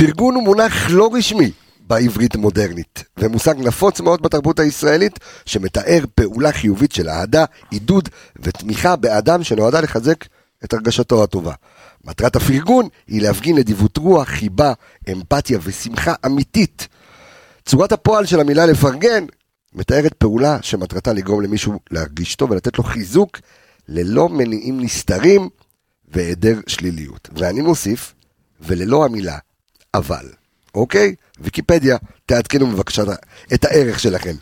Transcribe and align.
פרגון 0.00 0.34
הוא 0.34 0.42
מונח 0.44 0.90
לא 0.90 1.10
רשמי 1.14 1.50
בעברית 1.80 2.36
מודרנית, 2.36 3.04
ומושג 3.16 3.54
נפוץ 3.58 4.00
מאוד 4.00 4.22
בתרבות 4.22 4.60
הישראלית, 4.60 5.18
שמתאר 5.46 6.04
פעולה 6.14 6.52
חיובית 6.52 6.92
של 6.92 7.08
אהדה, 7.08 7.44
עידוד 7.70 8.08
ותמיכה 8.42 8.96
באדם 8.96 9.42
שנועדה 9.42 9.80
לחזק 9.80 10.24
את 10.64 10.72
הרגשתו 10.72 11.22
הטובה. 11.22 11.52
מטרת 12.04 12.36
הפרגון 12.36 12.88
היא 13.06 13.22
להפגין 13.22 13.58
נדיבות 13.58 13.96
רוח, 13.96 14.28
חיבה, 14.28 14.72
אמפתיה 15.12 15.58
ושמחה 15.62 16.14
אמיתית. 16.26 16.88
צורת 17.66 17.92
הפועל 17.92 18.26
של 18.26 18.40
המילה 18.40 18.66
לפרגן 18.66 19.24
מתארת 19.74 20.12
פעולה 20.12 20.58
שמטרתה 20.62 21.12
לגרום 21.12 21.40
למישהו 21.40 21.80
להרגיש 21.90 22.34
טוב 22.34 22.50
ולתת 22.50 22.78
לו 22.78 22.84
חיזוק 22.84 23.38
ללא 23.88 24.28
מניעים 24.28 24.80
נסתרים 24.80 25.48
והיעדר 26.08 26.60
שליליות. 26.66 27.28
ואני 27.36 27.60
מוסיף, 27.60 28.14
וללא 28.60 29.04
המילה 29.04 29.38
אבל, 29.94 30.26
אוקיי? 30.74 31.14
ויקיפדיה, 31.40 31.96
תעדכנו 32.26 32.66
בבקשה 32.66 33.02
את 33.54 33.64
הערך 33.64 34.00
שלכם. 34.00 34.34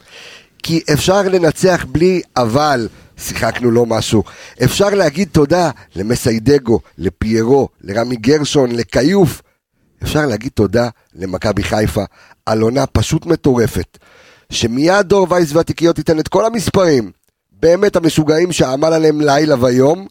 כי 0.63 0.83
אפשר 0.93 1.23
לנצח 1.23 1.87
בלי 1.89 2.23
אבל, 2.37 2.89
שיחקנו 3.19 3.71
לו 3.71 3.87
משהו. 3.87 4.23
אפשר 4.65 4.89
להגיד 4.89 5.29
תודה 5.33 5.71
למסיידגו, 5.97 6.81
לפיירו, 6.99 7.69
לרמי 7.81 8.17
גרשון, 8.17 8.71
לכיוף. 8.73 9.43
אפשר 10.03 10.27
להגיד 10.27 10.53
תודה 10.55 10.89
למכבי 11.15 11.63
חיפה 11.63 12.05
על 12.47 12.61
עונה 12.61 12.87
פשוט 12.87 13.27
מטורפת. 13.27 13.99
שמיד 14.53 15.07
דור 15.07 15.27
וייס 15.31 15.53
והתיקיות 15.53 15.99
ייתן 15.99 16.19
את 16.19 16.29
כל 16.29 16.47
המספרים, 16.47 17.11
באמת 17.53 17.97
המשוגעים 17.97 18.53
שעמל 18.53 18.93
עליהם 18.93 19.21
לילה 19.21 19.65
ויום, 19.65 20.07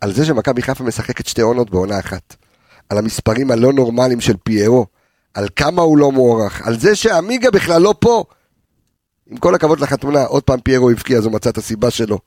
על 0.00 0.12
זה 0.12 0.24
שמכבי 0.24 0.62
חיפה 0.62 0.84
משחקת 0.84 1.26
שתי 1.26 1.40
עונות 1.40 1.70
בעונה 1.70 1.98
אחת. 1.98 2.36
על 2.88 2.98
המספרים 2.98 3.50
הלא 3.50 3.72
נורמליים 3.72 4.20
של 4.20 4.34
פיירו, 4.44 4.86
על 5.34 5.48
כמה 5.56 5.82
הוא 5.82 5.98
לא 5.98 6.12
מוערך, 6.12 6.66
על 6.66 6.78
זה 6.78 6.96
שעמיגה 6.96 7.50
בכלל 7.50 7.82
לא 7.82 7.94
פה. 7.98 8.24
עם 9.30 9.36
כל 9.36 9.54
הכבוד 9.54 9.80
לחתונה, 9.80 10.24
עוד 10.24 10.42
פעם 10.42 10.60
פיירו 10.60 10.90
הבקיע, 10.90 11.18
אז 11.18 11.24
הוא 11.24 11.32
מצא 11.32 11.50
את 11.50 11.58
הסיבה 11.58 11.90
שלו. 11.90 12.18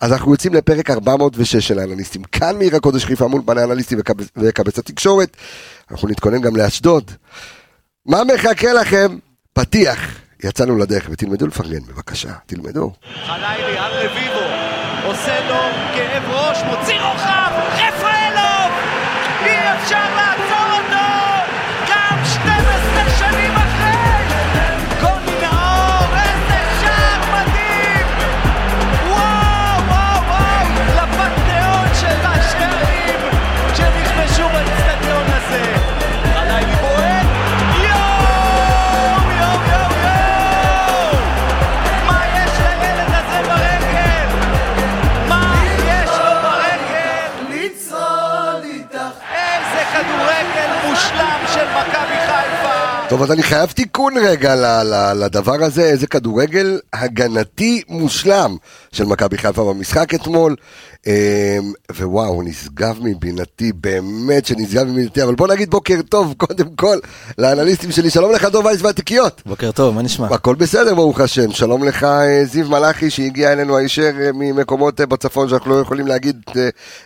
אז 0.00 0.12
אנחנו 0.12 0.32
יוצאים 0.32 0.54
לפרק 0.54 0.90
406 0.90 1.56
של 1.56 1.78
האנליסטים. 1.78 2.22
כאן 2.22 2.58
מעיר 2.58 2.76
הקודש 2.76 3.04
חיפה 3.04 3.28
מול 3.28 3.42
פני 3.46 3.60
האנליסטים 3.60 3.98
וקבץ 4.36 4.78
התקשורת. 4.78 5.36
אנחנו 5.90 6.08
נתכונן 6.08 6.40
גם 6.40 6.56
לאשדוד. 6.56 7.10
מה 8.06 8.22
מחכה 8.24 8.72
לכם? 8.72 9.18
פתיח. 9.52 10.20
יצאנו 10.44 10.78
לדרך 10.78 11.08
ותלמדו 11.10 11.46
לפרגן, 11.46 11.80
בבקשה, 11.80 12.32
תלמדו. 12.46 12.92
חלילי 13.26 13.78
על 13.78 13.92
רביבו, 13.92 14.44
עושה 15.04 15.48
לו 15.48 15.60
כאב 15.94 16.22
ראש, 16.30 16.58
אי 19.92 19.96
אפשר 19.96 20.29
טוב, 53.10 53.22
אז 53.22 53.32
אני 53.32 53.42
חייב 53.42 53.70
תיקון 53.70 54.14
רגע 54.16 54.54
לדבר 55.14 55.64
הזה, 55.64 55.82
איזה 55.82 56.06
כדורגל 56.06 56.78
הגנתי 56.92 57.82
מושלם 57.88 58.56
של 58.92 59.04
מכבי 59.04 59.38
חיפה 59.38 59.64
במשחק 59.64 60.14
אתמול. 60.14 60.56
אמ, 61.06 61.12
ווואו, 61.96 62.42
נשגב 62.42 62.98
מבינתי, 63.02 63.72
באמת 63.72 64.46
שנשגב 64.46 64.86
מבינתי, 64.86 65.22
אבל 65.22 65.34
בוא 65.34 65.48
נגיד 65.48 65.70
בוקר 65.70 66.02
טוב, 66.08 66.34
קודם 66.46 66.74
כל, 66.76 66.98
לאנליסטים 67.38 67.92
שלי, 67.92 68.10
שלום 68.10 68.32
לך 68.32 68.44
דוב 68.44 68.64
וייס 68.64 68.82
והתיקיות. 68.82 69.42
בוקר 69.46 69.70
טוב, 69.70 69.94
מה 69.94 70.02
נשמע? 70.02 70.26
הכל 70.26 70.54
בסדר 70.54 70.94
ברוך 70.94 71.20
השם, 71.20 71.52
שלום 71.52 71.84
לך 71.84 72.04
אה, 72.04 72.44
זיו 72.44 72.68
מלאכי 72.68 73.10
שהגיע 73.10 73.52
אלינו 73.52 73.76
הישר 73.76 74.12
אה, 74.20 74.30
ממקומות 74.34 75.00
אה, 75.00 75.06
בצפון 75.06 75.48
שאנחנו 75.48 75.70
לא 75.70 75.80
יכולים 75.80 76.06
להגיד 76.06 76.40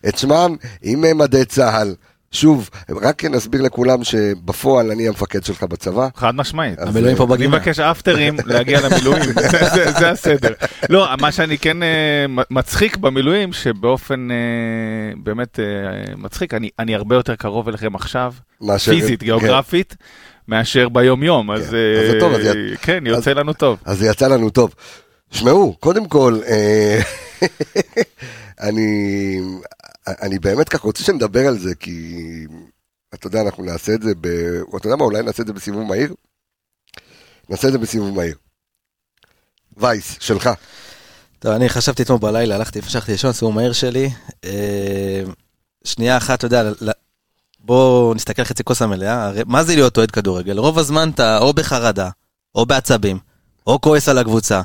את 0.09 0.19
שמם, 0.19 0.56
עם 0.82 1.19
מדי 1.19 1.44
צה"ל. 1.44 1.94
שוב, 2.34 2.71
רק 3.03 3.25
נסביר 3.25 3.62
לכולם 3.62 4.05
שבפועל 4.05 4.91
אני 4.91 5.09
המפקד 5.09 5.45
שלך 5.45 5.62
בצבא. 5.62 6.09
חד 6.17 6.34
משמעית. 6.34 6.78
המילואים 6.78 7.17
פה 7.17 7.25
אני 7.25 7.33
בגינה. 7.33 7.56
מבקש 7.56 7.81
אפטרים 7.81 8.37
להגיע 8.47 8.81
למילואים, 8.81 9.22
זה- 9.99 10.11
הסדר. 10.11 10.53
לא, 10.91 11.09
מה 11.21 11.33
שאני 11.33 11.59
כן 11.59 11.83
אה, 11.83 11.89
מצחיק 12.50 12.97
במילואים, 12.97 13.53
שבאופן 13.53 14.28
אה, 14.31 14.37
באמת 15.23 15.61
אה, 15.61 15.65
מצחיק, 16.17 16.55
אני- 16.55 16.71
אני 16.78 16.94
הרבה 16.94 17.15
יותר 17.17 17.34
קרוב 17.37 17.69
אליכם 17.69 17.94
עכשיו, 17.94 18.34
פיזית, 18.84 19.21
כן. 19.21 19.27
גיאוגרפית, 19.27 19.97
מאשר 20.49 20.89
ביום 20.89 21.23
יום, 21.23 21.50
אז 21.50 21.61
אז 21.62 21.71
זה 22.11 22.17
טוב, 22.21 22.33
אז 22.33 22.47
אה, 22.47 22.53
כן, 22.83 23.05
יוצא 23.06 23.33
לנו 23.33 23.53
טוב. 23.53 23.78
אז 23.84 23.99
זה 23.99 24.06
יצא 24.06 24.27
לנו 24.28 24.50
טוב. 24.50 24.75
שמעו, 25.31 25.77
קודם 25.81 26.09
כל, 26.09 26.39
אה, 26.49 27.00
אני, 28.69 29.41
אני 30.09 30.38
באמת 30.38 30.69
ככה 30.69 30.82
רוצה 30.87 31.04
שנדבר 31.04 31.47
על 31.47 31.59
זה, 31.59 31.75
כי 31.75 32.16
אתה 33.15 33.26
יודע, 33.26 33.41
אנחנו 33.41 33.65
נעשה 33.65 33.94
את 33.94 34.03
זה 34.03 34.12
ב... 34.20 34.26
אתה 34.76 34.87
יודע 34.87 34.97
מה, 34.97 35.04
אולי 35.04 35.22
נעשה 35.22 35.42
את 35.42 35.47
זה 35.47 35.53
בסיבוב 35.53 35.82
מהיר? 35.82 36.15
נעשה 37.48 37.66
את 37.69 37.72
זה 37.72 37.78
בסיבוב 37.78 38.14
מהיר. 38.16 38.37
וייס, 39.76 40.16
שלך. 40.20 40.50
טוב, 41.38 41.53
אני 41.53 41.69
חשבתי 41.69 42.03
אתמול 42.03 42.19
בלילה, 42.19 42.54
הלכתי, 42.54 42.78
המשכתי 42.78 43.12
לישון, 43.12 43.32
סיבוב 43.32 43.54
מהיר 43.54 43.72
שלי. 43.72 44.10
אה, 44.44 45.22
שנייה 45.84 46.16
אחת, 46.16 46.38
אתה 46.38 46.47
יודע, 46.47 46.62
ל- 46.62 46.91
בוא 47.60 48.14
נסתכל 48.14 48.44
חצי 48.44 48.64
כוס 48.64 48.82
המלאה. 48.82 49.32
מה 49.47 49.64
זה 49.64 49.75
להיות 49.75 49.97
אוהד 49.97 50.10
כדורגל? 50.10 50.59
רוב 50.59 50.78
הזמן 50.78 51.10
אתה 51.14 51.38
או 51.38 51.53
בחרדה, 51.53 52.10
או 52.54 52.66
בעצבים, 52.66 53.19
או 53.66 53.81
כועס 53.81 54.09
על 54.09 54.19
הקבוצה. 54.19 54.62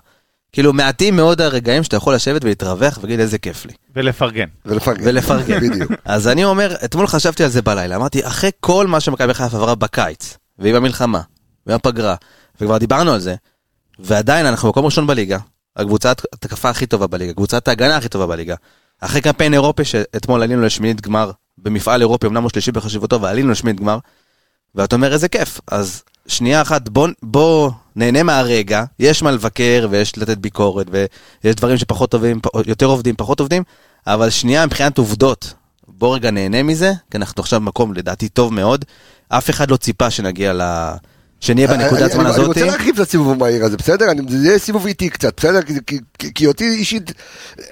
כאילו, 0.51 0.73
מעטים 0.73 1.15
מאוד 1.15 1.41
הרגעים 1.41 1.83
שאתה 1.83 1.97
יכול 1.97 2.15
לשבת 2.15 2.43
ולהתרווח 2.43 2.97
ולהגיד 2.97 3.19
איזה 3.19 3.37
כיף 3.37 3.65
לי. 3.65 3.73
ולפרגן. 3.95 4.47
ולפרגן. 4.65 5.07
ולפרגן. 5.07 5.59
בדיוק. 5.59 5.91
אז 6.05 6.27
אני 6.27 6.43
אומר, 6.43 6.75
אתמול 6.85 7.07
חשבתי 7.07 7.43
על 7.43 7.49
זה 7.49 7.61
בלילה, 7.61 7.95
אמרתי, 7.95 8.27
אחרי 8.27 8.49
כל 8.59 8.87
מה 8.87 8.99
שמכבי 8.99 9.33
חיפה 9.33 9.57
עברה 9.57 9.75
בקיץ, 9.75 10.37
והיא 10.59 10.73
במלחמה, 10.73 11.21
ובפגרה, 11.67 12.15
וכבר 12.61 12.77
דיברנו 12.77 13.11
על 13.11 13.19
זה, 13.19 13.35
ועדיין 13.99 14.45
אנחנו 14.45 14.69
מקום 14.69 14.85
ראשון 14.85 15.07
בליגה, 15.07 15.37
הקבוצת 15.75 16.21
התקפה 16.33 16.69
הכי 16.69 16.85
טובה 16.85 17.07
בליגה, 17.07 17.33
קבוצת 17.33 17.67
ההגנה 17.67 17.97
הכי 17.97 18.09
טובה 18.09 18.27
בליגה, 18.27 18.55
אחרי 19.01 19.21
קמפיין 19.21 19.53
אירופי 19.53 19.85
שאתמול 19.85 20.43
עלינו 20.43 20.61
לשמינית 20.61 21.01
גמר, 21.01 21.31
במפעל 21.57 22.01
אירופי, 22.01 22.27
אמנם 22.27 22.43
הוא 22.43 22.49
שלישי 22.49 22.71
בחשיבותו, 22.71 23.21
ועלינו 23.21 23.51
לשמינית 23.51 23.81
גמר, 23.81 23.97
ואתה 24.75 24.95
אומר 24.95 25.13
איזה 25.13 25.27
כיף, 25.27 25.59
אז 25.67 26.03
שנייה 26.27 26.61
אחת, 26.61 26.89
בוא, 26.89 27.07
בוא 27.23 27.71
נהנה 27.95 28.23
מהרגע, 28.23 28.83
יש 28.99 29.23
מה 29.23 29.31
לבקר 29.31 29.87
ויש 29.89 30.17
לתת 30.17 30.37
ביקורת, 30.37 30.87
ויש 30.91 31.55
דברים 31.55 31.77
שפחות 31.77 32.11
טובים, 32.11 32.39
יותר 32.65 32.85
עובדים, 32.85 33.15
פחות 33.15 33.39
עובדים, 33.39 33.63
אבל 34.07 34.29
שנייה 34.29 34.65
מבחינת 34.65 34.97
עובדות, 34.97 35.53
בוא 35.87 36.15
רגע 36.15 36.31
נהנה 36.31 36.63
מזה, 36.63 36.93
כי 37.11 37.17
אנחנו 37.17 37.41
עכשיו 37.41 37.59
במקום 37.59 37.93
לדעתי 37.93 38.29
טוב 38.29 38.53
מאוד, 38.53 38.85
אף 39.29 39.49
אחד 39.49 39.71
לא 39.71 39.77
ציפה 39.77 40.09
שנגיע 40.09 40.53
ל... 40.53 40.61
שנהיה 41.39 41.67
בנקודת 41.67 42.11
זמן 42.11 42.25
הזאת. 42.25 42.39
אני 42.39 42.47
רוצה 42.47 42.65
להרחיב 42.65 42.95
את 42.95 43.07
הסיבוב 43.07 43.31
המהיר 43.31 43.65
הזה, 43.65 43.77
בסדר? 43.77 44.11
אני- 44.11 44.21
זה 44.29 44.47
יהיה 44.47 44.59
סיבוב 44.59 44.85
איטי 44.85 45.09
קצת, 45.09 45.39
בסדר? 45.39 45.61
כי- 45.61 45.73
כי- 45.87 45.99
כי- 46.19 46.33
כי 46.33 46.47
אותי 46.47 46.63
אישית 46.69 47.11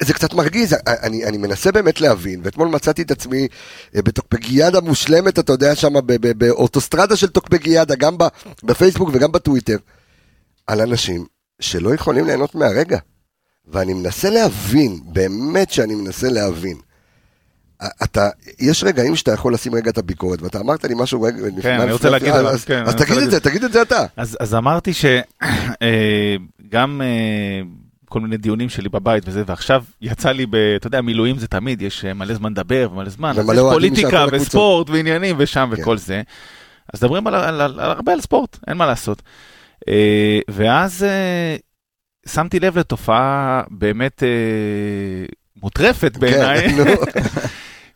זה 0.04 0.14
קצת 0.14 0.34
מרגיז, 0.34 0.76
אני 0.88 1.26
אני 1.26 1.38
מנסה 1.38 1.72
באמת 1.72 2.02
להבין, 2.02 2.42
ואתמול 2.44 2.68
מצאתי 2.68 3.02
את 3.02 3.12
עצמי 3.12 3.48
אה, 3.96 4.02
בטוקפגיאדה 4.02 4.82
מושלמת, 4.82 5.40
אתה 5.40 5.54
יודע, 5.54 5.76
שם 5.76 5.94
באוטוסטרדה 6.38 7.16
של 7.16 7.28
טוקפגיאדה, 7.28 7.96
גם 7.96 8.18
בפייסבוק 8.64 9.10
וגם 9.14 9.32
בטוויטר, 9.32 9.78
על 10.68 10.82
אנשים 10.82 11.26
שלא 11.60 11.94
יכולים 11.94 12.26
ליהנות 12.26 12.56
מהרגע. 12.56 12.98
ואני 13.72 13.94
מנסה 13.94 14.30
להבין, 14.30 15.00
באמת 15.06 15.72
שאני 15.72 15.96
מנסה 15.96 16.30
להבין. 16.30 16.78
אתה, 18.04 18.30
יש 18.60 18.84
רגעים 18.84 19.16
שאתה 19.16 19.32
יכול 19.34 19.54
לשים 19.54 19.76
רגע 19.76 19.90
את 19.92 19.98
הביקורת, 19.98 20.42
ואתה 20.42 20.60
אמרת 20.60 20.84
לי 20.86 20.94
משהו 20.98 21.22
רגע, 21.22 21.38
לפני- 21.58 21.76
אני 21.78 21.92
רוצה 21.92 22.10
להגיד 22.10 22.30
אז- 22.34 22.66
כן, 22.66 22.84
אז 22.86 22.96
תגיד 22.96 23.18
את. 23.18 23.32
זה, 23.32 23.40
תגיד 23.40 23.64
את 23.64 23.72
זה 23.74 23.82
אתה. 23.82 24.06
אז, 24.18 24.38
אז 24.40 24.56
אמרתי 24.56 24.92
שגם 24.94 27.02
כל 28.10 28.22
מיני 28.22 28.38
דיונים 28.38 28.70
שלי 28.70 28.90
בבית 28.90 29.24
וזה, 29.28 29.44
ועכשיו 29.48 29.84
יצא 30.02 30.32
לי, 30.32 30.46
ב, 30.46 30.56
אתה 30.56 30.88
יודע, 30.88 31.02
מילואים 31.02 31.38
זה 31.38 31.48
תמיד, 31.48 31.82
יש 31.82 32.06
אה, 32.06 32.14
מלא 32.14 32.34
זמן 32.34 32.52
לדבר 32.52 32.90
ומלא 32.92 33.10
זמן, 33.10 33.30
אז 33.40 33.50
יש 33.54 33.60
פוליטיקה. 33.60 34.26
וספורט 34.32 34.90
ועניינים 34.90 35.36
ושם 35.40 35.70
כן. 35.76 35.82
וכל 35.82 35.98
זה. 35.98 36.22
אז 36.94 37.04
מדברים 37.04 37.28
על, 37.28 37.36
על, 37.36 37.44
על, 37.44 37.62
על 37.80 37.92
הרבה 37.92 38.14
על 38.14 38.22
ספורט, 38.22 38.58
אין 38.68 38.78
מה 38.78 38.86
לעשות. 38.86 39.22
אה, 39.90 40.40
ואז 40.50 41.04
אה, 41.04 41.56
שמתי 42.28 42.60
לב 42.60 42.78
לתופעה 42.80 43.62
באמת 43.70 44.24
אה, 44.24 44.28
מוטרפת 45.64 46.18
בעיניי, 46.18 46.70
כן, 46.70 46.76
נו. 46.78 46.84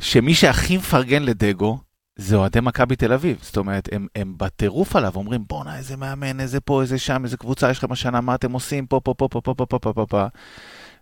שמי 0.02 0.34
שהכי 0.34 0.78
מפרגן 0.78 1.24
לדגו, 1.24 1.78
זה 2.16 2.36
אוהדי 2.36 2.60
מכבי 2.60 2.96
תל 2.96 3.14
אביב. 3.14 3.38
זאת 3.42 3.58
אומרת, 3.58 3.90
הם, 3.92 4.08
הם 4.16 4.34
בטירוף 4.38 4.96
עליו, 4.96 5.12
אומרים, 5.16 5.44
בואנה, 5.48 5.78
איזה 5.78 5.98
מאמן, 5.98 6.40
איזה 6.40 6.60
פה, 6.60 6.82
איזה 6.82 6.98
שם, 6.98 7.22
איזה 7.24 7.38
קבוצה 7.38 7.72
יש 7.72 7.78
לכם 7.78 7.92
השנה, 7.92 8.22
מה 8.22 8.36
אתם 8.36 8.52
עושים, 8.52 8.86
פה, 8.86 9.00
פה, 9.04 9.14
פה, 9.18 9.28
פה, 9.32 9.42
פה, 9.42 9.54
פה, 9.54 9.66
פה, 9.66 9.80
פה, 9.80 9.94
פה, 9.94 10.06
פה. 10.10 10.26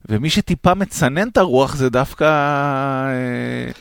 ומי 0.09 0.29
שטיפה 0.29 0.73
מצנן 0.73 1.27
את 1.27 1.37
הרוח 1.37 1.75
זה 1.75 1.89
דווקא... 1.89 2.25
אה, 2.25 3.71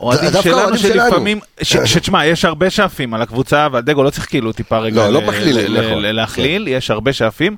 אוהדים 0.00 0.42
שלנו. 0.42 0.78
שלפעמים, 0.78 1.40
שתשמע, 1.62 2.26
יש 2.26 2.44
הרבה 2.44 2.70
שאפים 2.70 3.14
על 3.14 3.22
הקבוצה, 3.22 3.68
ועל 3.72 3.82
דגו 3.82 4.02
לא 4.02 4.10
צריך 4.10 4.28
כאילו 4.28 4.52
טיפה 4.52 4.78
רגע 4.78 5.10
לא, 5.10 5.22
לא 5.22 6.12
להכליל, 6.12 6.68
יש 6.68 6.90
הרבה 6.90 7.12
שאפים, 7.12 7.56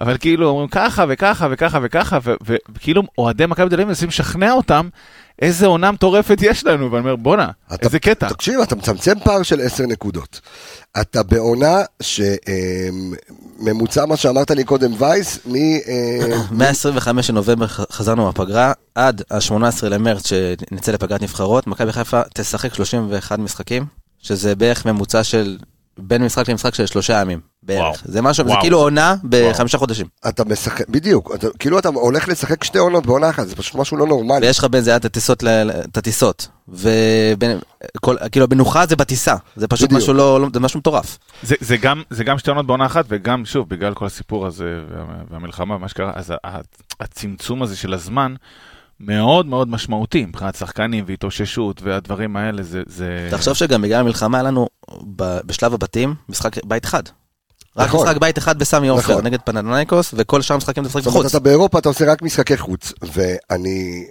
אבל 0.00 0.18
כאילו 0.18 0.48
אומרים 0.48 0.68
ככה 0.68 1.04
וככה 1.08 1.48
וככה 1.50 1.78
וככה, 1.82 2.18
וכאילו 2.74 3.02
אוהדי 3.18 3.46
מכבי 3.46 3.68
תל 3.68 3.74
אביב 3.74 3.88
מנסים 3.88 4.08
לשכנע 4.08 4.52
אותם 4.52 4.88
איזה 5.42 5.66
עונה 5.66 5.92
מטורפת 5.92 6.38
יש 6.42 6.66
לנו, 6.66 6.92
ואני 6.92 7.00
אומר 7.00 7.16
בואנה, 7.16 7.50
איזה 7.82 7.98
קטע. 7.98 8.28
תקשיב, 8.28 8.60
אתה 8.60 8.76
מצמצם 8.76 9.14
פער 9.24 9.42
של 9.42 9.60
10 9.60 9.86
נקודות. 9.86 10.40
אתה 11.00 11.22
בעונה 11.22 11.82
שממוצע 13.60 14.06
מה 14.06 14.16
שאמרת 14.16 14.50
לי 14.50 14.64
קודם 14.64 14.92
וייס, 14.98 15.38
מ... 15.46 15.54
אה, 15.56 16.42
מה-25 16.50 17.22
של 17.22 17.32
נובמבר 17.32 17.66
ח- 17.66 17.92
חזרנו 17.92 18.24
מהפגרה, 18.24 18.72
עד 18.94 19.22
ה-18 19.30 19.52
למרץ 19.88 20.26
שנצא 20.28 20.92
לפגרת 20.92 21.22
נבחרות, 21.22 21.66
מכבי 21.66 21.92
חיפה 21.92 22.20
תשחק 22.34 22.74
31 22.74 23.38
משחקים, 23.38 23.86
שזה 24.18 24.54
בערך 24.54 24.86
ממוצע 24.86 25.24
של 25.24 25.58
בין 25.98 26.24
משחק 26.24 26.48
למשחק 26.48 26.74
של 26.74 26.86
שלושה 26.86 27.20
ימים. 27.20 27.40
בערך. 27.68 27.80
וואו. 27.80 27.94
זה 28.04 28.22
משהו, 28.22 28.44
זה 28.44 28.50
וואו. 28.50 28.60
כאילו 28.62 28.78
עונה 28.78 29.14
בחמישה 29.28 29.78
חודשים. 29.78 30.06
אתה 30.28 30.44
משחק, 30.44 30.88
בדיוק, 30.88 31.30
אתה, 31.34 31.46
כאילו 31.58 31.78
אתה 31.78 31.88
הולך 31.88 32.28
לשחק 32.28 32.64
שתי 32.64 32.78
עונות 32.78 33.06
בעונה 33.06 33.30
אחת, 33.30 33.48
זה 33.48 33.56
פשוט 33.56 33.74
משהו 33.74 33.96
לא 33.96 34.06
נורמלי. 34.06 34.46
ויש 34.46 34.58
לך 34.58 34.64
בין 34.64 34.80
זה 34.80 34.96
את 34.96 35.04
הטיסות, 35.04 35.44
את 35.90 35.96
הטיסות. 35.96 36.48
ובין, 36.68 37.58
כל, 38.00 38.16
כאילו 38.32 38.46
המנוחה 38.50 38.86
זה 38.86 38.96
בטיסה, 38.96 39.34
זה 39.56 39.68
פשוט 39.68 39.86
בדיוק. 39.86 40.02
משהו 40.02 40.14
לא, 40.14 40.40
לא- 40.40 40.48
זה 40.54 40.60
משהו 40.60 40.78
מטורף. 40.80 41.18
זה, 41.42 41.54
זה 41.60 41.76
גם 41.76 42.02
זה 42.10 42.24
גם 42.24 42.38
שתי 42.38 42.50
עונות 42.50 42.66
בעונה 42.66 42.86
אחת 42.86 43.04
וגם 43.08 43.44
שוב 43.44 43.68
בגלל 43.68 43.94
כל 43.94 44.06
הסיפור 44.06 44.46
הזה 44.46 44.64
וה- 44.90 45.04
והמלחמה 45.30 45.74
ומה 45.74 45.88
שקרה 45.88 46.12
אז 46.14 46.32
הצמצום 47.00 47.62
הזה 47.62 47.76
של 47.76 47.94
הזמן 47.94 48.34
מאוד 49.00 49.46
מאוד 49.46 49.68
משמעותי 49.68 50.24
מבחינת 50.26 50.54
שחקנים 50.54 51.04
והתאוששות 51.06 51.82
והדברים 51.82 52.36
האלה 52.36 52.62
זה 52.62 52.82
זה 52.86 53.28
תחשוב 53.30 53.54
שגם 53.54 53.82
בגלל 53.82 54.00
המלחמה 54.00 54.38
היה 54.38 54.42
לנו 54.42 54.68
ב- 55.16 55.38
בשלב 55.46 55.74
הבתים 55.74 56.14
משחק 56.28 56.64
בית 56.64 56.84
אחד. 56.84 57.02
רק 57.78 57.88
נכון. 57.88 58.06
משחק 58.06 58.20
בית 58.20 58.38
אחד 58.38 58.58
בסמי 58.58 58.88
עופר 58.88 59.12
נכון. 59.12 59.26
נגד 59.26 59.38
פנדנייקוס 59.44 60.14
וכל 60.16 60.42
שאר 60.42 60.54
המשחקים 60.54 60.84
זה 60.84 60.88
משחק 60.88 61.00
זאת 61.02 61.06
אומרת, 61.06 61.20
בחוץ. 61.24 61.34
אתה 61.34 61.44
באירופה, 61.44 61.78
אתה 61.78 61.88
עושה 61.88 62.12
רק 62.12 62.22
משחקי 62.22 62.56
חוץ, 62.56 62.92
ואני... 63.14 64.04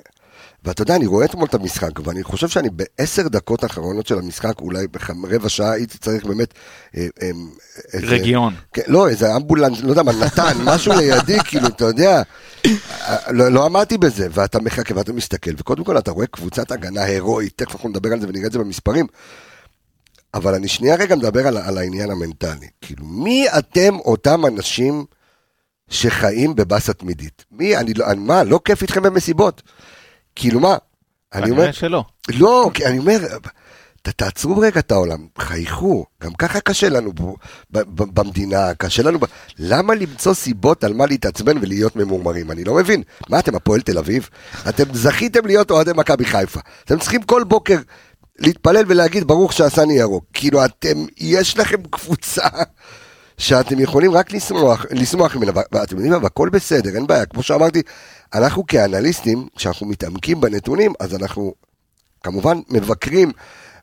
ואתה 0.65 0.81
יודע, 0.81 0.95
אני 0.95 1.05
רואה 1.05 1.25
אתמול 1.25 1.45
את 1.49 1.53
המשחק, 1.53 2.07
ואני 2.07 2.23
חושב 2.23 2.47
שאני 2.47 2.69
בעשר 2.69 3.27
דקות 3.27 3.63
האחרונות 3.63 4.07
של 4.07 4.17
המשחק, 4.17 4.61
אולי 4.61 4.87
ברבע 5.21 5.49
שעה, 5.49 5.71
הייתי 5.71 5.97
צריך 5.97 6.25
באמת... 6.25 6.53
אה, 6.97 7.07
איזה- 7.93 8.05
רגיון 8.07 8.53
כן, 8.73 8.81
לא, 8.87 9.07
איזה 9.09 9.35
אמבולנס, 9.35 9.81
לא 9.83 9.89
יודע 9.89 10.03
מה, 10.03 10.11
נתן, 10.11 10.57
משהו 10.65 10.93
לידי, 10.93 11.37
כאילו, 11.43 11.67
אתה 11.67 11.85
יודע, 11.85 12.21
לא, 13.29 13.49
לא 13.49 13.65
עמדתי 13.65 13.97
בזה, 13.97 14.27
ואתה 14.31 14.59
מחכה 14.59 14.93
ואתה 14.97 15.13
מסתכל, 15.13 15.51
וקודם 15.57 15.83
כל 15.83 15.97
אתה 15.97 16.11
רואה 16.11 16.27
קבוצת 16.27 16.71
הגנה 16.71 17.03
הירואית, 17.03 17.53
תכף 17.55 17.71
אנחנו 17.71 17.89
נדבר 17.89 18.13
על 18.13 18.19
זה 18.21 18.27
ונראה 18.29 18.47
את 18.47 18.51
זה 18.51 18.59
במספרים, 18.59 19.07
אבל 20.33 20.55
אני 20.55 20.67
שנייה 20.67 20.95
רגע 20.95 21.15
מדבר 21.15 21.47
על, 21.47 21.57
על 21.57 21.77
העניין 21.77 22.11
המנטלי. 22.11 22.67
כאילו, 22.81 23.05
מי 23.05 23.45
אתם 23.57 23.95
אותם 23.99 24.45
אנשים 24.45 25.05
שחיים 25.89 26.55
בבאסה 26.55 26.93
תמידית? 26.93 27.45
מי, 27.51 27.77
אני 27.77 27.93
לא, 27.93 28.05
מה, 28.17 28.43
לא 28.43 28.59
כיף 28.65 28.81
איתכם 28.81 29.03
במסיבות? 29.03 29.61
כאילו 30.35 30.59
מה? 30.59 30.77
אני 31.33 31.51
אומר, 31.51 31.71
שלא 31.71 32.03
לא, 32.29 32.71
כי 32.73 32.85
אני 32.85 32.99
אומר, 32.99 33.17
ת, 34.01 34.09
תעצרו 34.09 34.57
רגע 34.57 34.79
את 34.79 34.91
העולם, 34.91 35.27
חייכו, 35.37 36.05
גם 36.23 36.33
ככה 36.33 36.59
קשה 36.59 36.89
לנו 36.89 37.11
פה, 37.15 37.35
ב, 37.71 37.79
ב, 37.79 38.19
במדינה, 38.19 38.73
קשה 38.73 39.03
לנו, 39.03 39.19
ב... 39.19 39.25
למה 39.59 39.95
למצוא 39.95 40.33
סיבות 40.33 40.83
על 40.83 40.93
מה 40.93 41.05
להתעצבן 41.05 41.57
ולהיות 41.61 41.95
ממורמרים? 41.95 42.51
אני 42.51 42.63
לא 42.63 42.75
מבין. 42.75 43.03
מה 43.29 43.39
אתם, 43.39 43.55
הפועל 43.55 43.81
תל 43.81 43.97
אביב? 43.97 44.29
אתם 44.69 44.83
זכיתם 44.93 45.45
להיות 45.45 45.71
אוהדי 45.71 45.91
מכבי 45.95 46.25
חיפה. 46.25 46.59
אתם 46.85 46.99
צריכים 46.99 47.23
כל 47.23 47.43
בוקר 47.43 47.77
להתפלל 48.39 48.83
ולהגיד 48.87 49.23
ברוך 49.23 49.53
שעשני 49.53 49.93
ירוק. 49.93 50.25
כאילו 50.33 50.65
אתם, 50.65 51.05
יש 51.17 51.57
לכם 51.57 51.77
קבוצה 51.89 52.47
שאתם 53.37 53.79
יכולים 53.79 54.11
רק 54.11 54.31
לשמוח, 54.33 54.85
לשמוח 54.91 55.35
ממנה, 55.35 55.51
ואתם 55.71 55.95
יודעים 55.95 56.13
מה, 56.13 56.19
והכל 56.23 56.49
בסדר, 56.49 56.95
אין 56.95 57.07
בעיה. 57.07 57.25
כמו 57.25 57.43
שאמרתי, 57.43 57.81
אנחנו 58.33 58.67
כאנליסטים, 58.67 59.47
כשאנחנו 59.55 59.87
מתעמקים 59.87 60.41
בנתונים, 60.41 60.93
אז 60.99 61.15
אנחנו 61.15 61.53
כמובן 62.23 62.59
מבקרים 62.69 63.31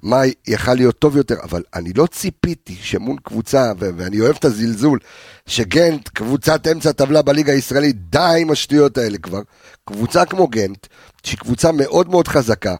מה 0.02 0.22
יכל 0.46 0.74
להיות 0.74 0.98
טוב 0.98 1.16
יותר, 1.16 1.36
אבל 1.42 1.62
אני 1.74 1.92
לא 1.92 2.06
ציפיתי 2.06 2.76
שמול 2.82 3.16
קבוצה, 3.22 3.72
ו- 3.80 3.90
ואני 3.96 4.20
אוהב 4.20 4.36
את 4.36 4.44
הזלזול, 4.44 4.98
שגנט, 5.46 6.08
קבוצת 6.08 6.66
אמצע 6.66 6.92
טבלה 6.92 7.22
בליגה 7.22 7.52
הישראלית, 7.52 8.10
די 8.10 8.38
עם 8.38 8.50
השטויות 8.50 8.98
האלה 8.98 9.18
כבר. 9.18 9.40
קבוצה 9.84 10.24
כמו 10.24 10.48
גנט, 10.48 10.86
שהיא 11.22 11.38
קבוצה 11.38 11.72
מאוד 11.72 12.08
מאוד 12.08 12.28
חזקה, 12.28 12.74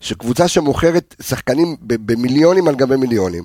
שקבוצה 0.00 0.48
שמוכרת 0.48 1.14
שחקנים 1.22 1.76
במיליונים 1.80 2.68
על 2.68 2.74
גבי 2.74 2.96
מיליונים. 2.96 3.42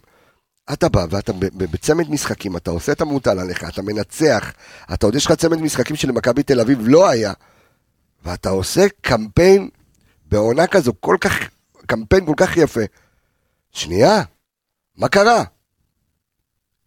אתה 0.74 0.90
בא 0.90 1.06
ואתה 1.10 1.31
בצמד 1.57 2.10
משחקים, 2.10 2.57
אתה 2.57 2.72
עושה 2.72 2.92
את 2.92 3.02
המוטל 3.02 3.40
עליך, 3.40 3.63
אתה 3.63 3.81
מנצח, 3.81 4.52
אתה 4.94 5.06
עוד 5.06 5.16
יש 5.16 5.25
לך 5.25 5.31
צמד 5.31 5.62
משחקים 5.62 5.96
שלמכבי 5.96 6.44
תל 6.44 6.60
אביב 6.60 6.80
לא 6.88 7.10
היה, 7.10 7.34
ואתה 8.25 8.50
עושה 8.50 8.86
קמפיין 9.02 9.69
בעונה 10.25 10.68
כזו 10.68 10.94
כל 11.00 11.18
כך, 11.22 11.40
קמפיין 11.86 12.25
כל 12.25 12.34
כך 12.38 12.58
יפה. 12.58 12.81
שנייה, 13.72 14.22
מה 14.98 15.08
קרה? 15.08 15.44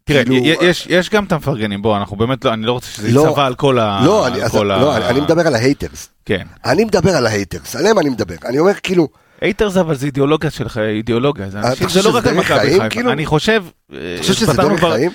תראה 0.03 0.23
כאילו- 0.25 0.45
יש 0.45 0.87
יש 0.89 1.09
גם 1.09 1.23
את 1.25 1.31
המפרגנים 1.31 1.81
בוא 1.81 1.97
אנחנו 1.97 2.17
באמת 2.17 2.45
לא 2.45 2.53
אני 2.53 2.65
לא 2.65 2.71
רוצה 2.71 2.87
שזה 2.87 3.11
לא. 3.11 3.27
יצבע 3.29 3.45
על 3.45 3.55
כל 3.55 3.79
ה... 3.79 4.01
לא, 4.05 4.27
אז, 4.27 4.55
ה- 4.55 4.63
לא, 4.63 4.97
אני, 4.97 5.05
אני 5.07 5.21
מדבר 5.21 5.47
על 5.47 5.55
ה 5.55 5.62
haters. 5.62 6.09
כן 6.25 6.47
אני 6.65 6.83
מדבר 6.85 7.15
על 7.15 7.25
ה 7.25 7.31
haters, 7.31 7.75
עליהם 7.75 7.99
אני 7.99 8.09
מדבר. 8.09 8.35
אני 8.45 8.59
אומר 8.59 8.73
כאילו, 8.73 9.07
haters 9.41 9.77
אבל 9.77 9.95
זה 9.95 10.05
אידיאולוגיה 10.05 10.49
שלך 10.51 10.77
אידיאולוגיה 10.77 11.49
זה 11.49 11.59
אנשים 11.59 11.89
זה 11.89 12.01
לא 12.01 12.15
רק 12.17 12.27
על 12.27 12.33
מכבי 12.35 12.59
חיפה 12.59 12.89
כאילו? 12.89 13.11
אני 13.11 13.25
חושב 13.25 13.63
אתה 13.91 13.97
חושב 14.21 14.33
שזה 14.33 14.53
דרך 14.53 14.79
כבר- 14.79 14.93
חיים? 14.93 15.11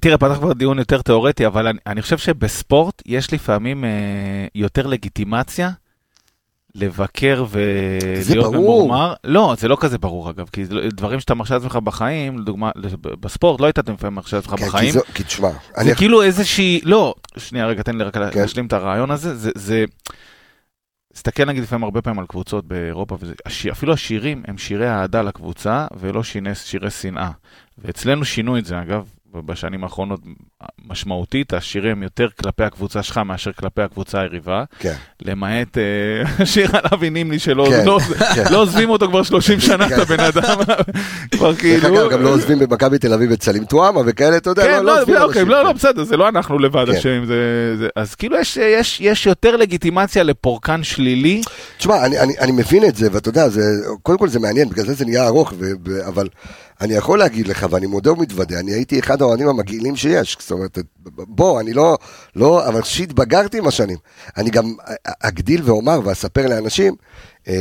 תראה, 0.00 0.18
פתח 0.18 0.34
כבר 0.34 0.52
דיון 0.52 0.78
יותר 0.78 1.02
תיאורטי, 1.02 1.46
אבל 1.46 1.66
אני, 1.66 1.78
אני 1.86 2.02
חושב 2.02 2.18
שבספורט 2.18 3.02
יש 3.06 3.32
לפעמים 3.32 3.84
אה, 3.84 3.90
יותר 4.54 4.86
לגיטימציה 4.86 5.70
לבקר 6.74 7.44
ולהיות. 7.50 8.54
ממורמר. 8.54 9.14
לא, 9.24 9.54
זה 9.58 9.68
לא 9.68 9.76
כזה 9.80 9.98
ברור 9.98 10.30
אגב, 10.30 10.48
כי 10.52 10.64
לא- 10.70 10.82
דברים 10.92 11.20
שאתה 11.20 11.34
מרשה 11.34 11.54
לעצמך 11.54 11.76
בחיים, 11.76 12.38
לדוגמה, 12.38 12.70
בספורט 13.20 13.60
לא 13.60 13.66
היית 13.66 13.78
לפעמים 13.78 14.14
מרשה 14.14 14.36
לעצמך 14.36 14.50
כן, 14.50 14.56
כי, 14.56 14.64
בחיים. 14.64 14.90
זו, 14.90 15.00
כי 15.14 15.22
תשמע, 15.22 15.48
אני, 15.76 15.88
זה 15.88 15.94
כאילו 15.94 16.22
איזושהי, 16.22 16.80
לא, 16.84 17.14
שנייה 17.36 17.66
רגע, 17.66 17.82
תן 17.82 17.96
לי 17.98 18.04
רק 18.04 18.14
כן. 18.14 18.40
להשלים 18.40 18.66
את 18.66 18.72
הרעיון 18.72 19.10
הזה, 19.10 19.34
זה, 19.36 19.50
זה, 19.54 19.84
תסתכל 21.16 21.44
נגיד 21.44 21.62
לפעמים 21.62 21.84
הרבה 21.84 22.02
פעמים 22.02 22.18
על 22.18 22.26
קבוצות 22.26 22.66
באירופה, 22.66 23.18
וזה, 23.20 23.34
אפילו 23.72 23.92
השירים 23.92 24.42
הם 24.48 24.58
שירי 24.58 24.88
אהדה 24.88 25.22
לקבוצה, 25.22 25.86
ולא 25.98 26.22
שירי 26.22 26.90
שנאה. 26.90 27.30
ואצלנו 27.78 28.24
שינו 28.24 28.58
את 28.58 28.64
זה, 28.64 28.82
אגב, 28.82 29.08
בשנים 29.42 29.84
האחרונות 29.84 30.20
משמעותית, 30.88 31.52
השירים 31.52 31.92
הם 31.92 32.02
יותר 32.02 32.28
כלפי 32.42 32.64
הקבוצה 32.64 33.02
שלך 33.02 33.18
מאשר 33.18 33.52
כלפי 33.52 33.82
הקבוצה 33.82 34.20
היריבה, 34.20 34.64
כן, 34.78 34.94
למעט 35.22 35.78
אה, 35.78 35.82
השיר 36.42 36.70
על 36.76 36.82
אבי 36.94 37.10
נימני 37.10 37.38
שלא 37.38 37.66
כן, 37.70 37.84
לא, 37.84 37.98
כן. 38.34 38.44
לא 38.50 38.62
עוזבים 38.62 38.90
אותו 38.90 39.08
כבר 39.08 39.22
30 39.22 39.60
שנה, 39.60 39.86
את 39.86 39.92
הבן 39.92 40.20
אדם, 40.20 40.58
כבר 41.30 41.52
דרך 41.52 41.60
כאילו... 41.60 42.02
אגב, 42.02 42.10
גם 42.10 42.22
לא 42.22 42.28
עוזבים 42.28 42.58
במכבי 42.58 42.98
תל 42.98 43.12
אביב 43.12 43.32
את 43.32 43.42
סלים 43.42 43.64
טועמה 43.64 44.00
וכאלה, 44.06 44.36
אתה 44.36 44.50
יודע, 44.50 44.62
כן, 44.62 44.76
לא, 44.76 44.82
לא, 44.82 44.98
עוזבים 44.98 45.16
אוקיי, 45.16 45.42
אנשים. 45.42 45.48
לא, 45.48 45.64
לא, 45.64 45.72
בסדר, 45.72 46.04
זה 46.04 46.16
לא 46.16 46.28
אנחנו 46.28 46.58
לבד 46.58 46.86
כן. 46.86 46.96
אשמים, 46.96 47.24
אז 47.96 48.14
כאילו 48.14 48.36
יש, 49.00 49.26
יותר 49.26 49.56
לגיטימציה 49.56 50.22
לפורקן 50.22 50.82
שלילי, 50.82 51.42
תשמע, 51.78 52.06
אני, 52.40 52.52
מבין 52.52 52.84
את 52.84 52.96
זה, 52.96 53.08
ואתה 53.12 53.28
יודע, 53.28 53.46
קודם 54.02 54.18
כל 54.18 54.28
זה 54.28 54.38
מעניין, 54.38 54.68
בגלל 54.68 54.86
זה 54.86 54.94
זה 54.94 55.04
נהיה 55.04 55.26
ארוך, 55.26 55.52
אבל 56.06 56.28
אני 56.80 56.94
יכול 56.94 57.18
להגיד 57.18 57.48
לך, 57.48 57.66
ואני 57.70 57.86
מודה 57.86 58.12
ומתוודה, 58.12 58.60
אני 58.60 58.72
הייתי 58.72 58.98
אחד 58.98 59.22
האוהדים 59.22 59.48
המגעילים 59.48 59.96
שיש, 59.96 60.36
זאת 60.40 60.50
אומרת, 60.50 60.78
בוא, 61.08 61.60
אני 61.60 61.72
לא, 61.72 61.98
לא, 62.36 62.68
אבל 62.68 62.82
שהתבגרתי 62.82 63.58
עם 63.58 63.66
השנים. 63.66 63.98
אני 64.36 64.50
גם 64.50 64.74
אגדיל 65.20 65.62
ואומר 65.64 66.00
ואספר 66.04 66.46
לאנשים, 66.46 66.94
אמ, 67.48 67.52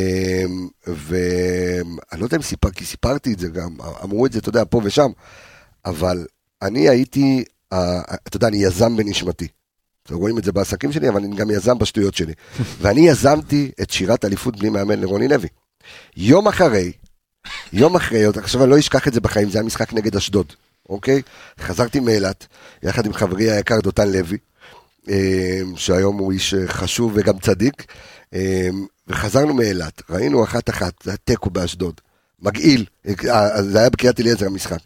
ואני 0.87 2.21
לא 2.21 2.25
יודע 2.25 2.37
אם 2.37 2.41
סיפר, 2.41 2.69
כי 2.69 2.85
סיפרתי 2.85 3.33
את 3.33 3.39
זה 3.39 3.47
גם, 3.47 3.69
אמרו 4.03 4.25
את 4.25 4.31
זה, 4.31 4.39
אתה 4.39 4.49
יודע, 4.49 4.63
פה 4.69 4.81
ושם, 4.83 5.11
אבל 5.85 6.25
אני 6.61 6.89
הייתי, 6.89 7.43
אה, 7.73 8.01
אתה 8.27 8.37
יודע, 8.37 8.47
אני 8.47 8.57
יזם 8.57 8.97
בנשמתי. 8.97 9.47
אתם 10.03 10.15
רואים 10.15 10.37
את 10.37 10.43
זה 10.43 10.51
בעסקים 10.51 10.91
שלי, 10.91 11.09
אבל 11.09 11.23
אני 11.23 11.35
גם 11.35 11.51
יזם 11.51 11.77
בשטויות 11.77 12.15
שלי. 12.15 12.33
ואני 12.81 13.07
יזמתי 13.07 13.71
את 13.81 13.89
שירת 13.91 14.25
אליפות 14.25 14.59
בלי 14.59 14.69
מאמן 14.69 14.99
לרוני 14.99 15.27
לוי. 15.27 15.47
יום 16.17 16.47
אחרי, 16.47 16.91
יום 17.73 17.95
אחרי, 17.95 18.25
עכשיו 18.25 18.63
אני 18.63 18.69
לא 18.69 18.79
אשכח 18.79 19.07
את 19.07 19.13
זה 19.13 19.21
בחיים, 19.21 19.49
זה 19.49 19.57
היה 19.57 19.65
משחק 19.65 19.93
נגד 19.93 20.15
אשדוד, 20.15 20.53
אוקיי? 20.89 21.21
חזרתי 21.59 21.99
מאילת, 21.99 22.47
יחד 22.83 23.05
עם 23.05 23.13
חברי 23.13 23.51
היקר 23.51 23.79
דותן 23.79 24.11
לוי, 24.11 24.37
אה, 25.09 25.59
שהיום 25.75 26.17
הוא 26.17 26.31
איש 26.31 26.53
אה, 26.53 26.67
חשוב 26.67 27.11
וגם 27.15 27.39
צדיק, 27.39 27.85
אה, 28.33 28.69
וחזרנו 29.07 29.53
מאילת, 29.53 30.01
ראינו 30.09 30.43
אחת 30.43 30.69
אחת, 30.69 30.93
זה 31.03 31.11
היה 31.11 31.17
תיקו 31.17 31.49
באשדוד. 31.49 32.01
מגעיל, 32.41 32.85
אה, 33.07 33.63
זה 33.63 33.79
היה 33.79 33.89
בקריית 33.89 34.19
אליעזר 34.19 34.45
המשחק. 34.45 34.79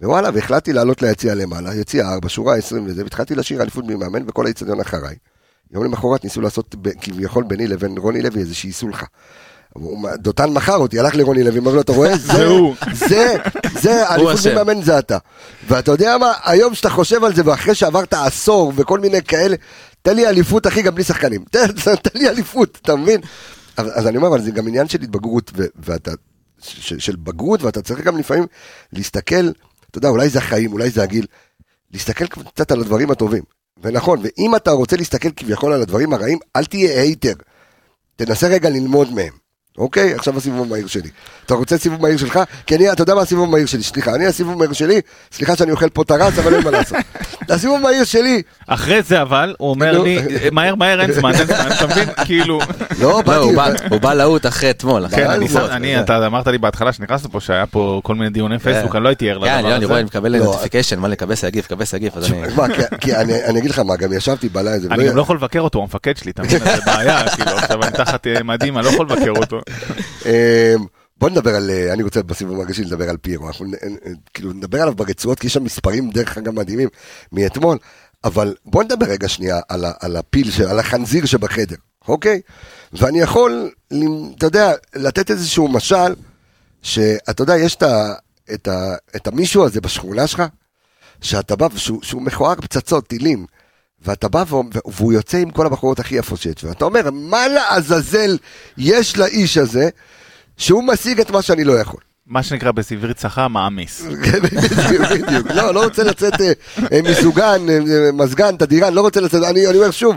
ווואלה, 0.00 0.30
והחלטתי 0.34 0.72
לעלות 0.72 1.02
ליציע 1.02 1.34
למעלה, 1.34 1.74
יציע 1.74 2.08
4, 2.08 2.28
שורה 2.28 2.56
20 2.56 2.86
וזה, 2.86 3.02
והתחלתי 3.02 3.34
לשיר 3.34 3.62
אליפות 3.62 3.84
ממאמן 3.84 4.22
וכל 4.28 4.46
האיצטדיון 4.46 4.80
אחריי. 4.80 5.16
יום 5.72 5.84
למחרת 5.84 6.24
ניסו 6.24 6.40
לעשות 6.40 6.74
כביכול 7.00 7.44
ביני 7.44 7.66
לבין 7.66 7.98
רוני 7.98 8.22
לוי 8.22 8.40
איזושהי 8.40 8.72
סולחה. 8.72 9.06
דותן 10.14 10.50
מכר 10.50 10.76
אותי, 10.76 10.98
הלך 10.98 11.14
לרוני 11.14 11.44
לוי, 11.44 11.58
אמר 11.58 11.74
לו, 11.74 11.80
אתה 11.80 11.92
רואה? 11.92 12.16
זה, 12.32 12.46
הוא. 12.46 12.74
זה, 12.92 13.36
זה, 13.80 14.04
אליפות 14.10 14.34
אשם. 14.34 14.52
ממאמן 14.52 14.82
זה 14.82 14.98
אתה. 14.98 15.18
ואתה 15.68 15.90
יודע 15.90 16.18
מה, 16.18 16.32
היום 16.44 16.74
שאתה 16.74 16.90
חושב 16.90 17.24
על 17.24 17.34
זה, 17.34 17.42
ואחרי 17.44 17.74
שעברת 17.74 18.14
עשור 18.14 18.72
וכל 18.76 19.00
מיני 19.00 19.22
כאלה, 19.22 19.56
תן 20.02 20.16
לי 20.16 20.26
אליפות, 20.26 20.66
אחי, 20.66 20.82
גם 20.82 20.94
בלי 20.94 21.04
שחקנים. 21.04 21.44
תן, 21.52 21.66
לי 22.14 22.28
אליפות, 22.28 22.78
אתה 22.82 22.96
מבין? 22.96 23.20
אז, 23.76 24.06
אני 24.06 24.16
אומר, 24.16 24.28
אבל 24.28 24.42
זה 24.42 24.50
גם 24.50 24.68
עניין 24.68 24.88
של 24.88 25.02
התבגרות, 25.02 25.50
ואתה, 25.76 26.10
של 26.98 27.16
בגרות, 27.16 27.62
ואתה 27.62 27.82
צריך 27.82 28.00
גם 28.00 28.18
לפעמים 28.18 28.46
להסתכל, 28.92 29.50
אתה 29.90 29.98
יודע, 29.98 30.08
אולי 30.08 30.28
זה 30.28 30.38
החיים, 30.38 30.72
אולי 30.72 30.90
זה 30.90 31.02
הגיל, 31.02 31.26
להסתכל 31.92 32.26
קצת 32.26 32.72
על 32.72 32.80
הדברים 32.80 33.10
הטובים. 33.10 33.42
ונכון, 33.82 34.22
ואם 34.22 34.56
אתה 34.56 34.70
רוצה 34.70 34.96
להסתכל 34.96 35.28
כביכול 35.36 35.72
על 35.72 35.82
הדברים 35.82 36.12
הרעים, 36.12 36.38
אל 36.56 36.64
תהיה 36.64 37.00
hater. 37.00 37.32
תנסה 38.16 38.48
רגע 38.48 38.70
ללמוד 38.70 39.12
מהם. 39.12 39.41
אוקיי? 39.78 40.14
עכשיו 40.14 40.36
הסיבוב 40.36 40.66
המהיר 40.66 40.86
שלי. 40.86 41.08
אתה 41.46 41.54
רוצה 41.54 41.78
סיבוב 41.78 42.02
מהיר 42.02 42.16
שלך? 42.16 42.40
כי 42.66 42.76
אני, 42.76 42.92
אתה 42.92 43.02
יודע 43.02 43.14
מה 43.14 43.20
הסיבוב 43.20 43.48
המהיר 43.48 43.66
שלי? 43.66 43.82
סליחה, 43.82 44.14
אני 44.14 44.26
הסיבוב 44.26 44.52
המהיר 44.54 44.72
שלי, 44.72 45.00
סליחה 45.32 45.56
שאני 45.56 45.70
אוכל 45.70 45.88
פה 45.88 46.04
טרס, 46.04 46.38
אבל 46.38 46.54
אין 46.54 46.64
מה 46.64 46.70
לעשות. 46.70 46.98
הסיבוב 47.50 47.76
המהיר 47.76 48.04
שלי, 48.04 48.42
אחרי 48.66 49.02
זה 49.02 49.22
אבל, 49.22 49.54
הוא 49.58 49.70
אומר. 49.70 49.98
לי, 50.02 50.18
מהר 50.52 50.74
מהר 50.74 51.00
אין 51.00 51.12
זמן, 51.12 51.34
אין 51.34 51.46
זמן, 51.46 51.68
אתה 51.76 51.86
מבין? 51.86 52.08
כאילו... 52.26 52.58
לא, 53.00 53.08
לא, 53.10 53.22
באתי, 53.22 53.84
הוא 53.90 54.00
בא- 54.00 54.14
להוט 54.14 54.46
אחרי 54.46 54.70
אתמול. 54.70 55.08
כן, 55.08 55.30
אני 55.30 55.46
אני, 55.70 56.00
אתה 56.00 56.26
אמרת 56.26 56.46
לי 56.46 56.58
בהתחלה 56.58 56.92
שנכנסת 56.92 57.26
פה 57.26 57.40
שהיה 57.40 57.66
פה 57.66 58.00
כל 58.04 58.14
מיני 58.14 58.30
דיוני 58.30 58.58
פייסבוק, 58.58 58.96
אני 58.96 59.04
לא 59.04 59.08
הייתי 59.08 59.30
ער 59.30 59.40
כן, 59.44 59.50
אני 59.52 59.62
לדבר 59.62 59.76
אני 59.76 59.84
רואה, 59.84 59.96
אני 59.98 60.02
הזה. 60.04 60.18
מקבל 60.18 60.32
לא. 60.38 60.44
נוטיפיקיישן, 60.44 60.98
מה 60.98 61.08
לקבס 61.08 61.42
יגיב, 61.42 61.64
קבס 61.64 61.92
יגיב, 61.92 62.12
אז 62.16 62.32
אני... 62.32 62.42
כי- 63.00 63.16
אני 63.16 63.58
אגיד 63.58 63.70
לך 63.70 63.78
מה, 63.78 63.96
גם 63.96 64.12
ישבתי 64.12 64.48
בלילה, 64.48 64.76
אני 64.90 65.08
גם 65.08 65.16
לא 65.16 65.22
יכול 65.22 65.36
לבקר 65.36 65.60
אותו, 65.60 65.78
הוא 65.78 65.82
המפקד 65.82 66.16
שלי, 66.16 66.30
אתה 66.30 66.42
מבין? 66.42 66.58
זה 66.58 66.80
בעיה, 66.86 67.28
כאילו, 67.28 67.50
עכשיו 67.50 67.82
אני 67.82 67.92
תחת 67.92 68.26
אה, 68.26 68.42
מדים, 68.42 68.78
אני 68.78 68.84
לא 68.86 68.90
יכול 68.90 69.06
לבקר 69.06 69.30
אותו. 69.30 69.60
אמ, 70.26 70.86
בוא 71.16 71.30
נדבר 71.30 71.54
על, 71.54 71.70
אה, 71.70 71.92
אני 71.92 72.02
רוצה 72.02 72.22
בסיבוב 72.22 72.60
הרגשי 72.60 72.84
לדבר 72.84 73.10
על 73.10 73.16
פיירו, 73.16 73.48
אנחנו 73.48 73.66
כאילו 74.34 74.52
נדבר 74.52 74.82
עליו 74.82 74.94
ברצועות, 74.94 75.38
כי 75.38 75.46
יש 75.46 75.54
שם 75.54 75.64
מספרים 75.64 76.10
דרך 76.10 76.38
אגב 76.38 76.54
מדהימים 76.54 76.88
מאתמול, 77.32 77.78
אבל 78.24 78.54
בוא 78.64 78.82
נדבר 78.84 79.06
רגע 79.06 79.28
שנייה 79.28 79.60
על, 79.68 79.84
על 80.00 80.16
הפיל, 80.16 80.50
ש- 80.50 80.60
על 80.60 80.78
החנזיר 80.78 81.26
שבחדר, 81.26 81.76
אוקיי? 82.08 82.40
ואני 82.92 83.20
יכול, 83.20 83.70
אתה 84.36 84.46
יודע, 84.46 84.72
לתת 84.94 85.30
איזשהו 85.30 85.68
משל, 85.68 86.14
שאתה 86.82 87.42
יודע, 87.42 87.56
יש 87.56 87.74
את, 87.74 87.82
ה, 87.82 88.12
את, 88.54 88.68
ה, 88.68 88.94
את 89.16 89.26
המישהו 89.26 89.64
הזה 89.64 89.80
בשכונה 89.80 90.26
שלך, 90.26 90.42
שאתה 91.20 91.56
בא, 91.56 91.66
שהוא, 91.76 92.02
שהוא 92.02 92.22
מכוער 92.22 92.54
פצצות, 92.54 93.06
טילים, 93.06 93.46
ואתה 94.04 94.28
בא 94.28 94.44
והוא, 94.48 95.12
יוצא 95.12 95.38
עם 95.38 95.50
כל 95.50 95.66
הבחורות 95.66 96.00
הכי 96.00 96.14
יפות 96.14 96.40
שיש, 96.40 96.64
ואתה 96.64 96.84
אומר, 96.84 97.10
מה 97.10 97.48
לעזאזל 97.48 98.38
יש 98.78 99.18
לאיש 99.18 99.58
הזה, 99.58 99.88
שהוא 100.56 100.84
משיג 100.84 101.20
את 101.20 101.30
מה 101.30 101.42
שאני 101.42 101.64
לא 101.64 101.80
יכול. 101.80 102.00
מה 102.26 102.42
שנקרא 102.42 102.70
בסברית 102.70 103.16
צחה, 103.16 103.48
מעמיס. 103.48 104.02
בדיוק, 104.42 105.06
בדיוק. 105.10 105.46
לא, 105.46 105.74
לא 105.74 105.84
רוצה 105.84 106.02
לצאת 106.02 106.40
אה, 106.40 106.52
אה, 106.92 107.02
מזוגן, 107.02 107.68
אה, 107.68 108.12
מזגן, 108.12 108.56
תדירן, 108.56 108.94
לא 108.94 109.00
רוצה 109.00 109.20
לצאת, 109.20 109.44
אני 109.44 109.66
אומר 109.66 109.90
שוב. 109.90 110.16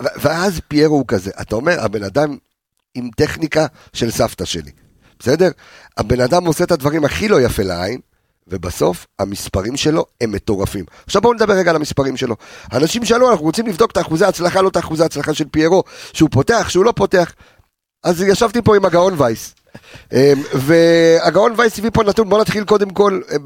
ואז 0.00 0.60
פיירו 0.68 0.96
הוא 0.96 1.04
כזה, 1.08 1.30
אתה 1.40 1.56
אומר, 1.56 1.84
הבן 1.84 2.02
אדם 2.02 2.36
עם 2.94 3.10
טכניקה 3.16 3.66
של 3.92 4.10
סבתא 4.10 4.44
שלי, 4.44 4.70
בסדר? 5.18 5.50
הבן 5.96 6.20
אדם 6.20 6.46
עושה 6.46 6.64
את 6.64 6.72
הדברים 6.72 7.04
הכי 7.04 7.28
לא 7.28 7.40
יפה 7.40 7.62
לעין, 7.62 8.00
ובסוף 8.48 9.06
המספרים 9.18 9.76
שלו 9.76 10.06
הם 10.20 10.32
מטורפים. 10.32 10.84
עכשיו 11.06 11.22
בואו 11.22 11.34
נדבר 11.34 11.54
רגע 11.54 11.70
על 11.70 11.76
המספרים 11.76 12.16
שלו. 12.16 12.36
אנשים 12.72 13.04
שאלו, 13.04 13.30
אנחנו 13.30 13.44
רוצים 13.44 13.66
לבדוק 13.66 13.90
את 13.90 13.96
האחוזי 13.96 14.24
ההצלחה, 14.24 14.62
לא 14.62 14.68
את 14.68 14.76
האחוזי 14.76 15.02
ההצלחה 15.02 15.34
של 15.34 15.44
פיירו, 15.50 15.84
שהוא 16.12 16.28
פותח, 16.32 16.68
שהוא 16.68 16.84
לא 16.84 16.92
פותח. 16.96 17.32
אז 18.04 18.22
ישבתי 18.22 18.62
פה 18.62 18.76
עם 18.76 18.84
הגאון 18.84 19.14
וייס. 19.18 19.54
אמ, 20.12 20.18
והגאון 20.54 21.54
וייס 21.56 21.78
הביא 21.78 21.90
פה 21.92 22.02
נתון, 22.02 22.28
בוא 22.28 22.40
נתחיל 22.40 22.64
קודם 22.64 22.90
כל 22.90 23.20
אה, 23.30 23.36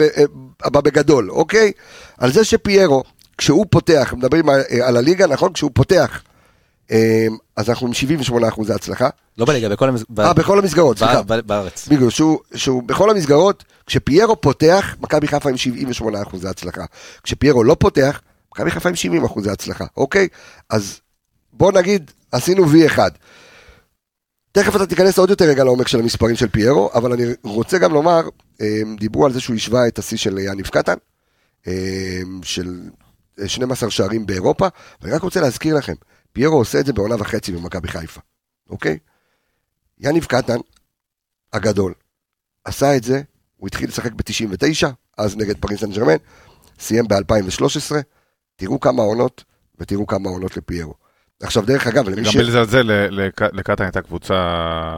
אה, 0.64 0.70
בגדול, 0.70 1.30
אוקיי? 1.30 1.72
על 2.18 2.32
זה 2.32 2.44
שפיירו, 2.44 3.02
כשהוא 3.38 3.66
פותח, 3.70 4.14
מדברים 4.16 4.50
אה, 4.50 4.62
על 4.82 4.96
הליגה, 4.96 5.26
נכון? 5.26 5.52
כשהוא 5.52 5.70
פותח, 5.74 6.22
אז 7.56 7.70
אנחנו 7.70 7.86
עם 7.86 7.92
78 7.92 8.48
אחוזי 8.48 8.72
הצלחה. 8.72 9.08
לא 9.38 9.44
בליגה, 9.44 9.68
בכל 9.68 9.88
המס... 9.88 10.04
ב- 10.10 10.20
אה, 10.20 10.32
בכל 10.32 10.58
המסגרות, 10.58 10.98
סליחה. 10.98 11.22
בארץ. 11.22 11.88
בגלל 11.88 12.10
שהוא, 12.10 12.38
שהוא 12.54 12.82
בכל 12.82 13.10
המסגרות, 13.10 13.64
כשפיירו 13.86 14.40
פותח, 14.40 14.96
מכבי 15.00 15.28
חיפה 15.28 15.50
עם 15.50 15.56
78 15.56 16.22
אחוזי 16.22 16.48
הצלחה. 16.48 16.84
כשפיירו 17.22 17.64
לא 17.64 17.76
פותח, 17.78 18.20
מכבי 18.52 18.70
חיפה 18.70 18.88
עם 18.88 18.96
70 18.96 19.24
אחוזי 19.24 19.50
הצלחה, 19.50 19.84
אוקיי? 19.96 20.28
אז 20.70 21.00
בוא 21.52 21.72
נגיד, 21.72 22.10
עשינו 22.32 22.64
V1. 22.64 22.98
תכף 24.52 24.76
אתה 24.76 24.86
תיכנס 24.86 25.18
עוד 25.18 25.30
יותר 25.30 25.44
רגע 25.44 25.64
לעומק 25.64 25.88
של 25.88 25.98
המספרים 26.00 26.36
של 26.36 26.48
פיירו, 26.48 26.90
אבל 26.94 27.12
אני 27.12 27.24
רוצה 27.42 27.78
גם 27.78 27.92
לומר, 27.92 28.20
אה, 28.60 28.82
דיברו 28.98 29.26
על 29.26 29.32
זה 29.32 29.40
שהוא 29.40 29.56
השווה 29.56 29.88
את 29.88 29.98
השיא 29.98 30.16
של 30.16 30.38
יניב 30.38 30.66
קטן, 30.66 30.94
אה, 31.66 32.20
של 32.42 32.80
12 33.46 33.90
שערים 33.90 34.26
באירופה, 34.26 34.66
ואני 35.02 35.14
רק 35.14 35.22
רוצה 35.22 35.40
להזכיר 35.40 35.76
לכם, 35.76 35.94
פיירו 36.32 36.56
עושה 36.56 36.80
את 36.80 36.86
זה 36.86 36.92
בעונה 36.92 37.14
וחצי 37.18 37.52
במכבי 37.52 37.88
חיפה, 37.88 38.20
אוקיי? 38.70 38.98
יניב 39.98 40.24
קטן, 40.24 40.56
הגדול, 41.52 41.94
עשה 42.64 42.96
את 42.96 43.04
זה, 43.04 43.22
הוא 43.56 43.66
התחיל 43.66 43.88
לשחק 43.88 44.12
ב-99, 44.12 44.86
אז 45.18 45.36
נגד 45.36 45.58
פריס 45.58 45.80
סן 45.80 45.90
ג'רמן, 45.92 46.16
סיים 46.80 47.08
ב-2013, 47.08 47.94
תראו 48.56 48.80
כמה 48.80 49.02
עונות, 49.02 49.44
ותראו 49.78 50.06
כמה 50.06 50.28
עונות 50.30 50.56
לפיירו. 50.56 50.94
עכשיו, 51.42 51.62
דרך 51.66 51.86
אגב, 51.86 52.08
למי 52.08 52.22
גם 52.22 52.30
ש... 52.30 52.36
בלי 52.36 52.44
לזלזל, 52.44 52.82
ל- 52.82 53.06
לק- 53.10 53.42
לקטן 53.52 53.84
הייתה 53.84 54.00
קבוצה, 54.02 54.34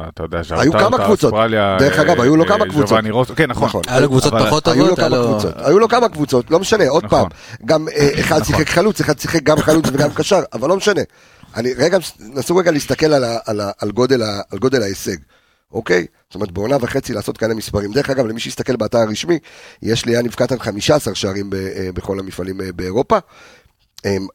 אתה 0.08 0.22
יודע, 0.22 0.40
היו 0.50 0.72
כמה 0.72 1.04
קבוצות. 1.04 1.34
דרך 1.78 1.98
אגב, 1.98 2.20
היו 2.20 2.36
לו 2.36 2.44
אה, 2.44 2.48
כמה 2.48 2.64
קבוצות. 2.64 2.88
ז'ובאני 2.88 3.10
רוסו, 3.10 3.36
כן, 3.36 3.50
נכון. 3.50 3.68
נכון. 3.68 3.82
היה 3.88 4.00
לו 4.00 4.08
קבוצות 4.08 4.32
פחות 4.46 4.68
היו 4.68 4.86
לו 4.86 4.96
טובות, 4.96 5.44
היו 5.56 5.78
לו 5.78 5.88
כמה 5.88 6.08
קבוצות, 6.08 6.50
לא 6.50 6.60
משנה, 6.60 6.88
עוד 6.88 7.04
נכון. 7.04 7.20
פעם, 7.20 7.28
גם 7.66 7.88
אה, 7.88 8.10
אחד 8.20 8.44
שיחק 8.44 8.68
חלוץ, 8.68 9.00
אחד 9.00 9.18
שיחק 9.18 9.42
גם 9.42 9.58
חלוץ 9.58 9.84
וגם 9.92 10.10
קשר, 10.10 10.40
אבל 10.52 10.68
לא 10.68 10.76
משנה. 10.76 11.00
אני 11.56 11.74
רגע, 11.74 11.98
נסו 12.20 12.56
רגע 12.56 12.70
להסתכל 12.70 13.12
על 13.78 13.90
גודל 14.58 14.82
ההישג, 14.82 15.16
אוקיי? 15.72 16.06
זאת 16.28 16.34
אומרת, 16.34 16.50
בעונה 16.52 16.76
וחצי 16.80 17.12
לעשות 17.12 17.38
כאלה 17.38 17.54
מספרים. 17.54 17.92
דרך 17.92 18.10
אגב, 18.10 18.26
למי 18.26 18.40
שיסתכל 18.40 18.76
באתר 18.76 18.98
הרשמי, 18.98 19.38
יש 19.82 20.06
ליאניב 20.06 20.34
קטן 20.34 20.58
15 20.58 21.14
שערים 21.14 21.50
אה, 21.54 21.88
בכל 21.94 22.18
המפעלים 22.18 22.60
באירופה. 22.76 23.18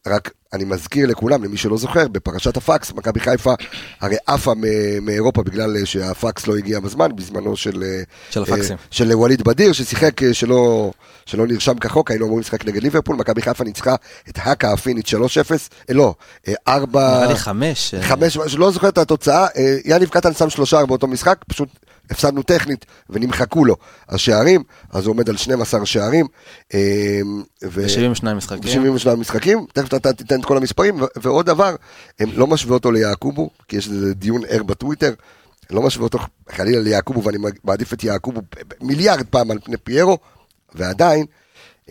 רק 0.06 0.30
אני 0.52 0.64
מזכיר 0.64 1.06
לכולם, 1.06 1.44
למי 1.44 1.56
שלא 1.56 1.76
זוכר, 1.76 2.08
בפרשת 2.08 2.56
הפקס, 2.56 2.92
מכבי 2.92 3.20
חיפה 3.20 3.54
הרי 4.00 4.16
עפה 4.26 4.52
מאירופה 5.02 5.42
בגלל 5.42 5.76
אה, 5.76 5.86
שהפקס 5.86 6.46
לא 6.46 6.56
הגיע 6.56 6.80
בזמן, 6.80 7.16
בזמנו 7.16 7.56
של, 7.56 7.82
אה, 7.82 8.02
של 8.30 8.42
הפקסים. 8.42 8.76
אה, 8.76 8.82
של 8.90 9.12
ווליד 9.12 9.42
בדיר, 9.42 9.72
ששיחק 9.72 10.32
שלא, 10.32 10.92
שלא 11.26 11.46
נרשם 11.46 11.78
כחוק, 11.78 12.10
היינו 12.10 12.26
אמורים 12.26 12.40
לשחק 12.40 12.64
נגד 12.64 12.82
ליברפול, 12.82 13.16
מכבי 13.16 13.42
חיפה 13.42 13.64
ניצחה 13.64 13.94
את 14.28 14.38
האקה 14.42 14.72
הפינית 14.72 15.06
3-0, 15.06 15.10
אה, 15.90 15.94
לא, 15.94 16.14
אה, 16.48 16.54
4... 16.68 17.16
נראה 17.16 17.26
לי 17.26 17.36
חמש. 17.36 17.94
אה, 17.94 18.02
חמש, 18.02 18.36
לא 18.56 18.70
זוכר 18.70 18.88
את 18.88 18.98
התוצאה, 18.98 19.46
אה, 19.56 19.76
יניב 19.84 20.08
קטן 20.08 20.34
שם 20.34 20.50
שלושה 20.50 20.86
באותו 20.86 21.06
משחק, 21.06 21.38
פשוט 21.48 21.68
הפסדנו 22.10 22.42
טכנית 22.42 22.86
ונמחקו 23.10 23.64
לו 23.64 23.76
השערים, 24.08 24.62
אז 24.90 25.06
הוא 25.06 25.14
עומד 25.14 25.28
על 25.28 25.36
12 25.36 25.86
שערים. 25.86 26.26
אה, 26.74 27.20
ו- 27.64 27.82
ב-72 27.82 28.34
משחקים. 28.34 28.94
ב-72 28.94 29.16
משחקים, 29.16 29.66
תכף 29.72 29.94
אתה 29.94 30.12
תיתן 30.12 30.40
את 30.40 30.44
כל 30.44 30.56
המספרים, 30.56 31.00
ועוד 31.16 31.46
דבר, 31.46 31.76
הם 32.18 32.28
לא 32.34 32.46
משווה 32.46 32.74
אותו 32.74 32.90
ליעקובו, 32.90 33.50
כי 33.68 33.76
יש 33.76 33.88
איזה 33.88 34.14
דיון 34.14 34.42
ער 34.48 34.62
בטוויטר, 34.62 35.14
לא 35.70 35.82
משווה 35.82 36.04
אותו 36.04 36.18
חלילה 36.50 36.80
ליעקובו, 36.80 37.24
ואני 37.24 37.38
מעדיף 37.64 37.92
את 37.92 38.04
יעקובו 38.04 38.40
מיליארד 38.80 39.26
פעם 39.30 39.50
על 39.50 39.58
פני 39.64 39.76
פיירו, 39.76 40.18
ועדיין, 40.74 41.26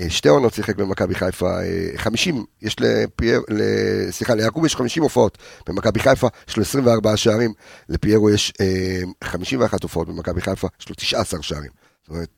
שתי 0.09 0.29
עונות 0.29 0.53
שיחק 0.53 0.75
במכבי 0.75 1.15
חיפה, 1.15 1.59
אה, 1.61 1.63
50, 1.95 2.45
יש 2.61 2.75
לפייר, 2.79 3.41
ל- 3.49 4.11
סליחה, 4.11 4.35
ליעקוב 4.35 4.65
יש 4.65 4.75
50 4.75 5.03
הופעות 5.03 5.37
במכבי 5.67 5.99
חיפה, 5.99 6.27
יש 6.49 6.57
לו 6.57 6.61
24 6.63 7.17
שערים, 7.17 7.53
לפיירו 7.89 8.29
יש 8.29 8.53
אה, 8.61 8.99
51 9.23 9.83
הופעות 9.83 10.07
במכבי 10.07 10.41
חיפה, 10.41 10.67
יש 10.79 10.89
לו 10.89 10.95
19 10.95 11.41
שערים. 11.43 11.71
זאת 12.01 12.09
אומרת, 12.09 12.29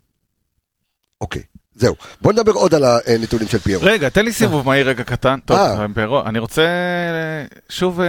אוקיי, 1.21 1.41
זהו. 1.75 1.95
בוא 2.21 2.33
נדבר 2.33 2.51
עוד 2.51 2.75
על 2.75 2.83
הנתונים 3.07 3.47
של 3.47 3.59
פיירו. 3.59 3.83
רגע, 3.85 4.09
תן 4.09 4.25
לי 4.25 4.33
סיבוב 4.33 4.65
מהיר 4.65 4.87
רגע 4.89 5.03
קטן. 5.03 5.39
טוב, 5.45 5.57
אה. 5.57 5.85
פיירו, 5.93 6.21
אני 6.25 6.39
רוצה, 6.39 6.61
אה, 6.61 7.45
שוב, 7.69 8.01
אה, 8.01 8.07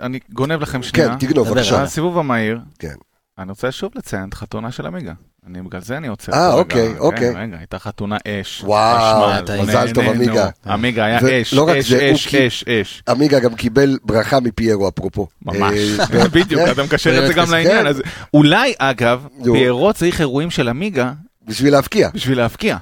אני 0.00 0.18
גונב 0.32 0.60
לכם 0.60 0.82
שנייה. 0.82 1.08
כן, 1.08 1.26
תגנוב, 1.26 1.48
בבקשה. 1.48 1.74
אה. 1.76 1.82
הסיבוב 1.82 2.18
המהיר, 2.18 2.58
כן. 2.78 2.94
אני 3.42 3.50
רוצה 3.50 3.72
שוב 3.72 3.92
לציין 3.94 4.28
את 4.28 4.34
חתונה 4.34 4.72
של 4.72 4.86
עמיגה. 4.86 5.12
אני, 5.46 5.62
בגלל 5.62 5.80
זה 5.80 5.96
אני 5.96 6.08
עוצר. 6.08 6.32
אה. 6.32 6.52
אוקיי, 6.52 6.88
רגע, 6.88 6.98
אוקיי. 6.98 7.30
רגע, 7.36 7.56
הייתה 7.58 7.78
חתונה 7.78 8.16
אש. 8.28 8.62
וואו, 8.64 9.30
מזל 9.62 9.90
טוב. 9.94 10.04
עמיגה. 10.04 10.48
עמיגה 10.66 11.04
היה 11.04 11.18
אש, 11.42 11.54
רק 11.54 11.76
אש, 11.76 11.92
אש, 11.92 12.26
כי- 12.28 12.46
אש, 12.46 12.64
אש. 12.68 13.02
עמיגה 13.08 13.40
גם 13.40 13.54
קיבל 13.54 13.98
ברכה 14.04 14.40
מפיירו, 14.40 14.88
אפרופו. 14.88 15.26
ממש, 15.42 15.78
אה, 16.14 16.28
בדיוק, 16.34 16.62
אתה 16.72 16.82
מקשר 16.82 17.22
את 17.22 17.26
זה 17.26 17.34
גם 17.34 17.46
כן. 17.46 17.52
לעניין. 17.52 17.86
אז 17.86 18.02
אולי, 18.34 18.72
אגב. 18.78 19.26
פיירו 19.52 19.92
צריך 19.92 20.20
אירועים 20.20 20.50
של 20.50 20.68
עמיגה 20.68 21.12
בשביל 21.46 21.72
להבקיע. 21.72 22.08
בשביל 22.14 22.38
להבקיע. 22.38 22.76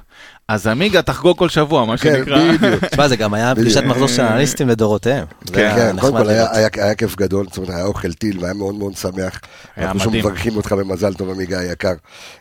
אז 0.51 0.67
עמיגה 0.67 1.01
תחגוג 1.01 1.37
כל 1.37 1.49
שבוע, 1.49 1.85
מה 1.85 1.97
כן, 1.97 2.13
שנקרא. 2.17 2.51
בדיוק. 2.57 2.85
תשמע, 2.85 3.07
זה 3.07 3.15
גם 3.15 3.33
היה 3.33 3.55
פגישת 3.55 3.83
מחזור 3.83 4.07
של 4.07 4.21
האנליסטים 4.21 4.67
לדורותיהם. 4.69 5.25
כן, 5.53 5.71
כן, 5.75 5.95
קודם 5.99 6.17
כל 6.17 6.29
היה- 6.29 6.95
כיף 6.95 7.15
גדול, 7.15 7.45
זאת 7.49 7.57
אומרת, 7.57 7.69
היה 7.69 7.85
אוכל 7.85 8.13
טיל 8.13 8.39
והיה 8.39 8.53
מאוד 8.53 8.75
מאוד 8.75 8.97
שמח. 8.97 9.39
היה 9.75 9.87
אנחנו 9.87 9.99
שוב 9.99 10.07
מדהים. 10.09 10.25
מברכים 10.25 10.55
אותך 10.57 10.71
במזל 10.71 11.13
טוב, 11.13 11.29
עמיגה 11.29 11.59
היקר. 11.59 11.93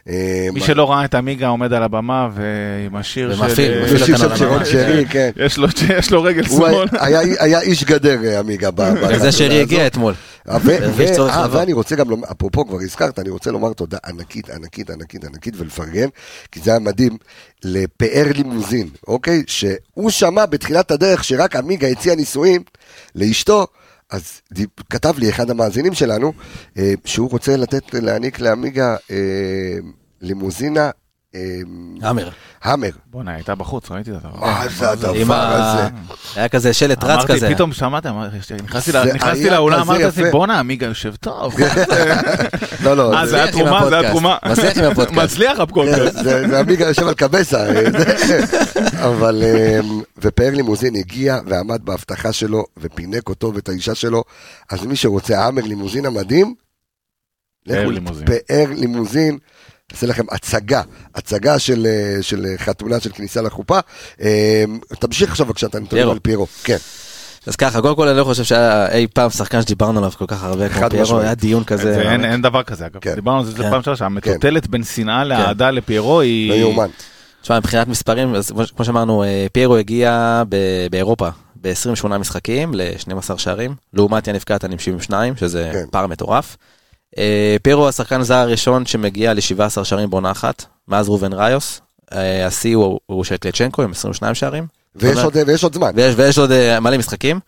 אה, 0.09 0.49
מי 0.53 0.61
שלא 0.61 0.91
ראה 0.91 1.05
את 1.05 1.15
עמיגה 1.15 1.49
עומד 1.49 1.73
על 1.73 1.83
הבמה 1.83 2.29
ועם 2.35 2.97
השיר 2.97 3.35
של... 3.37 3.43
ומפעיל, 3.43 3.73
אה, 3.73 3.85
מפעיל 3.95 4.15
אותנו 4.15 4.25
על 4.25 4.53
הבמה. 4.53 4.65
שרי, 4.65 5.05
כן. 5.13 5.31
יש 5.37 5.59
לו- 5.59 5.69
יש 5.99 6.11
לו 6.11 6.23
רגל 6.23 6.45
שמאל. 6.49 6.85
היה- 7.01 7.61
איש 7.61 7.85
גדר, 7.85 8.25
אה, 8.25 8.39
עמיגה. 8.39 8.71
ב- 8.71 8.83
ב- 8.83 9.17
זה 9.19 9.33
שרי 9.33 9.61
הגיע. 9.61 9.87
אתמול. 9.87 10.15
ואני 11.51 11.73
רוצה 11.73 11.97
גם 11.97 12.11
לומר, 12.11 12.29
אפרופו 12.33 12.67
כבר 12.67 12.79
הזכרת, 12.83 13.19
אני 13.19 13.31
רוצה 13.31 13.51
לומר 13.51 13.73
תודה 13.73 13.99
ענקית, 14.07 14.51
ענקית, 14.51 14.91
ענקית, 14.91 15.25
ענקית 15.25 15.55
ולפרגן, 15.57 16.09
כי 16.53 16.61
זה 16.61 16.71
היה 16.71 16.79
מדהים, 16.81 17.17
לפאר 18.01 18.33
לימוזין, 18.35 18.89
אוקיי? 19.09 19.43
שהוא 19.47 20.11
שמע 20.11 20.47
בתחילת 20.47 20.91
הדרך 20.91 21.25
שרק 21.25 21.57
עמיגה 21.57 21.89
הציע 21.89 22.15
נישואים 22.15 22.63
לאשתו, 23.15 23.67
אז 24.11 24.41
כתב 24.91 25.19
לי 25.19 25.31
אחד 25.31 25.51
המאזינים 25.51 25.95
שלנו, 25.95 26.33
אה, 26.79 26.93
שהוא 27.05 27.31
רוצה 27.31 27.57
לתת, 27.57 27.95
להעניק 27.95 28.41
לעמיגה 28.41 28.97
אה, 29.11 29.17
לימוזינה, 30.21 30.91
אה, 31.35 31.41
האמר. 32.03 32.29
המר. 32.63 32.91
בואנה, 33.07 33.35
הייתה 33.35 33.55
בחוץ, 33.55 33.91
ראיתי 33.91 34.11
את 34.11 34.17
הדבר. 34.17 34.41
מה 34.41 34.69
זה 34.69 34.87
עם 34.91 35.31
הדבר 35.31 35.35
הזה? 35.35 35.83
היה 36.37 36.49
כזה 36.49 36.73
שלט 36.73 37.05
רץ 37.05 37.11
אמרתי, 37.11 37.33
כזה. 37.33 37.51
פתאום 37.55 37.73
שמעת, 37.73 38.07
אמרתי, 38.07 38.37
נכנסתי 38.65 38.93
זה 39.43 39.51
לאולם, 39.51 39.81
אמרתי 39.81 40.03
יפה. 40.03 40.31
בואנה, 40.31 40.59
עמיגה 40.59 40.87
יושב 40.87 41.15
טוב. 41.17 41.55
לא, 42.85 42.97
לא, 42.97 43.15
אה, 43.15 43.25
זה- 43.27 43.31
זה 43.31 43.43
היה 43.43 43.53
תרומה, 43.53 43.87
זה 43.89 43.99
היה. 43.99 44.11
תרומה. 44.11 44.37
מצליח 44.51 44.79
עם 44.79 44.85
הפודקאסט. 44.85 45.19
מצליח 45.19 45.61
הפודקאסט. 45.61 46.17
זה 46.25 46.49
זה 46.49 46.61
עמיגה 46.61 46.87
יושב 46.87 47.07
על 47.09 47.15
קבסה, 47.15 47.67
אה, 47.67 47.91
זה- 47.91 48.41
אבל, 49.05 49.43
אמ, 49.45 50.01
ופאר 50.19 50.51
לימוזין 50.55 50.97
הגיע 50.97 51.39
ועמד 51.47 51.81
בהבטחה 51.85 52.33
שלו 52.33 52.65
ופינק 52.79 53.29
אותו 53.29 53.53
ואת 53.55 53.69
האישה 53.69 53.95
שלו, 53.95 54.25
אז 54.71 54.87
מי 54.87 54.97
שרוצה 54.97 55.45
האמר 55.45 55.63
לימוזין 55.63 56.07
המדהים, 56.07 56.55
פאר 58.27 58.67
לימוזין. 58.77 59.39
נעשה 59.93 60.07
לכם 60.07 60.25
הצגה, 60.31 60.83
הצגה 61.15 61.59
של, 61.59 61.87
אה, 61.87 62.23
של 62.23 62.47
חתונה 62.57 63.01
של 63.01 63.11
כניסה 63.15 63.43
לחופה. 63.43 63.79
אמ, 64.21 64.27
תמשיך 65.01 65.31
עכשיו 65.31 65.47
בבקשה 65.47 65.67
את 65.67 65.75
הנתונים. 65.75 66.09
על 66.11 66.19
פיירו, 66.19 66.47
כן, 66.65 66.77
אז 67.47 67.57
ככה, 67.57 67.81
קודם 67.81 67.97
כל 67.97 68.09
אני 68.09 68.19
לא 68.19 68.25
חושב 68.25 68.45
שהיה 68.45 68.93
אי 68.93 69.07
פעם 69.15 69.31
שחקן 69.31 69.63
שדיברנו 69.63 69.99
עליו 69.99 70.11
כל 70.19 70.25
כך 70.29 70.45
הרבה 70.45 70.69
כמו 70.69 70.91
פיירו. 70.91 71.19
היה 71.21 71.35
דיון 71.35 71.65
כזה. 71.65 71.95
זה- 71.95 72.13
אין 72.13 72.25
אין 72.25 72.43
דבר 72.43 72.63
כזה, 72.63 72.87
אגב. 72.87 73.01
כן. 73.01 73.15
דיברנו 73.15 73.39
על 73.39 73.45
זה 73.47 73.53
כן. 73.63 73.71
פעם 73.71 73.83
שעברה, 73.83 73.97
שהמטוטלת 73.97 74.67
בין 74.69 74.85
שנאה 74.85 75.25
לאהדה 75.25 75.71
לפיירו 75.71 76.21
היא... 76.21 76.51
לא 76.51 76.55
יאומן. 76.55 76.89
תשמע, 77.43 77.59
מבחינת 77.59 77.89
מספרים, 77.89 78.35
אז 78.35 78.53
כמו- 78.77 78.85
שאמרנו, 78.85 79.23
אה, 79.25 79.47
פיירו 79.53 79.77
הגיע 79.77 80.43
ב- 80.49 80.57
באירופה 80.91 81.29
ב-28 81.61 82.09
משחקים 82.09 82.75
ל-12 82.75 83.39
שערים, 83.39 83.75
לעומת 83.95 84.29
יניב 84.29 84.43
קטן 84.43 84.73
עם 84.73 84.79
72, 84.79 85.37
שזה 85.37 85.71
כן. 85.73 85.85
פער 85.91 86.07
מטורף. 86.07 86.57
אה, 87.19 87.57
פיירו 87.63 87.89
השחקן 87.89 88.21
הזר 88.21 88.35
הראשון 88.35 88.87
שמגיע 88.87 89.35
ל-17 89.35 89.85
שערים 89.85 90.11
בעונה 90.11 90.31
אחת, 90.31 90.65
מאז 90.89 91.09
ראובן 91.09 91.33
ראיוס. 91.33 91.81
אה, 92.13 92.47
השיא 92.47 92.77
הוא 93.07 93.25
של 93.25 93.37
קלצ'נקו 93.37 93.83
עם 93.83 93.91
22 93.91 94.35
שערים. 94.35 94.67
ויש 94.97 95.19
עוד- 95.19 95.37
ויש 95.47 95.65
עוד 95.65 95.75
זמן. 95.75 95.91
ויש, 95.95 96.15
ויש 96.19 96.39
עוד 96.39 96.51
אה, 96.53 96.81
מלא 96.81 96.99
משחקים. 96.99 97.41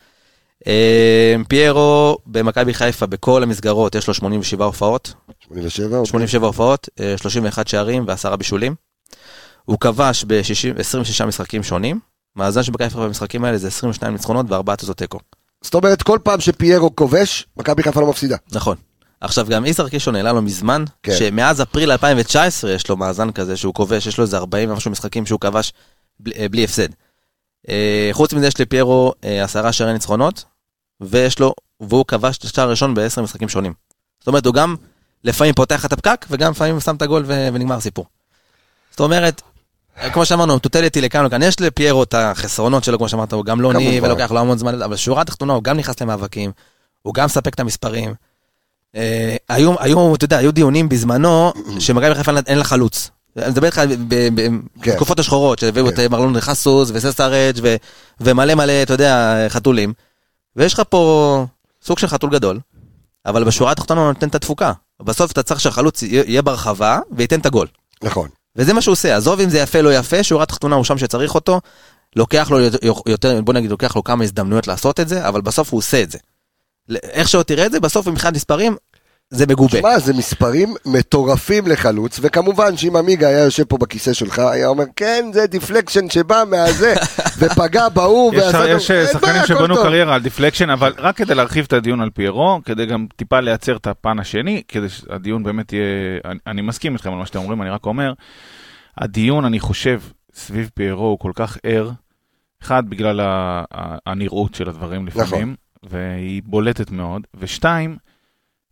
פיירו 1.49 2.19
במכבי 2.27 2.75
חיפה 2.75 3.07
בכל 3.07 3.43
המסגרות 3.43 3.95
יש 3.95 4.09
לו 4.09 4.15
87 4.15 4.65
הופעות, 4.65 5.13
87? 5.49 5.97
אוקיי. 5.99 6.07
87 6.11 6.47
הופעות, 6.47 6.89
אה, 7.01 7.15
31 7.19 7.69
שערים 7.69 8.05
ועשרה 8.07 8.37
בישולים. 8.37 8.75
הוא 9.65 9.79
כבש 9.81 10.25
ב-26 10.27 11.25
משחקים 11.27 11.63
שונים, 11.63 12.01
מאזן 12.37 12.63
של 12.63 12.73
מכבי 12.73 12.89
חיפה 12.89 13.07
במשחקים 13.07 13.45
האלה 13.45 13.59
זה 13.59 13.69
22 13.69 14.13
ניצחונות 14.13 14.47
וארבעה 14.49 14.77
תוצאות 14.77 14.97
תיקו. 14.97 15.19
זאת 15.63 15.75
אומרת, 15.75 16.03
כל 16.03 16.19
פעם 16.23 16.41
שפיירו 16.41 16.97
כובש, 16.97 17.47
מכבי 17.57 17.83
חיפה 17.83 18.01
לא 18.01 18.07
מפסידה. 18.07 18.37
נכון. 18.53 18.77
עכשיו 19.23 19.47
גם 19.47 19.65
איזר 19.65 19.89
קישון 19.89 20.17
העלה 20.17 20.33
לו 20.33 20.43
מזמן, 20.43 20.85
כן. 21.03 21.13
שמאז 21.19 21.63
אפריל 21.63 21.93
2019 21.93 22.73
יש 22.73 22.89
לו 22.89 22.97
מאזן 22.97 23.33
כזה 23.33 23.57
שהוא 23.57 23.75
כובש, 23.75 24.07
יש 24.07 24.19
לו 24.19 24.25
איזה 24.25 24.37
40 24.37 24.71
ומשהו 24.71 24.91
משחקים 24.91 25.27
שהוא 25.27 25.41
כבש 25.41 25.73
בלי, 26.21 26.35
אה, 26.39 26.49
בלי 26.49 26.65
הפסד. 26.65 26.89
אה, 27.69 28.09
חוץ 28.13 28.33
מזה 28.33 28.47
יש 28.47 28.61
לפיירו 28.61 29.13
אה, 29.25 29.45
עשרה 29.45 29.73
שערי 29.73 29.93
ניצחונות, 29.93 30.45
ויש 31.01 31.39
לו, 31.39 31.55
והוא 31.81 32.05
כבש 32.09 32.39
את 32.39 32.45
השער 32.45 32.67
הראשון 32.67 32.95
בעשר 32.95 33.23
משחקים 33.23 33.49
שונים. 33.49 33.73
זאת 34.21 34.29
אומרת, 34.29 34.47
הוא 34.47 34.55
גם 34.55 34.77
לפעמים 35.25 35.55
פותח 35.55 35.85
את 35.85 35.93
הפקק, 35.93 36.27
וגם 36.31 36.51
לפעמים 36.51 36.81
שם 36.81 36.97
את 36.97 37.03
הגול 37.03 37.25
ו- 37.27 37.49
ונגמר 37.53 37.75
הסיפור. 37.75 38.07
זאת 38.91 39.01
אומרת, 39.01 39.43
אה, 39.99 40.11
כמו 40.11 40.27
שאמרנו, 40.27 40.59
טוטליטי 40.59 41.01
לכאן 41.01 41.27
וכאן, 41.27 41.43
יש 41.43 41.61
לפיירו 41.61 42.03
את 42.03 42.15
החסרונות 42.15 42.85
שלו, 42.85 42.99
כמו 42.99 43.09
שאמרת, 43.09 43.33
הוא 43.33 43.45
גם 43.45 43.61
לא 43.61 43.73
כמובן. 43.73 44.05
ולוקח 44.05 44.33
לו 44.33 44.41
המון 44.41 44.59
זמן, 44.59 44.83
אבל 44.83 44.93
בשורה 44.93 45.23
התחתונה 45.23 45.53
הוא 45.53 45.63
גם 45.63 45.77
נכנס 45.77 46.01
למאבקים, 46.01 46.53
הוא 47.03 47.15
גם 47.15 47.25
מספק 47.25 47.55
את 47.55 47.61
המספרים. 47.61 48.15
אה, 48.97 49.37
היו, 49.49 49.75
היו, 49.79 50.15
אתה 50.15 50.25
יודע, 50.25 50.39
היו 50.39 50.53
דיונים 50.53 50.89
בזמנו, 50.89 51.53
שמכבי 51.79 52.15
חיפה 52.15 52.33
אין 52.47 52.59
לה 52.59 52.65
חלוץ. 52.65 53.11
אני 53.37 53.51
מדבר 53.51 53.67
איתך 53.67 53.79
ב- 54.09 54.29
ב- 54.35 54.49
כן. 54.83 54.93
בתקופות 54.93 55.19
השחורות, 55.19 55.59
שהביאו 55.59 55.89
את 55.89 55.97
כן. 55.97 56.07
מרלון 56.11 56.41
חסוס 56.41 56.91
וססארג' 56.95 57.59
ומלא 58.21 58.55
מלא, 58.55 58.83
אתה 58.83 58.95
יודע, 58.95 59.47
חתולים. 59.49 59.93
ויש 60.57 60.75
לך 60.75 60.83
פה 60.89 61.47
סוג 61.85 61.99
של 61.99 62.07
חתול 62.07 62.31
גדול, 62.31 62.61
אבל 63.27 63.45
בשורה 63.45 63.73
התחתונה 63.73 64.01
הוא 64.01 64.09
נותן 64.09 64.29
את 64.29 64.35
התפוקה. 64.35 64.73
בסוף 65.03 65.33
אתה 65.33 65.43
צריך 65.43 65.61
שהחלוץ 65.61 66.03
יהיה 66.03 66.25
יהיה 66.27 66.43
ברחבה 66.43 66.99
וייתן 67.17 67.41
את 67.41 67.47
הגול. 67.47 67.67
נכון. 68.03 68.29
וזה 68.57 68.73
מה 68.73 68.81
שהוא 68.81 68.93
עושה, 68.93 69.17
עזוב 69.17 69.41
אם 69.41 69.51
זה 69.51 69.59
יפה 69.59 69.81
לא 69.81 69.95
יפה, 69.95 70.23
שורה 70.23 70.47
תחתונה 70.47 70.77
הוא 70.77 70.85
שם 70.85 70.99
שצריך 70.99 71.35
אותו, 71.35 71.61
לוקח 72.17 72.51
לו 72.51 72.59
יותר, 73.07 73.41
בוא 73.41 73.55
נגיד, 73.55 73.71
לוקח 73.71 73.97
לו 73.97 74.05
כמה 74.05 74.25
הזדמנויות 74.25 74.67
לעשות 74.67 75.01
את 75.01 75.09
זה, 75.09 75.29
אבל 75.29 75.41
בסוף 75.41 75.73
הוא 75.73 75.79
עושה 75.79 76.03
את 76.03 76.11
זה. 76.11 76.19
איך 76.91 77.29
שלא 77.29 77.43
תראה 77.43 77.67
את 77.67 77.73
זה, 77.73 77.81
בסוף 77.81 78.07
מבחינת 78.07 78.35
מספרים, 78.35 78.77
זה 79.31 79.47
מגובה. 79.47 79.79
שמע, 79.79 79.99
זה 79.99 80.13
מספרים 80.15 80.75
מטורפים 80.87 81.67
לחלוץ, 81.67 82.19
וכמובן 82.23 82.77
שאם 82.77 82.97
עמיגה 82.97 83.29
היה 83.29 83.39
יושב 83.39 83.65
פה 83.65 83.79
בכיסא 83.79 84.13
שלך, 84.13 84.39
היה 84.39 84.67
אומר, 84.69 84.85
כן, 84.97 85.31
זה 85.33 85.47
deflection 85.47 86.11
שבא 86.11 86.43
מהזה, 86.51 86.95
ופגע 87.39 87.89
בהוא, 87.89 88.33
ועשה... 88.37 88.69
יש 88.69 88.87
טוב." 88.87 88.97
אין 88.97 89.07
שחקנים 89.13 89.43
שבנו. 89.47 89.77
קריירה 89.77 90.15
על 90.15 90.23
deflection, 90.23 90.71
אבל 90.71 90.93
רק 90.99 91.17
כדי 91.17 91.35
להרחיב 91.35 91.65
את 91.65 91.73
הדיון 91.73 92.01
על 92.01 92.11
פיירו, 92.11 92.61
כדי 92.65 92.87
גם 92.87 93.07
טיפה 93.17 93.41
לייצר 93.41 93.77
את 93.77 93.87
הפן 93.87 94.19
השני, 94.19 94.63
כדי 94.69 94.89
שהדיון 94.89 95.43
באמת 95.43 95.73
יהיה... 95.73 96.19
אני, 96.25 96.39
אני 96.47 96.63
מסכים 96.63 96.93
איתכם 96.93 97.13
על 97.13 97.19
מה 97.19 97.27
שאתם 97.27 97.39
אומרים, 97.39 97.63
אני 97.63 97.71
רק 97.71 97.87
אומר, 97.87 98.13
הדיון, 98.99 99.45
אני 99.45 99.61
חושב, 99.61 100.01
סביב 100.35 100.71
פיירו 100.75 101.07
הוא 101.07 101.19
כל 101.19 101.33
כך 101.35 101.59
ער, 101.63 101.91
אחד, 102.63 102.91
בגלל 102.91 103.21
הנראות 104.07 104.55
של 104.55 104.69
הדברים 104.69 105.07
לפעמים, 105.07 105.55
והיא 105.83 106.43
בולטת 106.45 106.91
מאוד, 106.91 107.23
ושתיים, 107.35 107.97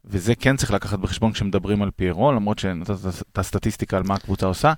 וזה 0.05 0.35
כן 0.35 0.57
צריך 0.57 0.70
לקחת 0.70 0.99
בחשבון 0.99 1.33
כשמדברים 1.33 1.83
על 1.83 1.90
פיירו, 1.96 2.33
למרות 2.33 2.59
שנתת 2.59 2.90
את 3.33 3.38
הסטטיסטיקה 3.38 3.96
על 3.96 4.03
מה 4.03 4.14
הקבוצה 4.14 4.46
עושה, 4.46 4.73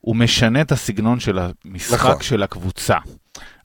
הוא 0.00 0.16
משנה 0.16 0.60
את 0.60 0.72
הסגנון 0.72 1.20
של 1.20 1.38
המשחק 1.38 1.94
נכון. 2.10 2.22
של 2.22 2.42
הקבוצה. 2.42 2.96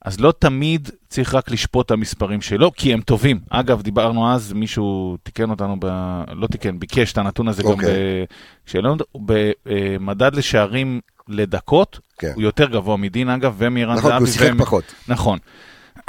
אז 0.01 0.19
לא 0.19 0.33
תמיד 0.39 0.89
צריך 1.09 1.35
רק 1.35 1.51
לשפוט 1.51 1.85
את 1.85 1.91
המספרים 1.91 2.41
שלו, 2.41 2.71
כי 2.75 2.93
הם 2.93 3.01
טובים. 3.01 3.39
אגב, 3.49 3.81
דיברנו 3.81 4.31
אז, 4.33 4.53
מישהו 4.53 5.17
תיקן 5.23 5.49
אותנו, 5.49 5.75
ב... 5.79 5.85
לא 6.35 6.47
תיקן, 6.47 6.79
ביקש 6.79 7.11
את 7.11 7.17
הנתון 7.17 7.47
הזה 7.47 7.63
גם 7.63 7.69
אוקיי. 7.69 8.25
כשהעלינו 8.65 8.95
במדד 9.15 10.35
לשערים 10.35 11.01
לדקות, 11.27 11.99
כן. 12.17 12.31
הוא 12.35 12.43
יותר 12.43 12.69
גבוה 12.69 12.97
מדין 12.97 13.29
אגב, 13.29 13.55
ומירן 13.57 13.95
נכון, 13.97 14.11
זהבי. 14.11 14.23
הוא 14.23 14.31
שיחק 14.33 14.49
ומ- 14.51 14.57
פחות. 14.61 14.83
נכון. 15.07 15.39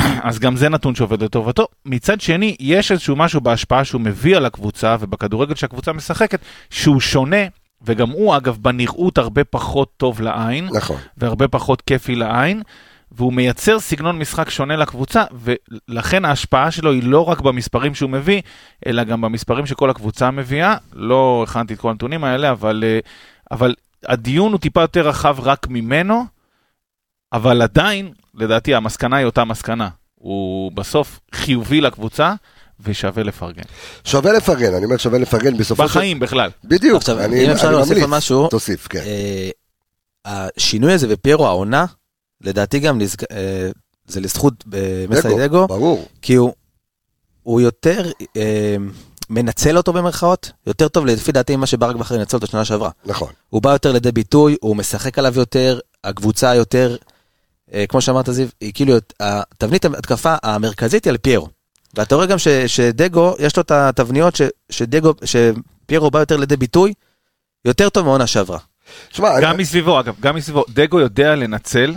אז 0.28 0.38
גם 0.38 0.57
זה 0.57 0.68
נתון 0.68 0.94
שעובד 0.94 1.22
לטובתו. 1.22 1.66
מצד 1.85 2.20
שני, 2.20 2.57
יש 2.61 2.92
איזשהו 2.92 3.16
משהו 3.16 3.40
בהשפעה 3.40 3.85
שהוא 3.85 4.00
מביא 4.00 4.37
על 4.37 4.46
הקבוצה, 4.46 4.96
ובכדורגל 5.00 5.54
שהקבוצה 5.54 5.92
משחקת, 5.92 6.40
שהוא 6.70 7.00
שונה, 7.00 7.46
וגם 7.83 8.11
הוא, 8.11 8.37
אגב, 8.37 8.59
בנראות 8.61 9.18
הרבה 9.18 9.44
פחות 9.44 9.88
טוב 9.96 10.20
לעין, 10.20 10.68
נכון. 10.72 10.96
והרבה 11.16 11.48
פחות 11.48 11.80
כיפי 11.80 12.14
לעין, 12.14 12.62
והוא 13.12 13.33
מייצר 13.33 13.80
סגנון 13.80 14.18
משחק 14.18 14.50
שונה 14.50 14.76
לקבוצה, 14.76 15.24
ולכן 15.88 16.24
ההשפעה 16.24 16.70
שלו 16.70 16.92
היא 16.92 17.02
לא 17.02 17.28
רק 17.28 17.40
במספרים 17.40 17.94
שהוא 17.94 18.11
מביא, 18.11 18.40
אלא 18.87 19.04
גם 19.04 19.20
במספרים 19.20 19.66
שכל 19.66 19.90
הקבוצה 19.90 20.30
מביאה. 20.30 20.76
לא 20.92 21.44
הכנתי 21.48 21.74
את 21.74 21.78
כל 21.78 21.90
הנתונים 21.90 22.24
האלה, 22.24 22.50
אבל, 22.50 22.85
אה, 22.87 22.98
אבל 23.50 23.74
הדיון 24.07 24.52
הוא 24.52 24.61
טיפה 24.61 24.80
יותר 24.80 25.09
רחב 25.09 25.37
רק 25.40 25.66
ממנו, 25.70 26.24
אבל 27.35 27.62
עדיין, 27.62 28.12
לדעתי, 28.35 28.75
המסקנה 28.75 29.16
היא 29.16 29.27
אותה 29.27 29.44
מסקנה. 29.44 29.88
הוא 30.14 30.73
בסוף 30.73 31.20
חיובי 31.35 31.81
לקבוצה, 31.81 32.35
ושווה 32.81 33.23
לפרגן. 33.23 33.62
שווה 34.05 34.33
לפרגן, 34.33 34.75
אני 34.75 34.85
אומר 34.85 34.97
שווה 34.97 35.18
לפרגן 35.18 35.57
בסופו 35.57 35.83
של... 35.83 35.88
בחיים 35.94 36.20
בכלל. 36.20 36.51
בדיוק, 36.64 36.97
עכשיו, 36.97 37.20
אני 37.25 37.47
אם 37.47 37.51
אפשר 37.51 37.66
אני 37.66 37.73
להוסיף 37.75 37.90
ממליץ. 37.92 38.05
על 38.05 38.11
משהו, 38.11 38.49
תוסיף, 38.49 38.87
כן. 38.88 38.99
אה, 39.07 39.51
השינוי 40.25 40.92
הזה 40.92 41.09
בפיירו 41.09 41.47
העונה, 41.47 41.87
לדעתי 42.40 42.79
גם 42.79 42.99
לזכ- 43.01 43.27
אה, 43.33 43.70
זה 44.07 44.20
לזכות 44.20 44.64
אה, 44.75 45.05
מסיידגו, 45.09 45.66
ברור. 45.66 46.09
כי 46.23 46.35
הוא, 46.35 46.53
הוא 47.42 47.61
יותר 47.61 48.11
אה, 48.37 48.77
מנצל 49.31 49.77
אותו 49.77 49.92
במרכאות, 49.92 50.53
יותר 50.66 50.88
טוב 50.88 51.07
לפי 51.07 51.33
דעתי 51.33 51.57
ממה 51.57 51.66
שברק 51.66 51.97
בכר 51.97 52.14
ינצל 52.14 52.37
אותו 52.37 52.47
שנה 52.47 52.64
שעברה. 52.64 52.90
נכון. 53.07 53.33
הוא 53.49 53.62
בא 53.62 53.73
יותר 53.73 53.92
לידי 53.92 54.12
ביטוי, 54.12 54.57
הוא 54.61 54.77
משחק 54.77 55.18
עליו 55.18 55.33
יותר, 55.37 55.79
הקבוצה 56.05 56.55
יותר, 56.55 56.97
כמו 57.88 58.00
שאמרת 58.00 58.31
זיו, 58.31 58.48
היא 58.61 58.72
כאילו, 58.74 58.94
התבנית 59.20 59.85
התקפה 59.85 60.35
המרכזית 60.42 61.05
היא 61.05 61.11
על 61.11 61.16
פיירו. 61.16 61.48
ואתה 61.96 62.14
רואה 62.14 62.27
גם 62.27 62.38
ש, 62.38 62.48
שדגו, 62.48 63.35
יש 63.38 63.57
לו 63.57 63.62
את 63.62 63.70
התבניות 63.70 64.37
ש, 64.37 64.42
שדגו, 64.70 65.12
שפיירו 65.24 66.11
בא 66.11 66.18
יותר 66.18 66.37
לידי 66.37 66.57
ביטוי, 66.57 66.92
יותר 67.64 67.88
טוב 67.88 68.05
מהעונה 68.07 68.27
שעברה. 68.27 68.59
שמע, 69.11 69.40
גם 69.40 69.50
אני- 69.55 69.62
מסביבו, 69.62 70.00
אגב, 70.00 70.14
גם 70.20 70.37
מסביבו, 70.37 70.64
דגו 70.68 71.00
יודע 71.00 71.35
לנצל, 71.35 71.94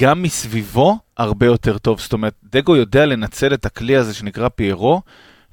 גם 0.00 0.22
מסביבו 0.22 0.98
הרבה 1.16 1.46
יותר 1.46 1.78
טוב. 1.78 2.00
זאת 2.00 2.12
אומרת, 2.12 2.34
דגו 2.44 2.76
יודע 2.76 3.06
לנצל 3.06 3.54
את 3.54 3.66
הכלי 3.66 3.96
הזה 3.96 4.14
שנקרא 4.14 4.48
פיירו, 4.48 5.02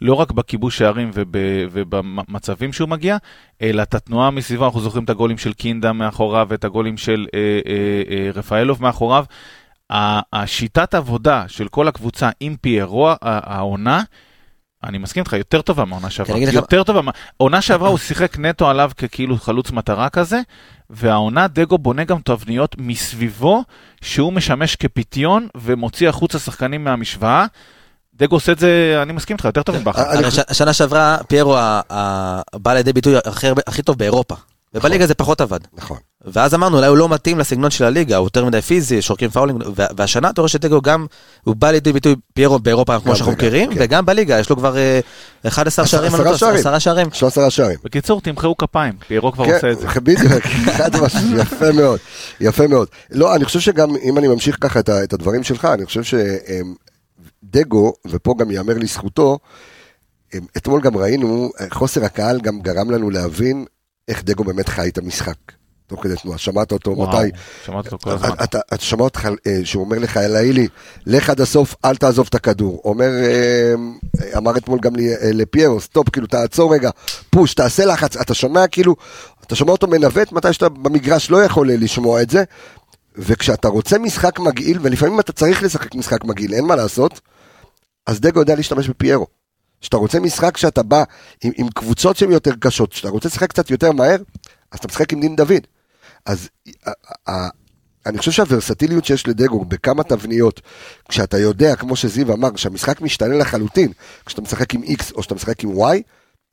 לא 0.01 0.13
רק 0.13 0.31
בכיבוש 0.31 0.77
שערים 0.77 1.11
וב, 1.13 1.35
ובמצבים 1.71 2.73
שהוא 2.73 2.89
מגיע, 2.89 3.17
אלא 3.61 3.81
את 3.81 3.95
התנועה 3.95 4.31
מסביבו, 4.31 4.65
אנחנו 4.65 4.81
זוכרים 4.81 5.03
את 5.03 5.09
הגולים 5.09 5.37
של 5.37 5.53
קינדה 5.53 5.93
מאחוריו 5.93 6.47
ואת 6.49 6.63
הגולים 6.63 6.97
של 6.97 7.27
אה, 7.33 7.59
אה, 7.67 8.01
אה, 8.09 8.31
רפאלוב 8.33 8.83
מאחוריו. 8.83 9.25
השיטת 10.33 10.95
עבודה 10.95 11.43
של 11.47 11.67
כל 11.67 11.87
הקבוצה 11.87 12.29
עם 12.39 12.55
פיירו, 12.61 13.09
העונה, 13.21 14.03
אני 14.83 14.97
מסכים 14.97 15.21
איתך, 15.21 15.33
יותר 15.33 15.61
טובה 15.61 15.85
מהעונה 15.85 16.09
שעברה. 16.09 16.37
יותר 16.37 16.83
טובה. 16.83 17.11
העונה 17.39 17.61
שעברה 17.61 17.89
הוא 17.89 17.97
שיחק 17.97 18.39
נטו 18.39 18.69
עליו 18.69 18.91
ככאילו 18.97 19.37
חלוץ 19.37 19.71
מטרה 19.71 20.09
כזה, 20.09 20.41
והעונה 20.89 21.47
דגו 21.47 21.77
בונה 21.77 22.03
גם 22.03 22.17
תבניות 22.23 22.75
מסביבו, 22.77 23.63
שהוא 24.01 24.33
משמש 24.33 24.75
כפיתיון 24.75 25.47
ומוציא 25.57 26.09
החוצה 26.09 26.39
שחקנים 26.39 26.83
מהמשוואה. 26.83 27.45
דגו 28.19 28.35
עושה 28.35 28.51
את 28.51 28.59
זה, 28.59 28.99
אני 29.01 29.13
מסכים 29.13 29.35
איתך, 29.35 29.45
יותר 29.45 29.63
טוב 29.63 29.75
מבכר. 29.77 30.29
שנה 30.51 30.73
שעברה 30.73 31.17
פיירו 31.27 31.57
בא 32.55 32.73
לידי 32.73 32.93
ביטוי 32.93 33.15
הכי 33.67 33.81
טוב 33.81 33.97
באירופה. 33.97 34.35
ובליגה 34.73 35.07
זה 35.07 35.13
פחות 35.13 35.41
עבד. 35.41 35.59
נכון. 35.77 35.97
ואז 36.25 36.53
אמרנו, 36.53 36.77
אולי 36.77 36.87
הוא 36.87 36.97
לא 36.97 37.09
מתאים 37.09 37.39
לסגנון 37.39 37.71
של 37.71 37.83
הליגה, 37.85 38.17
הוא 38.17 38.25
יותר 38.25 38.45
מדי 38.45 38.61
פיזי, 38.61 39.01
שורקים 39.01 39.29
פאולים, 39.29 39.57
וה- 39.75 39.85
והשנה 39.97 40.29
אתה 40.29 40.41
רואה 40.41 40.49
שדגו 40.49 40.81
גם, 40.81 41.05
הוא 41.43 41.55
בא 41.55 41.71
לידי 41.71 41.93
ביטוי 41.93 42.15
פיירו 42.33 42.59
באירופה, 42.59 42.99
כמו 42.99 43.15
שאנחנו 43.15 43.31
מכירים, 43.33 43.73
כן. 43.73 43.75
וגם 43.79 44.05
בליגה, 44.05 44.39
יש 44.39 44.49
לו 44.49 44.55
כבר 44.57 44.77
אה, 44.77 44.99
11 45.47 45.85
עשרה 45.85 45.99
שערים, 45.99 46.15
אני 46.15 46.19
לא 46.19 46.37
טועה, 46.37 46.37
שערים. 46.37 46.57
עשרה 46.57 46.79
שערים. 46.79 47.09
בקיצור, 47.83 48.21
תמחאו 48.21 48.57
כפיים, 48.57 48.93
פיירו 49.07 49.31
כבר 49.31 49.45
כן, 49.45 49.53
עושה 49.55 49.71
את 49.71 49.79
זה. 49.79 49.87
בדיוק, 50.03 50.43
חד 50.77 50.95
משמעית, 51.01 51.37
יפה 51.39 51.71
מאוד, 51.71 51.99
יפה 52.39 52.67
מאוד. 52.67 52.87
לא, 53.11 53.35
אני 53.35 53.45
חושב 53.45 53.59
שגם, 53.59 53.89
אם 54.03 54.17
אני 54.17 54.27
ממשיך 54.27 54.57
ככה 54.61 54.79
את 54.79 55.13
הדברים 55.13 55.43
שלך, 55.43 55.65
אני 55.65 55.85
חושב 55.85 56.03
שדגו, 57.49 57.93
ופה 58.07 58.35
גם 58.39 58.51
ייאמר 58.51 58.77
לזכותו, 58.77 59.39
אמ, 60.33 60.39
אתמול 60.57 60.81
גם 60.81 60.97
ראינו, 60.97 61.51
אה, 61.59 61.65
חוסר 61.69 62.05
הקהל 62.05 62.41
גם 62.41 62.59
גרם 62.59 62.91
לנו 62.91 63.09
להבין 63.09 63.65
איך 64.07 64.23
דגו 64.23 64.43
באמת 64.43 64.69
חי 64.69 64.89
את 64.89 64.97
המשחק. 64.97 65.35
תוך 65.87 66.03
כדי 66.03 66.15
תנועה, 66.15 66.37
שמעת 66.37 66.71
אותו 66.71 66.91
וואו, 66.91 67.09
מתי? 67.09 67.31
שמעת 67.65 67.85
אותו 67.85 67.97
כל 67.99 68.09
הזמן. 68.09 68.29
אתה, 68.43 68.59
אתה 68.73 68.83
שמע 68.83 69.03
אותך 69.03 69.29
אה, 69.47 69.59
שהוא 69.63 69.83
אומר 69.83 69.99
לך, 69.99 70.17
אלאילי, 70.17 70.67
לך 71.05 71.29
עד 71.29 71.41
הסוף, 71.41 71.75
אל 71.85 71.95
תעזוב 71.95 72.27
את 72.29 72.35
הכדור. 72.35 72.81
אומר, 72.85 73.09
אה, 73.09 73.73
אמר 74.37 74.57
אתמול 74.57 74.79
גם 74.81 74.95
אה, 74.95 75.15
לפיירו, 75.21 75.81
stop, 75.81 76.09
כאילו, 76.09 76.27
תעצור 76.27 76.73
רגע, 76.73 76.89
push, 77.29 77.53
תעשה 77.53 77.85
לחץ. 77.85 78.17
אתה 78.17 78.33
שומע 78.33 78.67
כאילו, 78.67 78.95
אתה 79.45 79.55
שומע 79.55 79.71
אותו 79.71 79.87
מנווט 79.87 80.31
מתי 80.31 80.53
שאתה 80.53 80.69
במגרש 80.69 81.31
לא 81.31 81.43
יכול 81.43 81.71
אה, 81.71 81.75
לשמוע 81.77 82.21
את 82.21 82.29
זה. 82.29 82.43
וכשאתה 83.15 83.67
רוצה 83.67 83.97
משחק 83.97 84.39
מגעיל, 84.39 84.79
ולפעמים 84.81 85.19
אתה 85.19 85.31
צריך 85.31 85.63
לשחק 85.63 85.95
משחק 85.95 86.23
מגעיל, 86.23 86.53
אין 86.53 86.65
מה 86.65 86.75
לעשות, 86.75 87.21
אז 88.09 88.19
דגו 88.19 88.39
יודע 88.39 88.55
להשתמש 88.55 88.89
בפיירו. 88.89 89.27
כשאתה 89.81 89.97
רוצה 89.97 90.19
משחק 90.19 90.57
שאתה 90.57 90.83
בא 90.83 91.03
עם, 91.43 91.51
עם 91.55 91.69
קבוצות 91.69 92.17
שהן 92.17 92.31
יותר 92.31 92.51
קשות, 92.59 92.91
כשאתה 92.93 93.09
רוצה 93.09 93.27
לשחק 93.27 93.49
קצת 93.49 93.71
יותר 93.71 93.91
מהר, 93.91 94.17
אז 94.71 94.79
אתה 94.79 94.87
משחק 94.87 95.13
עם 95.13 95.21
דין 95.21 95.35
דוד. 95.35 95.67
אז 96.25 96.49
ה- 96.85 97.31
ה- 97.31 97.49
אני 98.05 98.17
חושב 98.17 98.31
שהוורסטיליות 98.31 99.05
שיש 99.05 99.27
לדגו 99.27 99.65
בכמה 99.65 100.03
תבניות, 100.03 100.61
כשאתה 101.09 101.37
יודע, 101.37 101.75
כמו 101.75 101.95
שזיו 101.95 102.33
אמר, 102.33 102.55
שהמשחק 102.55 103.01
משתנה 103.01 103.37
לחלוטין, 103.37 103.91
כשאתה 104.25 104.41
משחק 104.41 104.73
עם 104.73 104.83
X 104.83 105.13
או 105.15 105.23
שאתה 105.23 105.35
משחק 105.35 105.63
עם 105.63 105.69
Y, 105.71 105.97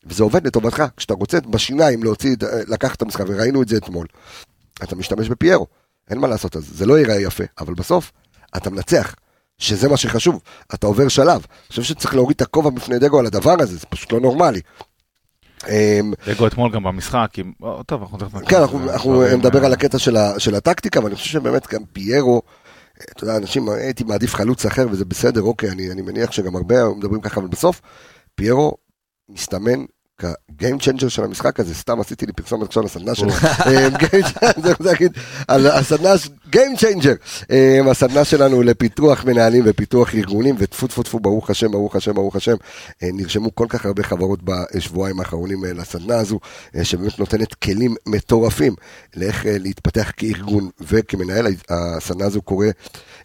וזה 0.07 0.23
עובד 0.23 0.47
לטובתך, 0.47 0.85
כשאתה 0.97 1.15
רוצה 1.15 1.41
בשיניים 1.41 2.03
להוציא, 2.03 2.37
לקחת 2.69 2.97
את 2.97 3.03
המשחק, 3.03 3.25
וראינו 3.29 3.63
את 3.63 3.69
זה 3.69 3.77
אתמול, 3.77 4.07
אתה 4.83 4.97
משתמש 4.97 5.29
בפיירו, 5.29 5.67
אין 6.11 6.19
מה 6.19 6.29
לעשות, 6.29 6.57
אז 6.57 6.65
זה 6.75 6.87
לא 6.87 6.99
ייראה 6.99 7.21
יפה, 7.21 7.45
אבל 7.59 7.75
בסוף 7.75 8.13
אתה 8.57 8.71
מנצח, 8.71 9.15
שזה 9.59 9.89
מה 9.89 9.97
שחשוב, 9.97 10.43
אתה 10.75 10.87
עובר 10.87 11.09
שלב. 11.09 11.47
אני 11.51 11.69
חושב 11.69 11.83
שצריך 11.83 12.15
להוריד 12.15 12.35
את 12.35 12.43
הכובע 12.43 12.71
בפני 12.71 12.99
דגו 12.99 13.19
על 13.19 13.27
הדבר 13.27 13.57
הזה, 13.61 13.77
זה 13.77 13.87
פשוט 13.87 14.13
לא 14.13 14.21
נורמלי. 14.21 14.61
אמ, 15.69 16.13
דגו 16.27 16.47
אתמול 16.47 16.73
גם 16.73 16.83
במשחק, 16.83 17.31
עם... 17.37 17.53
טוב, 17.87 18.03
אנחנו 18.03 18.19
תכף... 18.19 18.49
כן, 18.49 18.61
אנחנו, 18.61 18.93
אנחנו 18.93 19.13
דברים, 19.13 19.39
נדבר 19.39 19.65
על 19.65 19.73
הקטע 19.73 19.99
של, 19.99 20.17
ה, 20.17 20.41
של 20.41 20.55
הטקטיקה, 20.55 21.01
אבל 21.01 21.09
אני 21.09 21.17
חושב 21.17 21.31
שבאמת 21.31 21.67
גם 21.73 21.81
פיירו, 21.93 22.43
אתה 23.03 23.25
יודע, 23.25 23.37
אנשים, 23.37 23.69
הייתי 23.69 24.05
מעדיף 24.05 24.35
חלוץ 24.35 24.67
אחר 24.67 24.87
וזה 24.91 25.05
בסדר, 25.05 25.43
אוקיי, 25.43 25.71
אני, 25.71 25.91
אני 25.91 26.03
מניח 26.03 26.33
שגם 26.33 26.57
הרבה 26.57 26.89
מדברים 26.97 27.21
ככה, 27.21 27.41
אבל 27.41 27.49
בסוף, 27.49 27.81
פיירו 28.35 28.77
מסתמן 29.29 29.85
כ 30.19 30.39
game 30.39 30.79
changer 30.79 31.09
של 31.09 31.25
המשחק 31.25 31.61
הזה, 31.61 31.75
סתם 31.75 32.01
עשיתי 32.01 32.27
לי 32.27 32.33
פרסומת 32.33 32.67
עכשיו 32.67 32.83
לסדנה 32.83 33.15
של... 33.15 33.27
אה, 33.31 33.89
game 33.89 34.25
changer, 34.25 34.63
זה 34.63 34.73
להגיד, 34.81 35.13
על 35.49 35.67
הסדנה, 35.67 36.11
game 36.51 36.77
changer, 36.77 37.15
הסדנה 37.91 38.25
שלנו 38.25 38.63
לפיתוח 38.63 39.25
מנהלים 39.25 39.63
ופיתוח 39.67 40.15
ארגונים, 40.15 40.55
וטפו 40.59 40.87
טפו 40.87 41.03
טפו, 41.03 41.21
ברוך 41.21 41.51
השם, 41.51 41.71
ברוך 41.71 41.97
השם, 41.97 42.15
ברוך 42.15 42.37
השם, 42.37 42.57
אה, 43.03 43.09
נרשמו 43.13 43.55
כל 43.55 43.67
כך 43.69 43.87
הרבה 43.87 44.03
חברות 44.03 44.41
בשבועיים 44.45 45.21
האחרונים 45.21 45.65
אה, 45.65 45.73
לסדנה 45.73 46.17
הזו, 46.17 46.39
אה, 46.77 46.85
שבאמת 46.85 47.19
נותנת 47.19 47.55
כלים 47.55 47.95
מטורפים 48.07 48.75
לאיך 49.17 49.47
אה, 49.47 49.59
להתפתח 49.59 50.13
כארגון 50.17 50.71
וכמנהל, 50.81 51.47
הסדנה 51.69 52.25
הזו 52.25 52.43
קורה 52.43 52.69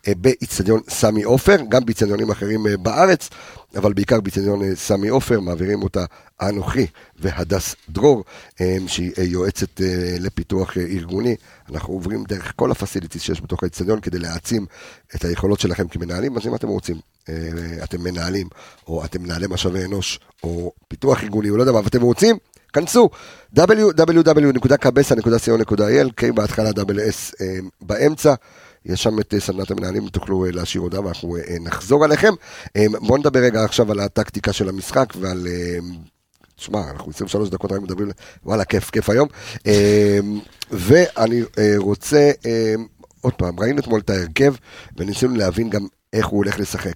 אה, 0.08 0.14
באיצטדיון 0.18 0.82
סמי 0.90 1.24
עופר, 1.24 1.58
גם 1.70 1.86
באיצטדיונים 1.86 2.32
אחרים 2.32 2.68
אה, 2.68 2.78
בארץ, 2.78 3.30
אבל 3.76 3.94
בעיקר 3.94 4.22
באיצטדיון 4.22 4.64
אה, 4.64 4.76
סמי 4.76 5.08
עופר, 5.08 5.40
מעבירים 5.40 5.84
אותה 5.84 6.06
אנוכי 6.42 6.88
והדס 7.20 7.76
דרור, 7.90 8.24
אה, 8.62 8.78
שהיא 8.88 9.12
אה, 9.18 9.24
יועצת 9.24 9.82
אה, 9.82 10.16
לפיתוח 10.20 10.78
ארגוני. 10.78 11.36
אנחנו 11.70 11.94
עוברים 11.94 12.24
דרך 12.24 12.54
כל 12.56 12.72
הפסיליטיז 12.72 13.22
שיש 13.22 13.42
בתוך 13.42 13.64
האיצטדיון 13.64 14.00
כדי 14.00 14.20
להעצים 14.20 14.66
את 15.16 15.26
היכולות 15.26 15.60
שלכם 15.60 15.88
כמנהלים, 15.88 16.38
אז 16.38 16.48
אם 16.48 16.56
אתם 16.56 16.68
רוצים, 16.68 16.98
אתם 17.84 18.04
מנהלים, 18.04 18.48
או 18.88 19.06
אתם 19.06 19.24
מנהלי 19.24 19.46
משאבי 19.50 19.86
אנוש, 19.86 20.20
או 20.44 20.72
פיתוח 20.88 21.24
ארגוני, 21.24 21.50
או 21.50 21.58
לא 21.58 21.64
יודע 21.64 21.72
מה, 21.72 21.80
ואתם 21.84 22.02
רוצים, 22.02 22.38
כנסו, 22.74 23.10
www.cabesa.co.il, 23.56 26.10
K 26.22 26.34
בהתחלה, 26.34 26.72
דאבל 26.72 27.00
S 27.00 27.34
אה, 27.42 27.60
באמצע. 27.82 28.34
יש 28.86 29.04
שם 29.04 29.20
את 29.20 29.34
סדנת 29.40 29.72
המנהלים, 29.72 30.08
תוכלו 30.08 30.46
להשאיר 30.52 30.84
הודעה 30.84 31.06
ואנחנו 31.06 31.38
נחזור 31.60 32.04
עליכם. 32.04 32.34
בואו 33.02 33.18
נדבר 33.18 33.40
רגע 33.40 33.64
עכשיו 33.64 33.92
על 33.92 34.00
הטקטיקה 34.00 34.54
של 34.54 34.70
המשחק 34.70 35.14
ועל... 35.20 35.48
תשמע, 36.62 36.92
אנחנו 36.92 37.12
23 37.12 37.50
דקות 37.50 37.72
רק 37.72 37.82
מדברים, 37.82 38.10
וואלה, 38.44 38.66
כיף, 38.66 38.90
כיף 38.90 39.10
היום. 39.10 39.28
אה, 39.68 40.20
ואני 40.72 41.42
אה, 41.58 41.74
רוצה, 41.78 42.32
אה, 42.46 42.74
עוד 43.22 43.34
פעם, 43.34 43.60
ראינו 43.60 43.80
אתמול 43.80 44.00
את 44.00 44.10
ההרכב, 44.10 44.54
וניסינו 44.98 45.36
להבין 45.36 45.70
גם 45.70 45.88
איך 46.14 46.26
הוא 46.26 46.38
הולך 46.38 46.60
לשחק. 46.60 46.96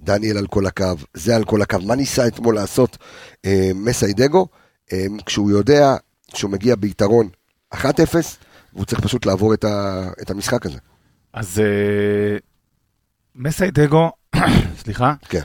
דניאל 0.00 0.38
על 0.38 0.46
כל 0.46 0.66
הקו, 0.66 0.94
זה 1.14 1.36
על 1.36 1.44
כל 1.44 1.62
הקו. 1.62 1.78
מה 1.86 1.94
ניסה 1.94 2.26
אתמול 2.26 2.54
לעשות 2.54 2.98
אה, 3.44 3.70
מסיידגו, 3.74 4.46
אה, 4.92 5.06
כשהוא 5.26 5.50
יודע 5.50 5.96
שהוא 6.34 6.50
מגיע 6.50 6.76
ביתרון 6.76 7.28
1-0, 7.74 7.78
והוא 8.72 8.84
צריך 8.84 9.00
פשוט 9.00 9.26
לעבור 9.26 9.54
את, 9.54 9.64
ה, 9.64 10.08
את 10.22 10.30
המשחק 10.30 10.66
הזה. 10.66 10.78
אז 11.32 11.58
אה, 11.60 12.36
מסיידגו, 13.34 14.10
סליחה, 14.82 15.14
כן. 15.28 15.40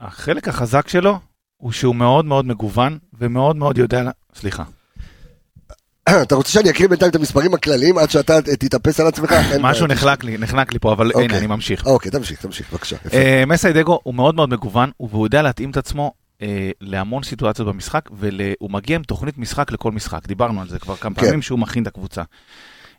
החלק 0.00 0.48
החזק 0.48 0.88
שלו 0.88 1.18
הוא 1.64 1.72
שהוא 1.72 1.94
מאוד 1.94 2.24
מאוד 2.24 2.46
מגוון 2.46 2.98
ומאוד 3.18 3.56
מאוד 3.56 3.78
יודע, 3.78 4.10
סליחה, 4.34 4.64
אתה 6.22 6.34
רוצה 6.34 6.50
שאני 6.50 6.70
אקריא 6.70 6.88
בינתיים 6.88 7.10
את 7.10 7.16
המספרים 7.16 7.54
הכלליים 7.54 7.98
עד 7.98 8.10
שאתה 8.10 8.42
תתאפס 8.42 9.00
על 9.00 9.06
עצמך? 9.06 9.34
משהו. 9.60 9.86
נחלק 9.86 10.24
לי, 10.24 10.38
נחלק 10.38 10.72
לי 10.72 10.78
פה, 10.78 10.92
אבל 10.92 11.06
אוקיי. 11.08 11.24
הנה, 11.24 11.38
אני 11.38 11.46
ממשיך. 11.46 11.86
אוקיי, 11.86 12.10
תמשיך, 12.10 12.40
תמשיך, 12.40 12.72
בבקשה. 12.72 12.96
אה, 13.12 13.44
מסיידגו 13.46 14.00
הוא 14.02 14.14
מאוד 14.14 14.34
מאוד 14.34 14.48
מגוון, 14.48 14.90
והוא 15.00 15.26
יודע 15.26 15.42
להתאים 15.42 15.70
את 15.70 15.76
עצמו 15.76 16.12
אה, 16.42 16.70
להמון 16.80 17.22
סיטואציות 17.22 17.68
במשחק, 17.68 18.08
והוא 18.12 18.70
מגיע 18.70 18.96
עם 18.96 19.02
תוכנית 19.02 19.38
משחק 19.38 19.72
לכל 19.72 19.92
משחק. 19.92 20.26
דיברנו 20.26 20.60
על 20.60 20.68
זה 20.68 20.78
כבר 20.78 20.96
כמה 20.96 21.14
כן. 21.14 21.26
פעמים 21.26 21.42
שהוא 21.42 21.58
מכין 21.58 21.82
את 21.82 21.88
הקבוצה. 21.88 22.22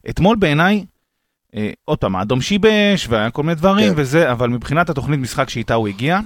אתמול 0.09 0.35
בעיניי, 0.35 0.85
אה, 1.55 1.71
עוד 1.85 1.97
פעם, 1.97 2.15
האדום 2.15 2.41
שיבש 2.41 3.07
והיה 3.09 3.31
כל 3.31 3.43
מיני 3.43 3.55
דברים 3.55 3.93
כן. 3.93 4.01
וזה, 4.01 4.31
אבל 4.31 4.49
מבחינת 4.49 4.89
התוכנית 4.89 5.19
משחק 5.19 5.49
שאיתה 5.49 5.73
הוא 5.73 5.87
הגיע, 5.87 6.19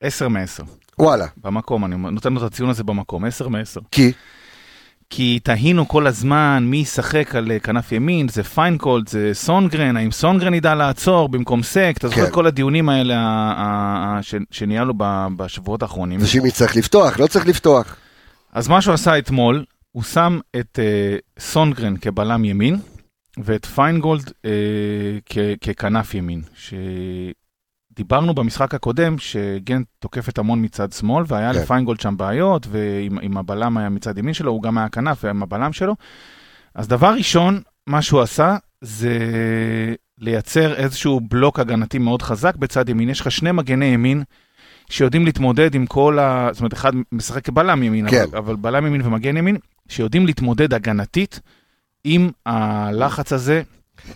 10 0.00 0.28
מ-10. 0.28 0.87
וואלה. 0.98 1.26
במקום, 1.44 1.84
אני 1.84 1.96
נותן 1.96 2.32
לו 2.32 2.38
את 2.46 2.52
הציון 2.52 2.70
הזה 2.70 2.84
במקום, 2.84 3.24
10 3.24 3.48
מ-10. 3.48 3.80
כי? 3.90 4.12
כי 5.10 5.38
תהינו 5.42 5.88
כל 5.88 6.06
הזמן 6.06 6.64
מי 6.66 6.76
ישחק 6.76 7.34
על 7.34 7.50
אה, 7.52 7.58
כנף 7.58 7.92
ימין, 7.92 8.28
זה 8.28 8.42
פיינגולד, 8.44 9.08
זה 9.08 9.30
סונגרן, 9.32 9.96
האם 9.96 10.10
סונגרן 10.10 10.54
ידע 10.54 10.74
לעצור 10.74 11.28
במקום 11.28 11.62
סק, 11.62 11.94
אתה 11.98 12.08
זוכר 12.08 12.20
כן. 12.22 12.26
את 12.28 12.32
כל 12.32 12.46
הדיונים 12.46 12.88
האלה 12.88 14.18
ש- 14.22 14.34
שניהלנו 14.50 14.92
בשבועות 15.36 15.82
האחרונים. 15.82 16.20
ושימיץ' 16.22 16.50
צריך 16.50 16.76
לפתוח, 16.76 17.18
לא 17.20 17.26
צריך 17.26 17.46
לפתוח. 17.46 17.96
אז 18.52 18.68
מה 18.68 18.80
שהוא 18.82 18.94
עשה 18.94 19.18
אתמול, 19.18 19.64
הוא 19.92 20.02
שם 20.02 20.38
את 20.60 20.78
אה, 20.78 21.16
סונגרן 21.38 21.96
כבלם 21.96 22.44
ימין, 22.44 22.76
ואת 23.44 23.66
פיינגולד 23.66 24.32
אה, 24.44 24.50
כ- 25.26 25.64
ככנף 25.68 26.14
ימין. 26.14 26.42
שדיברנו 27.98 28.34
במשחק 28.34 28.74
הקודם 28.74 29.18
שגנט 29.18 29.86
תוקפת 29.98 30.38
המון 30.38 30.64
מצד 30.64 30.92
שמאל, 30.92 31.24
והיה 31.28 31.54
כן. 31.54 31.60
לפיינגולד 31.60 32.00
שם 32.00 32.16
בעיות, 32.16 32.66
ועם 32.70 33.18
עם 33.22 33.36
הבלם 33.36 33.76
היה 33.76 33.88
מצד 33.88 34.18
ימין 34.18 34.34
שלו, 34.34 34.52
הוא 34.52 34.62
גם 34.62 34.78
היה 34.78 34.88
כנף 34.88 35.24
עם 35.24 35.42
הבלם 35.42 35.72
שלו. 35.72 35.96
אז 36.74 36.88
דבר 36.88 37.14
ראשון, 37.14 37.60
מה 37.86 38.02
שהוא 38.02 38.20
עשה, 38.20 38.56
זה 38.80 39.18
לייצר 40.18 40.74
איזשהו 40.74 41.20
בלוק 41.20 41.60
הגנתי 41.60 41.98
מאוד 41.98 42.22
חזק 42.22 42.56
בצד 42.56 42.88
ימין. 42.88 43.10
יש 43.10 43.20
לך 43.20 43.30
שני 43.30 43.52
מגני 43.52 43.84
ימין 43.84 44.22
שיודעים 44.90 45.24
להתמודד 45.24 45.74
עם 45.74 45.86
כל 45.86 46.18
ה... 46.18 46.48
זאת 46.52 46.60
אומרת, 46.60 46.72
אחד 46.74 46.92
משחק 47.12 47.44
כבלם 47.44 47.82
ימין, 47.82 48.10
כן. 48.10 48.22
אבל, 48.30 48.38
אבל 48.38 48.56
בלם 48.56 48.86
ימין 48.86 49.02
ומגן 49.04 49.36
ימין, 49.36 49.56
שיודעים 49.88 50.26
להתמודד 50.26 50.74
הגנתית 50.74 51.40
עם 52.04 52.30
הלחץ 52.46 53.32
הזה. 53.32 53.62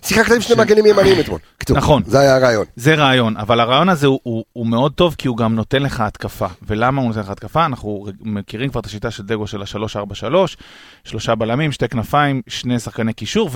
שיחקת 0.01 0.31
עם 0.31 0.41
שני 0.41 0.55
מגנים 0.55 0.85
ימניים 0.85 1.19
אתמול. 1.19 1.39
נכון. 1.69 2.03
זה 2.05 2.19
היה 2.19 2.35
הרעיון. 2.35 2.65
זה 2.75 2.95
רעיון, 2.95 3.37
אבל 3.37 3.59
הרעיון 3.59 3.89
הזה 3.89 4.07
הוא, 4.07 4.19
הוא, 4.23 4.43
הוא 4.53 4.67
מאוד 4.67 4.93
טוב 4.93 5.15
כי 5.17 5.27
הוא 5.27 5.37
גם 5.37 5.55
נותן 5.55 5.83
לך 5.83 5.99
התקפה. 6.01 6.47
ולמה 6.61 7.01
הוא 7.01 7.07
נותן 7.07 7.19
לך 7.19 7.29
התקפה? 7.29 7.65
אנחנו 7.65 8.07
מכירים 8.21 8.69
כבר 8.69 8.79
את 8.79 8.85
השיטה 8.85 9.11
של 9.11 9.23
דגו 9.23 9.47
של 9.47 9.61
ה-3-4-3, 9.61 10.35
שלושה 11.03 11.35
בלמים, 11.35 11.71
שתי 11.71 11.87
כנפיים, 11.87 12.41
שני 12.47 12.79
שחקני 12.79 13.13
קישור, 13.13 13.49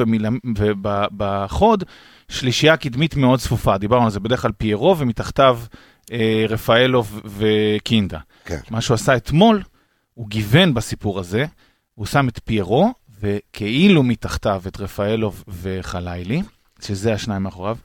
ובחוד, 0.57 1.83
שלישייה 2.29 2.77
קדמית 2.77 3.15
מאוד 3.15 3.39
צפופה. 3.39 3.77
דיברנו 3.77 4.03
על 4.05 4.11
זה 4.11 4.19
בדרך 4.19 4.41
כלל 4.41 4.51
פיירו, 4.51 4.97
ומתחתיו 4.97 5.59
אה, 6.11 6.45
רפאלוב 6.49 7.21
וקינדה. 7.25 8.19
כן. 8.45 8.59
מה 8.69 8.81
שהוא 8.81 8.95
עשה 8.95 9.15
אתמול, 9.15 9.61
הוא 10.13 10.27
גיוון 10.27 10.73
בסיפור 10.73 11.19
הזה, 11.19 11.45
הוא 11.95 12.05
שם 12.05 12.27
את 12.27 12.39
פיירו, 12.45 12.93
וכאילו 13.21 14.03
מתחתיו 14.03 14.61
את 14.67 14.79
רפאלוב 14.79 15.43
וחלילי, 15.61 16.41
שזה 16.81 17.13
השניים 17.13 17.43
מאחוריו, 17.43 17.77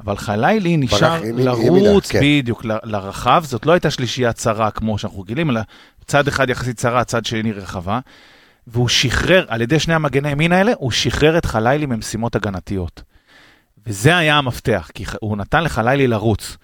אבל 0.00 0.16
חלילי 0.16 0.76
נשאר 0.76 1.20
לרוץ 1.34 2.10
כן. 2.10 2.20
בדיוק 2.22 2.64
ל- 2.64 2.78
לרחב, 2.84 3.44
זאת 3.46 3.66
לא 3.66 3.72
הייתה 3.72 3.90
שלישייה 3.90 4.32
צרה 4.32 4.70
כמו 4.70 4.98
שאנחנו 4.98 5.20
רגילים, 5.20 5.50
אלא 5.50 5.60
צד 6.06 6.28
אחד 6.28 6.50
יחסית 6.50 6.76
צרה, 6.76 7.04
צד 7.04 7.24
שני 7.24 7.52
רחבה, 7.52 7.98
והוא 8.66 8.88
שחרר, 8.88 9.44
על 9.48 9.60
ידי 9.60 9.80
שני 9.80 9.94
המגני 9.94 10.30
ימין 10.30 10.52
האלה, 10.52 10.72
הוא 10.78 10.90
שחרר 10.90 11.38
את 11.38 11.44
חלילי 11.44 11.86
ממשימות 11.86 12.36
הגנתיות. 12.36 13.02
וזה 13.86 14.16
היה 14.16 14.38
המפתח, 14.38 14.90
כי 14.94 15.04
הוא 15.20 15.36
נתן 15.36 15.64
לחלילי 15.64 16.06
לרוץ. 16.06 16.56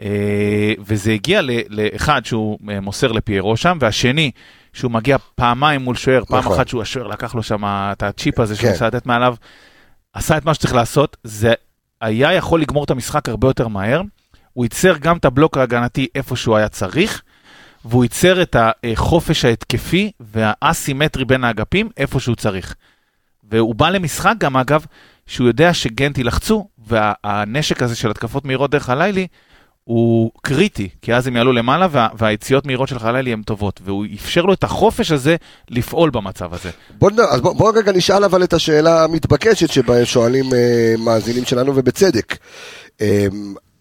אה, 0.00 0.72
וזה 0.78 1.12
הגיע 1.12 1.40
לאחד 1.68 2.24
שהוא 2.24 2.58
אה, 2.70 2.80
מוסר 2.80 3.12
לפיירו 3.12 3.56
שם, 3.56 3.78
והשני 3.80 4.30
שהוא 4.72 4.90
מגיע 4.90 5.16
פעמיים 5.34 5.80
מול 5.80 5.96
שוער, 5.96 6.24
פעם 6.24 6.38
נכון. 6.38 6.56
אחת 6.56 6.68
שהוא 6.68 6.82
השוער 6.82 7.06
לקח 7.06 7.34
לו 7.34 7.42
שם 7.42 7.64
את 7.64 8.02
הצ'יפ 8.02 8.40
הזה 8.40 8.56
שהוא 8.56 8.66
כן. 8.66 8.72
ניסה 8.72 8.86
לתת 8.86 9.06
מעליו, 9.06 9.34
עשה 10.12 10.36
את 10.36 10.44
מה 10.44 10.54
שצריך 10.54 10.74
לעשות, 10.74 11.16
זה 11.24 11.54
היה 12.00 12.32
יכול 12.32 12.60
לגמור 12.60 12.84
את 12.84 12.90
המשחק 12.90 13.28
הרבה 13.28 13.48
יותר 13.48 13.68
מהר, 13.68 14.02
הוא 14.52 14.64
ייצר 14.64 14.96
גם 14.98 15.16
את 15.16 15.24
הבלוק 15.24 15.56
ההגנתי 15.56 16.06
איפה 16.14 16.36
שהוא 16.36 16.56
היה 16.56 16.68
צריך, 16.68 17.22
והוא 17.84 18.04
ייצר 18.04 18.42
את 18.42 18.56
החופש 18.58 19.44
ההתקפי 19.44 20.12
והאסימטרי 20.20 21.24
בין 21.24 21.44
האגפים 21.44 21.88
איפה 21.96 22.20
שהוא 22.20 22.36
צריך. 22.36 22.74
והוא 23.50 23.74
בא 23.74 23.90
למשחק 23.90 24.34
גם 24.38 24.56
אגב, 24.56 24.84
שהוא 25.26 25.46
יודע 25.46 25.74
שגנט 25.74 26.18
ילחצו, 26.18 26.68
והנשק 26.78 27.82
הזה 27.82 27.96
של 27.96 28.10
התקפות 28.10 28.44
מהירות 28.44 28.70
דרך 28.70 28.90
הלילי, 28.90 29.26
הוא 29.88 30.30
קריטי, 30.42 30.88
כי 31.02 31.14
אז 31.14 31.26
הם 31.26 31.36
יעלו 31.36 31.52
למעלה 31.52 31.86
וה, 31.90 32.08
והיציאות 32.18 32.66
מהירות 32.66 32.88
של 32.88 32.98
חלילי 32.98 33.32
הן 33.32 33.42
טובות, 33.42 33.80
והוא 33.84 34.06
אפשר 34.14 34.42
לו 34.42 34.52
את 34.52 34.64
החופש 34.64 35.12
הזה 35.12 35.36
לפעול 35.70 36.10
במצב 36.10 36.54
הזה. 36.54 36.70
בוא, 36.98 37.10
אז 37.30 37.40
בוא, 37.40 37.52
בוא 37.52 37.72
רגע 37.74 37.92
נשאל 37.92 38.24
אבל 38.24 38.44
את 38.44 38.52
השאלה 38.52 39.04
המתבקשת 39.04 39.70
שבה 39.70 40.04
שואלים 40.04 40.54
אה, 40.54 40.94
מאזינים 40.98 41.44
שלנו 41.44 41.76
ובצדק. 41.76 42.36
אה, 43.00 43.26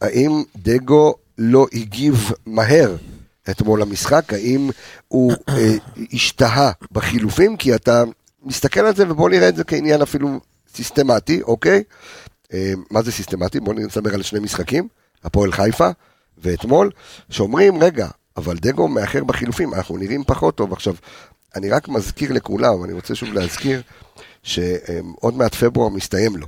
האם 0.02 0.44
דגו 0.56 1.16
לא 1.38 1.66
הגיב 1.74 2.32
מהר 2.46 2.96
אתמול 3.50 3.82
למשחק? 3.82 4.34
האם 4.34 4.70
הוא 5.08 5.34
אה, 5.50 5.76
השתהה 6.14 6.72
בחילופים? 6.92 7.58
כי 7.58 7.76
אתה 7.76 8.04
מסתכל 8.44 8.80
על 8.80 8.96
זה 8.96 9.12
ובוא 9.12 9.30
נראה 9.30 9.50
את 9.50 9.56
זה 9.56 9.64
כעניין 9.64 10.02
אפילו 10.02 10.40
סיסטמטי, 10.76 11.42
אוקיי? 11.42 11.84
אה, 12.54 12.74
מה 12.92 13.02
זה 13.02 13.12
סיסטמטי? 13.12 13.60
בוא 13.60 13.74
נדבר 13.74 14.14
על 14.14 14.22
שני 14.22 14.40
משחקים, 14.40 14.88
הפועל 15.24 15.52
חיפה 15.52 15.90
ואתמול, 16.38 16.92
שאומרים, 17.30 17.84
רגע, 17.84 18.08
אבל 18.38 18.58
דגו 18.58 18.88
מאחר 18.88 19.24
בחילופים, 19.24 19.74
אנחנו 19.74 19.98
נראים 19.98 20.24
פחות 20.24 20.56
טוב. 20.56 20.74
עכשיו, 20.74 20.96
אני 21.56 21.70
רק 21.70 21.88
מזכיר 21.88 22.34
לכולם, 22.34 22.84
אני 22.84 22.94
רוצה 22.94 23.16
שוב 23.16 23.34
להזכיר, 23.34 23.82
שעוד 24.44 25.38
מעט 25.38 25.56
פברואר 25.56 25.90
מסתיים 25.90 26.38
לו. 26.38 26.48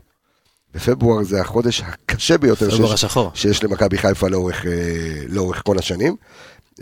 בפברואר 0.73 1.23
זה 1.23 1.41
החודש 1.41 1.81
הקשה 1.81 2.37
ביותר 2.37 2.69
שיש. 2.69 2.79
שיש 3.33 3.63
למכבי 3.63 3.97
חיפה 3.97 4.27
לאורך, 4.27 4.65
אה, 4.65 4.71
לאורך 5.27 5.61
כל 5.65 5.77
השנים. 5.77 6.15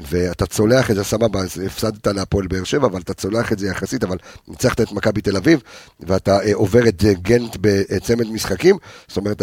ואתה 0.09 0.45
צולח 0.45 0.91
את 0.91 0.95
זה, 0.95 1.03
סבבה, 1.03 1.41
הפסדת 1.65 2.07
להפועל 2.07 2.47
באר 2.47 2.63
שבע, 2.63 2.87
אבל 2.87 3.01
אתה 3.01 3.13
צולח 3.13 3.51
את 3.51 3.59
זה 3.59 3.67
יחסית, 3.67 4.03
אבל 4.03 4.17
ניצחת 4.47 4.81
את 4.81 4.91
מכבי 4.91 5.21
תל 5.21 5.37
אביב, 5.37 5.61
ואתה 5.99 6.39
אה, 6.39 6.53
עובר 6.53 6.87
את 6.87 7.05
אה, 7.05 7.13
גנט 7.13 7.57
בצמד 7.61 8.31
משחקים. 8.31 8.77
זאת 9.07 9.17
אומרת, 9.17 9.41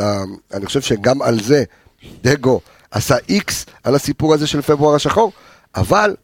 אני 0.54 0.66
חושב 0.66 0.80
שגם 0.80 1.22
על 1.22 1.40
זה 1.40 1.64
דגו 2.22 2.60
עשה 2.90 3.16
איקס 3.28 3.66
על 3.84 3.94
הסיפור 3.94 4.34
הזה 4.34 4.46
של 4.46 4.62
פברואר 4.62 4.94
השחור, 4.94 5.32
אבל 5.74 6.14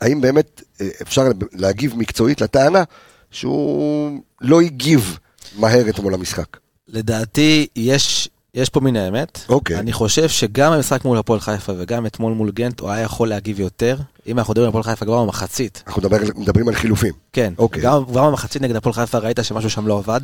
האם 0.00 0.20
באמת 0.20 0.62
אה, 0.80 0.88
אפשר 1.02 1.22
להגיב 1.52 1.96
מקצועית 1.96 2.40
לטענה 2.40 2.82
שהוא 3.30 4.20
לא 4.40 4.60
הגיב 4.60 5.18
מהר 5.58 5.88
אתמול 5.88 6.12
למשחק? 6.12 6.56
לדעתי, 6.88 7.66
יש, 7.76 8.28
יש 8.54 8.68
פה 8.68 8.80
מן 8.80 8.96
האמת. 8.96 9.40
אוקיי. 9.48 9.78
אני 9.78 9.92
חושב 9.92 10.28
שגם 10.28 10.72
במשחק 10.72 11.04
מול 11.04 11.18
הפועל 11.18 11.40
חיפה 11.40 11.72
וגם 11.78 12.06
אתמול 12.06 12.32
מול 12.32 12.50
גנט, 12.50 12.80
הוא 12.80 12.90
היה 12.90 13.02
יכול 13.02 13.28
להגיב 13.28 13.60
יותר. 13.60 13.96
אם 14.26 14.38
אנחנו 14.38 14.52
מדברים 14.52 14.66
על 14.66 14.68
הפועל 14.68 14.84
חיפה 14.84 15.04
כבר 15.04 15.24
במחצית, 15.24 15.82
אנחנו 15.86 16.02
מדבר, 16.02 16.16
מדברים 16.34 16.68
על 16.68 16.74
חילופים. 16.74 17.14
כן, 17.32 17.52
אוקיי. 17.58 17.82
גם, 17.82 18.04
גם 18.14 18.26
במחצית 18.26 18.62
נגד 18.62 18.76
הפועל 18.76 18.92
חיפה 18.92 19.18
ראית 19.18 19.38
שמשהו 19.42 19.70
שם 19.70 19.86
לא 19.86 19.98
עבד. 19.98 20.20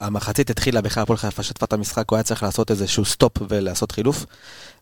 המחצית 0.00 0.50
התחילה 0.50 0.80
בכלל 0.80 1.02
הפועל 1.02 1.16
חיפה 1.16 1.42
שטפה 1.42 1.66
את 1.66 1.72
המשחק, 1.72 2.10
הוא 2.10 2.16
היה 2.16 2.22
צריך 2.22 2.42
לעשות 2.42 2.70
איזשהו 2.70 3.04
stop 3.04 3.32
ולעשות 3.48 3.92
חילוף. 3.92 4.26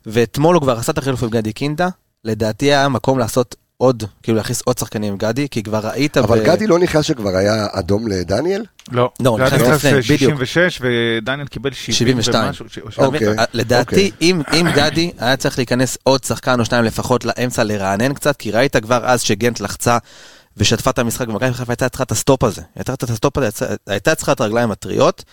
ואתמול 0.06 0.54
הוא 0.54 0.62
כבר 0.62 0.78
עשה 0.78 0.92
את 0.92 0.98
החילוף 0.98 1.22
עם 1.22 1.30
גדי 1.30 1.52
קינדה, 1.52 1.88
לדעתי 2.24 2.66
היה 2.66 2.88
מקום 2.88 3.18
לעשות 3.18 3.56
עוד, 3.76 4.04
כאילו 4.22 4.36
להכניס 4.36 4.62
עוד 4.62 4.78
שחקנים 4.78 5.12
עם 5.12 5.18
גדי, 5.18 5.48
כי 5.50 5.62
כבר 5.62 5.80
ראית... 5.84 6.16
אבל 6.16 6.40
ב- 6.40 6.44
גדי 6.44 6.66
לא 6.66 6.78
נכנס 6.78 7.04
שכבר 7.04 7.36
היה 7.36 7.66
אדום 7.72 8.08
לדניאל? 8.08 8.64
לא, 8.92 9.10
לא, 9.20 9.38
נכנס 9.38 9.84
לפני, 9.84 9.90
בדיוק. 9.90 10.32
66 10.32 10.82
ודניאל 10.82 11.46
קיבל 11.46 11.72
70 11.72 12.22
72. 12.22 12.52
ומשהו. 12.60 13.04
אוקיי. 13.04 13.28
לדעתי, 13.54 13.94
אוקיי. 13.94 14.10
אם, 14.20 14.42
אם 14.52 14.66
גדי 14.74 15.10
היה 15.18 15.36
צריך 15.36 15.58
להיכנס 15.58 15.98
עוד 16.02 16.24
שחקן 16.24 16.60
או 16.60 16.64
שניים 16.64 16.84
לפחות 16.84 17.24
לאמצע 17.24 17.64
לרענן 17.64 18.14
קצת, 18.14 18.36
כי 18.36 18.50
ראית 18.50 18.76
כבר 18.76 19.06
אז 19.06 19.20
שגנט 19.20 19.60
לחצה 19.60 19.98
ושטפה 20.58 20.90
את 20.90 20.98
המשחק, 20.98 21.28
ומכבי 21.28 21.52
חיפה 21.52 21.72
הייתה 21.72 21.88
צריכה 21.88 22.04
את 22.04 22.12
ה 22.12 22.19
stop 22.19 22.44
הזה. 22.44 22.62
הייתה 22.76 22.96
צריכה 22.96 23.12
את 23.12 23.16
ה 23.16 23.21
stop 23.21 23.38
הזה, 23.38 23.48
הייתה 23.86 24.14
צריכה 24.14 24.32
את 24.32 24.40
הרגליים 24.40 24.70
הטריות. 24.70 25.24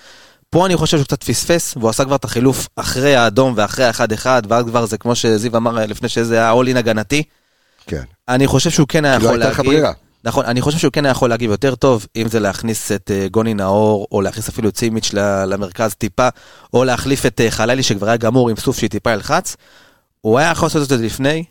פה 0.49 0.65
אני 0.65 0.75
חושב 0.75 0.97
שהוא 0.97 1.05
קצת 1.05 1.23
פספס, 1.23 1.77
והוא 1.77 1.89
עשה 1.89 2.05
כבר 2.05 2.15
את 2.15 2.23
החילוף 2.25 2.67
אחרי 2.75 3.15
האדום 3.15 3.53
ואחרי 3.57 3.85
האחד-אחד, 3.85 4.41
ואז 4.49 4.65
כבר 4.65 4.85
זה 4.85 4.97
כמו 4.97 5.15
שזיו 5.15 5.57
אמר 5.57 5.85
לפני 5.85 6.09
שזה 6.09 6.35
היה 6.35 6.51
all 6.51 6.67
in 6.67 6.77
הגנתי. 6.77 7.23
כן. 7.87 8.03
אני 8.29 8.47
חושב 8.47 8.69
שהוא 8.69 8.87
כן 8.87 9.05
היה 9.05 9.17
לא 9.17 9.23
יכול 9.23 9.37
להגיב. 9.37 9.65
ברירה. 9.65 9.91
נכון, 10.23 10.45
אני 10.45 10.61
חושב 10.61 10.77
שהוא 10.77 10.91
כן 10.91 11.05
היה 11.05 11.11
יכול 11.11 11.29
להגיב 11.29 11.51
יותר 11.51 11.75
טוב, 11.75 12.05
אם 12.15 12.29
זה 12.29 12.39
להכניס 12.39 12.91
את 12.91 13.11
אה, 13.11 13.27
גוני 13.31 13.53
נאור, 13.53 14.07
או 14.11 14.21
להכניס 14.21 14.49
אפילו 14.49 14.69
ל- 15.13 15.45
למרכז 15.45 15.93
טיפה, 15.93 16.27
או 16.73 16.83
להחליף 16.83 17.25
את 17.25 17.41
אה, 17.41 17.51
חלאילי 17.51 17.83
שכבר 17.83 18.07
היה 18.07 18.17
גמור 18.17 18.49
עם 18.49 18.55
סוף 18.55 18.77
שטיפה 18.77 19.13
ילחץ. 19.13 19.55
הוא 20.21 20.39
היה 20.39 20.51
יכול 20.51 20.65
לעשות 20.65 20.83
את 20.83 20.89
זה 20.89 20.97
לפני. 20.97 21.43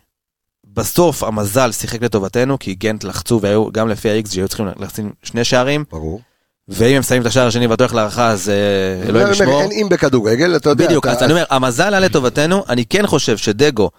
בסוף 0.74 1.22
המזל 1.22 1.72
שיחק 1.72 2.02
לטובתנו, 2.02 2.58
כי 2.58 2.74
גנט 2.74 3.04
לחצו, 3.04 3.40
והיו, 3.42 3.72
גם 3.72 3.88
לפי 3.88 4.10
ה-X 4.10 4.34
שהיו 4.34 4.48
צריכים 4.48 4.66
לשים 4.78 5.12
שני 5.22 5.44
שערים, 5.44 5.84
ברור. 5.90 6.20
ואם 6.68 6.96
הם 6.96 7.02
שמים 7.02 7.22
את 7.22 7.26
השער 7.26 7.46
השני 7.46 7.66
ואתה 7.66 7.84
הולך 7.84 7.94
להערכה, 7.94 8.30
אז 8.30 8.48
אה, 8.48 9.08
אלוהים 9.08 9.30
ישמור. 9.30 9.60
אין 9.60 9.72
אם 9.72 9.86
בכדורגל, 9.90 10.56
אתה 10.56 10.68
יודע. 10.68 10.86
בדיוק, 10.86 11.06
אז 11.06 11.22
אני 11.22 11.32
אומר, 11.32 11.44
המזל 11.50 11.94
היה 11.94 12.00
לטובתנו, 12.00 12.64
אני 12.68 12.84
כן 12.86 13.06
חושב 13.06 13.36
שדגו 13.36 13.90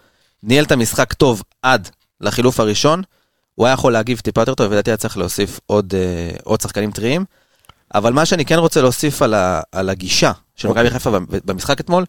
ניהל 0.44 0.64
את 0.64 0.72
המשחק 0.72 1.14
טוב 1.14 1.44
עד 1.62 1.90
לחילוף 2.22 2.60
הראשון, 2.60 3.02
הוא 3.56 3.66
היה 3.66 3.74
יכול 3.74 3.94
להגיב 3.94 4.20
טיפה 4.20 4.42
יותר 4.42 4.56
טוב, 4.56 4.68
ולדעתי 4.68 4.92
היה 4.92 4.98
צריך 4.98 5.18
להוסיף 5.18 5.60
עוד, 5.66 5.94
אה, 5.98 6.38
עוד 6.44 6.62
שחקנים 6.62 6.92
טריים. 6.92 7.26
אבל 7.94 8.14
מה 8.14 8.26
שאני 8.26 8.46
כן 8.46 8.58
רוצה 8.58 8.82
להוסיף 8.82 9.22
על, 9.22 9.34
ה, 9.34 9.62
על 9.72 9.90
הגישה 9.90 10.32
של 10.56 10.68
מכבי 10.68 10.80
אוקיי. 10.80 10.92
חיפה 10.92 11.10
במשחק 11.46 11.80
אתמול, 11.80 12.06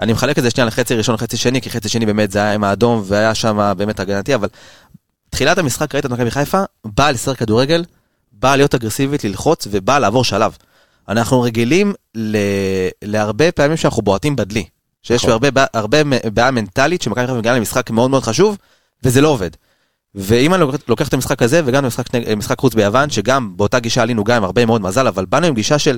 אני 0.00 0.12
מחלק 0.12 0.38
את 0.38 0.42
זה 0.42 0.50
שנייה 0.50 0.66
לחצי 0.66 0.94
ראשון 0.94 1.14
לחצי 1.14 1.36
שני, 1.36 1.60
כי 1.60 1.70
חצי 1.70 1.88
שני 1.88 2.06
באמת 2.06 2.30
זה 2.30 2.38
היה 2.38 2.52
עם 2.54 2.64
האדום, 2.64 3.02
והיה 3.06 3.34
שם 3.34 3.72
באמת 3.76 4.00
הגנתי, 4.00 4.34
אבל 4.34 4.48
תחילת 5.30 5.58
המשחק 5.58 5.94
ראית 5.94 6.06
את 6.06 6.10
מכבי 6.10 6.30
חיפה, 6.30 6.62
באה 6.84 7.12
לשחק 7.12 7.38
כדורגל, 7.38 7.84
באה 8.32 8.56
להיות 8.56 8.74
אגרסיבית, 8.74 9.24
ללחוץ, 9.24 9.66
ובאה 9.70 9.98
לעבור 9.98 10.24
שלב. 10.24 10.56
אנחנו 11.08 11.40
רגילים 11.42 11.94
ל... 12.14 12.36
להרבה 13.04 13.52
פעמים 13.52 13.76
שאנחנו 13.76 14.02
בועטים 14.02 14.36
בדלי. 14.36 14.64
שיש 15.02 15.24
נכון. 15.24 15.30
הרבה, 15.32 15.64
הרבה 15.74 15.98
בעיה 16.34 16.50
מנטלית 16.50 17.02
שמכבי 17.02 17.26
חיפה 17.26 17.38
מגיעה 17.38 17.56
למשחק 17.56 17.90
מאוד 17.90 18.10
מאוד 18.10 18.22
חשוב, 18.22 18.56
וזה 19.04 19.20
לא 19.20 19.28
עובד. 19.28 19.50
ואם 20.14 20.54
אני 20.54 20.60
לוקח- 20.62 20.78
לוקח 20.88 21.08
את 21.08 21.14
המשחק 21.14 21.42
הזה, 21.42 21.62
וגם 21.64 21.84
למשחק 21.84 22.06
משחק 22.36 22.58
חוץ 22.58 22.74
ביוון, 22.74 23.10
שגם 23.10 23.56
באותה 23.56 23.78
גישה 23.78 24.02
עלינו 24.02 24.24
גם 24.24 24.36
עם 24.36 24.44
הרבה 24.44 24.66
מאוד 24.66 24.80
מזל, 24.80 25.06
אבל 25.06 25.24
באנו 25.24 25.46
עם 25.46 25.54
גישה 25.54 25.78
של 25.78 25.96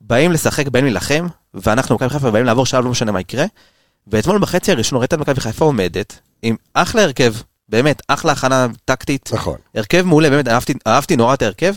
באים 0.00 0.32
לשחק, 0.32 0.68
באים 0.68 0.84
להילחם, 0.84 1.26
ואנחנו 1.54 1.94
מכבי 1.94 2.08
חיפה 2.08 2.30
באים 2.30 2.44
לעבור 2.44 2.66
שלב, 2.66 2.84
לא 2.84 2.90
משנה 2.90 3.12
מה 3.12 3.20
יקרה. 3.20 3.44
ואתמול 4.06 4.38
בחצי 4.38 4.72
הראשון 4.72 4.98
ראית 4.98 5.14
את 5.14 5.18
מכבי 5.18 5.40
חיפה 5.40 5.64
עומדת, 5.64 6.18
עם 6.42 6.56
אחלה 6.74 7.02
הרכב, 7.02 7.34
באמת, 7.68 8.02
אחלה 8.08 8.32
הכנה 8.32 8.66
טקטית, 8.84 9.30
נכון. 9.32 9.56
הרכב 9.74 10.02
מעולה, 10.02 10.30
באמת, 10.30 10.48
אהבתי, 10.48 10.74
אהבתי 10.86 11.16
נורא 11.16 11.34
את 11.34 11.42
ההרכב. 11.42 11.74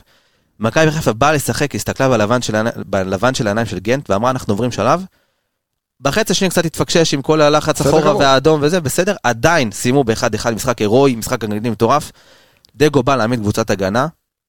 מכבי 0.60 0.92
חיפה 0.92 1.14
באה 1.14 1.34
לשחק, 1.34 1.76
הסתכלה 1.76 2.10
בלבן 2.10 2.42
של, 2.42 2.56
בלבן 2.86 3.34
של 3.34 3.48
העיניים 3.48 3.68
של 3.68 3.80
גנט, 3.80 4.10
ואמרה, 4.10 4.32
אנחנו 4.32 4.54
עוברים 4.54 4.72
שלב. 4.72 5.06
בחצי 6.02 6.32
השני 6.32 6.50
קצת 6.50 6.66
התפקשש 6.66 7.14
עם 7.14 7.22
כל 7.22 7.42
הלחץ 7.42 7.82
אחורה. 7.82 8.16
והאדום 8.16 8.60
וזה, 8.64 8.82
בסדר, 8.82 9.16
עדיין 9.24 9.72
סיימו 9.72 10.04
באחד 10.04 10.36
אחד 10.36 10.54
משחק 10.54 10.80
הירואי, 10.80 11.16
משחק 11.16 11.44
הגנתי 11.44 11.70
מטורף. 11.70 12.12
דגו 12.76 13.04
בא 13.04 13.16
להעמיד 13.16 13.40
קבוצת 13.40 13.70
הגנה, 13.70 14.08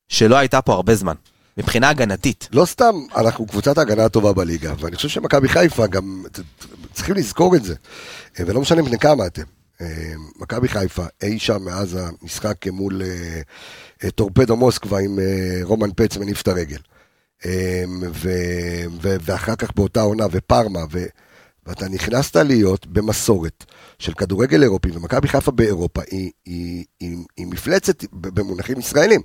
שלא 0.09 0.37
הייתה 0.37 0.63
פה 0.63 0.73
הרבה 0.73 0.95
זמן, 0.95 1.15
מבחינה 1.57 1.89
הגנתית. 1.89 2.49
לא 2.53 2.65
סתם, 2.65 2.95
אנחנו 3.17 3.47
קבוצת 3.47 3.79
ההגנה 3.79 4.05
הטובה 4.05 4.33
בליגה, 4.33 4.75
ואני 4.79 4.97
חושב 4.97 5.09
שמכבי 5.09 5.49
חיפה 5.49 5.87
גם, 5.87 6.25
צריכים 6.93 7.15
לזכור 7.15 7.57
את 7.57 7.65
זה, 7.65 7.75
אה, 8.41 8.45
ולא 8.47 8.61
משנה 8.61 8.83
בני 8.83 8.99
כמה 8.99 9.27
אתם. 9.27 9.43
אה, 9.81 10.13
מכבי 10.37 10.69
חיפה, 10.69 11.05
אי 11.23 11.39
שם 11.39 11.63
מאז 11.65 11.99
המשחק 12.01 12.67
מול 12.67 13.03
אה, 14.05 14.11
טורפדו 14.11 14.57
מוסקבה 14.57 14.99
עם 14.99 15.19
רומן 15.63 15.91
פץ 15.97 16.17
מניף 16.17 16.43
את 16.43 16.49
הרגל. 16.49 16.79
ו- 18.13 18.85
ו- 19.03 19.17
ואחר 19.21 19.57
כך 19.57 19.71
באותה 19.75 20.01
עונה, 20.01 20.27
ופארמה, 20.31 20.81
ו- 20.93 21.07
ואתה 21.67 21.89
נכנסת 21.89 22.37
להיות 22.37 22.87
במסורת 22.87 23.65
של 23.99 24.15
כדורגל 24.15 24.63
אירופי, 24.63 24.91
ומכבי 24.91 25.29
חיפה 25.29 25.51
באירופה 25.51 26.01
היא, 26.11 26.31
היא, 26.45 26.85
היא, 27.01 27.19
היא 27.37 27.47
מפלצת 27.47 28.05
במונחים 28.13 28.79
ישראלים. 28.79 29.21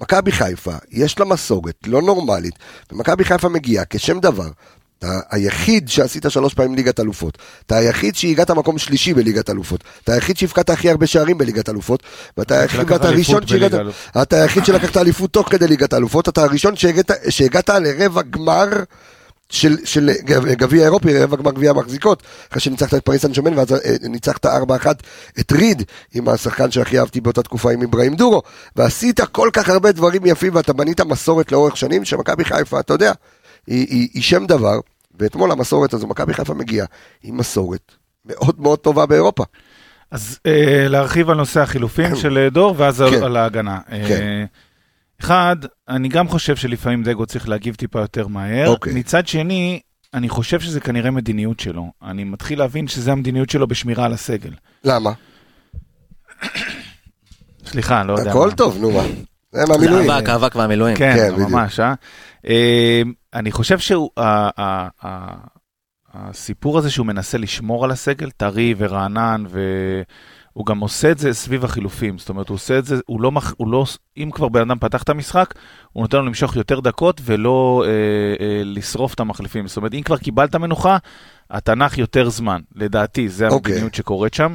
מכבי 0.00 0.32
חיפה, 0.32 0.74
יש 0.90 1.18
לה 1.18 1.24
מסורת 1.24 1.74
לא 1.86 2.02
נורמלית, 2.02 2.54
ומכבי 2.92 3.24
חיפה 3.24 3.48
מגיעה 3.48 3.84
כשם 3.90 4.20
דבר. 4.20 4.48
אתה 4.98 5.20
היחיד 5.30 5.88
שעשית 5.88 6.24
שלוש 6.28 6.54
פעמים 6.54 6.74
ליגת 6.74 7.00
אלופות, 7.00 7.38
אתה 7.66 7.76
היחיד 7.76 8.16
שהגעת 8.16 8.50
מקום 8.50 8.78
שלישי 8.78 9.14
בליגת 9.14 9.50
אלופות, 9.50 9.84
אתה 10.04 10.12
היחיד 10.12 10.36
שהבקעת 10.36 10.70
הכי 10.70 10.90
הרבה 10.90 11.06
שערים 11.06 11.38
בליגת 11.38 11.68
אלופות, 11.68 12.02
ואתה 12.36 12.60
היחיד 12.60 12.92
הראשון 12.92 13.46
שהגעת. 13.46 13.72
אתה 14.22 14.42
היחיד 14.42 14.64
שלקחת 14.64 14.96
אליפות 14.96 15.32
תוך 15.32 15.48
כדי 15.48 15.68
ליגת 15.68 15.94
אלופות, 15.94 16.28
אתה 16.28 16.42
הראשון 16.42 16.76
שהגעת, 16.76 17.10
שהגעת 17.28 17.68
לרבע 17.68 18.22
גמר 18.22 18.68
של, 19.50 19.76
של 19.84 20.10
גב- 20.24 20.44
גביע 20.46 20.84
אירופי, 20.84 21.18
רבע 21.18 21.36
גמר 21.36 21.50
גביע 21.52 21.70
המחזיקות, 21.70 22.22
אחרי 22.50 22.60
שניצחת 22.60 22.94
את 22.94 23.04
פריס 23.04 23.22
סן 23.22 23.34
שמן, 23.34 23.58
ואז 23.58 23.72
אה, 23.72 23.78
ניצחת 24.08 24.46
4-1 24.46 24.48
את 25.40 25.52
ריד, 25.52 25.82
עם 26.14 26.28
השחקן 26.28 26.70
שהכי 26.70 26.98
אהבתי 26.98 27.20
באותה 27.20 27.42
תקופה 27.42 27.72
עם 27.72 27.82
אברהים 27.82 28.14
דורו, 28.14 28.42
ועשית 28.76 29.20
כל 29.20 29.50
כך 29.52 29.68
הרבה 29.68 29.92
דברים 29.92 30.22
יפים, 30.26 30.54
ואתה 30.54 30.72
בנית 30.72 31.00
מסורת 31.00 31.52
לאורך 31.52 31.76
שנים, 31.76 32.04
שמכבי 32.04 32.44
חיפה, 32.44 32.80
אתה 32.80 32.94
יודע, 32.94 33.12
היא, 33.66 33.86
היא, 33.90 34.08
היא 34.14 34.22
שם 34.22 34.46
דבר, 34.46 34.80
ואתמול 35.20 35.50
המסורת 35.52 35.94
הזו, 35.94 36.06
מכבי 36.06 36.34
חיפה 36.34 36.54
מגיעה 36.54 36.86
עם 37.22 37.36
מסורת 37.36 37.92
מאוד 38.26 38.54
מאוד 38.60 38.78
טובה 38.78 39.06
באירופה. 39.06 39.44
אז 40.10 40.38
אה, 40.46 40.86
להרחיב 40.88 41.30
על 41.30 41.36
נושא 41.36 41.60
החילופים 41.60 42.16
של 42.16 42.38
אה, 42.38 42.50
דור, 42.50 42.74
ואז 42.78 43.04
כן. 43.10 43.22
על 43.22 43.36
ההגנה. 43.36 43.78
כן. 43.88 43.94
אה, 44.22 44.44
אחד, 45.20 45.56
אני 45.88 46.08
גם 46.08 46.28
חושב 46.28 46.56
שלפעמים 46.56 47.02
דגו 47.02 47.26
צריך 47.26 47.48
להגיב 47.48 47.74
טיפה 47.74 48.00
יותר 48.00 48.26
מהר. 48.26 48.68
אוקיי. 48.68 48.92
מצד 48.94 49.26
שני, 49.26 49.80
אני 50.14 50.28
חושב 50.28 50.60
שזה 50.60 50.80
כנראה 50.80 51.10
מדיניות 51.10 51.60
שלו. 51.60 51.90
אני 52.02 52.24
מתחיל 52.24 52.58
להבין 52.58 52.88
שזה 52.88 53.12
המדיניות 53.12 53.50
שלו 53.50 53.66
בשמירה 53.66 54.04
על 54.04 54.12
הסגל. 54.12 54.52
למה? 54.84 55.10
סליחה, 57.66 58.04
לא 58.04 58.12
יודע. 58.12 58.30
הכל. 58.30 58.50
טוב, 58.56 58.78
נו 58.80 58.90
מה. 58.90 59.02
זה 59.52 59.60
זה 59.66 59.72
מהמילואים. 59.72 60.10
האבק, 60.10 60.28
האבק 60.28 60.56
והמילואים. 60.56 60.96
כן, 60.96 61.16
כן. 61.16 61.42
ממש, 61.42 61.80
אה? 61.80 61.94
אה, 62.48 63.02
אני 63.34 63.52
חושב 63.52 63.78
שהוא, 63.78 64.10
ה- 64.16 64.62
ה- 64.62 64.88
ה- 65.06 65.46
הסיפור 66.14 66.78
הזה 66.78 66.90
שהוא 66.90 67.06
מנסה 67.06 67.38
לשמור 67.38 67.84
על 67.84 67.90
הסגל, 67.90 68.30
טרי 68.30 68.74
ורענן, 68.78 69.44
והוא 70.56 70.66
גם 70.66 70.80
עושה 70.80 71.10
את 71.10 71.18
זה 71.18 71.32
סביב 71.32 71.64
החילופים. 71.64 72.18
זאת 72.18 72.28
אומרת, 72.28 72.48
הוא 72.48 72.54
עושה 72.54 72.78
את 72.78 72.84
זה, 72.84 72.96
הוא 73.06 73.20
לא, 73.20 73.32
מח- 73.32 73.54
הוא 73.56 73.68
לא, 73.68 73.84
אם 74.16 74.30
כבר 74.32 74.48
בן 74.48 74.60
אדם 74.60 74.78
פתח 74.78 75.02
את 75.02 75.08
המשחק, 75.08 75.54
הוא 75.92 76.02
נותן 76.02 76.16
לו 76.18 76.26
למשוך 76.26 76.56
יותר 76.56 76.80
דקות 76.80 77.20
ולא 77.24 77.84
אה, 77.86 77.90
אה, 78.46 78.62
לשרוף 78.64 79.14
את 79.14 79.20
המחליפים. 79.20 79.68
זאת 79.68 79.76
אומרת, 79.76 79.94
אם 79.94 80.02
כבר 80.02 80.16
קיבלת 80.16 80.54
מנוחה, 80.56 80.96
התנ"ך 81.50 81.98
יותר 81.98 82.28
זמן. 82.30 82.60
לדעתי, 82.74 83.28
זה 83.28 83.48
אוקיי. 83.48 83.72
המדיניות 83.72 83.94
שקורית 83.94 84.34
שם. 84.34 84.54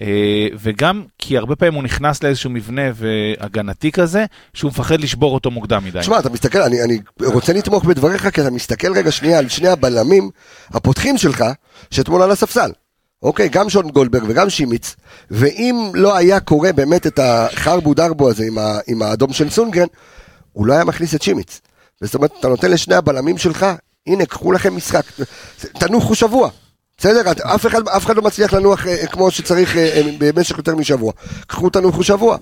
אה, 0.00 0.46
וגם 0.58 1.02
כי 1.18 1.38
הרבה 1.38 1.56
פעמים 1.56 1.74
הוא 1.74 1.82
נכנס 1.82 2.22
לאיזשהו 2.22 2.50
מבנה 2.50 2.82
והגנתי 2.94 3.92
כזה, 3.92 4.24
שהוא 4.54 4.68
מפחד 4.70 5.00
לשבור 5.00 5.34
אותו 5.34 5.50
מוקדם 5.50 5.84
מדי. 5.84 5.98
תשמע, 6.00 6.18
אתה 6.18 6.30
מסתכל, 6.30 6.62
אני, 6.62 6.82
אני 6.82 6.98
רוצה 7.24 7.52
לתמוך 7.52 7.84
בדבריך, 7.84 8.28
כי 8.34 8.40
אתה 8.40 8.50
מסתכל 8.50 8.92
רגע 8.96 9.10
שנייה 9.12 9.38
על 9.38 9.48
שני 9.48 9.68
הבלמים 9.68 10.30
הפותחים 10.70 11.18
שלך, 11.18 11.44
שאתמול 11.90 12.22
על 12.22 12.30
הספסל. 12.30 12.70
אוקיי, 13.22 13.48
גם 13.48 13.70
שון 13.70 13.90
גולדברג 13.90 14.22
וגם 14.28 14.50
שימיץ, 14.50 14.96
ואם 15.30 15.90
לא 15.94 16.16
היה 16.16 16.40
קורה 16.40 16.72
באמת 16.72 17.06
את 17.06 17.18
החרבו 17.22 17.94
דרבו 17.94 18.30
הזה 18.30 18.44
עם, 18.46 18.58
ה, 18.58 18.78
עם 18.86 19.02
האדום 19.02 19.32
של 19.32 19.50
סונגרן, 19.50 19.86
הוא 20.52 20.66
לא 20.66 20.72
היה 20.72 20.84
מכניס 20.84 21.14
את 21.14 21.22
שימיץ. 21.22 21.60
זאת 22.00 22.14
אומרת, 22.14 22.32
אתה 22.40 22.48
נותן 22.48 22.70
לשני 22.70 22.94
הבלמים 22.94 23.38
שלך, 23.38 23.66
הנה, 24.06 24.26
קחו 24.26 24.52
לכם 24.52 24.76
משחק, 24.76 25.02
תנוחו 25.78 26.14
שבוע. 26.14 26.50
בסדר? 26.98 27.32
אף 27.54 27.66
אחד, 27.66 27.88
אף 27.88 28.06
אחד 28.06 28.16
לא 28.16 28.22
מצליח 28.22 28.52
לנוח 28.52 28.86
אה, 28.86 29.06
כמו 29.06 29.30
שצריך 29.30 29.76
אה, 29.76 29.82
אה, 29.82 30.02
במשך 30.18 30.58
יותר 30.58 30.76
משבוע. 30.76 31.12
קחו 31.46 31.70
תנוחו 31.70 32.02
שבוע. 32.02 32.36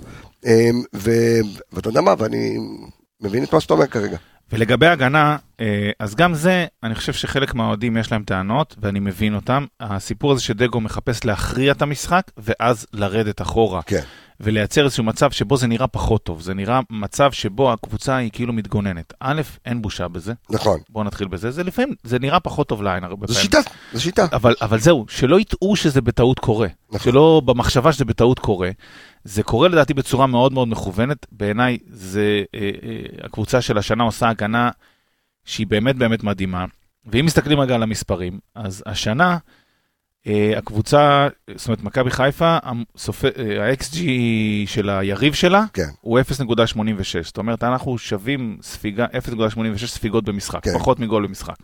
ו- 0.94 1.40
ואתה 1.72 1.88
יודע 1.88 2.00
מה, 2.00 2.14
ואני 2.18 2.58
מבין 3.20 3.44
את 3.44 3.52
מה 3.52 3.60
שאתה 3.60 3.74
אומר 3.74 3.86
כרגע. 3.86 4.16
ולגבי 4.52 4.86
הגנה, 4.86 5.36
אה, 5.60 5.90
אז 5.98 6.14
גם 6.14 6.34
זה, 6.34 6.66
אני 6.82 6.94
חושב 6.94 7.12
שחלק 7.12 7.54
מהאוהדים 7.54 7.96
יש 7.96 8.12
להם 8.12 8.22
טענות, 8.22 8.76
ואני 8.82 9.00
מבין 9.00 9.34
אותם. 9.34 9.66
הסיפור 9.80 10.32
הזה 10.32 10.42
שדגו 10.42 10.80
מחפש 10.80 11.24
להכריע 11.24 11.72
את 11.72 11.82
המשחק, 11.82 12.22
ואז 12.36 12.86
לרדת 12.92 13.42
אחורה. 13.42 13.82
כן. 13.82 14.02
ולייצר 14.40 14.84
איזשהו 14.84 15.04
מצב 15.04 15.30
שבו 15.30 15.56
זה 15.56 15.66
נראה 15.66 15.86
פחות 15.86 16.22
טוב. 16.22 16.40
זה 16.40 16.54
נראה 16.54 16.80
מצב 16.90 17.32
שבו 17.32 17.72
הקבוצה 17.72 18.16
היא 18.16 18.30
כאילו 18.32 18.52
מתגוננת. 18.52 19.14
א', 19.20 19.42
אין 19.66 19.82
בושה 19.82 20.08
בזה, 20.08 20.32
נכון. 20.50 20.80
בואו 20.88 21.04
נתחיל 21.04 21.28
בזה. 21.28 21.50
זה 21.50 21.64
לפעמים, 21.64 21.94
זה 22.02 22.18
נראה 22.18 22.40
פחות 22.40 22.68
טוב 22.68 22.82
לעין 22.82 23.04
הרבה 23.04 23.26
זו 23.26 23.34
פעמים. 23.34 23.50
שיטה, 23.50 23.70
זו 23.92 24.02
שיטה. 24.02 24.26
אבל, 24.32 24.54
אבל 24.62 24.78
זהו, 24.78 25.06
שלא 25.08 25.40
יטעו 25.40 25.76
שזה 25.76 26.00
בטעות 26.00 26.38
קורה. 26.38 26.68
נכון. 26.88 27.12
שלא 27.12 27.42
במחשבה 27.44 27.92
שזה 27.92 28.04
בטעות 28.04 28.38
קורה. 28.38 28.70
זה 29.24 29.42
קורה 29.42 29.68
לדעתי 29.68 29.94
בצורה 29.94 30.26
מאוד 30.26 30.52
מאוד 30.52 30.68
מכוונת. 30.68 31.26
בעיניי, 31.32 31.78
זה, 31.90 32.42
אה, 32.54 32.70
אה, 32.82 33.26
הקבוצה 33.26 33.60
של 33.60 33.78
השנה 33.78 34.04
עושה 34.04 34.28
הגנה 34.28 34.70
שהיא 35.44 35.66
באמת 35.66 35.96
באמת 35.96 36.22
מדהימה. 36.22 36.64
ואם 37.06 37.26
מסתכלים 37.26 37.60
רגע 37.60 37.74
על 37.74 37.82
המספרים, 37.82 38.38
אז 38.54 38.82
השנה, 38.86 39.38
הקבוצה, 40.56 41.28
זאת 41.56 41.68
אומרת, 41.68 41.82
מכבי 41.82 42.10
חיפה, 42.10 42.44
אה, 42.44 42.72
ה-XG 43.64 43.96
של 44.66 44.90
היריב 44.90 45.34
שלה, 45.34 45.64
כן. 45.72 45.88
הוא 46.00 46.20
0.86. 46.20 47.22
זאת 47.22 47.38
אומרת, 47.38 47.64
אנחנו 47.64 47.98
שווים 47.98 48.58
ספיגה, 48.62 49.06
0.86 49.06 49.86
ספיגות 49.86 50.24
במשחק, 50.24 50.64
כן. 50.64 50.78
פחות 50.78 51.00
מגול 51.00 51.26
במשחק. 51.26 51.56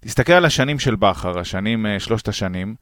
תסתכל 0.00 0.32
על 0.32 0.44
השנים 0.44 0.78
של 0.78 0.96
בכר, 0.96 1.38
השנים, 1.38 1.86
אה, 1.86 2.00
שלושת 2.00 2.28
השנים, 2.28 2.74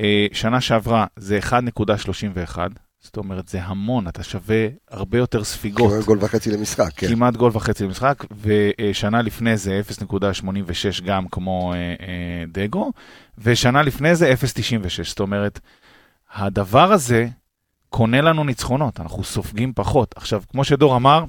אה, 0.00 0.26
שנה 0.32 0.60
שעברה 0.60 1.06
זה 1.16 1.38
1.31, 1.38 2.58
זאת 3.00 3.16
אומרת, 3.16 3.48
זה 3.48 3.62
המון, 3.62 4.08
אתה 4.08 4.22
שווה 4.22 4.68
הרבה 4.90 5.18
יותר 5.18 5.44
ספיגות. 5.44 5.92
כמעט 5.92 6.04
גול 6.04 6.18
וחצי 6.20 6.50
למשחק, 6.50 6.90
כן. 6.96 7.08
כמעט 7.08 7.36
גול 7.36 7.50
וחצי 7.54 7.84
למשחק, 7.84 8.24
ושנה 8.42 9.22
לפני 9.22 9.56
זה 9.56 9.80
0.86 9.80 11.04
גם 11.04 11.28
כמו 11.28 11.72
אה, 11.72 11.78
אה, 11.78 12.44
דגו, 12.48 12.92
ושנה 13.42 13.82
לפני 13.82 14.14
זה 14.14 14.32
0.96. 14.32 15.04
זאת 15.04 15.20
אומרת, 15.20 15.60
הדבר 16.34 16.92
הזה 16.92 17.26
קונה 17.88 18.20
לנו 18.20 18.44
ניצחונות, 18.44 19.00
אנחנו 19.00 19.24
סופגים 19.24 19.72
פחות. 19.76 20.14
עכשיו, 20.16 20.42
כמו 20.50 20.64
שדור 20.64 20.96
אמר, 20.96 21.24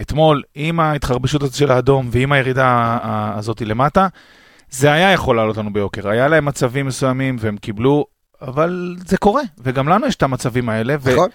אתמול, 0.00 0.42
עם 0.54 0.80
ההתחרבשות 0.80 1.42
הזאת 1.42 1.54
של 1.54 1.70
האדום 1.70 2.08
ועם 2.12 2.32
הירידה 2.32 2.98
הזאת 3.36 3.60
למטה, 3.60 4.08
זה 4.70 4.92
היה 4.92 5.12
יכול 5.12 5.36
לעלות 5.36 5.56
לנו 5.56 5.72
ביוקר. 5.72 6.08
היה 6.08 6.28
להם 6.28 6.44
מצבים 6.44 6.86
מסוימים 6.86 7.36
והם 7.40 7.56
קיבלו, 7.56 8.06
אבל 8.42 8.96
זה 9.06 9.16
קורה, 9.16 9.42
וגם 9.58 9.88
לנו 9.88 10.06
יש 10.06 10.16
את 10.16 10.22
המצבים 10.22 10.68
האלה. 10.68 10.96
נכון? 11.12 11.28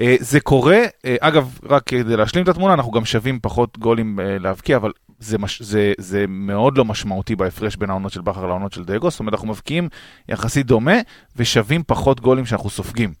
אה, 0.00 0.16
זה 0.20 0.40
קורה, 0.40 0.84
אה, 1.04 1.16
אגב, 1.20 1.58
רק 1.68 1.82
כדי 1.86 2.16
להשלים 2.16 2.44
את 2.44 2.48
התמונה, 2.48 2.74
אנחנו 2.74 2.92
גם 2.92 3.04
שווים 3.04 3.38
פחות 3.42 3.78
גולים 3.78 4.20
אה, 4.20 4.38
להבקיע, 4.38 4.76
אבל 4.76 4.92
זה, 5.20 5.38
מש, 5.38 5.62
זה, 5.62 5.92
זה 5.98 6.24
מאוד 6.28 6.78
לא 6.78 6.84
משמעותי 6.84 7.36
בהפרש 7.36 7.76
בין 7.76 7.90
העונות 7.90 8.12
של 8.12 8.20
בכר 8.20 8.46
לעונות 8.46 8.72
של 8.72 8.84
דאגו, 8.84 9.10
זאת 9.10 9.20
אומרת, 9.20 9.34
אנחנו 9.34 9.48
מבקיעים 9.48 9.88
יחסית 10.28 10.66
דומה 10.66 10.96
ושווים 11.36 11.82
פחות 11.86 12.20
גולים 12.20 12.46
שאנחנו 12.46 12.70
סופגים. 12.70 13.12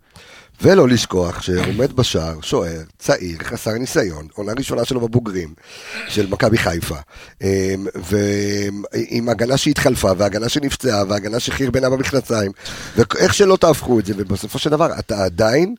ולא 0.62 0.88
לשכוח 0.88 1.42
שעומד 1.42 1.92
בשער 1.92 2.40
שוער 2.40 2.82
צעיר 2.98 3.38
חסר 3.42 3.72
ניסיון, 3.72 4.28
עונה 4.34 4.52
ראשונה 4.52 4.84
שלו 4.84 5.00
בבוגרים 5.00 5.54
של 6.08 6.26
מכבי 6.26 6.58
חיפה, 6.58 6.96
אמ, 7.42 7.86
ועם 7.94 9.28
הגנה 9.28 9.56
שהתחלפה 9.56 10.10
והגנה 10.16 10.48
שנפצעה 10.48 11.04
והגנה 11.08 11.40
שחרבנה 11.40 11.90
במכנסיים, 11.90 12.52
ואיך 12.96 13.34
שלא 13.34 13.56
תהפכו 13.56 14.00
את 14.00 14.06
זה, 14.06 14.14
ובסופו 14.16 14.58
של 14.58 14.70
דבר 14.70 14.98
אתה 14.98 15.24
עדיין, 15.24 15.74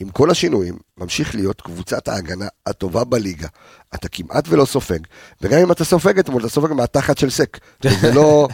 עם 0.00 0.08
כל 0.08 0.30
השינויים, 0.30 0.78
ממשיך 0.98 1.34
להיות 1.34 1.60
קבוצת 1.60 2.08
ההגנה 2.08 2.46
הטובה 2.66 3.04
בליגה. 3.04 3.48
אתה 3.94 4.08
כמעט 4.08 4.44
ולא 4.48 4.64
סופג, 4.64 4.98
וגם 5.42 5.58
אם 5.58 5.72
אתה 5.72 5.84
סופג 5.84 6.18
אתמול, 6.18 6.40
אתה 6.40 6.48
סופג 6.48 6.72
מהתחת 6.72 7.18
של 7.18 7.30
סק. 7.30 7.58
זה 8.00 8.12
לא, 8.14 8.48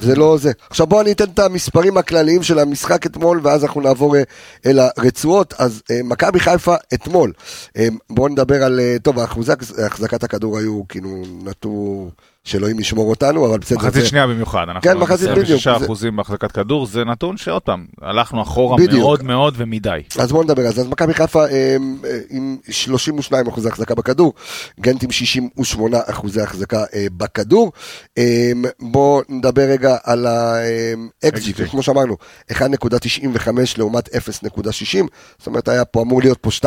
זה 0.00 0.14
לא 0.16 0.36
זה. 0.40 0.52
עכשיו 0.70 0.86
בואו 0.86 1.00
אני 1.00 1.12
אתן 1.12 1.24
את 1.24 1.38
המספרים 1.38 1.96
הכלליים 1.96 2.42
של 2.42 2.58
המשחק 2.58 3.06
אתמול, 3.06 3.40
ואז 3.42 3.64
אנחנו 3.64 3.80
נעבור 3.80 4.16
אה, 4.16 4.22
אל 4.66 4.78
הרצועות. 4.78 5.54
אז 5.58 5.82
אה, 5.90 6.00
מכבי 6.04 6.40
חיפה 6.40 6.74
אתמול, 6.94 7.32
אה, 7.76 7.88
בואו 8.10 8.28
נדבר 8.28 8.62
על, 8.64 8.80
טוב, 9.02 9.18
האחוזק- 9.18 9.80
החזקת 9.86 10.24
הכדור 10.24 10.58
היו, 10.58 10.82
כאילו, 10.88 11.08
נטו, 11.44 12.08
שאלוהים 12.44 12.80
ישמור 12.80 13.10
אותנו, 13.10 13.46
אבל 13.50 13.58
בסדר. 13.58 13.78
מחצית 13.78 14.02
זה- 14.02 14.08
שנייה 14.08 14.26
במיוחד, 14.26 14.64
אנחנו 14.68 14.80
כן, 14.90 14.96
מחצית 14.98 15.28
בדיוק, 15.30 15.44
26 15.44 15.64
זה- 15.78 15.84
אחוזים 15.84 16.16
בהחזקת 16.16 16.52
כדור, 16.52 16.86
זה 16.86 17.04
נתון 17.04 17.36
שעוד 17.36 17.62
פעם, 17.62 17.86
הלכנו 18.00 18.42
אחורה 18.42 18.76
בדיוק. 18.76 18.92
מאוד 19.00 19.22
מאוד 19.22 19.54
ומדי. 19.56 19.88
אז 20.18 20.32
בואו 20.32 20.42
נדבר 20.42 20.66
על 20.66 20.72
זה. 20.72 20.80
אז 20.80 20.86
מכבי 20.88 21.14
חיפה 21.14 21.44
אה, 21.46 21.76
אה, 22.04 22.18
עם 22.30 22.56
32 22.70 23.46
אחוזי 23.48 23.68
החזקה 23.68 23.94
בכדור, 23.94 24.32
גנט 24.80 25.02
עם 25.04 25.10
68 25.10 25.98
אחוזי 26.06 26.40
החזקה 26.40 26.84
אה, 26.94 27.06
בכדור. 27.16 27.72
בואו 28.80 29.22
נדבר 29.28 29.62
רגע 29.62 29.96
על 30.04 30.26
האקג'י, 30.26 31.52
XG. 31.52 31.70
כמו 31.70 31.82
שאמרנו, 31.82 32.16
1.95 32.52 32.58
לעומת 33.78 34.08
0.60, 34.14 35.06
זאת 35.38 35.46
אומרת 35.46 35.68
היה 35.68 35.84
פה 35.84 36.02
אמור 36.02 36.20
להיות 36.22 36.38
פה 36.40 36.50
2-1 36.50 36.64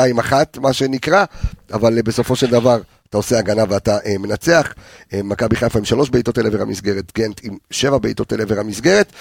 מה 0.61 0.73
שנקרא, 0.73 1.25
אבל 1.73 2.01
בסופו 2.01 2.35
של 2.35 2.47
דבר 2.51 2.79
אתה 3.15 3.19
עושה 3.19 3.39
הגנה 3.39 3.63
ואתה 3.69 3.97
אה, 4.05 4.17
מנצח. 4.17 4.73
אה, 5.13 5.23
מכבי 5.23 5.55
חיפה 5.55 5.79
עם 5.79 5.85
שלוש 5.85 6.09
בעיטות 6.09 6.39
אל 6.39 6.47
עבר 6.47 6.61
המסגרת, 6.61 7.11
גנט 7.17 7.41
עם 7.43 7.57
שבע 7.71 7.97
בעיטות 7.97 8.33
אל 8.33 8.41
עבר 8.41 8.59
המסגרת. 8.59 9.11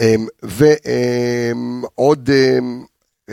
אמ, 0.00 0.26
ועוד 0.42 2.30
אמ, 2.30 2.84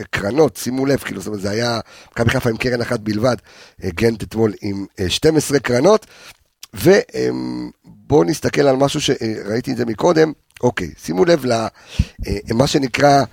קרנות, 0.09 0.57
שימו 0.57 0.85
לב, 0.85 0.97
כאילו, 0.97 1.21
זאת 1.21 1.27
אומרת, 1.27 1.41
זה 1.41 1.49
היה 1.49 1.79
מכבי 2.11 2.29
חיפה 2.29 2.49
עם 2.49 2.57
קרן 2.57 2.81
אחת 2.81 2.99
בלבד, 2.99 3.35
אה, 3.83 3.89
גנט 3.95 4.23
אתמול 4.23 4.53
עם 4.61 4.85
אה, 4.99 5.09
12 5.09 5.59
קרנות, 5.59 6.05
ובואו 6.73 8.23
נסתכל 8.23 8.61
על 8.61 8.75
משהו 8.75 9.01
שראיתי 9.01 9.71
את 9.71 9.77
זה 9.77 9.85
מקודם, 9.85 10.31
אוקיי, 10.63 10.91
שימו 11.03 11.25
לב 11.25 11.45
למה 11.45 12.67
שנקרא, 12.67 13.23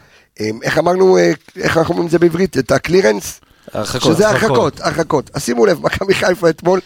אמ, 0.41 0.59
איך 0.63 0.79
אמרנו, 0.79 1.19
אה, 1.19 1.33
איך 1.57 1.77
אנחנו 1.77 1.93
אומרים 1.93 2.07
את 2.07 2.11
זה 2.11 2.19
בעברית, 2.19 2.59
את 2.59 2.73
הקלירנס? 2.73 3.41
הרחקות. 3.75 4.03
שזה 4.03 4.29
הרחקות, 4.29 4.81
הרחקות. 4.81 5.31
אז 5.35 5.45
שימו 5.45 5.67
לב, 5.67 5.83
מכבי 5.83 6.15
חיפה 6.15 6.51
אתמול, 6.51 6.81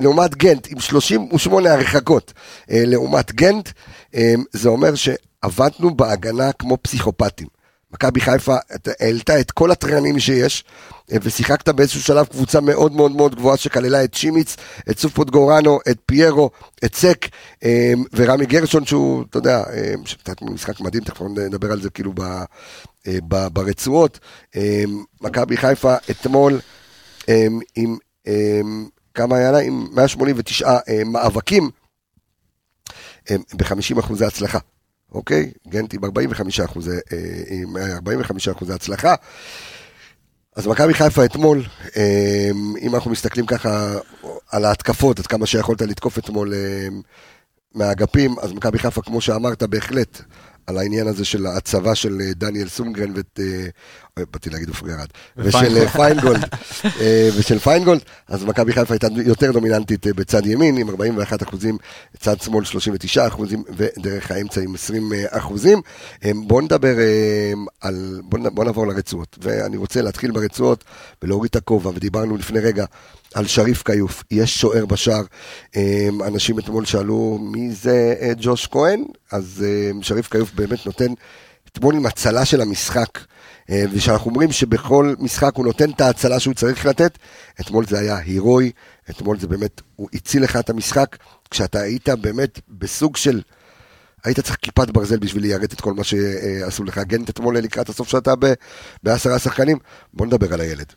לעומת 0.00 0.34
גנט, 0.34 0.66
עם 0.70 0.80
38 0.80 1.72
הרחקות 1.72 2.32
אה, 2.70 2.82
לעומת 2.86 3.32
גנט, 3.32 3.68
אה, 4.14 4.34
זה 4.52 4.68
אומר 4.68 4.94
שעבדנו 4.94 5.96
בהגנה 5.96 6.52
כמו 6.52 6.78
פסיכופטים. 6.82 7.48
מכבי 7.94 8.20
חיפה 8.20 8.56
העלתה 9.00 9.40
את 9.40 9.50
כל 9.50 9.70
התרנים 9.70 10.18
שיש, 10.18 10.64
אה, 11.12 11.16
ושיחקת 11.22 11.68
באיזשהו 11.68 12.02
שלב 12.02 12.26
קבוצה 12.26 12.60
מאוד 12.60 12.92
מאוד 12.92 13.12
מאוד 13.12 13.34
גבוהה 13.34 13.56
שכללה 13.56 14.04
את 14.04 14.14
שימיץ, 14.14 14.56
את 14.90 14.98
סופוט 14.98 15.30
גורנו, 15.30 15.78
את 15.90 15.98
פיירו, 16.06 16.50
את 16.84 16.94
סק, 16.94 17.26
אה, 17.64 17.92
ורמי 18.12 18.46
גרשון 18.46 18.86
שהוא, 18.86 19.24
אתה 19.30 19.38
יודע, 19.38 19.62
אה, 19.72 19.94
שנתת 20.04 20.42
משחק 20.42 20.80
מדהים, 20.80 21.04
תכף 21.04 21.20
נדבר 21.20 21.72
על 21.72 21.82
זה 21.82 21.90
כאילו 21.90 22.12
ב, 22.14 22.22
ב, 23.08 23.48
ברצועות. 23.48 24.18
מכבי 25.20 25.56
חיפה 25.56 25.94
אתמול 26.10 26.60
אה, 27.28 27.46
עם, 27.76 27.96
אה, 28.26 28.60
כמה 29.14 29.36
היה 29.36 29.52
לה? 29.52 29.58
עם 29.58 29.86
189 29.92 30.78
אה, 30.88 31.04
מאבקים, 31.04 31.70
אה, 33.30 33.36
ב-50 33.54 34.00
אחוזי 34.00 34.24
הצלחה. 34.24 34.58
אוקיי? 35.14 35.52
גנט 35.68 35.94
עם 35.94 36.04
45 36.04 36.60
אחוזי, 36.60 36.90
אה, 36.90 37.18
עם 37.48 37.76
45 37.76 38.48
אחוזי 38.48 38.72
הצלחה. 38.72 39.14
אז 40.56 40.66
מכבי 40.66 40.94
חיפה 40.94 41.24
אתמול, 41.24 41.62
אה, 41.96 42.50
אם 42.80 42.94
אנחנו 42.94 43.10
מסתכלים 43.10 43.46
ככה 43.46 43.94
על 44.50 44.64
ההתקפות, 44.64 45.18
עד 45.18 45.26
כמה 45.26 45.46
שיכולת 45.46 45.82
לתקוף 45.82 46.18
אתמול 46.18 46.54
אה, 46.54 46.88
מהאגפים, 47.74 48.38
אז 48.38 48.52
מכבי 48.52 48.78
חיפה, 48.78 49.02
כמו 49.02 49.20
שאמרת, 49.20 49.62
בהחלט, 49.62 50.22
על 50.66 50.78
העניין 50.78 51.06
הזה 51.06 51.24
של 51.24 51.46
ההצבה 51.46 51.94
של 51.94 52.18
אה, 52.20 52.34
דניאל 52.34 52.68
סונגרן 52.68 53.12
ואת, 53.16 53.40
אה, 53.42 53.66
אה, 54.18 54.22
באתי 54.32 54.50
להגיד 54.50 54.68
עופרי 54.68 54.92
ארד, 54.92 55.06
ושל 55.36 55.88
פיינגולד, 55.88 56.44
ושל 57.36 57.58
פיינגולד, 57.58 58.00
אז 58.28 58.44
מכבי 58.44 58.72
חיפה 58.72 58.94
הייתה 58.94 59.06
יותר 59.26 59.52
דומיננטית 59.52 60.06
בצד 60.06 60.46
ימין, 60.46 60.76
עם 60.76 60.88
41 60.88 61.42
אחוזים, 61.42 61.78
צד 62.18 62.40
שמאל 62.40 62.64
39 62.64 63.26
אחוזים, 63.26 63.62
ודרך 63.76 64.30
האמצע 64.30 64.60
עם 64.60 64.74
20 64.74 65.12
אחוזים. 65.30 65.80
בואו 66.34 66.60
נדבר 66.60 66.94
על, 67.80 68.20
בואו 68.30 68.64
נעבור 68.64 68.86
לרצועות, 68.86 69.38
ואני 69.42 69.76
רוצה 69.76 70.02
להתחיל 70.02 70.30
ברצועות 70.30 70.84
ולהוריד 71.22 71.50
את 71.50 71.56
הכובע, 71.56 71.90
ודיברנו 71.90 72.36
לפני 72.36 72.60
רגע 72.60 72.84
על 73.34 73.46
שריף 73.46 73.82
כיוף, 73.82 74.24
יש 74.30 74.60
שוער 74.60 74.86
בשער, 74.86 75.22
אה, 75.76 76.08
אנשים 76.26 76.58
אתמול 76.58 76.84
שאלו 76.84 77.38
מי 77.40 77.70
זה 77.70 78.14
אה, 78.20 78.32
ג'וש 78.40 78.66
כהן, 78.66 79.04
אז 79.32 79.64
אה, 79.66 79.90
שריף 80.02 80.28
כיוף 80.28 80.54
באמת 80.54 80.86
נותן 80.86 81.12
אתמול 81.72 81.94
עם 81.94 82.06
הצלה 82.06 82.44
של 82.44 82.60
המשחק, 82.60 83.18
אה, 83.70 83.84
ושאנחנו 83.92 84.30
אומרים 84.30 84.52
שבכל 84.52 85.14
משחק 85.18 85.52
הוא 85.54 85.64
נותן 85.64 85.90
את 85.90 86.00
ההצלה 86.00 86.40
שהוא 86.40 86.54
צריך 86.54 86.86
לתת, 86.86 87.18
אתמול 87.60 87.86
זה 87.86 87.98
היה 87.98 88.16
הירואי, 88.16 88.70
אתמול 89.10 89.38
זה 89.38 89.48
באמת, 89.48 89.80
הוא 89.96 90.08
הציל 90.14 90.42
לך 90.42 90.56
את 90.56 90.70
המשחק, 90.70 91.16
כשאתה 91.50 91.80
היית 91.80 92.08
באמת 92.08 92.60
בסוג 92.68 93.16
של... 93.16 93.42
היית 94.24 94.40
צריך 94.40 94.56
כיפת 94.62 94.90
ברזל 94.90 95.18
בשביל 95.18 95.42
ליירט 95.42 95.72
את 95.72 95.80
כל 95.80 95.94
מה 95.94 96.04
שעשו 96.04 96.84
לך. 96.84 96.98
גנט 96.98 97.30
אתמול 97.30 97.58
לקראת 97.58 97.88
הסוף 97.88 98.08
שאתה 98.08 98.34
בעשרה 99.02 99.38
שחקנים, 99.38 99.78
בוא 100.14 100.26
נדבר 100.26 100.54
על 100.54 100.60
הילד. 100.60 100.92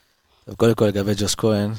קודם 0.58 0.76
כל 0.76 0.86
לגבי 0.86 1.14
ג'וש 1.18 1.36
כהן, 1.36 1.72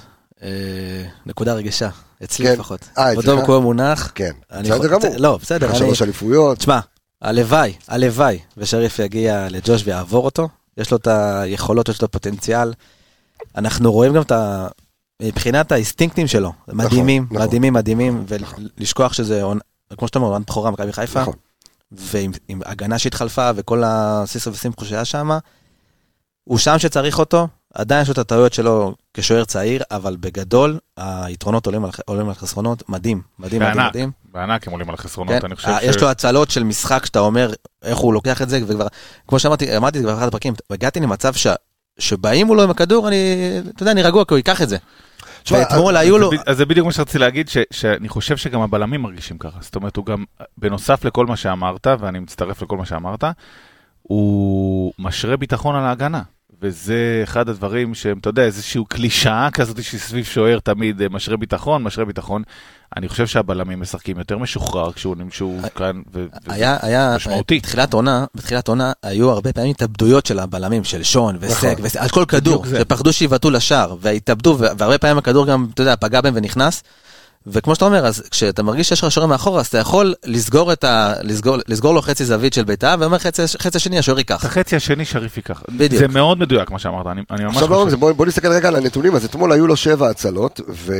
נקודה 1.26 1.54
רגישה, 1.54 1.88
אצלי 2.24 2.46
כן. 2.46 2.52
לפחות. 2.52 2.88
אה, 2.98 3.12
כבודו 3.12 3.32
אצלך? 3.32 3.40
במקום 3.40 3.62
מונח. 3.62 4.12
כן, 4.14 4.30
בסדר 4.50 4.88
גמור. 4.88 5.16
לא, 5.18 5.38
בסדר. 5.42 5.74
שלוש 5.74 6.02
אליפויות. 6.02 6.58
תשמע, 6.58 6.80
הלוואי, 7.22 7.74
הלוואי, 7.88 8.38
ושריף 8.56 8.98
יגיע 8.98 9.46
לג'וש 9.50 9.82
ויעבור 9.84 10.24
אותו. 10.24 10.48
יש 10.76 10.90
לו 10.90 10.96
את 10.96 11.06
היכולות, 11.06 11.88
יש 11.88 12.02
לו 12.02 12.10
פוטנציאל. 12.10 12.72
אנחנו 13.56 13.92
רואים 13.92 14.14
גם 14.14 14.22
את 14.22 14.32
ה... 14.32 14.66
מבחינת 15.22 15.72
האינסטינקטים 15.72 16.26
שלו, 16.26 16.52
מדהימים, 16.68 17.26
נכון. 17.30 17.46
מדהימים, 17.46 17.72
מדהימים, 17.72 18.24
ולשכוח 18.28 19.12
שזה, 19.12 19.42
עונ- 19.42 19.96
כמו 19.98 20.08
שאתה 20.08 20.18
אומר, 20.18 20.30
עונת 20.30 20.46
בכורה 20.46 20.70
מכבי 20.70 20.92
חיפה, 20.92 21.20
נכון. 21.20 21.34
ועם 21.92 22.32
עם 22.48 22.60
הגנה 22.64 22.98
שהתחלפה 22.98 23.50
וכל 23.56 23.82
הסיסו 23.86 24.52
וסימפו 24.52 24.84
שהיה 24.84 25.04
שם, 25.04 25.30
הוא 26.44 26.58
שם 26.58 26.78
שצריך 26.78 27.18
אותו, 27.18 27.48
עדיין 27.74 28.02
יש 28.02 28.08
לו 28.08 28.12
את 28.12 28.18
הטעויות 28.18 28.52
שלו 28.52 28.94
כשוער 29.14 29.44
צעיר, 29.44 29.82
אבל 29.90 30.16
בגדול, 30.20 30.78
היתרונות 30.96 31.66
עולים 31.66 31.84
על, 31.84 31.90
עולים 32.06 32.28
על 32.28 32.34
חסרונות, 32.34 32.88
מדהים, 32.88 33.22
מדהים, 33.38 33.62
מדהים, 33.62 33.76
בענק, 33.76 33.90
מדהים. 33.90 34.10
בענק 34.32 34.66
הם 34.66 34.72
עולים 34.72 34.88
על 34.88 34.94
החסרונות, 34.94 35.34
כן, 35.40 35.46
אני 35.46 35.56
חושב 35.56 35.68
אה, 35.68 35.84
יש 35.84 35.96
לו 36.02 36.08
הצלות 36.08 36.50
של 36.50 36.64
משחק 36.64 37.06
שאתה 37.06 37.18
אומר 37.18 37.52
איך 37.82 37.98
הוא 37.98 38.14
לוקח 38.14 38.42
את 38.42 38.48
זה, 38.48 38.60
וכבר, 38.66 38.86
כמו 39.28 39.38
שאמרתי, 39.38 39.76
אמרתי 39.76 39.98
את 39.98 40.02
זה 40.02 40.08
באחד 40.08 40.28
הפרקים, 40.28 40.54
הגעתי 40.70 41.00
למצב 41.00 41.34
ש... 41.34 41.46
שבאים 41.98 42.46
מולו 42.46 42.62
עם 42.62 42.70
הכדור, 42.70 43.08
אני, 43.08 43.16
אתה 43.74 43.82
יודע, 43.82 43.92
אני 43.92 44.02
רגוע, 44.02 44.24
כי 44.24 44.34
הוא 44.34 44.38
ייקח 44.38 44.62
את 44.62 44.68
זה. 44.68 44.76
ואתמול 45.50 45.96
אז- 45.96 46.02
היו 46.02 46.18
לו, 46.18 46.30
אז 46.46 46.56
זה 46.56 46.66
בדיוק 46.66 46.86
מה 46.86 46.92
שרציתי 46.92 47.18
להגיד, 47.18 47.48
ש- 47.48 47.56
שאני 47.70 48.08
חושב 48.08 48.36
שגם 48.36 48.60
הבלמים 48.60 49.02
מרגישים 49.02 49.38
ככה. 49.38 49.58
זאת 49.60 49.76
אומרת, 49.76 49.96
הוא 49.96 50.06
גם, 50.06 50.24
בנוסף 50.58 51.04
לכל 51.04 51.26
מה 51.26 51.36
שאמרת, 51.36 51.86
ואני 52.00 52.18
מצטרף 52.18 52.62
לכל 52.62 52.76
מה 52.76 52.86
שאמרת, 52.86 53.24
הוא 54.02 54.92
משרה 54.98 55.36
ביטחון 55.36 55.76
על 55.76 55.84
ההגנה. 55.84 56.22
וזה 56.62 57.20
אחד 57.24 57.48
הדברים 57.48 57.94
שהם, 57.94 58.18
אתה 58.18 58.28
יודע, 58.28 58.42
איזושהי 58.42 58.80
קלישאה 58.88 59.48
כזאת 59.50 59.84
שסביב 59.84 60.24
שוער 60.24 60.58
תמיד 60.58 61.02
אה, 61.02 61.06
משרה 61.10 61.36
ביטחון, 61.36 61.82
משרה 61.82 62.04
ביטחון. 62.04 62.42
אני 62.96 63.08
חושב 63.08 63.26
שהבלמים 63.26 63.80
משחקים 63.80 64.18
יותר 64.18 64.38
משוחרר 64.38 64.92
כשהוא 64.92 65.16
שהוא 65.30 65.62
כאן, 65.74 66.02
ו- 66.14 66.26
וזה 66.46 66.76
היה, 66.82 67.12
משמעותי. 67.16 67.58
בתחילת 67.58 67.92
עונה, 67.92 68.24
בתחילת 68.34 68.68
עונה, 68.68 68.92
היו 69.02 69.30
הרבה 69.30 69.52
פעמים 69.52 69.70
התאבדויות 69.70 70.26
של 70.26 70.38
הבלמים, 70.38 70.84
של 70.84 71.02
שון 71.02 71.36
וסק, 71.40 71.80
נכון. 71.80 72.02
על 72.02 72.08
כל 72.08 72.24
כדור. 72.24 72.64
שפחדו 72.66 73.12
שיבעטו 73.12 73.50
לשער, 73.50 73.96
והתאבדו, 74.00 74.56
והרבה 74.58 74.98
פעמים 74.98 75.18
הכדור 75.18 75.46
גם, 75.46 75.66
אתה 75.74 75.82
יודע, 75.82 75.96
פגע 75.96 76.20
בהם 76.20 76.34
ונכנס. 76.36 76.82
וכמו 77.46 77.74
שאתה 77.74 77.84
אומר, 77.84 78.06
אז 78.06 78.22
כשאתה 78.30 78.62
מרגיש 78.62 78.88
שיש 78.88 79.04
לך 79.04 79.12
שוער 79.12 79.26
מאחורה, 79.26 79.60
אז 79.60 79.66
אתה 79.66 79.78
יכול 79.78 80.14
לסגור 80.24 80.72
את 80.72 80.84
ה... 80.84 81.14
לסגור, 81.22 81.56
לסגור 81.68 81.94
לו 81.94 82.02
חצי 82.02 82.24
זווית 82.24 82.52
של 82.52 82.64
בעיטה, 82.64 82.94
ואומר 82.98 83.18
חצי, 83.18 83.42
חצי 83.58 83.78
שני 83.78 83.98
השוער 83.98 84.18
ייקח. 84.18 84.40
את 84.40 84.44
החצי 84.44 84.76
השני 84.76 85.04
שריף 85.04 85.36
ייקח. 85.36 85.62
בדיוק. 85.68 86.02
זה 86.02 86.08
מאוד 86.08 86.38
מדויק 86.38 86.70
מה 86.70 86.78
שאמרת, 86.78 87.06
אני, 87.06 87.20
אני 87.30 87.44
ממש 87.44 87.56
עכשיו 87.56 87.68
חושב. 87.68 87.90
זה, 87.90 87.96
בוא, 87.96 88.12
בוא 88.12 88.26
נסתכל 88.26 88.48
רגע 88.48 88.68
על 88.68 88.76
הנתונים, 88.76 89.14
אז 89.16 89.24
אתמול 89.24 89.52
היו 89.52 89.66
לו 89.66 89.76
שבע 89.76 90.08
הצלות, 90.08 90.60
ו... 90.68 90.94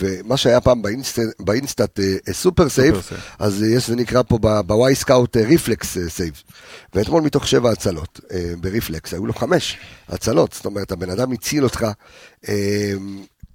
ומה 0.00 0.36
שהיה 0.36 0.60
פעם 0.60 0.82
באינסט... 0.82 1.18
באינסטאט 1.40 2.00
אה, 2.00 2.32
super 2.32 2.68
save, 2.68 2.94
super 2.94 3.08
save. 3.08 3.20
אז 3.38 3.62
אה, 3.62 3.68
יש, 3.68 3.88
זה 3.88 3.96
נקרא 3.96 4.22
פה 4.22 4.38
ב 4.66 4.94
Wyscout 4.94 5.36
reflex 5.36 5.98
save. 6.08 6.42
ואתמול 6.94 7.22
מתוך 7.22 7.48
שבע 7.48 7.70
הצלות 7.70 8.20
אה, 8.32 8.52
ב 8.60 8.66
reflex, 8.66 9.12
היו 9.12 9.26
לו 9.26 9.32
חמש 9.34 9.76
הצלות, 10.08 10.52
זאת 10.52 10.66
אומרת, 10.66 10.92
הבן 10.92 11.10
אדם 11.10 11.32
הציל 11.32 11.64
אותך 11.64 11.86
אה, 12.48 12.92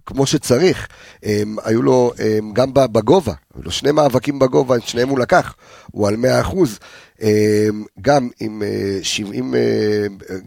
כמו 0.06 0.26
שצריך. 0.26 0.88
אה, 1.26 1.42
היו 1.64 1.82
לו 1.82 2.12
אה, 2.20 2.40
גם 2.54 2.74
ב- 2.74 2.86
בגובה, 2.86 3.34
היו 3.56 3.64
לו 3.64 3.72
שני 3.72 3.92
מאבקים 3.92 4.40
בגובה, 4.40 4.76
את 4.76 4.88
שניהם 4.88 5.10
הוא 5.10 5.20
לקח, 5.20 5.56
הוא 5.92 6.08
על 6.08 6.16
100 6.16 6.42
אחוז. 6.42 6.80
אה, 7.22 7.68
גם 8.02 8.30
עם 8.40 8.64
אה, 8.64 9.00
70, 9.04 9.56
אה, 9.56 9.60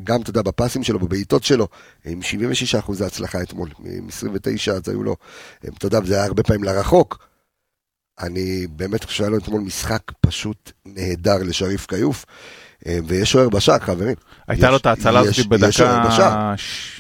גם, 0.05 0.21
אתה 0.23 0.31
יודע, 0.31 0.43
בפסים 0.43 0.83
שלו, 0.83 0.99
בבעיטות 0.99 1.45
שלו, 1.45 1.69
עם 2.05 2.23
76 2.23 2.75
אחוז 2.75 3.01
הצלחה 3.01 3.43
אתמול, 3.43 3.69
עם 3.85 4.09
29 4.09 4.73
אז 4.73 4.89
היו 4.89 5.03
לו, 5.03 5.17
אה, 5.65 5.71
אתה 5.79 5.87
יודע, 5.87 6.01
זה 6.05 6.15
היה 6.15 6.25
הרבה 6.25 6.43
פעמים 6.43 6.65
לרחוק. 6.65 7.27
אני 8.21 8.67
באמת 8.71 9.05
חושב 9.05 9.17
שהיה 9.17 9.31
לו 9.31 9.39
אתמול 9.39 9.61
משחק 9.61 10.03
פשוט 10.21 10.73
נהדר 10.87 11.37
לשריף 11.43 11.87
כיוף, 11.87 12.25
אה, 12.87 12.99
ויש 13.07 13.33
שוער 13.33 13.49
בשער, 13.49 13.79
חברים. 13.79 14.15
הייתה 14.49 14.67
יש- 14.67 14.71
לו 14.71 14.77
את 14.77 14.87
ההצלה 14.87 15.21
הזאת 15.21 15.31
יש 15.31 15.41
שוער 15.41 15.59
בשער. 16.09 16.29
בדקה 16.31 16.55
ש- 16.57 16.96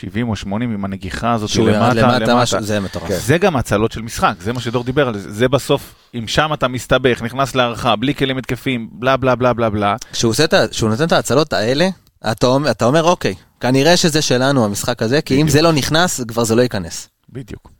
70 0.00 0.28
או 0.28 0.36
80 0.36 0.70
עם 0.74 0.84
הנגיחה 0.84 1.32
הזאת 1.32 1.48
שהוא 1.48 1.68
ירד 1.68 1.96
למטה, 1.96 2.18
למטה, 2.18 2.34
משהו, 2.34 2.56
למטה. 2.56 2.66
זה 2.66 2.80
מטורף. 2.80 3.08
כן. 3.08 3.18
זה 3.18 3.38
גם 3.38 3.56
הצלות 3.56 3.92
של 3.92 4.02
משחק, 4.02 4.34
זה 4.40 4.52
מה 4.52 4.60
שדור 4.60 4.84
דיבר 4.84 5.08
על 5.08 5.18
זה, 5.18 5.32
זה 5.32 5.48
בסוף, 5.48 5.94
אם 6.14 6.28
שם 6.28 6.50
אתה 6.54 6.68
מסתבך, 6.68 7.22
נכנס 7.22 7.54
להערכה, 7.54 7.96
בלי 7.96 8.14
כלים 8.14 8.38
התקפיים, 8.38 8.88
בלה 8.92 9.16
בלה 9.16 9.34
בלה 9.34 9.52
בלה 9.52 9.70
בלה, 9.70 9.96
כשהוא 10.12 10.88
נותן 10.90 11.04
את 11.04 11.12
ההצלות 11.12 11.52
האלה, 11.52 11.88
אתה 12.32 12.46
אומר- 12.46 12.70
אתה 12.70 12.84
אומר, 12.84 13.02
אוקיי, 13.04 13.34
כנראה 13.60 13.96
שזה 13.96 14.22
שלנו 14.22 14.64
המשחק 14.64 15.02
הזה, 15.02 15.22
כי 15.22 15.34
אם 15.34 15.40
בדיוק. 15.40 15.50
זה 15.52 15.62
לא 15.62 15.72
נכנס, 15.72 16.20
כבר 16.28 16.44
זה 16.44 16.54
לא 16.54 16.62
ייכנס. 16.62 17.08
בדיוק. 17.28 17.70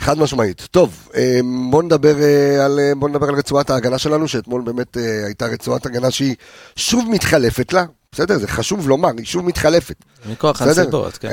חד 0.00 0.18
משמעית. 0.18 0.66
טוב, 0.70 1.08
אה, 1.14 1.40
בוא 1.70 1.82
נדבר 1.82 2.14
אה, 2.22 2.64
על, 2.64 2.78
אה, 2.80 2.92
בוא 2.96 3.08
נדבר 3.08 3.28
על 3.28 3.34
רצועת 3.34 3.70
ההגנה 3.70 3.98
שלנו, 3.98 4.28
שאתמול 4.28 4.62
באמת 4.62 4.96
הייתה 5.26 5.46
רצועת 5.46 5.86
הגנה 5.86 6.10
שהיא 6.10 6.34
שוב 6.76 7.04
מתחלפת 7.10 7.72
לה. 7.72 7.84
בסדר, 8.12 8.38
זה 8.38 8.48
חשוב 8.48 8.88
לומר, 8.88 9.08
היא 9.18 9.26
שוב 9.26 9.44
מתחלפת. 9.44 9.96
מכוח? 10.26 10.62
הנסיבות, 10.62 11.18
כן. 11.18 11.30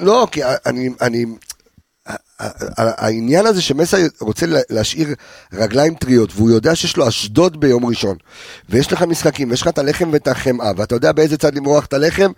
לא, 0.00 0.28
כי 0.32 0.40
אני, 0.66 0.88
אני, 1.00 1.24
העניין 2.78 3.46
הזה 3.46 3.62
שמסע 3.62 3.96
רוצה 4.20 4.46
לה- 4.46 4.60
להשאיר 4.70 5.08
רגליים 5.52 5.94
טריות, 5.94 6.30
והוא 6.36 6.50
יודע 6.50 6.74
שיש 6.76 6.96
לו 6.96 7.08
אשדוד 7.08 7.60
ביום 7.60 7.86
ראשון, 7.86 8.16
ויש 8.68 8.92
לך 8.92 9.02
משחקים, 9.02 9.50
ויש 9.50 9.62
לך 9.62 9.68
את 9.68 9.78
הלחם 9.78 10.08
ואת 10.12 10.28
החמאה, 10.28 10.70
ואתה 10.76 10.94
יודע 10.94 11.12
באיזה 11.12 11.36
צד 11.38 11.54
למרוח 11.54 11.84
את 11.86 11.92
הלחם, 11.92 12.30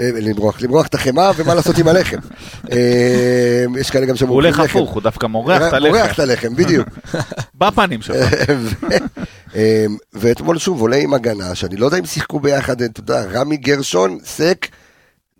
אה, 0.00 0.10
למרוח, 0.14 0.60
למרוח 0.62 0.86
את 0.86 0.94
החמאה, 0.94 1.30
ומה 1.36 1.54
לעשות 1.54 1.78
עם 1.78 1.88
הלחם. 1.88 2.16
אה, 2.72 3.64
יש 3.80 3.90
כאלה 3.90 4.04
גם 4.06 4.10
הוא 4.10 4.18
שמורחים 4.18 4.34
הולך 4.44 4.58
לחם. 4.58 4.78
הפוך, 4.78 4.90
הוא 4.90 5.02
דווקא 5.02 5.26
מורח 5.26 5.62
את 5.74 5.80
מורח 5.82 6.12
את 6.14 6.18
הלחם, 6.18 6.46
הלחם, 6.48 6.56
בדיוק. 6.56 6.88
בפנים 7.60 8.02
שלו. 8.02 8.14
אמ, 9.54 9.60
ואתמול 10.14 10.58
שוב 10.58 10.80
עולה 10.80 10.96
עם 10.96 11.14
הגנה, 11.14 11.54
שאני 11.54 11.76
לא 11.76 11.86
יודע 11.86 11.98
אם 11.98 12.06
שיחקו 12.06 12.40
ביחד, 12.40 12.82
אתה 12.82 13.00
יודע, 13.00 13.24
רמי 13.32 13.56
גרשון, 13.56 14.18
סק, 14.24 14.66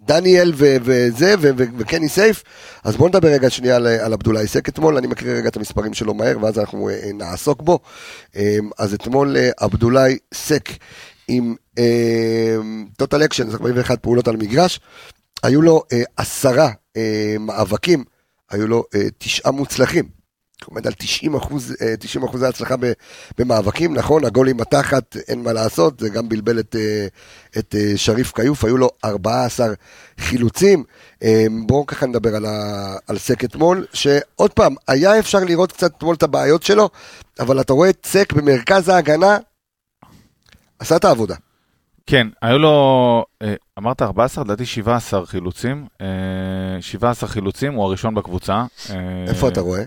דניאל 0.07 0.53
ו- 0.57 0.77
וזה, 0.83 1.35
ו- 1.41 1.51
ו- 1.57 1.65
וקני 1.79 2.09
סייף. 2.09 2.43
אז 2.85 2.97
בואו 2.97 3.09
נדבר 3.09 3.29
רגע 3.29 3.51
שנייה 3.51 3.77
על, 3.77 3.87
על 3.87 4.13
עבדולאי 4.13 4.47
סק 4.47 4.69
אתמול, 4.69 4.97
אני 4.97 5.07
מקריא 5.07 5.33
רגע 5.33 5.49
את 5.49 5.57
המספרים 5.57 5.95
שלו 5.95 6.15
מהר, 6.15 6.37
ואז 6.41 6.59
אנחנו 6.59 6.89
אה, 6.89 7.11
נעסוק 7.15 7.63
בו. 7.63 7.79
אמ, 8.37 8.71
אז 8.79 8.95
אתמול 8.95 9.37
אה, 9.37 9.51
עבדולאי 9.57 10.19
סק 10.35 10.69
עם 11.29 11.55
total 12.97 13.25
action, 13.25 13.51
41 13.51 14.03
פעולות 14.03 14.29
על 14.29 14.37
מגרש, 14.37 14.81
היו 15.43 15.63
לו 15.63 15.83
אה, 15.93 16.03
עשרה 16.17 16.71
אה, 16.97 17.37
מאבקים, 17.41 18.05
היו 18.51 18.67
לו 18.67 18.85
אה, 18.95 19.01
תשעה 19.19 19.53
מוצלחים. 19.53 20.22
עומד 20.65 20.87
על 20.87 20.93
90 20.93 21.35
אחוז, 21.35 21.77
אה, 21.83 21.97
90 21.99 22.25
אחוזי 22.25 22.47
הצלחה 22.47 22.75
במאבקים, 23.39 23.95
נכון, 23.95 24.25
הגול 24.25 24.49
עם 24.49 24.61
התחת, 24.61 25.17
אין 25.29 25.43
מה 25.43 25.53
לעשות, 25.53 26.01
זה 26.01 26.09
גם 26.09 26.29
בלבל 26.29 26.59
את, 26.59 26.77
אה, 26.77 27.07
את 27.59 27.75
אה, 27.75 27.93
שריף 27.97 28.33
כיוף, 28.33 28.65
היו 28.65 28.77
לו 28.77 28.91
14 29.05 29.67
חילוצים. 30.19 30.85
אה, 31.23 31.47
בואו 31.67 31.87
ככה 31.87 32.07
נדבר 32.07 32.37
על, 32.37 32.47
ה, 32.47 32.97
על 33.09 33.19
סק 33.19 33.45
אתמול, 33.45 33.87
שעוד 33.93 34.53
פעם, 34.53 34.75
היה 34.89 35.19
אפשר 35.19 35.39
לראות 35.39 35.73
קצת 35.73 35.97
אתמול 35.97 36.15
את 36.15 36.23
הבעיות 36.23 36.63
שלו, 36.63 36.89
אבל 37.41 37.61
אתה 37.61 37.73
רואה 37.73 37.91
את 37.91 38.07
סק 38.07 38.33
במרכז 38.33 38.89
ההגנה, 38.89 39.39
עשה 40.79 40.97
את 40.97 41.05
העבודה. 41.05 41.35
כן, 42.07 42.27
היו 42.43 42.59
לו, 42.59 43.25
אה, 43.43 43.55
אמרת 43.79 44.03
14, 44.03 44.45
לדעתי 44.45 44.67
17 44.67 45.27
חילוצים, 45.27 45.87
אה, 46.01 46.07
17 46.81 47.29
חילוצים, 47.29 47.75
הוא 47.75 47.85
הראשון 47.85 48.15
בקבוצה. 48.15 48.65
אה, 48.91 48.97
איפה 49.29 49.49
אתה 49.49 49.61
רואה? 49.61 49.83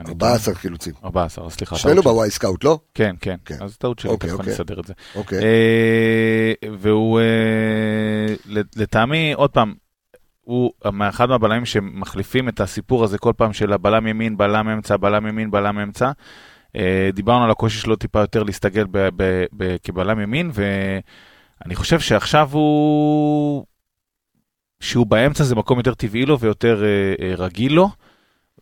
אני 0.00 0.08
14 0.08 0.54
חילוצים. 0.54 0.92
14, 1.04 1.50
סליחה. 1.50 1.76
שנינו. 1.76 2.02
בוואי 2.02 2.30
סקאוט, 2.30 2.64
לא? 2.64 2.78
כן, 2.94 3.16
כן, 3.20 3.36
כן. 3.44 3.56
אז 3.60 3.76
טעות 3.76 3.98
שלי, 3.98 4.10
אוקיי, 4.10 4.30
תכף 4.30 4.40
אני 4.40 4.50
אוקיי. 4.50 4.54
אסדר 4.54 4.80
את 4.80 4.86
זה. 4.86 4.92
אוקיי. 5.14 5.38
אה, 5.38 6.52
והוא, 6.78 7.20
אה, 7.20 8.34
לטעמי, 8.76 9.32
עוד 9.32 9.50
פעם, 9.50 9.74
הוא 10.40 10.72
אחד 11.08 11.28
מהבלמים 11.28 11.64
שמחליפים 11.64 12.48
את 12.48 12.60
הסיפור 12.60 13.04
הזה 13.04 13.18
כל 13.18 13.32
פעם 13.36 13.52
של 13.52 13.72
הבלם 13.72 14.06
ימין, 14.06 14.36
בלם 14.36 14.68
אמצע, 14.68 14.96
בלם 14.96 15.26
ימין, 15.26 15.50
בלם 15.50 15.78
אמצע. 15.78 16.10
אה, 16.76 17.10
דיברנו 17.12 17.44
על 17.44 17.50
הקושי 17.50 17.78
שלו 17.78 17.96
טיפה 17.96 18.20
יותר 18.20 18.42
להסתגל 18.42 18.86
כבלם 19.82 20.20
ימין, 20.20 20.50
ואני 20.54 21.74
חושב 21.74 22.00
שעכשיו 22.00 22.50
הוא... 22.52 23.64
שהוא 24.80 25.06
באמצע 25.06 25.44
זה 25.44 25.54
מקום 25.54 25.78
יותר 25.78 25.94
טבעי 25.94 26.26
לו 26.26 26.40
ויותר 26.40 26.84
רגיל 27.38 27.72
לו. 27.72 27.88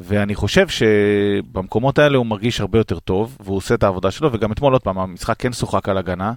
ואני 0.01 0.34
חושב 0.34 0.66
שבמקומות 0.68 1.99
האלה 1.99 2.18
הוא 2.18 2.26
מרגיש 2.26 2.61
הרבה 2.61 2.78
יותר 2.78 2.99
טוב, 2.99 3.36
והוא 3.40 3.57
עושה 3.57 3.74
את 3.74 3.82
העבודה 3.82 4.11
שלו, 4.11 4.32
וגם 4.32 4.53
אתמול 4.53 4.72
עוד 4.72 4.82
פעם, 4.82 4.99
המשחק 4.99 5.36
כן 5.38 5.53
שוחק 5.53 5.88
על 5.88 5.99
הגנה, 5.99 6.32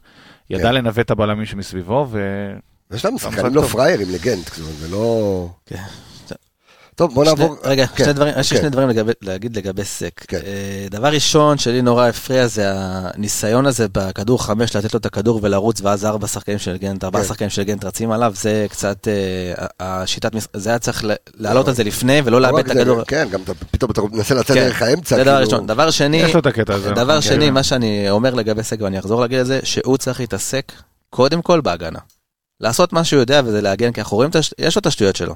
ידע 0.50 0.64
כן. 0.64 0.76
לנווט 0.76 1.00
את 1.00 1.12
הבלמים 1.12 1.46
שמסביבו, 1.46 2.08
ו... 2.10 2.50
יש 2.94 3.06
להם 3.06 3.16
משחק 3.16 3.32
שחקנים 3.32 3.56
לא. 3.56 3.62
פראיירים, 3.62 4.08
לגנט, 4.10 4.50
אומרת, 4.60 4.76
זה 4.76 4.88
לא... 4.92 5.48
כן. 5.66 5.84
טוב, 6.96 7.14
בוא 7.14 7.26
נעבור... 7.26 7.56
רגע, 7.64 7.88
כן, 7.88 8.04
שני 8.04 8.14
דברים, 8.14 8.34
יש 8.40 8.52
לי 8.52 8.58
כן. 8.58 8.62
שני 8.64 8.70
דברים 8.70 8.90
לגבי- 8.90 9.12
להגיד 9.22 9.58
לגבי 9.58 9.84
סק. 9.86 10.26
כן. 10.28 10.38
אה, 10.46 10.88
דבר 10.90 11.08
ראשון 11.08 11.58
שלי 11.58 11.82
נורא 11.82 12.08
הפריע 12.08 12.48
זה 12.48 12.64
הניסיון 12.76 13.66
הזה 13.66 13.88
בכדור 13.92 14.44
חמש 14.44 14.76
לתת 14.76 14.94
לו 14.94 15.00
את 15.00 15.06
הכדור 15.06 15.40
ולרוץ 15.44 15.82
ואז 15.82 16.06
ארבע 16.06 16.28
שחקנים 16.28 16.60
של 16.60 16.78
גנט, 16.78 17.04
ארבעה 17.04 17.22
כן. 17.22 17.28
שחקנים 17.28 17.50
של 17.50 17.64
גנט 17.64 17.86
רצים 17.86 18.12
עליו, 18.12 18.34
זה 18.36 18.66
קצת, 18.70 19.08
אה, 19.08 19.66
השיטת, 19.80 20.32
זה 20.54 20.70
היה 20.70 20.80
צריך 20.80 21.04
לעלות 21.36 21.68
על 21.68 21.74
זה 21.74 21.84
לפני 21.84 22.22
ולא 22.26 22.42
לא 22.42 22.48
לאבד 22.48 22.60
את 22.70 22.76
זה, 22.76 22.82
הכדור. 22.82 23.04
כן, 23.04 23.28
גם 23.32 23.42
אתה 23.44 23.54
פתאום 23.72 23.92
אתה 23.92 24.02
מנסה 24.12 24.36
לצאת 24.36 24.58
כן. 24.58 24.64
דרך 24.64 24.82
האמצע. 24.82 25.16
זה 25.16 25.24
דבר 25.24 25.32
כאילו- 25.34 25.46
ראשון. 25.52 25.68
דבר 25.68 25.92
שני, 25.92 26.18
יש 26.18 26.34
לו 26.34 26.40
את 26.40 26.46
הקטע 26.46 26.74
הזה. 26.74 26.92
דבר 26.92 27.04
נכון, 27.04 27.22
שני, 27.22 27.46
כן. 27.48 27.54
מה 27.54 27.64
שאני 27.64 28.10
אומר 28.10 28.34
לגבי 28.34 28.64
סק, 28.64 28.78
ואני 28.82 29.00
אחזור 29.00 29.22
להגיד 29.22 29.40
את 29.40 29.46
זה, 29.46 29.60
שהוא 29.64 29.98
צריך 29.98 30.20
להתעסק 30.20 30.72
קודם 31.10 31.42
כל 31.42 31.62
בהגנה. 31.62 32.00
לעשות 32.60 32.94
מה 32.94 33.04
שהוא 33.04 33.20
יודע 33.20 33.42
וזה 33.46 33.62
להגן, 33.62 33.92
כי 33.92 34.02
אנחנו 34.02 34.18
רואים, 34.18 34.32
יש 34.60 34.76
לו 34.76 34.80
את 34.80 34.86
השטויות 34.86 35.16
שלו. 35.16 35.36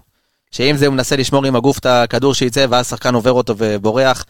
שאם 0.52 0.78
זה 0.78 0.86
הוא 0.86 0.94
מנסה 0.94 1.16
לשמור 1.16 1.46
עם 1.46 1.56
הגוף 1.56 1.80
את 1.80 1.86
הכדור 1.86 2.34
שיצא, 2.34 2.66
ואז 2.70 2.90
שחקן 2.90 3.16
עובר 3.16 3.32
אותו 3.32 3.56
ובורח, 3.58 4.26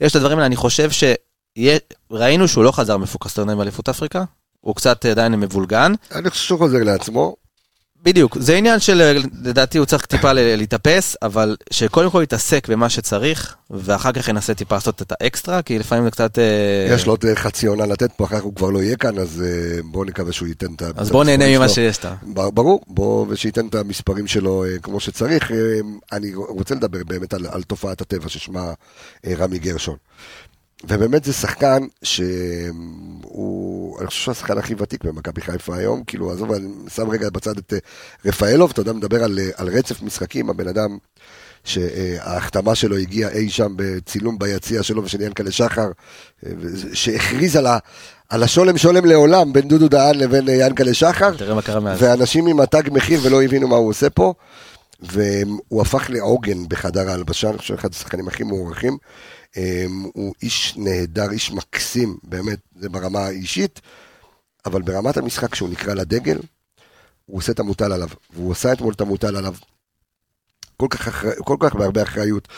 יש 0.00 0.10
את 0.12 0.16
הדברים 0.16 0.38
האלה, 0.38 0.46
אני 0.46 0.56
חושב 0.56 0.90
שראינו 0.90 2.48
שהוא 2.48 2.64
לא 2.64 2.72
חזר 2.72 2.96
מפוקס 2.96 3.34
מטורניר 3.34 3.56
באליפות 3.56 3.88
אפריקה, 3.88 4.24
הוא 4.60 4.74
קצת 4.74 5.04
עדיין 5.04 5.34
מבולגן. 5.34 5.92
אני 6.14 6.30
חושב 6.30 6.44
שהוא 6.44 6.58
חוזר 6.58 6.82
לעצמו. 6.82 7.36
בדיוק, 8.02 8.38
זה 8.40 8.56
עניין 8.56 8.80
של, 8.80 9.22
לדעתי 9.42 9.78
הוא 9.78 9.86
צריך 9.86 10.06
טיפה 10.06 10.32
להתאפס, 10.32 11.16
אבל 11.22 11.56
שקודם 11.70 12.10
כל 12.10 12.20
יתעסק 12.22 12.68
במה 12.68 12.88
שצריך, 12.88 13.56
ואחר 13.70 14.12
כך 14.12 14.28
ינסה 14.28 14.54
טיפה 14.54 14.74
לעשות 14.74 15.02
את 15.02 15.12
האקסטרה, 15.20 15.62
כי 15.62 15.78
לפעמים 15.78 16.04
זה 16.04 16.10
קצת... 16.10 16.38
אה, 16.38 16.94
יש 16.94 17.06
לו 17.06 17.12
עוד 17.12 17.24
אה, 17.24 17.36
חצי 17.36 17.66
עונה 17.66 17.86
לתת 17.86 18.12
פה, 18.12 18.24
אחר 18.24 18.36
כך 18.38 18.42
הוא 18.42 18.54
כבר 18.54 18.70
לא 18.70 18.82
יהיה 18.82 18.96
כאן, 18.96 19.18
אז 19.18 19.42
אה, 19.46 19.82
בואו 19.84 20.04
נקווה 20.04 20.32
שהוא 20.32 20.48
ייתן 20.48 20.74
את 20.76 20.82
ה... 20.82 20.86
אז 20.96 21.06
את 21.06 21.12
בואו 21.12 21.24
נהנה 21.24 21.44
המספרים 21.44 21.58
ממה 21.60 21.68
שלו. 21.68 21.74
שיש. 21.74 21.98
בר- 22.22 22.50
ברור, 22.50 22.80
בוא, 22.86 23.26
ושייתן 23.28 23.66
את 23.66 23.74
המספרים 23.74 24.26
שלו 24.26 24.64
כמו 24.82 25.00
שצריך. 25.00 25.50
אני 26.12 26.34
רוצה 26.34 26.74
לדבר 26.74 26.98
באמת 27.06 27.34
על, 27.34 27.46
על 27.50 27.62
תופעת 27.62 28.00
הטבע 28.00 28.28
ששמה 28.28 28.72
רמי 29.38 29.58
גרשון. 29.58 29.96
ובאמת 30.84 31.24
זה 31.24 31.32
שחקן 31.32 31.86
שהוא, 32.02 33.98
אני 33.98 34.06
חושב 34.06 34.22
שהוא 34.22 34.32
השחקן 34.32 34.58
הכי 34.58 34.74
ותיק 34.78 35.04
במכבי 35.04 35.40
חיפה 35.40 35.76
היום, 35.76 36.04
כאילו, 36.04 36.32
עזוב, 36.32 36.52
אני 36.52 36.68
שם 36.94 37.10
רגע 37.10 37.30
בצד 37.30 37.58
את 37.58 37.72
אה, 37.72 37.78
רפאלוב, 38.24 38.70
אתה 38.70 38.80
יודע, 38.80 38.92
מדבר 38.92 39.24
על, 39.24 39.38
אה, 39.38 39.50
על 39.56 39.68
רצף 39.68 40.02
משחקים, 40.02 40.50
הבן 40.50 40.68
אדם 40.68 40.98
שההחתמה 41.64 42.74
שלו 42.74 42.96
הגיעה 42.96 43.30
אי 43.30 43.50
שם 43.50 43.72
בצילום 43.76 44.38
ביציע 44.38 44.82
שלו 44.82 45.04
ושל 45.04 45.20
ינקלה 45.20 45.50
שחר, 45.50 45.90
אה, 46.46 46.52
שהכריז 46.92 47.56
על, 47.56 47.66
ה, 47.66 47.78
על 48.28 48.42
השולם 48.42 48.78
שולם 48.78 49.04
לעולם 49.04 49.52
בין 49.52 49.68
דודו 49.68 49.88
דהן 49.88 50.18
לבין 50.18 50.48
אה, 50.48 50.54
ינקלה 50.54 50.94
שחר. 50.94 51.36
תראה 51.36 51.54
מה 51.54 51.62
קרה 51.62 51.80
מאז. 51.80 52.02
ואנשים 52.02 52.46
עם 52.46 52.60
התג 52.60 52.82
מחיר 52.92 53.20
ולא 53.22 53.42
הבינו 53.42 53.68
מה 53.68 53.76
הוא 53.76 53.88
עושה 53.88 54.10
פה. 54.10 54.34
והוא 55.02 55.82
הפך 55.82 56.10
לעוגן 56.10 56.68
בחדר 56.68 57.10
ההלבשה, 57.10 57.50
אני 57.50 57.58
חושב 57.58 57.74
אחד 57.74 57.90
השחקנים 57.90 58.28
הכי 58.28 58.42
מוערכים. 58.42 58.98
אה, 59.56 59.84
הוא 60.14 60.34
איש 60.42 60.74
נהדר, 60.76 61.30
איש 61.30 61.52
מקסים, 61.52 62.16
באמת, 62.22 62.58
זה 62.76 62.88
ברמה 62.88 63.20
האישית, 63.20 63.80
אבל 64.66 64.82
ברמת 64.82 65.16
המשחק, 65.16 65.52
כשהוא 65.52 65.68
נקרא 65.68 65.94
לדגל, 65.94 66.38
הוא 67.26 67.38
עושה 67.38 67.52
את 67.52 67.60
המוטל 67.60 67.92
עליו, 67.92 68.08
והוא 68.34 68.52
עשה 68.52 68.72
אתמול 68.72 68.94
את 68.94 69.00
המוטל 69.00 69.36
עליו. 69.36 69.54
כל 70.76 70.86
כך, 70.90 71.08
אחר... 71.08 71.30
כל 71.44 71.56
כך 71.60 71.74
בהרבה 71.74 72.02
אחריות, 72.02 72.48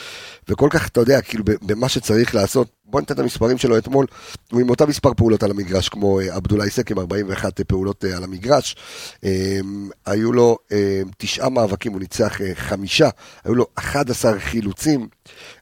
וכל 0.48 0.68
כך, 0.70 0.88
אתה 0.88 1.00
יודע, 1.00 1.20
כאילו, 1.20 1.44
במה 1.62 1.88
שצריך 1.88 2.34
לעשות, 2.34 2.68
בוא 2.92 3.00
ניתן 3.00 3.14
את 3.14 3.18
המספרים 3.18 3.58
שלו 3.58 3.78
אתמול, 3.78 4.06
הוא 4.52 4.60
עם 4.60 4.70
אותה 4.70 4.86
מספר 4.86 5.14
פעולות 5.14 5.42
על 5.42 5.50
המגרש, 5.50 5.88
כמו 5.88 6.20
אה, 6.20 6.34
עבדולאי 6.34 6.70
סק 6.70 6.90
עם 6.90 6.98
41 6.98 7.60
פעולות 7.60 8.04
אה, 8.04 8.16
על 8.16 8.24
המגרש. 8.24 8.76
אה, 9.24 9.60
היו 10.06 10.32
לו 10.32 10.58
אה, 10.72 11.02
תשעה 11.18 11.48
מאבקים, 11.48 11.92
הוא 11.92 12.00
ניצח 12.00 12.40
אה, 12.40 12.54
חמישה, 12.54 13.08
היו 13.44 13.54
לו 13.54 13.66
11 13.74 14.40
חילוצים, 14.40 15.08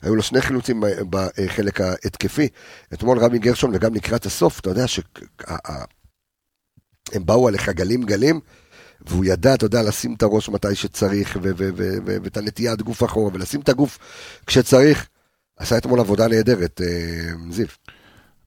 היו 0.02 0.16
לו 0.16 0.22
שני 0.22 0.40
חילוצים 0.40 0.82
בחלק 1.10 1.80
ההתקפי. 1.80 2.48
אתמול 2.92 3.18
רמי 3.18 3.38
גרשון, 3.38 3.70
וגם 3.74 3.94
לקראת 3.94 4.26
הסוף, 4.26 4.60
אתה 4.60 4.70
יודע 4.70 4.86
שהם 4.86 5.04
באו 7.14 7.48
עליך 7.48 7.68
גלים 7.68 8.02
גלים, 8.02 8.40
והוא 9.06 9.24
ידע, 9.24 9.54
אתה 9.54 9.64
יודע, 9.64 9.82
לשים 9.82 10.14
את 10.14 10.22
הראש 10.22 10.48
מתי 10.48 10.74
שצריך, 10.74 11.38
ואת 12.06 12.36
הנטיית 12.36 12.82
גוף 12.82 13.04
אחורה, 13.04 13.30
ולשים 13.34 13.60
את 13.60 13.68
הגוף 13.68 13.98
כשצריך. 14.46 15.09
עשה 15.60 15.78
אתמול 15.78 16.00
עבודה 16.00 16.28
נהדרת, 16.28 16.80
אה, 16.84 17.32
זיו. 17.50 17.66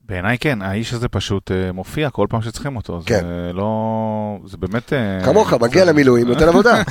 בעיניי 0.06 0.38
כן, 0.38 0.62
האיש 0.62 0.94
הזה 0.94 1.08
פשוט 1.08 1.52
אה, 1.52 1.72
מופיע 1.72 2.10
כל 2.10 2.28
פעם 2.30 2.42
שצריכים 2.42 2.76
אותו. 2.76 3.02
כן. 3.06 3.20
זה 3.22 3.54
לא... 3.54 4.38
זה 4.46 4.58
באמת... 4.58 4.94
אה, 4.94 5.26
כמוך, 5.26 5.54
מגיע 5.54 5.86
למילואים, 5.86 6.28
נותן 6.28 6.48
עבודה. 6.48 6.84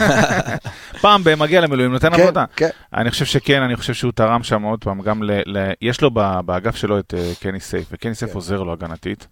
פעם 1.02 1.24
במגיע 1.24 1.60
למילואים, 1.60 1.92
נותן 1.92 2.16
כן, 2.16 2.22
עבודה. 2.22 2.44
כן. 2.56 2.68
אני 2.94 3.10
חושב 3.10 3.24
שכן, 3.24 3.62
אני 3.62 3.76
חושב 3.76 3.94
שהוא 3.94 4.12
תרם 4.12 4.42
שם 4.42 4.62
עוד 4.62 4.84
פעם, 4.84 5.00
גם 5.00 5.22
ל... 5.22 5.30
ל... 5.46 5.72
יש 5.80 6.00
לו 6.00 6.10
באגף 6.44 6.76
שלו 6.76 6.98
את 6.98 7.14
קני 7.40 7.60
סייף, 7.60 7.86
וקני 7.92 8.14
סייף 8.14 8.30
כן. 8.30 8.36
עוזר 8.36 8.62
לו 8.62 8.72
הגנתית. 8.72 9.26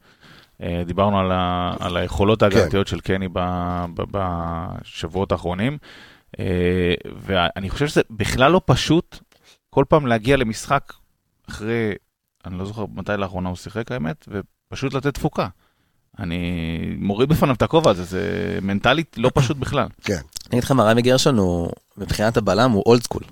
דיברנו 0.86 1.18
על, 1.18 1.32
ה... 1.32 1.72
על 1.80 1.96
היכולות 1.96 2.42
ההגנתיות 2.42 2.86
של 2.86 3.00
קני 3.00 3.28
ב... 3.32 3.40
ב... 3.94 4.02
בשבועות 4.10 5.32
האחרונים, 5.32 5.78
ואני 7.26 7.70
חושב 7.70 7.86
שזה 7.86 8.00
בכלל 8.10 8.52
לא 8.52 8.60
פשוט 8.64 9.18
כל 9.70 9.84
פעם 9.88 10.06
להגיע 10.06 10.36
למשחק 10.36 10.92
אחרי, 11.48 11.92
אני 12.46 12.58
לא 12.58 12.64
זוכר 12.64 12.84
מתי 12.94 13.12
לאחרונה 13.18 13.48
הוא 13.48 13.56
שיחק 13.56 13.92
האמת, 13.92 14.28
ופשוט 14.28 14.94
לתת 14.94 15.14
תפוקה. 15.14 15.48
אני 16.18 16.38
מוריד 16.98 17.28
בפניו 17.28 17.54
את 17.54 17.62
הכובע 17.62 17.90
הזה, 17.90 18.04
זה 18.04 18.58
מנטלית 18.62 19.16
לא 19.18 19.30
פשוט 19.34 19.56
בכלל. 19.56 19.88
כן, 20.04 20.14
אני 20.14 20.50
אגיד 20.50 20.64
לך 20.64 20.70
מה, 20.70 20.84
רמי 20.84 21.02
גרשון 21.02 21.38
הוא, 21.38 21.70
מבחינת 21.96 22.36
הבלם 22.36 22.70
הוא 22.70 22.82
old 22.86 23.02
school. 23.02 23.22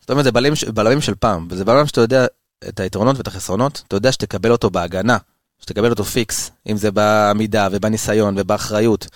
זאת 0.00 0.10
אומרת, 0.10 0.24
זה 0.24 0.32
בלמים, 0.32 0.52
בלמים 0.74 1.00
של 1.00 1.14
פעם, 1.14 1.48
וזה 1.50 1.64
בלם 1.64 1.86
שאתה 1.86 2.00
יודע 2.00 2.26
את 2.68 2.80
היתרונות 2.80 3.16
ואת 3.16 3.26
החסרונות, 3.26 3.82
אתה 3.88 3.96
יודע 3.96 4.12
שתקבל 4.12 4.52
אותו 4.52 4.70
בהגנה, 4.70 5.18
שתקבל 5.60 5.90
אותו 5.90 6.04
פיקס, 6.04 6.50
אם 6.68 6.76
זה 6.76 6.90
בעמידה 6.90 7.68
ובניסיון 7.72 8.34
ובאחריות. 8.38 9.06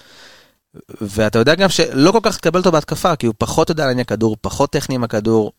ואתה 1.00 1.38
יודע 1.38 1.54
גם 1.54 1.68
שלא 1.68 2.10
כל 2.12 2.20
כך 2.22 2.36
תקבל 2.36 2.58
אותו 2.58 2.72
בהתקפה, 2.72 3.16
כי 3.16 3.26
הוא 3.26 3.34
פחות 3.38 3.70
יודע 3.70 3.86
להניע 3.86 4.04
כדור, 4.04 4.36
פחות 4.40 4.70
טכני 4.70 4.94
עם 4.94 5.04
הכדור. 5.04 5.52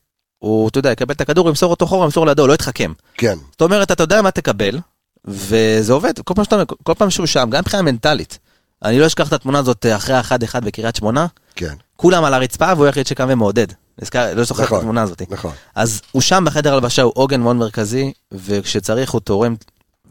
הוא, 0.43 0.69
אתה 0.69 0.79
יודע, 0.79 0.91
יקבל 0.91 1.13
את 1.13 1.21
הכדור, 1.21 1.49
ימסור 1.49 1.71
אותו 1.71 1.85
אחורה, 1.85 2.05
ימסור 2.05 2.25
לידו, 2.25 2.47
לא 2.47 2.53
יתחכם. 2.53 2.93
כן, 3.13 3.37
זאת 3.51 3.61
אומרת, 3.61 3.91
אתה 3.91 4.03
יודע 4.03 4.21
מה 4.21 4.31
תקבל, 4.31 4.79
וזה 5.25 5.93
עובד, 5.93 6.19
כל 6.19 6.33
פעם, 6.33 6.43
שאתה, 6.43 6.63
כל 6.83 6.93
פעם 6.93 7.09
שהוא 7.09 7.25
שם, 7.25 7.49
גם 7.49 7.59
מבחינה 7.59 7.81
מנטלית. 7.81 8.39
אני 8.83 8.99
לא 8.99 9.07
אשכח 9.07 9.27
את 9.27 9.33
התמונה 9.33 9.59
הזאת 9.59 9.85
אחרי 9.95 10.15
ה-1-1 10.15 10.59
בקריית 10.59 10.95
שמונה, 10.95 11.25
כן, 11.55 11.73
כולם 11.95 12.23
על 12.23 12.33
הרצפה 12.33 12.73
והוא 12.75 12.85
היחיד 12.85 13.07
שקם 13.07 13.27
ומעודד. 13.29 13.67
נזכר, 14.01 14.33
לא 14.35 14.43
זוכר 14.43 14.63
את 14.63 14.67
נכון. 14.67 14.79
התמונה 14.79 15.01
הזאת. 15.01 15.21
נכון. 15.29 15.51
אז 15.75 16.01
הוא 16.11 16.21
שם 16.21 16.43
בחדר 16.47 16.73
הלבשה, 16.73 17.01
הוא 17.01 17.13
עוגן 17.15 17.41
מאוד 17.41 17.55
מרכזי, 17.55 18.13
וכשצריך 18.31 19.11
הוא 19.11 19.21
תורם, 19.21 19.55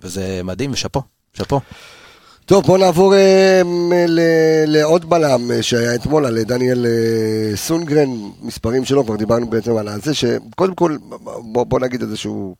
וזה 0.02 0.40
מדהים, 0.44 0.72
ושאפו, 0.72 1.02
שאפו. 1.36 1.60
טוב, 2.52 2.66
בוא 2.66 2.78
נעבור 2.78 3.14
אה, 3.14 3.62
לעוד 4.66 5.10
בלם 5.10 5.50
אה, 5.50 5.62
שהיה 5.62 5.94
אתמול, 5.94 6.26
על 6.26 6.42
דניאל 6.42 6.86
אה, 6.86 7.56
סונגרן, 7.56 8.08
מספרים 8.42 8.84
שלו, 8.84 9.04
כבר 9.04 9.16
דיברנו 9.16 9.50
בעצם 9.50 9.76
על 9.76 10.00
זה, 10.02 10.14
שקודם 10.14 10.74
כל, 10.74 10.96
בוא, 11.52 11.64
בוא 11.64 11.80
נגיד 11.80 12.02
איזשהו 12.02 12.56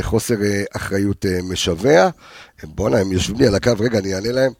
חוסר 0.00 0.34
אחריות 0.76 1.24
משווע. 1.50 2.08
בואנה, 2.62 2.98
הם 2.98 3.12
יושבים 3.12 3.38
לי 3.38 3.46
על 3.46 3.54
הקו, 3.54 3.72
רגע, 3.80 3.98
אני 3.98 4.14
אענה 4.14 4.32
להם. 4.32 4.52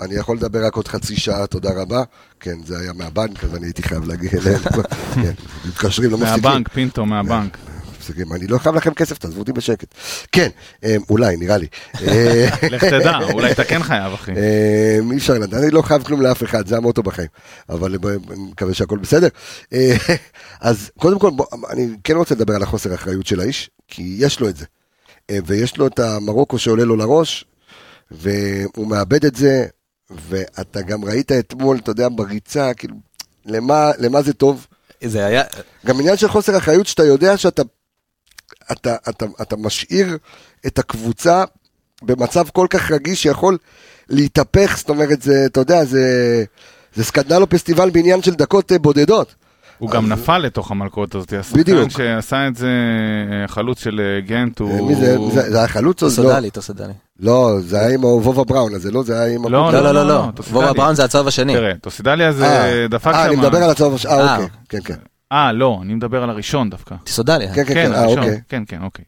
אני 0.00 0.14
יכול 0.14 0.36
לדבר 0.36 0.66
רק 0.66 0.76
עוד 0.76 0.88
חצי 0.88 1.16
שעה, 1.16 1.46
תודה 1.46 1.70
רבה. 1.76 2.02
כן, 2.40 2.56
זה 2.66 2.78
היה 2.78 2.92
מהבנק, 2.92 3.44
אז 3.44 3.56
אני 3.56 3.66
הייתי 3.66 3.82
חייב 3.82 4.04
להגיע 4.04 4.30
אליהם. 4.40 4.62
כן, 5.14 5.32
מתקשרים, 5.68 6.10
לא 6.10 6.18
מפסיקים. 6.18 6.42
מהבנק, 6.42 6.68
פינטו, 6.68 7.06
מהבנק. 7.06 7.58
מפסיקים. 8.02 8.32
אני 8.32 8.46
לא 8.46 8.58
חייב 8.58 8.74
לכם 8.74 8.94
כסף, 8.94 9.18
תעזבו 9.18 9.40
אותי 9.40 9.52
בשקט. 9.52 9.94
כן, 10.32 10.48
אה, 10.84 10.96
אולי, 11.10 11.36
נראה 11.36 11.56
לי. 11.56 11.66
אה, 12.02 12.46
לך 12.70 12.84
תדע, 12.84 13.18
אולי 13.32 13.52
אתה 13.52 13.64
כן 13.64 13.82
חייב, 13.82 14.12
אחי. 14.12 14.32
אה, 14.32 14.98
אי 15.10 15.16
אפשר 15.16 15.32
לדעת, 15.32 15.62
אני 15.62 15.70
לא 15.70 15.82
חייב 15.82 16.02
כלום 16.02 16.22
לאף 16.22 16.42
אחד, 16.42 16.66
זה 16.66 16.76
המוטו 16.76 17.02
בחיים, 17.02 17.28
אבל 17.68 17.94
אני 17.94 18.16
מקווה 18.50 18.74
שהכל 18.74 18.98
בסדר. 18.98 19.28
אז 20.60 20.90
קודם 20.98 21.18
כל, 21.18 21.30
אני 21.70 21.88
כן 22.04 22.16
רוצה 22.16 22.34
לדבר 22.34 22.54
על 22.54 22.62
החוסר 22.62 22.92
האחריות 22.92 23.26
של 23.26 23.40
האיש, 23.40 23.70
כי 23.88 24.16
יש 24.18 24.40
לו 24.40 24.48
את 24.48 24.56
זה. 24.56 24.64
ויש 25.46 25.76
לו 25.76 25.86
את 25.86 25.98
המרוקו 25.98 26.58
שעולה 26.58 26.84
לו 26.84 26.96
לראש, 26.96 27.44
והוא 28.10 28.86
מאבד 28.86 29.24
את 29.24 29.36
זה, 29.36 29.66
ואתה 30.28 30.82
גם 30.82 31.04
ראית 31.04 31.32
אתמול, 31.32 31.78
אתה 31.82 31.90
יודע, 31.90 32.08
בריצה, 32.08 32.74
כאילו, 32.74 32.96
למה, 33.46 33.90
למה 33.98 34.22
זה 34.22 34.32
טוב? 34.32 34.66
זה 35.04 35.26
היה, 35.26 35.42
גם 35.86 36.00
עניין 36.00 36.16
של 36.16 36.28
חוסר 36.28 36.56
אחריות, 36.56 36.86
שאתה 36.86 37.04
יודע 37.04 37.36
שאתה 37.36 37.62
אתה, 38.72 38.96
אתה, 39.08 39.26
אתה 39.42 39.56
משאיר 39.56 40.18
את 40.66 40.78
הקבוצה 40.78 41.44
במצב 42.02 42.48
כל 42.52 42.66
כך 42.70 42.90
רגיש 42.90 43.22
שיכול 43.22 43.58
להתהפך, 44.08 44.74
זאת 44.78 44.88
אומרת, 44.90 45.22
זה, 45.22 45.42
אתה 45.46 45.60
יודע, 45.60 45.84
זה, 45.84 46.04
זה 46.94 47.04
סקנדל 47.04 47.40
או 47.42 47.48
פסטיבל 47.48 47.90
בעניין 47.90 48.22
של 48.22 48.34
דקות 48.34 48.72
אה, 48.72 48.78
בודדות. 48.78 49.34
הוא 49.78 49.90
גם 49.90 50.08
נפל 50.08 50.38
לתוך 50.38 50.70
המלכות 50.70 51.14
הזאת, 51.14 51.32
השחקן. 51.40 51.90
שעשה 51.90 52.48
את 52.48 52.56
זה, 52.56 52.66
אה, 53.32 53.44
החלוץ 53.44 53.80
של 53.82 54.00
אה, 54.00 54.20
גנט, 54.26 54.60
אה, 54.60 54.66
הוא... 54.66 54.88
מי 54.88 54.94
זה, 54.94 55.16
זה, 55.34 55.50
זה 55.50 55.58
היה 55.58 55.68
חלוץ 55.68 56.02
או 56.02 56.08
לא? 56.08 56.14
טוסודלי, 56.14 56.50
טוסודלי. 56.50 56.92
לא, 57.20 57.56
זה 57.60 57.80
היה 57.80 57.94
עם 57.94 58.04
וובה 58.04 58.44
בראון 58.44 58.74
הזה, 58.74 58.90
לא? 58.90 59.02
זה 59.02 59.20
היה 59.20 59.34
עם... 59.34 59.48
לא, 59.48 59.72
לא, 59.72 59.80
לא, 59.80 59.82
לא, 59.82 59.92
לא, 59.92 60.08
לא. 60.08 60.28
וובה 60.50 60.72
בראון 60.72 60.94
זה 60.94 61.04
הצהוב 61.04 61.26
השני. 61.28 61.54
תראה, 61.54 61.72
טוסידליה 61.80 62.32
זה 62.32 62.46
אה, 62.46 62.86
דפק 62.88 63.14
אה, 63.14 63.26
אני 63.26 63.34
שם... 63.34 63.40
מדבר 63.40 63.58
על 63.62 63.70
הצהוב, 63.70 63.94
הש- 63.94 64.06
אה, 64.06 64.20
אה. 64.26 64.34
אוקיי, 64.36 64.48
כן, 64.68 64.78
כן. 64.84 64.94
אה, 65.32 65.52
לא, 65.52 65.78
אני 65.82 65.94
מדבר 65.94 66.22
על 66.22 66.30
הראשון 66.30 66.70
דווקא. 66.70 66.94
טוסודלי. 67.04 67.48
כן, 67.54 67.64
כן, 67.64 67.74
כן, 67.74 67.92
אה, 67.92 68.00
הראשון. 68.00 68.18
אוקיי. 68.18 68.40
כן, 68.48 68.62
כן, 68.68 68.82
אוקיי. 68.82 69.04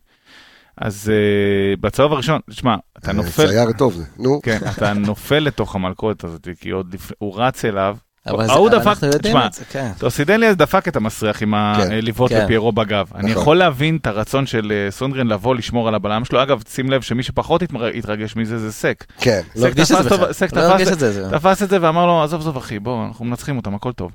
אז 0.78 1.10
אה, 1.14 1.76
בצהוב 1.80 2.12
הראשון, 2.12 2.40
תשמע, 2.50 2.76
אתה 2.98 3.08
אה, 3.10 3.12
נופל... 3.16 3.46
צייר 3.48 3.72
טוב 3.72 3.92
זה, 3.94 4.04
נו. 4.18 4.40
כן, 4.42 4.58
אתה 4.76 4.92
נופל 4.92 5.38
לתוך 5.38 5.74
המלכודת 5.74 6.24
הזאת, 6.24 6.48
כי 6.60 6.70
עוד 6.70 6.94
לפני, 6.94 7.16
הוא 7.18 7.32
רץ 7.36 7.64
אליו. 7.64 7.96
אבל 8.26 8.46
זה- 8.46 8.52
ההוא 8.52 8.68
אנחנו 8.68 8.90
דפק, 8.92 9.02
יודעים 9.02 9.20
תשמע, 9.34 9.46
את 9.46 9.52
זה, 9.52 9.64
כן. 9.64 9.90
טוסידליה 9.98 10.54
דפק 10.54 10.88
את 10.88 10.96
המסריח 10.96 11.42
עם 11.42 11.54
כן, 11.76 11.92
הליוות 11.92 12.30
כן. 12.30 12.44
לפיירו 12.44 12.72
בגב. 12.72 13.06
אני 13.14 13.30
נכון. 13.30 13.42
יכול 13.42 13.56
להבין 13.56 13.96
את 13.96 14.06
הרצון 14.06 14.46
של 14.46 14.72
אה, 14.72 14.90
סונגרן 14.90 15.26
לבוא 15.26 15.54
לשמור 15.54 15.88
על 15.88 15.94
הבלם 15.94 16.24
שלו. 16.24 16.42
אגב, 16.42 16.62
שים 16.68 16.90
לב 16.90 17.02
שמי 17.02 17.22
שפחות 17.22 17.62
התרגש 17.98 18.36
מזה 18.36 18.58
זה 18.58 18.72
סק. 18.72 19.04
כן, 19.18 19.40
לא 19.56 19.60
סק 19.60 19.66
הרגיש 19.66 19.92
את 19.92 19.96
תפס 19.96 20.02
זה 20.08 20.16
בכלל. 20.16 20.32
סק 20.32 20.52
לא 20.52 20.60
תפס- 20.60 20.70
הרגיש 20.70 20.88
את 20.88 20.98
זה. 20.98 21.12
זה- 21.12 21.30
תפס 21.38 21.62
את 21.62 21.68
זה 21.68 21.78
ואמר 21.80 22.06
לו, 22.06 22.22
עזוב, 22.22 22.40
עזוב 22.40 22.56
אחי, 22.56 22.78
בוא, 22.78 23.06
אנחנו 23.06 23.24
מנצחים 23.24 23.56
אותם, 23.56 23.74
הכל 23.74 23.92
טוב. 23.92 24.12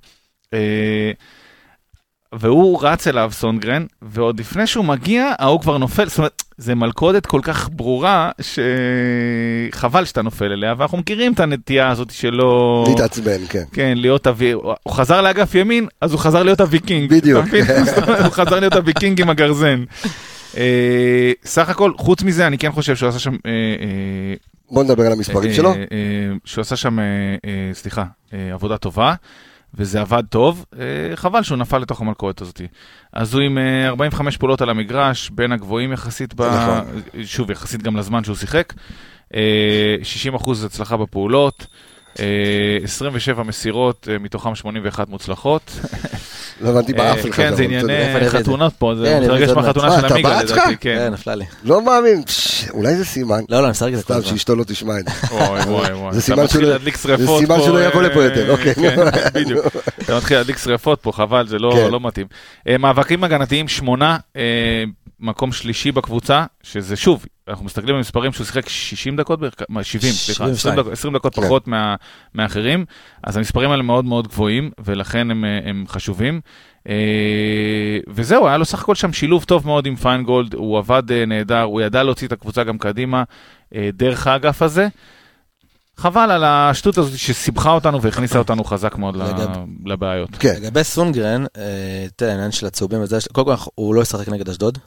והוא 2.35 2.79
רץ 2.81 3.07
אליו, 3.07 3.29
סונגרן, 3.33 3.85
ועוד 4.01 4.39
לפני 4.39 4.67
שהוא 4.67 4.85
מגיע, 4.85 5.31
ההוא 5.39 5.61
כבר 5.61 5.77
נופל, 5.77 6.09
זאת 6.09 6.17
אומרת, 6.17 6.43
זה 6.57 6.75
מלכודת 6.75 7.25
כל 7.25 7.39
כך 7.43 7.69
ברורה, 7.71 8.31
שחבל 9.71 10.05
שאתה 10.05 10.21
נופל 10.21 10.51
אליה, 10.51 10.73
ואנחנו 10.77 10.97
מכירים 10.97 11.33
את 11.33 11.39
הנטייה 11.39 11.89
הזאת 11.89 12.09
שלו, 12.11 12.83
להתעצבן, 12.87 13.45
כן. 13.49 13.63
כן, 13.73 13.93
להיות 13.97 14.27
אבי, 14.27 14.51
הוא 14.51 14.73
חזר 14.89 15.21
לאגף 15.21 15.55
ימין, 15.55 15.87
אז 16.01 16.11
הוא 16.11 16.19
חזר 16.19 16.43
להיות 16.43 16.61
הוויקינג. 16.61 17.09
בדיוק. 17.09 17.45
הוא 18.23 18.31
חזר 18.31 18.59
להיות 18.59 18.73
הוויקינג 18.73 19.21
עם 19.21 19.29
הגרזן. 19.29 19.83
אה, 20.57 21.31
סך 21.45 21.69
הכל, 21.69 21.91
חוץ 21.97 22.23
מזה, 22.23 22.47
אני 22.47 22.57
כן 22.57 22.71
חושב 22.71 22.95
שהוא 22.95 23.09
עשה 23.09 23.19
שם... 23.19 23.31
אה, 23.45 23.51
אה, 23.51 24.33
בוא 24.71 24.83
נדבר 24.83 25.05
על 25.05 25.11
המספרים 25.11 25.53
שלו. 25.53 25.73
שהוא 26.45 26.61
עשה 26.61 26.75
שם, 26.75 26.97
סליחה, 27.73 28.03
עבודה 28.53 28.77
טובה, 28.77 29.13
וזה 29.73 30.01
עבד 30.01 30.23
טוב, 30.29 30.65
אה, 30.79 31.15
חבל 31.15 31.43
שהוא 31.43 31.57
נפל 31.57 31.77
לתוך 31.77 32.01
המלכודת 32.01 32.41
הזאת. 32.41 32.61
אז 33.13 33.33
הוא 33.33 33.41
עם 33.41 33.57
אה, 33.57 33.87
45 33.87 34.37
פעולות 34.37 34.61
על 34.61 34.69
המגרש, 34.69 35.29
בין 35.29 35.51
הגבוהים 35.51 35.91
יחסית, 35.93 36.33
ב... 36.33 36.41
נכון. 36.41 37.01
שוב, 37.23 37.51
יחסית 37.51 37.83
גם 37.83 37.97
לזמן 37.97 38.23
שהוא 38.23 38.35
שיחק. 38.35 38.73
אה, 39.35 39.95
60 40.03 40.35
אחוז 40.35 40.63
הצלחה 40.63 40.97
בפעולות, 40.97 41.61
אה, 41.61 41.88
27 42.83 43.43
מסירות, 43.43 44.07
אה, 44.11 44.17
מתוכם 44.19 44.55
81 44.55 45.09
מוצלחות. 45.09 45.71
לא 46.61 46.69
הבנתי 46.69 46.91
אה, 46.91 46.97
באף 46.97 47.25
לך. 47.25 47.35
כן, 47.35 47.55
זה 47.55 47.63
ענייני 47.63 47.87
זה? 48.23 48.29
חתונות 48.29 48.73
פה, 48.77 48.95
זה 48.95 49.05
כן, 49.05 49.15
אני 49.15 49.25
מתרגש 49.25 49.49
מהחתונה 49.49 49.99
של. 50.01 50.05
עמיגה 50.05 50.29
לדעתי, 50.29 50.45
בעצמך? 50.53 50.63
כן. 50.67 50.75
כן, 50.79 51.09
נפלה 51.13 51.35
לי. 51.35 51.45
לא 51.63 51.81
מאמין, 51.85 52.23
אולי 52.73 52.95
זה 52.95 53.05
סימן. 53.05 53.39
לא, 53.49 53.57
לא, 53.59 53.63
אני 53.63 53.71
משחק 53.71 53.87
את 53.93 53.97
זה 53.97 54.03
כל 54.03 54.13
סתם 54.13 54.13
הזמן. 54.13 54.29
שאשתו 54.31 54.55
לא 54.55 54.63
תשמע 54.63 54.99
את 54.99 55.05
זה. 55.05 55.11
וואי 55.35 55.59
וואי 55.61 55.93
וואי. 55.93 56.13
זה 56.13 56.21
סימן 56.21 56.47
שלא- 56.47 56.77
שלא 57.65 57.83
יבוא 57.85 58.01
אה, 58.01 58.07
לפה 58.07 58.23
יותר, 58.23 58.51
אוקיי. 58.51 58.75
כן, 58.75 58.95
בדיוק. 59.33 59.65
אתה 60.03 60.17
מתחיל 60.17 60.37
להדליק 60.37 60.57
שרפות 60.57 60.99
פה, 61.01 61.11
חבל, 61.11 61.47
זה 61.47 61.59
לא. 61.59 61.89
לא 61.91 61.99
מתאים. 61.99 62.27
אה, 62.67 62.77
מאבקים 62.77 63.23
הגנתיים, 63.23 63.67
שמונה, 63.67 64.17
אה, 64.37 64.83
מקום 65.19 65.51
שלישי 65.51 65.91
בקבוצה, 65.91 66.45
שזה 66.63 66.95
שוב, 66.95 67.25
אנחנו 67.47 67.65
מסתכלים 67.65 67.95
על 67.95 68.01
מספרים 68.01 68.31
שהוא 68.33 68.45
שיחק 68.45 68.69
60 68.69 69.15
דקות 69.15 69.39
בערך, 69.39 69.53
מה, 69.69 69.83
70, 69.83 70.13
סליחה, 70.13 70.43
20 70.43 70.55
72. 70.55 70.79
דקות- 70.79 70.93
20 70.93 71.13
דקות 71.13 71.35
כן. 71.35 71.41
פחות 71.41 71.67
מה- 71.67 71.95
מאחרים, 72.35 72.85
אז 73.23 73.37
המספרים 73.37 73.71
האלה 73.71 73.83
מאוד 73.83 74.05
מאוד 74.05 74.27
גבוהים, 74.27 74.71
ולכן 74.85 75.31
הם, 75.31 75.45
אה, 75.45 75.59
הם 75.69 75.85
חשובים. 75.87 76.41
אה, 76.89 76.93
וזהו, 78.09 78.47
היה 78.47 78.57
לו 78.57 78.65
סך 78.65 78.81
הכל 78.81 78.95
שם 78.95 79.13
שילוב 79.13 79.43
טוב 79.43 79.65
מאוד 79.65 79.85
עם 79.85 79.95
פיינגולד, 79.95 80.53
הוא 80.53 80.77
עבד 80.77 81.11
אה, 81.11 81.25
נהדר, 81.25 81.61
הוא 81.61 81.81
ידע 81.81 82.03
להוציא 82.03 82.27
את 82.27 82.31
הקבוצה 82.31 82.63
גם 82.63 82.77
קדימה, 82.77 83.23
דרך 83.93 84.27
האגף 84.27 84.61
הזה. 84.61 84.87
חבל 85.97 86.31
על 86.31 86.43
השטות 86.43 86.97
הזאת 86.97 87.17
שסיבכה 87.17 87.71
אותנו 87.71 88.01
והכניסה 88.01 88.39
אותנו 88.39 88.63
חזק 88.63 88.95
מאוד 88.97 89.15
לגב- 89.15 89.57
לבעיות. 89.85 90.29
כן, 90.39 90.53
לגבי 90.61 90.83
סונגרן, 90.83 91.45
אה, 91.57 92.05
תראה, 92.15 92.31
העניין 92.31 92.51
של 92.51 92.65
הצהובים 92.65 93.01
וזה, 93.01 93.17
קודם 93.31 93.47
כל 93.57 93.63
הוא 93.75 93.95
לא 93.95 94.01
ישחק 94.01 94.29
נגד 94.29 94.49
אשדוד. 94.49 94.77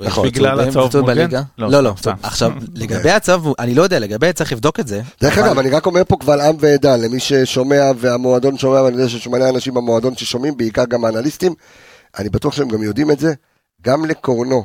נכון. 0.00 0.26
בגלל 0.28 0.60
הצהוב 0.60 0.92
צהוב 0.92 1.10
מוגן? 1.10 1.28
לא, 1.58 1.70
לא, 1.70 1.82
לא. 1.82 1.94
עכשיו, 2.22 2.52
לגבי 2.74 3.10
הצהוב, 3.10 3.54
אני 3.58 3.74
לא 3.74 3.82
יודע, 3.82 3.98
לגבי 3.98 4.32
צריך 4.32 4.52
לבדוק 4.52 4.80
את 4.80 4.88
זה. 4.88 5.02
דרך 5.20 5.38
אבל- 5.38 5.48
אגב, 5.48 5.58
אני 5.58 5.70
רק 5.70 5.86
אומר 5.86 6.02
פה 6.08 6.16
קבל 6.20 6.40
עם 6.40 6.56
ועדה, 6.60 6.96
למי 6.96 7.20
ששומע 7.20 7.90
והמועדון 7.96 8.58
שומע, 8.58 8.82
ואני 8.82 8.96
יודע 8.96 9.08
שיש 9.08 9.28
מלא 9.28 9.48
אנשים 9.48 9.74
במועדון 9.74 10.16
ששומעים, 10.16 10.56
בעיקר 10.56 10.84
גם 10.84 11.04
האנליסטים, 11.04 11.54
אני 12.18 12.28
בטוח 12.28 12.52
שהם 12.54 12.68
גם 12.68 12.82
יודעים 12.82 13.10
את 13.10 13.18
זה, 13.18 13.34
גם 13.82 14.04
לקורנו 14.04 14.64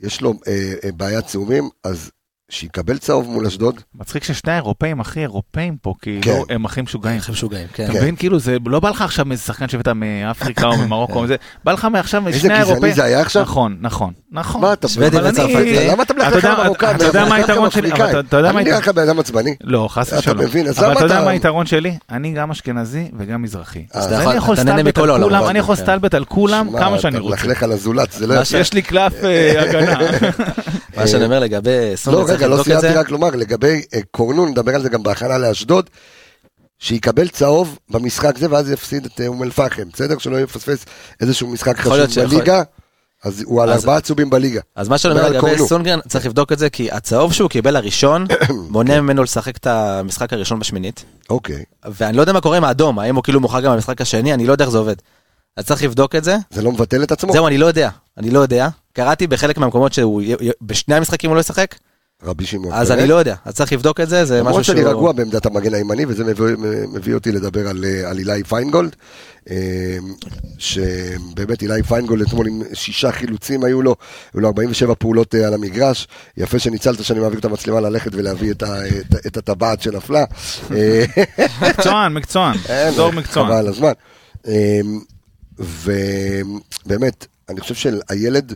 יש 0.00 0.20
לו 0.20 0.34
אה, 0.48 0.72
אה, 0.84 0.92
בעיית 0.92 1.26
צהובים, 1.26 1.68
אז 1.84 2.10
שיקבל 2.56 2.98
צהוב 2.98 3.30
מול 3.30 3.46
אשדוד, 3.46 3.80
מצחיק 3.94 4.24
ששני 4.24 4.52
האירופאים 4.52 5.00
הכי 5.00 5.20
אירופאים 5.20 5.76
פה, 5.82 5.94
כן. 6.02 6.20
כאילו, 6.22 6.44
הם 6.50 6.64
הכי 6.64 6.82
משוגעים. 6.82 7.16
איך 7.16 7.30
משוגעים, 7.30 7.66
כן. 7.72 7.84
אתה 7.84 7.92
מבין? 7.92 8.16
כאילו, 8.16 8.38
זה 8.38 8.56
לא 8.66 8.80
בא 8.80 8.90
לך 8.90 9.02
עכשיו 9.02 9.24
מאיזה 9.24 9.42
שחקן 9.42 9.68
שהבאת 9.68 9.88
מאפריקה 9.88 10.66
או 10.66 10.76
ממרוקו, 10.86 11.18
או 11.18 11.26
זה, 11.26 11.36
בא 11.64 11.72
לך 11.72 11.84
מעכשיו 11.92 12.28
איזה 12.28 12.48
גזעני. 12.48 12.92
זה 12.94 13.04
היה 13.04 13.20
עכשיו? 13.20 13.42
נכון, 13.42 13.76
נכון, 13.80 14.12
נכון. 14.32 14.60
מה 14.60 14.72
אתה... 14.72 14.88
שוודי 14.88 15.16
אבל 15.18 15.26
אני- 15.26 15.32
וצרפתי. 15.34 15.88
למה 15.90 16.02
אתה 16.02 16.14
אתה 16.28 16.36
יודע- 16.36 16.52
על 16.52 16.60
המרוקאים? 16.60 16.96
אתה 16.96 17.04
יודע 17.04 17.24
מה 17.24 17.34
היתרון 17.34 17.70
שלי? 17.70 17.92
אבל 17.92 18.10
אתה- 18.10 18.20
אתה 18.20 18.36
יודע 18.36 18.50
אני 18.50 18.64
נראה? 18.64 18.78
לך 18.78 18.88
בן 18.88 19.02
אדם 19.02 19.18
עצבני? 19.18 19.54
לא, 19.60 19.88
חס 19.90 20.08
אתה 20.08 20.18
ושלום. 20.18 20.38
מבין, 20.44 20.66
אז 20.66 20.78
אבל 20.78 20.86
למה 20.86 20.94
אתה 20.96 21.04
יודע 21.04 21.16
אתה- 21.16 21.24
מה 21.24 21.30
היתרון 21.30 21.66
שלי? 21.66 21.96
אני 22.10 22.32
גם 22.32 22.50
אשכנזי 22.50 23.10
וגם 23.18 23.42
מזרחי. 23.42 23.84
אתה 23.90 23.98
אני 24.30 24.36
יכול- 24.36 24.54
אתה 24.54 24.62
על 24.74 24.92
כולם, 24.92 25.44
אבל- 25.44 25.52
כן. 25.62 25.70
להסתלבט 25.70 26.14
על 26.14 26.24
כולם 26.24 26.68
כמה 26.78 26.98
שאני 26.98 27.16
אתה 27.16 27.22
רוצה. 27.24 27.36
לא. 28.26 28.60
יש 28.60 28.72
לי 28.72 28.82
קלף 28.82 29.12
אה, 29.24 29.62
הגנה. 29.62 29.98
מה 30.96 31.06
שאני 31.06 31.24
אומר 31.24 31.38
לגבי 31.38 31.94
לא, 32.06 32.24
רגע, 32.28 32.48
לא 32.48 32.62
סיימתי. 32.62 32.86
רק 32.86 33.10
לומר, 33.10 33.30
לגבי 33.30 33.82
אה, 33.94 34.00
קורנון, 34.10 34.48
נדבר 34.48 34.74
על 34.74 34.82
זה 34.82 34.88
גם 34.88 35.02
בהכנה 35.02 35.38
לאשדוד, 35.38 35.90
שיקבל 36.78 37.28
צהוב 37.28 37.78
במשחק 37.90 38.38
זה, 38.38 38.50
ואז 38.50 38.70
יפסיד 38.70 39.04
את 39.04 39.20
אה, 39.20 39.26
אום 39.26 39.42
אל-פחם, 39.42 39.82
בסדר? 39.92 40.18
שלא 40.18 40.40
יפספס 40.40 40.84
איזשהו 41.20 41.48
משחק 41.48 41.78
חשוב 41.78 42.24
בליגה, 42.24 42.62
אז 43.24 43.42
הוא 43.46 43.62
על 43.62 43.70
ארבעה 43.70 44.00
צהובים 44.00 44.30
בליגה. 44.30 44.60
אז 44.76 44.88
מה 44.88 44.98
שאני 44.98 45.14
אומר 45.14 45.28
לגבי. 45.30 45.58
סונגרן, 45.58 46.00
צריך 46.08 46.26
לבדוק 46.26 46.52
את 46.52 46.58
זה, 46.58 46.70
כי 46.70 46.90
הצהוב 46.90 47.32
שהוא 47.32 47.50
קיבל 47.50 47.76
הראשון, 47.76 48.26
מונע 48.70 49.00
ממנו 49.00 49.22
לשחק 49.22 49.56
את 49.56 49.66
המשחק 49.66 50.32
הראשון 50.32 50.58
בשמינית, 50.58 51.04
אוקיי, 51.30 51.64
ואני 51.84 52.16
לא 52.16 52.22
יודע 52.22 52.32
מה 52.32 52.40
קורה 52.40 52.56
עם 52.56 52.64
האדום, 52.64 52.98
האם 52.98 53.16
הוא 53.16 53.22
כאילו 53.22 53.40
מוכר 53.40 53.60
גם 53.60 53.72
במשחק 53.72 54.00
השני, 54.00 54.34
אני 54.34 54.46
לא 54.46 54.52
יודע 54.52 54.64
איך 54.64 54.72
זה 54.72 54.78
עובד. 54.78 54.96
אז 55.56 55.66
צריך 55.66 55.82
לבדוק 55.82 56.14
את 56.14 56.24
זה. 56.24 56.36
זה 56.50 56.62
לא 56.62 56.72
מבטל 56.72 57.02
את 57.02 57.12
עצמו? 57.12 57.32
זהו, 57.32 57.46
אני 57.46 57.58
לא 57.58 57.66
יודע, 57.66 57.90
אני 58.18 58.30
לא 58.30 58.38
יודע. 58.38 58.68
קראתי 58.92 59.26
בחלק 59.26 59.58
מהמקומות 59.58 59.92
שהוא, 59.92 60.22
בשני 60.62 60.94
המשחקים 60.94 61.30
הוא 61.30 61.34
לא 61.36 61.40
ישחק, 61.40 61.74
רבי 62.24 62.46
שמעון. 62.46 62.72
אז? 62.72 62.90
אני 62.90 63.06
לא 63.06 63.14
יודע, 63.14 63.34
אז 63.44 63.54
צריך 63.54 63.72
לבדוק 63.72 64.00
את 64.00 64.08
זה, 64.08 64.24
זה 64.24 64.34
משהו 64.34 64.48
למרות 64.48 64.64
שהוא... 64.64 64.76
שאני 64.76 64.86
רגוע 64.86 65.12
בעמדת 65.12 65.46
המגן 65.46 65.74
הימני, 65.74 66.06
וזה 66.06 66.24
מביא, 66.24 66.44
מביא 66.92 67.14
אותי 67.14 67.32
לדבר 67.32 67.68
על, 67.68 67.84
אה, 67.84 68.10
על 68.10 68.18
אילי 68.18 68.44
פיינגולד, 68.44 68.96
אה, 69.50 69.56
שבאמת 70.58 71.62
אילי 71.62 71.82
פיינגולד 71.82 72.26
אתמול 72.26 72.46
עם 72.46 72.62
שישה 72.74 73.12
חילוצים 73.12 73.64
היו 73.64 73.82
לו, 73.82 73.96
היו 74.34 74.40
לו 74.40 74.48
47 74.48 74.94
פעולות 74.94 75.34
אה, 75.34 75.46
על 75.46 75.54
המגרש, 75.54 76.08
יפה 76.36 76.58
שניצלת 76.58 77.04
שאני 77.04 77.20
מעביר 77.20 77.38
את 77.38 77.44
המצלמה 77.44 77.80
ללכת 77.80 78.14
ולהביא 78.14 78.50
את, 78.50 78.62
ה, 78.62 78.86
את, 78.86 79.26
את 79.26 79.36
הטבעת 79.36 79.82
שנפלה. 79.82 80.24
מקצוען, 81.68 82.12
מקצוען. 82.12 82.56
דור 82.96 83.10
חבל 83.10 83.20
מקצוען. 83.20 83.52
על 83.52 83.68
הזמן. 83.68 83.92
אמ, 85.60 85.64
ובאמת, 86.84 87.26
אני 87.48 87.60
חושב 87.60 87.74
שהילד, 87.74 88.54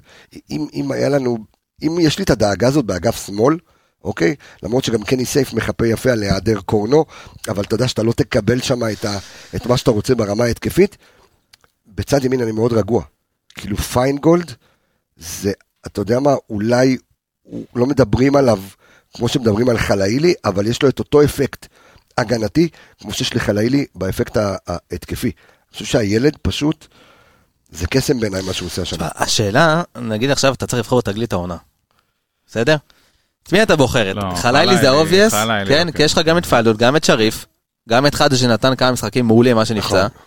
אם, 0.50 0.66
אם 0.74 0.92
היה 0.92 1.08
לנו, 1.08 1.38
אם 1.82 1.96
יש 2.00 2.18
לי 2.18 2.24
את 2.24 2.30
הדאגה 2.30 2.68
הזאת 2.68 2.84
באגף 2.84 3.26
שמאל, 3.26 3.58
אוקיי? 4.04 4.34
למרות 4.62 4.84
שגם 4.84 5.02
קני 5.02 5.24
סייף 5.24 5.52
מחפה 5.52 5.86
יפה 5.86 6.12
על 6.12 6.22
היעדר 6.22 6.60
קורנו, 6.60 7.04
אבל 7.48 7.64
אתה 7.64 7.74
יודע 7.74 7.88
שאתה 7.88 8.02
לא 8.02 8.12
תקבל 8.12 8.60
שם 8.60 8.84
את, 8.84 9.04
את 9.56 9.66
מה 9.66 9.76
שאתה 9.76 9.90
רוצה 9.90 10.14
ברמה 10.14 10.44
ההתקפית. 10.44 10.96
בצד 11.86 12.24
ימין 12.24 12.42
אני 12.42 12.52
מאוד 12.52 12.72
רגוע. 12.72 13.02
כאילו 13.54 13.76
פיינגולד, 13.76 14.52
זה, 15.16 15.52
אתה 15.86 16.00
יודע 16.00 16.20
מה, 16.20 16.34
אולי 16.50 16.96
לא 17.74 17.86
מדברים 17.86 18.36
עליו 18.36 18.62
כמו 19.14 19.28
שמדברים 19.28 19.68
על 19.68 19.78
חלאילי, 19.78 20.34
אבל 20.44 20.66
יש 20.66 20.82
לו 20.82 20.88
את 20.88 20.98
אותו 20.98 21.24
אפקט 21.24 21.66
הגנתי, 22.18 22.68
כמו 23.00 23.12
שיש 23.12 23.36
לחלאילי 23.36 23.86
באפקט 23.94 24.36
ההתקפי. 24.66 25.32
חושב 25.76 25.84
שהילד 25.84 26.36
פשוט, 26.42 26.86
זה 27.70 27.86
קסם 27.86 28.20
בעיניי 28.20 28.42
מה 28.42 28.52
שהוא 28.52 28.66
עושה 28.66 28.82
השנה. 28.82 29.08
השאלה, 29.14 29.82
נגיד 29.96 30.30
עכשיו 30.30 30.54
אתה 30.54 30.66
צריך 30.66 30.78
לבחור 30.78 31.00
את 31.00 31.04
תגלית 31.04 31.32
העונה, 31.32 31.56
בסדר? 32.46 32.76
את 33.42 33.52
מי 33.52 33.62
אתה 33.62 33.76
בוחר? 33.76 34.12
לא, 34.12 34.34
חלאילי 34.34 34.78
זה 34.78 34.90
obvious, 34.90 35.34
חלאילי, 35.34 35.66
כן? 35.68 35.88
אוקיי. 35.88 35.92
כי 35.92 36.02
יש 36.02 36.12
לך 36.12 36.18
גם 36.18 36.38
את 36.38 36.46
פלדות, 36.46 36.76
גם 36.76 36.96
את 36.96 37.04
שריף, 37.04 37.46
גם 37.88 38.06
את 38.06 38.14
חאג' 38.14 38.34
שנתן 38.34 38.76
כמה 38.76 38.92
משחקים 38.92 39.26
מעולה 39.26 39.54
מה 39.54 39.64
שנפצע. 39.64 40.06
נכון. 40.06 40.18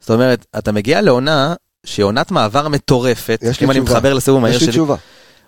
זאת 0.00 0.10
אומרת, 0.10 0.46
אתה 0.58 0.72
מגיע 0.72 1.00
לעונה 1.00 1.54
שהיא 1.86 2.04
עונת 2.04 2.30
מעבר 2.30 2.68
מטורפת, 2.68 3.40
אם 3.62 3.70
אני. 3.70 3.80
מחבר 3.80 4.14
לסיבוב 4.14 4.42
מהיר 4.42 4.56
יש 4.56 4.60
לי 4.60 4.66
שלי, 4.66 4.72
תשובה. 4.72 4.96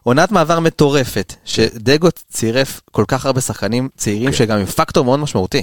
עונת 0.03 0.33
מעבר 0.33 0.61
מטורפת, 0.61 1.35
שדגו 1.45 2.09
צירף 2.33 2.81
כל 2.91 3.05
כך 3.09 3.27
הרבה 3.27 3.41
שחקנים 3.41 3.89
צעירים 3.97 4.31
כן. 4.31 4.37
שגם 4.37 4.59
עם 4.59 4.67
פקטור 4.67 5.05
מאוד 5.05 5.19
משמעותי. 5.19 5.63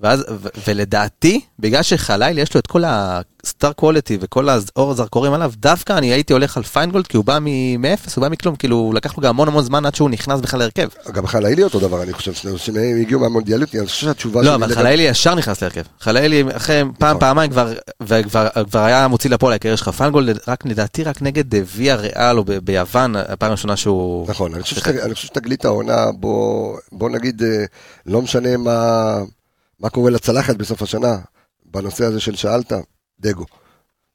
ואז, 0.00 0.24
ו- 0.30 0.48
ולדעתי, 0.68 1.40
בגלל 1.58 1.82
שחליל 1.82 2.38
יש 2.38 2.54
לו 2.54 2.60
את 2.60 2.66
כל 2.66 2.82
הסטאר 2.86 3.72
קוולטי 3.72 4.18
וכל 4.20 4.48
האור 4.48 4.90
הזרקורים 4.90 5.32
עליו, 5.32 5.52
דווקא 5.56 5.92
אני 5.92 6.06
הייתי 6.12 6.32
הולך 6.32 6.56
על 6.56 6.62
פיינגולד 6.62 7.06
כי 7.06 7.16
הוא 7.16 7.24
בא 7.24 7.38
מ- 7.40 7.82
מאפס, 7.82 8.16
הוא 8.16 8.22
בא 8.22 8.28
מכלום, 8.28 8.56
כאילו 8.56 8.92
לקח 8.94 9.16
לו 9.18 9.22
גם 9.22 9.30
המון 9.30 9.48
המון 9.48 9.64
זמן 9.64 9.86
עד 9.86 9.94
שהוא 9.94 10.10
נכנס 10.10 10.40
בכלל 10.40 10.60
להרכב. 10.60 10.88
גם 11.12 11.26
חלאילי 11.26 11.62
אותו 11.62 11.80
דבר, 11.80 12.02
אני 12.02 12.12
חושב, 12.12 12.32
שני- 12.32 12.58
שניהם 12.58 13.00
הגיעו 13.00 13.20
מהמונדיאליות, 13.20 13.74
אני 13.74 13.86
חושב 13.86 14.06
שהתשובה 14.06 14.42
לא. 14.42 14.54
אבל 14.54 14.74
חלילי 14.74 15.02
ישר 15.02 15.34
נכנס 15.34 15.62
להרכב. 15.62 15.82
חלילי 16.00 16.44
אחרי 16.56 16.82
פעם, 16.98 17.08
נכון. 17.08 17.20
פעמיים 17.20 17.50
כבר, 17.50 17.72
וכבר 18.02 18.48
כבר 18.70 18.80
היה 18.80 19.08
מוציא 19.08 19.30
לפועל 19.30 19.54
הקריירה 19.54 19.76
שלך. 19.76 19.88
פיינגולד, 19.88 20.38
רק 20.48 20.66
לדעתי 20.66 21.04
רק 21.04 21.22
נגד 21.22 21.44
ויה 21.76 21.94
ריאל 21.96 22.38
או 22.38 22.44
ב- 22.44 22.52
ביוון, 22.52 23.16
הפעם 23.16 23.48
הראשונה 23.48 23.76
שהוא... 23.76 24.28
נכון, 24.30 24.54
אני 24.54 24.62
חושב 24.62 24.76
שת- 24.76 24.88
אני 24.88 25.14
חושב 25.14 25.26
שתגלית 25.26 25.64
העונה, 25.64 26.06
בוא 26.12 26.76
בוא 26.92 27.10
נגיד, 27.10 27.42
אה, 27.42 27.64
לא 28.06 28.22
משנה 28.22 28.56
מה 28.56 29.18
מה 29.80 29.88
קורה 29.90 30.10
לצלחת 30.10 30.56
בסוף 30.56 30.82
השנה, 30.82 31.16
בנושא 31.70 32.04
הזה 32.04 32.20
של 32.20 32.36
שאלת, 32.36 32.72
דגו. 33.20 33.44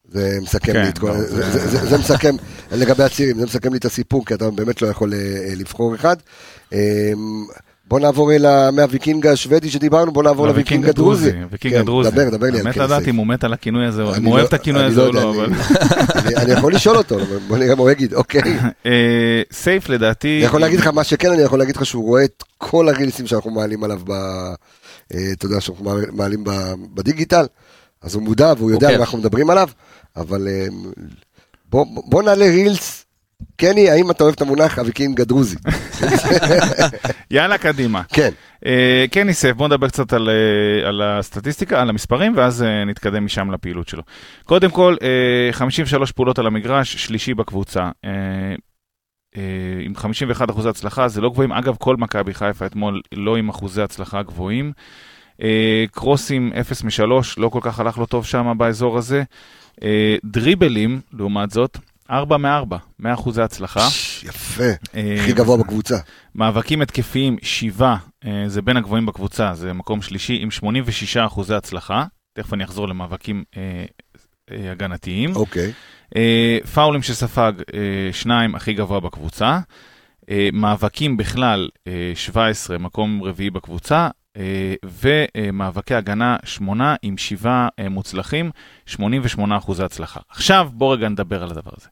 זה 0.09 0.37
מסכם 0.41 0.73
כן, 0.73 0.81
לי 0.81 0.89
את 0.89 0.97
כל... 0.97 1.07
לא, 1.07 1.17
זה- 1.21 1.27
זה- 1.27 1.67
זה- 1.67 1.67
זה 1.67 1.87
זה 1.89 1.97
מסכם, 1.97 2.35
לגבי 2.71 3.03
הצעירים, 3.03 3.37
זה 3.39 3.45
מסכם 3.45 3.71
לי 3.71 3.77
את 3.77 3.85
הסיפור, 3.85 4.25
כי 4.25 4.33
אתה 4.33 4.49
באמת 4.51 4.81
לא 4.81 4.87
יכול 4.87 5.13
אה, 5.13 5.17
אה, 5.19 5.53
לבחור 5.55 5.95
אחד. 5.95 6.15
אה, 6.73 7.11
בוא 7.87 7.99
נעבור 7.99 8.33
אל 8.33 8.69
מהוויקינג 8.71 9.27
השוודי 9.27 9.69
שדיברנו, 9.69 10.11
בוא 10.11 10.23
נעבור 10.23 10.47
לוויקינג 10.47 10.89
הדרוזי. 10.89 11.31
ויקינג 11.51 11.73
כן, 11.73 11.79
הדרוזי. 11.79 12.11
דבר, 12.11 12.29
דבר 12.29 12.47
לי 12.47 12.57
על 12.57 12.63
באמת 12.63 12.73
קני 12.75 12.83
לדעת. 12.83 13.07
אם 13.07 13.15
הוא 13.15 13.27
מת 13.27 13.43
על 13.43 13.53
הכינוי 13.53 13.85
הזה, 13.85 14.01
אם 14.03 14.07
הוא 14.07 14.17
לא- 14.25 14.29
אוהב 14.31 14.45
את 14.47 14.53
הכינוי 14.53 14.83
הזה 14.83 15.01
או 15.01 15.11
לא, 15.11 15.21
אני- 15.21 15.29
אבל... 15.37 15.49
אני- 16.41 16.51
יכול 16.51 16.73
לשאול 16.73 16.97
אותו, 16.97 17.17
בוא 17.47 17.57
נראה 17.57 17.75
מה 17.75 17.81
הוא 17.81 17.91
יגיד, 17.91 18.13
אוקיי. 18.13 18.41
אה, 18.85 19.41
סייף 19.51 19.89
לדעתי... 19.89 20.37
אני 20.37 20.45
יכול 20.45 20.61
להגיד 20.61 20.79
לך 20.79 20.87
מה 20.87 21.03
שכן, 21.03 21.31
אני 21.31 21.41
יכול 21.41 21.59
להגיד 21.59 21.75
לך 21.75 21.85
שהוא 21.85 22.03
רואה 22.03 22.23
את 22.23 22.43
כל 22.57 22.89
הרילסים 22.89 23.27
שאנחנו 23.27 23.51
מעלים 23.51 23.83
עליו, 23.83 24.01
אתה 25.07 25.45
יודע, 25.45 25.61
שאנחנו 25.61 25.85
מעל- 25.85 26.11
מעלים 26.11 26.43
בדיגיטל, 26.93 27.45
אז 28.01 28.15
הוא 28.15 28.23
מודע 28.23 28.53
והוא 28.57 28.71
יודע 28.71 28.87
מה 28.89 28.95
אנחנו 28.95 29.17
מדברים 29.17 29.49
עליו, 29.49 29.69
אבל 30.15 30.47
אה, 30.47 30.65
בוא, 31.69 32.23
נעלה 32.23 32.45
reels. 32.45 33.05
קני, 33.55 33.89
האם 33.89 34.11
אתה 34.11 34.23
אוהב 34.23 34.33
את 34.35 34.41
המונח 34.41 34.79
הוויקינג 34.79 35.21
הדרוזי? 35.21 35.55
יאללה, 37.31 37.57
קדימה. 37.57 38.01
כן, 38.09 38.29
אה, 38.65 39.05
כן, 39.11 39.27
ניסף, 39.27 39.51
בוא 39.51 39.67
נדבר 39.67 39.87
קצת 39.87 40.13
על, 40.13 40.29
אה, 40.29 40.87
על 40.89 41.01
הסטטיסטיקה, 41.01 41.81
על 41.81 41.89
המספרים, 41.89 42.33
ואז 42.37 42.63
אה, 42.63 42.85
נתקדם 42.85 43.25
משם 43.25 43.51
לפעילות 43.51 43.87
שלו. 43.87 44.03
קודם 44.43 44.69
כל, 44.71 44.95
אה, 45.01 45.07
53 45.53 46.11
פעולות 46.11 46.39
על 46.39 46.47
המגרש, 46.47 46.95
שלישי 46.95 47.33
בקבוצה. 47.33 47.89
אה, 49.37 49.41
עם 49.81 49.95
51 49.95 50.49
אחוזי 50.49 50.69
הצלחה, 50.69 51.07
זה 51.07 51.21
לא 51.21 51.29
גבוהים. 51.29 51.51
אגב, 51.51 51.75
כל 51.79 51.97
מכבי 51.97 52.33
חיפה 52.33 52.65
אתמול 52.65 53.01
לא 53.13 53.35
עם 53.37 53.49
אחוזי 53.49 53.81
הצלחה 53.81 54.23
גבוהים. 54.23 54.71
אה, 55.41 55.85
קרוסים 55.91 56.51
0 56.61 56.83
מ-3, 56.83 57.03
לא 57.37 57.49
כל 57.49 57.59
כך 57.61 57.79
הלך 57.79 57.97
לו 57.97 58.05
טוב 58.05 58.25
שם 58.25 58.53
באזור 58.57 58.97
הזה. 58.97 59.23
אה, 59.83 60.15
דריבלים, 60.23 61.01
לעומת 61.13 61.51
זאת, 61.51 61.77
4 62.11 62.37
מ-4, 62.37 62.75
100 62.99 63.13
אחוזי 63.13 63.41
הצלחה. 63.41 63.87
יפה, 64.23 64.63
הכי 65.19 65.33
גבוה 65.33 65.57
בקבוצה. 65.57 65.97
מאבקים 66.35 66.81
התקפיים, 66.81 67.37
7, 67.41 67.95
אה, 68.25 68.43
זה 68.47 68.61
בין 68.61 68.77
הגבוהים 68.77 69.05
בקבוצה, 69.05 69.53
זה 69.53 69.73
מקום 69.73 70.01
שלישי 70.01 70.37
עם 70.41 70.51
86 70.51 71.17
אחוזי 71.17 71.53
הצלחה. 71.53 72.05
תכף 72.33 72.53
אני 72.53 72.63
אחזור 72.63 72.87
למאבקים 72.87 73.43
הגנתיים. 74.49 75.35
אוקיי. 75.35 75.65
אה, 75.65 75.71
פאולים 76.73 77.01
שספג, 77.01 77.53
אה, 77.73 78.09
שניים, 78.11 78.55
הכי 78.55 78.73
גבוה 78.73 78.99
בקבוצה. 78.99 79.59
אה, 80.29 80.49
מאבקים 80.53 81.17
בכלל, 81.17 81.69
אה, 81.87 82.11
17, 82.15 82.77
מקום 82.77 83.23
רביעי 83.23 83.49
בקבוצה. 83.49 84.09
אה, 84.37 84.75
ומאבקי 84.83 85.95
הגנה, 85.95 86.37
שמונה 86.43 86.95
עם 87.01 87.17
שבעה 87.17 87.67
אה, 87.79 87.89
מוצלחים, 87.89 88.51
88 88.85 89.57
אחוזי 89.57 89.83
הצלחה. 89.83 90.19
עכשיו 90.29 90.69
בוא 90.73 90.95
רגע 90.95 91.09
נדבר 91.09 91.43
על 91.43 91.51
הדבר 91.51 91.71
הזה. 91.77 91.87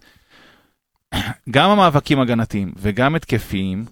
גם 1.50 1.70
המאבקים 1.70 2.20
הגנתיים 2.20 2.74
וגם 2.78 3.16
התקפיים, 3.16 3.86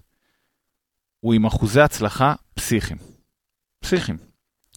הוא 1.20 1.34
עם 1.34 1.46
אחוזי 1.46 1.80
הצלחה 1.80 2.34
פסיכיים. 2.54 2.98
פסיכיים. 3.80 4.29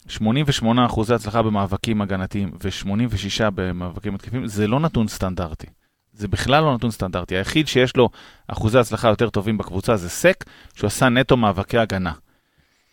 88 0.08 0.86
אחוזי 0.86 1.14
הצלחה 1.14 1.42
במאבקים 1.42 2.02
הגנתיים 2.02 2.52
ו-86 2.64 3.50
במאבקים 3.56 4.16
התקפיים, 4.16 4.48
זה 4.48 4.68
לא 4.68 4.80
נתון 4.80 5.08
סטנדרטי. 5.08 5.68
זה 6.14 6.28
בכלל 6.28 6.64
לא 6.64 6.76
נתון 6.76 6.92
סטנדרטי. 6.92 7.36
היחיד 7.36 7.68
שיש 7.68 7.96
לו 7.98 8.10
אחוזי 8.48 8.80
הצלחה 8.80 9.08
יותר 9.08 9.30
טובים 9.30 9.58
בקבוצה 9.58 9.98
זה 9.98 10.10
סק, 10.10 10.44
שהוא 10.76 10.88
עשה 10.88 11.10
נטו 11.10 11.38
מאבקי 11.38 11.78
הגנה. 11.78 12.12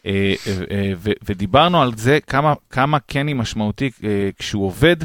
אה, 0.07 0.35
אה, 0.47 0.53
אה, 0.71 0.93
ודיברנו 1.25 1.83
על 1.83 1.93
זה 1.97 2.19
כמה, 2.27 2.55
כמה 2.71 2.99
היא 3.15 3.35
משמעותי 3.35 3.91
כשהוא 4.39 4.67
עובד 4.67 4.97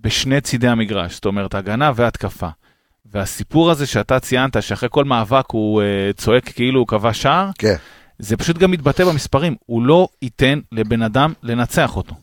בשני 0.00 0.40
צידי 0.40 0.68
המגרש, 0.68 1.14
זאת 1.14 1.24
אומרת 1.24 1.54
הגנה 1.54 1.92
והתקפה. 1.94 2.48
והסיפור 3.12 3.70
הזה 3.70 3.86
שאתה 3.86 4.20
ציינת, 4.20 4.62
שאחרי 4.62 4.88
כל 4.92 5.04
מאבק 5.04 5.44
הוא 5.52 5.82
צועק 6.16 6.48
כאילו 6.48 6.80
הוא 6.80 6.86
קבע 6.86 7.12
שער, 7.12 7.50
כן. 7.58 7.74
זה 8.18 8.36
פשוט 8.36 8.58
גם 8.58 8.70
מתבטא 8.70 9.04
במספרים. 9.04 9.54
הוא 9.66 9.82
לא 9.82 10.08
ייתן 10.22 10.60
לבן 10.72 11.02
אדם 11.02 11.32
לנצח 11.42 11.96
אותו. 11.96 12.14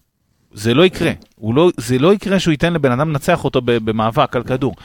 זה 0.53 0.73
לא 0.73 0.85
יקרה. 0.85 1.11
לא, 1.43 1.71
זה 1.77 1.99
לא 1.99 2.13
יקרה 2.13 2.39
שהוא 2.39 2.51
ייתן 2.51 2.73
לבן 2.73 2.91
אדם 2.91 3.09
לנצח 3.09 3.43
אותו 3.43 3.61
במאבק 3.65 4.35
על 4.35 4.43
כדור. 4.43 4.75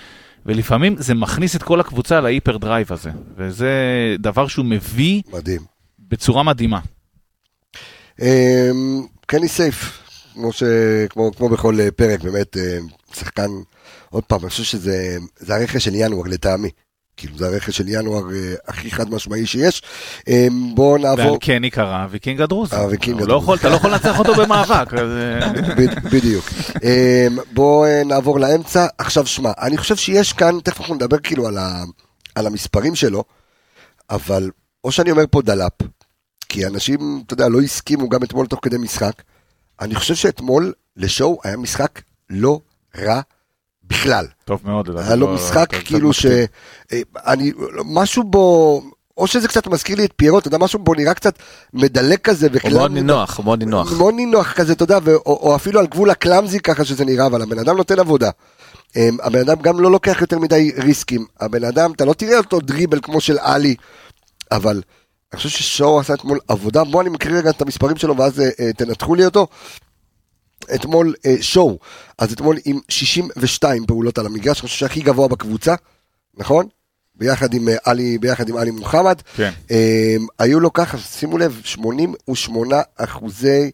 ולפעמים 0.46 0.96
זה 0.98 1.14
מכניס 1.14 1.57
את 1.57 1.62
כל 1.62 1.80
הקבוצה 1.80 2.20
ל 2.20 2.26
hyper 2.26 2.57
drive 2.57 2.93
הזה. 2.92 3.11
וזה 3.36 3.70
דבר 4.18 4.46
שהוא 4.46 4.64
מביא 4.64 5.22
מדהים. 5.32 5.61
בצורה 5.98 6.42
מדהימה. 6.42 6.80
אמ, 8.22 9.07
קני 9.26 9.48
סייף, 9.48 10.02
כמו, 10.34 10.52
ש... 10.52 10.62
כמו, 11.11 11.32
כמו 11.36 11.48
בכל 11.48 11.80
אה, 11.80 11.90
פרק, 11.90 12.20
באמת, 12.20 12.57
אה, 12.57 12.78
שחקן, 13.14 13.48
עוד 14.11 14.24
פעם, 14.24 14.40
אני 14.40 14.50
חושב 14.50 14.62
שזה 14.62 15.16
זה 15.38 15.54
הרכש 15.54 15.84
של 15.84 15.94
ינואר 15.94 16.26
לטעמי. 16.26 16.70
כאילו, 17.17 17.39
זה 17.39 17.47
הרכש 17.47 17.77
של 17.77 17.89
ינואר 17.89 18.23
אה, 18.35 18.55
הכי 18.69 18.91
חד 18.91 19.11
משמעי 19.11 19.47
שיש. 19.47 19.83
אמ, 20.29 20.75
בואו 20.75 20.99
נעבור... 20.99 21.27
ועל 21.27 21.37
כן 21.41 21.64
יקרה 21.64 22.07
ויקינג 22.11 22.41
הדרוזי. 22.41 22.77
אה, 22.77 22.87
ויקינג 22.87 23.21
הוא 23.21 23.29
לא 23.29 23.37
הדרוזי. 23.37 23.61
אתה 23.61 23.69
לא 23.69 23.75
יכול 23.75 23.91
לנצח 23.91 24.19
אותו 24.19 24.35
במאבק. 24.35 24.95
אה, 24.95 25.53
בדיוק. 26.12 26.45
אמ, 26.83 27.39
בואו 27.53 28.05
נעבור 28.05 28.41
לאמצע. 28.41 28.87
עכשיו, 28.99 29.27
שמע, 29.27 29.53
אני 29.61 29.77
חושב 29.77 29.97
שיש 29.97 30.33
כאן, 30.33 30.59
תכף 30.64 30.81
אנחנו 30.81 30.95
נדבר 30.95 31.19
כאילו. 31.19 31.49
על 32.37 32.47
המספרים 32.47 32.95
שלו, 32.95 33.25
אבל 34.11 34.51
או 34.85 34.93
שאני 34.93 35.11
אומר 35.11 35.25
פה 35.31 35.43
דלאפ, 35.43 35.73
כי 36.49 36.67
אנשים, 36.67 37.23
אתה 37.27 37.35
יודע, 37.35 37.49
לא 37.49 37.61
הסכימו 37.61 38.09
גם 38.09 38.23
אתמול 38.23 38.47
תוך 38.47 38.61
כדי 38.62 38.77
משחק. 38.79 39.23
אני 39.81 39.95
חושב 39.95 40.14
שאתמול 40.14 40.73
לשואו 40.97 41.41
היה 41.45 41.57
משחק 41.57 42.01
לא 42.31 42.61
רע 42.99 43.21
בכלל. 43.89 44.26
טוב 44.45 44.61
מאוד. 44.64 44.89
לדעתי, 44.89 45.07
היה 45.07 45.16
לו 45.16 45.26
לא- 45.26 45.34
משחק 45.34 45.66
כאילו 45.84 46.12
ש... 46.12 46.26
אה, 46.26 47.01
אני... 47.26 47.53
משהו 47.84 48.24
בו... 48.24 48.82
או 49.18 49.26
שזה 49.26 49.49
קצת 49.49 49.66
מזכיר 49.66 49.97
לי 49.97 50.05
את 50.05 50.12
פיירו, 50.16 50.39
אתה 50.39 50.49
יודע, 50.49 50.59
משהו 50.59 50.78
בו 50.78 50.95
נראה 50.95 51.14
קצת 51.14 51.39
מדלג 51.74 52.18
כזה. 52.18 52.47
הוא 52.47 52.57
וכלל- 52.57 52.72
מאוד 52.72 52.91
נינוח, 52.91 53.37
הוא 53.37 53.45
מאוד 53.45 53.59
נינוח. 53.59 53.93
מאוד 53.93 54.14
נינוח 54.14 54.53
כזה, 54.53 54.72
אתה 54.72 54.82
יודע, 54.84 54.99
ו- 55.05 55.14
או, 55.14 55.39
או 55.43 55.57
אפילו 55.57 55.80
על 55.80 55.87
גבול 55.87 56.11
ה 56.11 56.18
clumsy 56.18 56.61
ככה 56.61 56.84
שזה 56.84 57.05
נראה, 57.05 57.26
אבל 57.26 57.43
הבן 57.43 57.59
אדם 57.59 57.76
נותן 57.76 57.99
עבודה. 57.99 58.30
אמ, 58.97 59.16
הבן 59.22 59.39
אדם 59.41 59.57
גם 59.62 59.80
לא 59.80 59.91
לוקח 59.91 60.20
יותר 60.20 60.39
מדי 60.39 60.72
ריסקים. 60.78 61.26
הבן 61.41 61.64
אדם, 61.64 61.93
אתה 61.93 62.05
לא 62.05 62.12
תראה 62.12 62.39
אותו 62.39 62.61
דריבל 62.61 62.99
כמו 63.03 63.20
של 63.20 63.39
עלי, 63.39 63.74
אבל 64.53 64.82
אני 65.32 65.37
חושב 65.37 65.49
ששואו 65.49 66.01
עשה 66.01 66.14
אתמול 66.14 66.39
עבודה. 66.49 66.84
בוא 66.84 67.03
אני 67.03 67.11
מקריא 67.11 67.39
רגע 67.39 67.51
את 67.51 67.62
המספרים 67.62 67.97
שלו 67.97 68.16
ואז 68.16 68.41
אה, 68.41 68.49
אה, 68.61 68.72
תנתחו 68.72 69.14
לי 69.14 69.24
אותו. 69.24 69.47
אתמול 70.74 71.14
אה, 71.26 71.34
שואו, 71.40 71.78
אז 72.18 72.32
אתמול 72.32 72.57
עם 72.64 72.78
62 72.88 73.86
פעולות 73.86 74.18
על 74.18 74.26
המגרש, 74.26 74.61
אני 74.61 74.68
חושב 74.68 74.78
שהכי 74.78 75.00
גבוה 75.00 75.28
בקבוצה, 75.28 75.74
נכון? 76.34 76.66
ביחד 77.14 77.54
עם 77.54 77.68
אה, 77.68 77.76
עלי, 77.84 78.18
ביחד 78.18 78.48
עם 78.48 78.57
עלי 78.57 78.70
מוחמד. 78.70 79.22
כן. 79.36 79.50
Um, 79.68 79.72
היו 80.38 80.61
לו 80.61 80.72
ככה, 80.72 80.98
שימו 80.98 81.38
לב, 81.38 81.61
88 81.64 82.80
אחוזי 82.96 83.70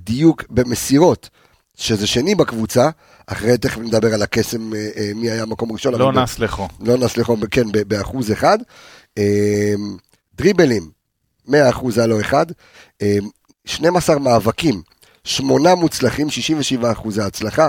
דיוק 0.00 0.44
במסירות, 0.50 1.28
שזה 1.76 2.06
שני 2.06 2.34
בקבוצה, 2.34 2.90
אחרי 3.26 3.58
תכף 3.58 3.78
נדבר 3.78 4.14
על 4.14 4.22
הקסם, 4.22 4.74
אה, 4.74 4.88
אה, 4.96 5.10
מי 5.14 5.30
היה 5.30 5.46
מקום 5.46 5.72
ראשון. 5.72 5.94
לא 5.94 6.12
נס 6.12 6.38
לכו. 6.38 6.68
לא 6.80 6.96
נס 6.98 7.16
לכו, 7.16 7.36
כן, 7.50 7.72
ב- 7.72 7.82
באחוז 7.82 8.32
אחד. 8.32 8.58
Um, 9.18 9.22
דריבלים, 10.34 10.90
100 11.48 11.70
אחוז 11.70 11.98
היה 11.98 12.06
לו 12.06 12.20
אחד. 12.20 12.46
Um, 13.02 13.26
12 13.64 14.18
מאבקים, 14.18 14.82
שמונה 15.26 15.74
מוצלחים, 15.74 16.30
67 16.30 16.92
אחוזי 16.92 17.22
הצלחה. 17.22 17.68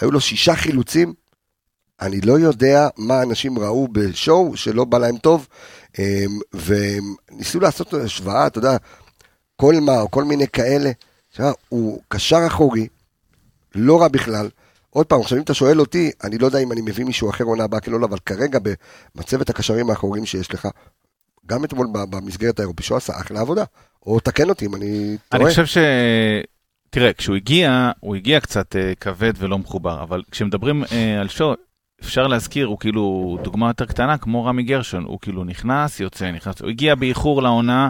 היו 0.00 0.10
לו 0.10 0.20
שישה 0.20 0.56
חילוצים. 0.56 1.14
אני 2.00 2.20
לא 2.20 2.38
יודע 2.38 2.88
מה 2.96 3.22
אנשים 3.22 3.58
ראו 3.58 3.88
בשואו 3.92 4.56
שלא 4.56 4.84
בא 4.84 4.98
להם 4.98 5.16
טוב, 5.16 5.46
אמ, 5.98 6.04
וניסו 6.54 7.60
לעשות 7.60 7.94
השוואה, 7.94 8.46
אתה 8.46 8.58
יודע, 8.58 8.76
כל 9.56 9.74
מה, 9.80 10.00
או 10.00 10.10
כל 10.10 10.24
מיני 10.24 10.48
כאלה. 10.48 10.90
הוא 11.68 12.00
קשר 12.08 12.46
אחורי, 12.46 12.86
לא 13.74 14.00
רע 14.00 14.08
בכלל. 14.08 14.48
עוד 14.90 15.06
פעם, 15.06 15.20
עכשיו 15.20 15.38
אם 15.38 15.42
אתה 15.42 15.54
שואל 15.54 15.80
אותי, 15.80 16.10
אני 16.24 16.38
לא 16.38 16.46
יודע 16.46 16.58
אם 16.58 16.72
אני 16.72 16.80
מביא 16.80 17.04
מישהו 17.04 17.30
אחר 17.30 17.44
עונה 17.44 17.64
הבאה, 17.64 17.80
כן 17.80 17.92
או 17.92 17.98
לא, 17.98 18.06
אבל 18.06 18.18
כרגע 18.26 18.58
במצבת 19.14 19.50
הקשרים 19.50 19.90
האחוריים 19.90 20.26
שיש 20.26 20.54
לך, 20.54 20.68
גם 21.46 21.64
אתמול 21.64 21.86
במסגרת 21.92 22.58
האירופי, 22.58 22.82
שהוא 22.82 22.96
עשה 22.96 23.20
אחלה 23.20 23.40
עבודה. 23.40 23.64
או 24.06 24.20
תקן 24.20 24.48
אותי 24.48 24.66
אם 24.66 24.74
אני 24.74 25.16
טועה. 25.28 25.42
אני 25.42 25.50
חושב 25.50 25.66
ש... 25.66 25.78
תראה, 26.90 27.12
כשהוא 27.12 27.36
הגיע, 27.36 27.90
הוא 28.00 28.16
הגיע 28.16 28.40
קצת 28.40 28.76
אה, 28.76 28.92
כבד 29.00 29.32
ולא 29.38 29.58
מחובר, 29.58 30.02
אבל 30.02 30.22
כשמדברים 30.30 30.84
אה, 30.92 31.20
על 31.20 31.28
שואו, 31.28 31.54
אפשר 32.00 32.26
להזכיר, 32.26 32.66
הוא 32.66 32.78
כאילו 32.78 33.38
דוגמה 33.42 33.68
יותר 33.68 33.84
קטנה, 33.84 34.18
כמו 34.18 34.44
רמי 34.44 34.62
גרשון, 34.62 35.04
הוא 35.04 35.18
כאילו 35.22 35.44
נכנס, 35.44 36.00
יוצא, 36.00 36.30
נכנס, 36.30 36.60
הוא 36.60 36.70
הגיע 36.70 36.94
באיחור 36.94 37.42
לעונה, 37.42 37.88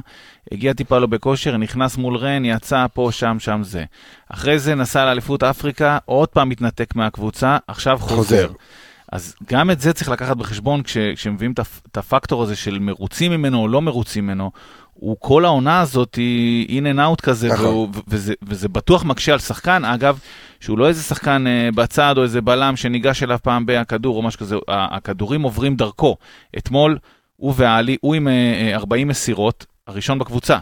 הגיע 0.53 0.73
טיפה 0.73 0.99
לא 0.99 1.07
בכושר, 1.07 1.57
נכנס 1.57 1.97
מול 1.97 2.17
רן, 2.17 2.45
יצא 2.45 2.87
פה, 2.95 3.09
שם, 3.13 3.37
שם 3.39 3.61
זה. 3.63 3.85
אחרי 4.29 4.59
זה 4.59 4.75
נסע 4.75 5.05
לאליפות 5.05 5.43
אפריקה, 5.43 5.99
עוד 6.05 6.29
פעם 6.29 6.49
מתנתק 6.49 6.97
מהקבוצה, 6.97 7.57
עכשיו 7.67 7.99
חוזר. 8.01 8.17
חוזר. 8.17 8.49
אז 9.13 9.35
גם 9.51 9.71
את 9.71 9.81
זה 9.81 9.93
צריך 9.93 10.09
לקחת 10.09 10.37
בחשבון 10.37 10.83
כש, 10.83 10.97
כשמביאים 10.99 11.53
את 11.93 11.97
הפקטור 11.97 12.43
הזה 12.43 12.57
של 12.57 12.79
מרוצים 12.79 13.33
ממנו 13.33 13.59
או 13.59 13.69
לא 13.69 13.83
מרוצים 13.83 14.25
ממנו. 14.25 14.51
הוא 15.01 15.17
כל 15.21 15.45
העונה 15.45 15.81
הזאת 15.81 16.15
היא 16.15 16.81
in 16.81 16.95
and 16.95 16.99
out 16.99 17.23
כזה, 17.23 17.49
נכון. 17.49 17.65
והוא, 17.67 17.89
וזה, 18.09 18.35
וזה 18.43 18.69
בטוח 18.69 19.05
מקשה 19.05 19.33
על 19.33 19.39
שחקן, 19.39 19.85
אגב, 19.85 20.19
שהוא 20.61 20.79
לא 20.79 20.89
איזה 20.89 21.03
שחקן 21.03 21.47
אה, 21.47 21.69
בצד 21.75 22.15
או 22.19 22.23
איזה 22.23 22.41
בלם 22.41 22.77
שניגש 22.77 23.23
אליו 23.23 23.39
פעם 23.43 23.65
בכדור 23.67 24.17
או 24.17 24.23
משהו 24.23 24.41
כזה, 24.41 24.57
הכדורים 24.69 25.43
עוברים 25.43 25.77
דרכו. 25.77 26.17
אתמול 26.59 26.99
הוא 27.37 27.55
ועלי, 27.57 27.97
הוא 28.01 28.15
עם 28.15 28.29
אה, 28.29 28.33
אה, 28.33 28.75
40 28.77 29.09
מסירות, 29.09 29.67
הראשון 29.87 30.19
בקבוצה. 30.19 30.59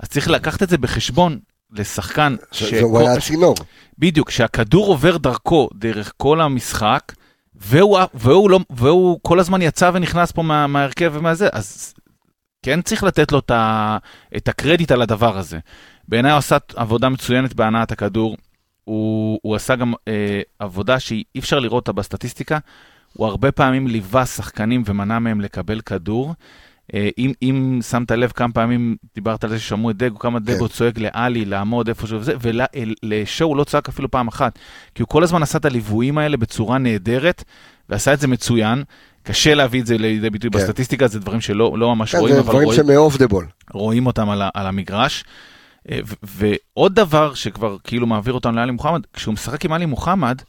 אז 0.00 0.08
צריך 0.08 0.28
לקחת 0.28 0.62
את 0.62 0.68
זה 0.68 0.78
בחשבון 0.78 1.38
לשחקן, 1.72 2.36
ש- 2.52 2.62
הוא 2.74 3.00
היה 3.00 3.20
צינור. 3.20 3.54
בדיוק, 3.98 4.30
שהכדור 4.30 4.86
עובר 4.86 5.16
דרכו 5.16 5.68
דרך 5.74 6.12
כל 6.16 6.40
המשחק, 6.40 7.12
והוא, 7.54 7.98
והוא, 8.14 8.50
לא, 8.50 8.60
והוא 8.70 9.18
כל 9.22 9.40
הזמן 9.40 9.62
יצא 9.62 9.90
ונכנס 9.94 10.32
פה 10.32 10.42
מה, 10.42 10.66
מההרכב 10.66 11.12
ומהזה, 11.14 11.48
אז 11.52 11.94
כן 12.66 12.82
צריך 12.82 13.04
לתת 13.04 13.32
לו 13.32 13.38
את, 14.36 14.48
הקרדיט 14.48 14.92
על 14.92 15.02
הדבר 15.02 15.38
הזה. 15.38 15.58
בעיניי 16.08 16.30
הוא 16.30 16.38
עשה 16.38 16.56
עבודה 16.76 17.08
מצוינת 17.08 17.54
בהנעת 17.54 17.92
הכדור, 17.92 18.36
הוא, 18.84 19.38
הוא 19.42 19.56
עשה 19.56 19.76
גם 19.76 19.92
אה, 20.08 20.40
עבודה 20.58 21.00
שאי 21.00 21.24
אפשר 21.38 21.58
לראות 21.58 21.88
אותה 21.88 21.92
בסטטיסטיקה, 21.92 22.58
הוא 23.12 23.26
הרבה 23.26 23.52
פעמים 23.52 23.86
ליווה 23.86 24.26
שחקנים 24.26 24.82
ומנע 24.86 25.18
מהם 25.18 25.40
לקבל 25.40 25.80
כדור. 25.80 26.34
אה, 26.94 27.08
אם, 27.18 27.32
אם 27.42 27.78
שמת 27.90 28.10
לב 28.10 28.30
כמה 28.30 28.52
פעמים 28.52 28.96
דיברת 29.14 29.44
על 29.44 29.50
זה 29.50 29.58
ששמעו 29.58 29.90
את 29.90 29.96
דגו, 29.96 30.18
כמה 30.18 30.38
דגו 30.38 30.68
צועק 30.68 30.98
לעלי 30.98 31.44
לעמוד 31.44 31.88
איפשהו 31.88 32.20
וזה, 32.20 32.34
ולשואו 32.40 33.48
הוא 33.48 33.56
לא 33.56 33.64
צעק 33.64 33.88
אפילו 33.88 34.10
פעם 34.10 34.28
אחת, 34.28 34.58
כי 34.94 35.02
הוא 35.02 35.08
כל 35.08 35.22
הזמן 35.22 35.42
עשה 35.42 35.58
את 35.58 35.64
הליוויים 35.64 36.18
האלה 36.18 36.36
בצורה 36.36 36.78
נהדרת, 36.78 37.44
ועשה 37.88 38.12
את 38.12 38.20
זה 38.20 38.28
מצוין. 38.28 38.82
קשה 39.26 39.54
להביא 39.54 39.80
את 39.80 39.86
זה 39.86 39.98
לידי 39.98 40.30
ביטוי 40.30 40.50
כן. 40.50 40.58
בסטטיסטיקה, 40.58 41.06
זה 41.06 41.20
דברים 41.20 41.40
שלא 41.40 41.78
לא 41.78 41.96
ממש 41.96 42.12
כן, 42.12 42.18
רואים, 42.18 42.34
אבל 42.34 42.42
דברים 42.42 42.68
רואים, 42.68 43.28
בול. 43.28 43.46
רואים 43.72 44.06
אותם 44.06 44.30
על, 44.30 44.42
על 44.54 44.66
המגרש. 44.66 45.24
אה, 45.90 45.98
ו- 46.06 46.14
ועוד 46.22 46.94
דבר 46.94 47.34
שכבר 47.34 47.76
כאילו 47.84 48.06
מעביר 48.06 48.34
אותנו 48.34 48.52
לאלי 48.56 48.72
מוחמד, 48.72 49.00
כשהוא 49.12 49.34
משחק 49.34 49.64
עם 49.64 49.72
אלי 49.72 49.86
מוחמד, 49.86 50.42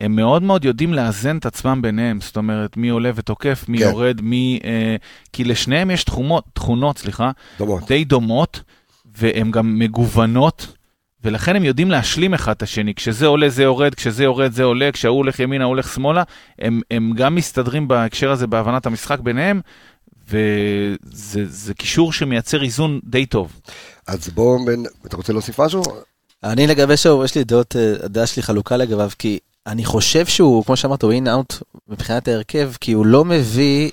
הם 0.00 0.16
מאוד 0.16 0.42
מאוד 0.42 0.64
יודעים 0.64 0.94
לאזן 0.94 1.36
את 1.36 1.46
עצמם 1.46 1.82
ביניהם, 1.82 2.20
זאת 2.20 2.36
אומרת, 2.36 2.76
מי 2.76 2.88
עולה 2.88 3.10
ותוקף, 3.14 3.64
מי 3.68 3.78
כן. 3.78 3.84
יורד, 3.84 4.20
מי... 4.20 4.60
אה, 4.64 4.96
כי 5.32 5.44
לשניהם 5.44 5.90
יש 5.90 6.04
תחומות, 6.04 6.44
תכונות, 6.52 6.98
סליחה, 6.98 7.30
דומות. 7.58 7.88
די 7.88 8.04
דומות, 8.04 8.60
והן 9.18 9.50
גם 9.50 9.78
מגוונות, 9.78 10.76
ולכן 11.24 11.56
הם 11.56 11.64
יודעים 11.64 11.90
להשלים 11.90 12.34
אחד 12.34 12.52
את 12.52 12.62
השני. 12.62 12.94
כשזה 12.94 13.26
עולה 13.26 13.48
זה 13.48 13.62
יורד, 13.62 13.94
כשזה 13.94 14.24
יורד 14.24 14.52
זה 14.52 14.64
עולה, 14.64 14.92
כשהוא 14.92 15.16
הולך 15.16 15.40
ימינה 15.40 15.64
הוא 15.64 15.68
הולך 15.68 15.92
שמאלה, 15.94 16.22
הם, 16.58 16.80
הם 16.90 17.12
גם 17.16 17.34
מסתדרים 17.34 17.88
בהקשר 17.88 18.30
הזה 18.30 18.46
בהבנת 18.46 18.86
המשחק 18.86 19.20
ביניהם, 19.20 19.60
וזה 20.28 21.44
זה 21.46 21.74
קישור 21.74 22.12
שמייצר 22.12 22.62
איזון 22.62 23.00
די 23.04 23.26
טוב. 23.26 23.60
אז 24.06 24.28
בואו, 24.28 24.64
בן- 24.64 24.82
אתה 25.06 25.16
רוצה 25.16 25.32
להוסיף 25.32 25.60
משהו? 25.60 25.82
אני 26.44 26.66
לגבי 26.66 26.96
שואו, 26.96 27.24
יש 27.24 27.34
לי 27.34 27.44
דעות, 27.44 27.76
אה, 27.76 27.94
הדעה 28.04 28.26
שלי 28.26 28.42
חלוקה 28.42 28.76
לגביו, 28.76 29.10
כי 29.18 29.38
אני 29.66 29.84
חושב 29.84 30.26
שהוא, 30.26 30.64
כמו 30.64 30.76
שאמרת, 30.76 31.02
הוא 31.02 31.12
in 31.12 31.28
out 31.28 31.54
מבחינת 31.88 32.28
ההרכב, 32.28 32.72
כי 32.80 32.92
הוא 32.92 33.06
לא 33.06 33.24
מביא 33.24 33.90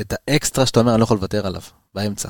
את 0.00 0.14
האקסטרה 0.28 0.66
שאתה 0.66 0.80
אומר, 0.80 0.92
אני 0.92 1.00
לא 1.00 1.04
יכול 1.04 1.16
לוותר 1.16 1.46
עליו, 1.46 1.62
באמצע. 1.94 2.28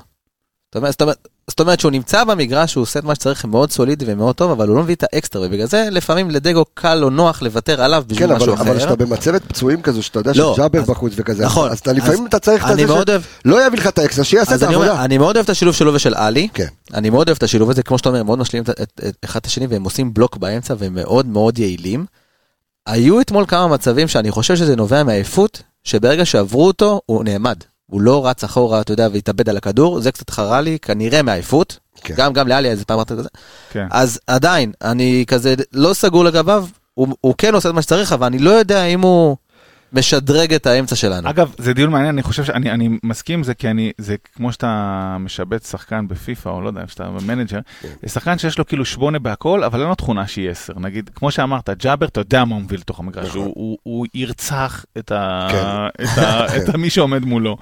זאת 0.73 0.77
אומרת, 0.77 1.17
זאת 1.51 1.61
אומרת, 1.61 1.81
שהוא 1.81 1.93
נמצא 1.93 2.25
במגרש, 2.25 2.75
הוא 2.75 2.83
עושה 2.83 2.99
את 2.99 3.05
מה 3.05 3.15
שצריך, 3.15 3.45
מאוד 3.45 3.71
סולידי 3.71 4.05
ומאוד 4.09 4.35
טוב, 4.37 4.51
אבל 4.51 4.69
הוא 4.69 4.77
לא 4.77 4.83
מביא 4.83 4.95
את 4.95 5.05
האקסטרה, 5.13 5.47
ובגלל 5.47 5.67
זה 5.67 5.89
לפעמים 5.91 6.31
לדגו 6.31 6.65
קל 6.75 7.05
או 7.05 7.11
נוח 7.11 7.43
לוותר 7.43 7.83
עליו 7.83 8.05
בשביל 8.07 8.27
כן, 8.29 8.35
אבל, 8.35 8.43
משהו 8.43 8.55
אבל 8.55 8.63
אחר. 8.71 8.79
כשאתה 8.79 8.97
במצבת 8.97 9.43
פצועים 9.45 9.83
כזו, 9.83 10.03
שאתה 10.03 10.19
יודע 10.19 10.33
לא, 10.35 10.53
שג'אבר 10.57 10.79
אז- 10.81 10.87
בחוץ 10.87 11.13
וכזה, 11.17 11.45
נכון, 11.45 11.71
אז 11.71 11.79
אתה 11.79 11.93
לפעמים 11.93 12.21
אז 12.21 12.27
אתה 12.29 12.39
צריך 12.39 12.71
את 12.71 12.77
זה 12.77 12.87
מאוד 12.87 13.11
אוהב- 13.11 13.23
שלא 13.45 13.67
יביא 13.67 13.79
לך 13.79 13.87
את 13.87 13.99
האקסטרה, 13.99 14.25
שיעשה 14.25 14.51
את 14.51 14.55
אז 14.55 14.63
העבודה. 14.63 15.05
אני 15.05 15.19
מאוד 15.19 15.37
אוהב 15.37 15.45
את 15.45 15.51
השילוב 15.51 15.75
שלו 15.75 15.95
ושל 15.95 16.15
עלי. 16.15 16.49
כן. 16.55 16.67
אני 16.95 17.11
מאוד 17.11 17.29
אוהב 17.29 17.37
את 17.37 17.43
השילוב 17.43 17.71
הזה, 17.71 17.83
כמו 17.83 17.99
שאתה 17.99 18.09
אומר, 18.09 18.21
הם 18.21 18.27
מאוד 18.27 18.39
משלימים 18.39 18.65
את, 18.71 18.81
את, 18.81 19.01
את 19.09 19.17
אחד 19.25 19.41
את 19.41 19.47
השני, 19.47 19.67
והם 19.67 19.85
עושים 19.85 20.15
בלוק 20.15 20.37
באמצע, 20.37 20.75
והם 20.79 20.95
מאוד 20.95 21.27
מאוד 21.27 21.59
יעילים. 21.59 22.07
היו 22.87 23.21
אתמול 23.21 23.45
כמה 23.49 23.69
מצבים 23.69 24.09
שאני 24.09 24.31
חושב 24.31 24.57
שזה 24.57 24.77
נובע 24.77 25.03
מעייפות, 25.03 25.63
שברגע 25.85 26.25
שעברו 26.25 26.67
אותו, 26.67 27.01
הוא 27.07 27.25
נעמד. 27.25 27.57
הוא 27.93 28.01
לא 28.01 28.27
רץ 28.27 28.45
אחורה, 28.45 28.81
אתה 28.81 28.93
יודע, 28.93 29.09
והתאבד 29.13 29.49
על 29.49 29.57
הכדור, 29.57 30.01
זה 30.01 30.13
קצת 30.13 30.31
חרה 30.31 30.61
לי, 30.61 30.79
כנראה 30.83 31.23
מעייפות. 31.23 31.79
כן. 31.97 32.15
גם, 32.17 32.33
גם 32.33 32.49
לעלי 32.49 32.69
איזה 32.69 32.85
פעם 32.85 32.95
אמרת 32.95 33.13
כזה. 33.13 33.29
כן. 33.71 33.87
אז 33.91 34.21
עדיין, 34.27 34.73
אני 34.83 35.25
כזה 35.27 35.55
לא 35.73 35.95
סגור 35.95 36.25
לגביו, 36.25 36.67
הוא, 36.95 37.09
הוא 37.21 37.35
כן 37.39 37.55
עושה 37.55 37.69
את 37.69 37.75
מה 37.75 37.83
שצריך, 37.83 38.13
אבל 38.13 38.27
אני 38.27 38.39
לא 38.39 38.51
יודע 38.51 38.85
אם 38.85 39.01
הוא 39.01 39.37
משדרג 39.93 40.55
את 40.55 40.67
האמצע 40.67 40.97
שלנו. 40.97 41.31
אגב, 41.31 41.55
זה 41.59 41.73
דיון 41.73 41.91
מעניין, 41.91 42.15
אני 42.15 42.23
חושב 42.23 42.45
שאני 42.45 42.71
אני 42.71 42.89
מסכים 43.03 43.39
עם 43.39 43.45
זה, 43.45 43.55
כי 43.55 43.69
אני, 43.69 43.93
זה 43.99 44.17
כמו 44.35 44.53
שאתה 44.53 45.17
משבץ 45.21 45.71
שחקן 45.71 46.09
בפיפא, 46.09 46.49
או 46.49 46.61
לא 46.61 46.69
יודע, 46.69 46.83
שאתה 46.87 47.11
manager, 47.27 47.59
זה 48.03 48.09
שחקן 48.09 48.39
שיש 48.39 48.59
לו 48.59 48.67
כאילו 48.67 48.85
שמונה 48.85 49.19
בהכל, 49.19 49.65
אבל 49.65 49.81
אין 49.81 49.89
לו 49.89 49.95
תכונה 49.95 50.27
שהיא 50.27 50.51
עשר. 50.51 50.73
נגיד, 50.77 51.11
כמו 51.15 51.31
שאמרת, 51.31 51.71
ג'אבר, 51.71 52.07
אתה 52.07 52.21
יודע 52.21 52.45
מה 52.45 52.55
הוא 52.55 52.63
מביא 52.63 52.79
לתוך 52.79 53.01
המגרש, 53.01 53.29
נכון. 53.29 53.41
הוא, 53.41 53.53
הוא, 53.55 53.79
הוא 53.83 54.07
ירצח 54.15 54.85
את, 54.99 55.13
ה, 55.13 55.49
כן. 55.51 56.05
את, 56.05 56.19
ה, 56.19 56.47
את 56.57 56.75
מי 56.75 56.91
שעומד 56.91 57.25
מולו. 57.25 57.57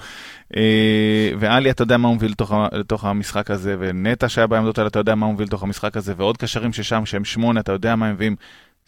אה, 0.57 1.33
ואלי, 1.39 1.71
אתה 1.71 1.83
יודע 1.83 1.97
מה 1.97 2.09
הוא 2.09 2.17
מביא 2.17 2.29
לתוך, 2.29 2.53
לתוך 2.73 3.05
המשחק 3.05 3.51
הזה, 3.51 3.77
ונטע 3.79 4.29
שהיה 4.29 4.47
בעמדות 4.47 4.79
האלה, 4.79 4.89
אתה 4.89 4.99
יודע 4.99 5.15
מה 5.15 5.27
הוא 5.27 5.35
מביא 5.35 5.47
לתוך 5.47 5.63
המשחק 5.63 5.97
הזה, 5.97 6.15
ועוד 6.17 6.37
קשרים 6.37 6.73
ששם, 6.73 7.07
שהם 7.07 7.25
שמונה, 7.25 7.61
אתה 7.61 7.73
יודע 7.73 7.97
מה 7.97 8.07
הם 8.07 8.15
מביאים. 8.15 8.37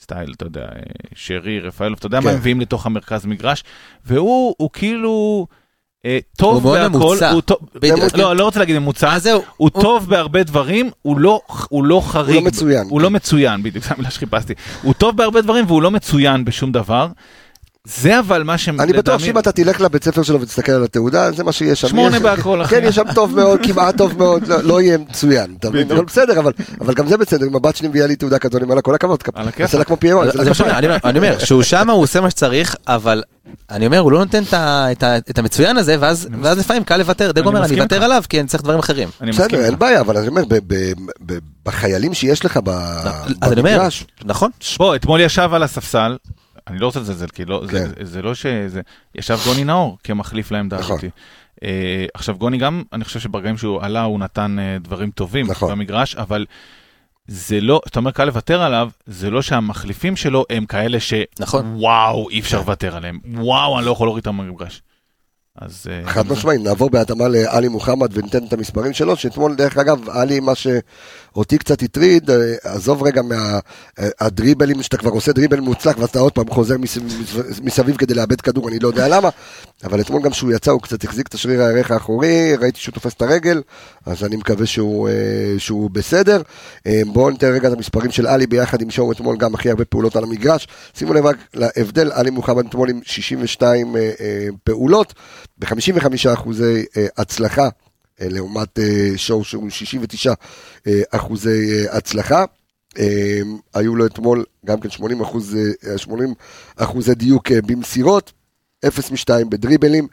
סטייל, 0.02 0.32
אתה 0.36 0.46
יודע, 0.46 0.60
אה, 0.60 0.82
שרי, 1.14 1.60
רפאלוב, 1.60 1.98
אתה 1.98 2.06
יודע 2.06 2.18
כן. 2.18 2.24
מה 2.24 2.30
הם 2.30 2.36
מביאים 2.36 2.60
לתוך 2.60 2.86
המרכז 2.86 3.26
מגרש, 3.26 3.64
והוא 4.04 4.54
הוא 4.58 4.70
כאילו 4.72 5.46
אה, 6.04 6.18
טוב 6.36 6.66
הוא 6.66 6.74
בהכל, 6.74 6.98
ממוצע. 6.98 7.30
הוא 7.30 7.40
טוב, 7.40 7.58
בדיוק. 7.74 8.16
לא, 8.16 8.36
לא 8.36 8.44
רוצה 8.44 8.58
להגיד 8.58 8.78
ממוצע, 8.78 9.18
זהו. 9.18 9.42
הוא 9.56 9.70
טוב 9.70 10.08
בהרבה 10.08 10.42
דברים, 10.42 10.90
הוא 11.02 11.18
לא, 11.18 11.40
הוא 11.68 11.84
לא 11.84 12.02
חריג, 12.04 12.34
הוא 12.36 12.42
לא 12.42 12.46
מצוין. 12.46 12.86
הוא 12.90 13.00
לא 13.00 13.10
מצוין, 13.10 13.62
בדיוק, 13.62 13.84
זו 13.84 13.94
המילה 13.94 14.10
שחיפשתי, 14.10 14.54
הוא 14.82 14.94
טוב 14.94 15.16
בהרבה 15.16 15.40
דברים 15.40 15.64
והוא 15.66 15.82
לא 15.82 15.90
מצוין 15.90 16.44
בשום 16.44 16.72
דבר, 16.72 17.08
זה 17.86 18.18
אבל 18.18 18.42
מה 18.42 18.58
שהם, 18.58 18.80
אני 18.80 18.92
בטוח 18.92 19.20
שאם 19.20 19.38
אתה 19.38 19.52
תלך 19.52 19.80
לבית 19.80 20.04
ספר 20.04 20.22
שלו 20.22 20.40
ותסתכל 20.40 20.72
על 20.72 20.84
התעודה, 20.84 21.32
זה 21.32 21.44
מה 21.44 21.52
שיש 21.52 21.80
שם. 21.80 21.88
שמונה 21.88 22.20
בהכל, 22.20 22.62
אחי. 22.62 22.80
כן, 22.80 22.86
יש 22.88 22.94
שם 22.94 23.12
טוב 23.14 23.36
מאוד, 23.36 23.60
כמעט 23.66 23.96
טוב 23.96 24.18
מאוד, 24.18 24.46
לא- 24.48 24.62
לא 24.62 24.80
יהיה 24.80 24.98
מצוין? 24.98 25.56
בדיוק. 25.72 26.06
בסדר, 26.06 26.38
אבל- 26.40 26.52
אבל 26.80 26.94
גם 26.94 27.08
זה 27.08 27.16
בסדר, 27.16 27.46
אם 27.46 27.56
הבת 27.56 27.76
שלי 27.76 27.88
מביאה 27.88 28.06
לי 28.06 28.16
תעודה 28.16 28.38
כזאת, 28.38 28.54
אני 28.54 28.64
אומר 28.64 28.74
לה 28.74 28.82
כל 28.82 28.94
הכבוד. 28.94 29.22
עושה 29.62 29.78
לה 29.78 29.84
כמו 29.84 29.96
פיירון. 29.96 30.26
אני 30.30 30.86
אומר- 30.86 30.96
אני 31.04 31.18
אומר, 31.18 31.38
שהוא 31.38 31.62
שם 31.62 31.90
הוא 31.90 32.02
עושה 32.02 32.20
מה 32.20 32.30
שצריך, 32.30 32.76
אבל 32.88 33.22
אני 33.70 33.86
אומר, 33.86 33.98
הוא 33.98 34.12
לא 34.12 34.18
נותן 34.18 34.42
את 35.30 35.38
המצוין 35.38 35.76
הזה, 35.76 35.96
ואז 36.00 36.28
לפעמים 36.58 36.84
קל 36.84 36.96
לוותר. 36.96 37.32
דגו 37.32 37.48
אומר, 37.48 37.64
אני 37.64 37.80
אוותר. 37.80 38.04
עליו, 38.04 38.22
כי 38.28 38.40
אני 38.40 38.48
צריך 38.48 38.62
דברים 38.62 38.78
אחרים. 38.78 39.08
בסדר, 39.28 39.64
אין. 39.64 39.78
בעיה, 39.78 40.00
אבל 40.00 40.16
אני 40.16 40.28
אומר, 40.28 40.42
ב- 40.48 40.58
ב- 40.66 40.92
ב- 41.26 41.38
בחיילים 41.66 42.14
שיש 42.14 42.44
לך 42.44 42.56
במגרש, 43.40 44.04
נכון. 44.24 44.50
בוא, 44.78 44.96
אתמול 44.96 45.20
ישב 45.20 45.48
על 45.52 45.62
הספסל, 45.62 46.16
אני 46.66 46.78
לא 46.78 46.86
רוצה 46.86 47.00
לזלזל, 47.00 47.26
כי 47.26 47.44
לא, 47.44 47.62
זה, 47.66 47.92
כן. 47.96 48.04
זה 48.04 48.22
לא 48.22 48.34
שזה, 48.34 48.80
ישב 49.14 49.38
גוני 49.44 49.64
נאור 49.64 49.98
כמחליף 50.04 50.50
לעמדה 50.50 50.78
נכון. 50.78 50.98
הזאת. 50.98 51.12
אה, 51.62 52.06
עכשיו 52.14 52.36
גוני 52.38 52.58
גם, 52.58 52.82
אני 52.92 53.04
חושב 53.04 53.20
שברגעים 53.20 53.58
שהוא 53.58 53.82
עלה 53.82 54.02
הוא 54.02 54.18
נתן 54.18 54.56
אה, 54.58 54.76
דברים 54.80 55.10
טובים 55.10 55.46
נכון. 55.50 55.70
במגרש, 55.70 56.16
אבל 56.16 56.46
זה 57.26 57.60
לא, 57.60 57.80
אתה 57.86 57.98
אומר 57.98 58.10
קל 58.10 58.24
לוותר 58.24 58.62
עליו, 58.62 58.90
זה 59.06 59.30
לא 59.30 59.42
שהמחליפים 59.42 60.16
שלו 60.16 60.44
הם 60.50 60.66
כאלה 60.66 61.00
ש... 61.00 61.14
נכון. 61.40 61.74
וואו, 61.76 62.30
אי 62.30 62.40
אפשר 62.40 62.58
לוותר 62.58 62.96
עליהם. 62.96 63.18
וואו, 63.34 63.78
אני 63.78 63.86
לא 63.86 63.90
יכול 63.90 64.06
להוריד 64.06 64.26
אותם 64.26 64.38
במגרש. 64.38 64.82
אז... 65.58 65.86
אה, 65.90 66.06
חד 66.06 66.32
משמעית, 66.32 66.60
נעבור 66.60 66.90
בהתאמה 66.90 67.28
לעלי 67.28 67.68
מוחמד 67.68 68.16
וניתן 68.16 68.44
את 68.44 68.52
המספרים 68.52 68.92
שלו, 68.92 69.16
שאתמול, 69.16 69.54
דרך 69.54 69.78
אגב, 69.78 70.08
עלי, 70.10 70.40
מה 70.40 70.52
שאותי 70.54 71.58
קצת 71.58 71.82
הטריד, 71.82 72.30
אה, 72.30 72.54
עזוב 72.62 73.02
רגע 73.02 73.22
מהדריבלים, 73.22 74.82
שאתה 74.82 74.96
כבר 74.96 75.10
עושה 75.10 75.32
דריבל 75.32 75.60
מוצלח, 75.60 75.98
ואז 75.98 76.08
אתה 76.08 76.18
עוד 76.18 76.32
פעם 76.32 76.50
חוזר 76.50 76.78
מס- 76.78 76.96
מס- 76.98 77.60
מסביב 77.62 77.96
כדי 77.96 78.14
לאבד 78.14 78.40
כדור, 78.40 78.68
אני 78.68 78.78
לא 78.78 78.88
יודע 78.88 79.08
למה, 79.08 79.28
אבל 79.84 80.00
אתמול 80.00 80.22
גם 80.22 80.32
שהוא 80.32 80.52
יצא, 80.52 80.70
הוא 80.70 80.82
קצת 80.82 81.04
החזיק 81.04 81.28
את 81.28 81.34
השריר 81.34 81.62
הירך 81.62 81.90
האחורי, 81.90 82.56
ראיתי 82.56 82.80
שהוא 82.80 82.92
תופס 82.92 83.12
את 83.14 83.22
הרגל, 83.22 83.62
אז 84.06 84.24
אני 84.24 84.36
מקווה 84.36 84.66
שהוא, 84.66 85.08
אה, 85.08 85.14
שהוא 85.58 85.90
בסדר. 85.90 86.42
אה, 86.86 87.02
בואו 87.06 87.30
ניתן 87.30 87.52
רגע 87.52 87.68
את 87.68 87.72
המספרים 87.72 88.10
של 88.10 88.26
עלי 88.26 88.46
ביחד 88.46 88.82
עם 88.82 88.90
שואו 88.90 89.12
אתמול, 89.12 89.36
גם 89.36 89.54
הכי 89.54 89.70
הרבה 89.70 89.84
פעולות 89.84 90.16
על 90.16 90.24
המגרש. 90.24 90.68
שימו 90.94 91.14
לב 91.14 91.26
רק 91.26 91.36
להבדל, 91.54 92.12
עלי 92.12 92.30
מוחמד 92.30 92.66
אתמול 92.66 92.90
עם 92.90 93.00
62 93.04 93.96
אה, 93.96 94.10
אה, 94.20 94.46
פעולות, 94.64 95.14
ב-55 95.62 96.32
אחוזי 96.34 96.84
הצלחה, 97.16 97.68
אה, 98.20 98.28
לעומת 98.28 98.78
אה, 98.78 99.10
שואו 99.16 99.44
שהוא 99.44 99.70
69 99.70 100.32
אה, 100.86 101.00
אחוזי 101.10 101.86
הצלחה. 101.90 102.44
היו 103.74 103.96
לו 103.96 104.06
אתמול 104.06 104.44
גם 104.66 104.80
כן 104.80 104.90
80 104.90 105.20
אחוז, 105.20 105.56
אה, 105.86 105.98
80 105.98 106.34
אחוזי 106.76 107.14
דיוק 107.14 107.52
במסירות, 107.52 108.32
0 108.86 109.10
מ-2 109.10 109.44
בדריבלים, 109.48 110.08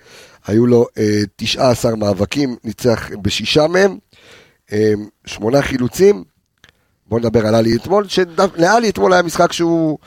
היו 0.48 0.66
לו 0.66 0.86
אה, 0.98 1.22
19 1.36 1.96
מאבקים, 1.96 2.56
ניצח 2.64 3.10
בשישה 3.22 3.68
מהם, 3.68 3.98
שמונה 5.26 5.62
חילוצים. 5.62 6.24
בואו 7.08 7.20
נדבר 7.20 7.48
על 7.48 7.56
עלי 7.56 7.76
אתמול, 7.76 8.08
שלעלי 8.08 8.90
אתמול 8.90 9.14
היה 9.14 9.22
משחק 9.22 9.52
שהוא, 9.52 9.98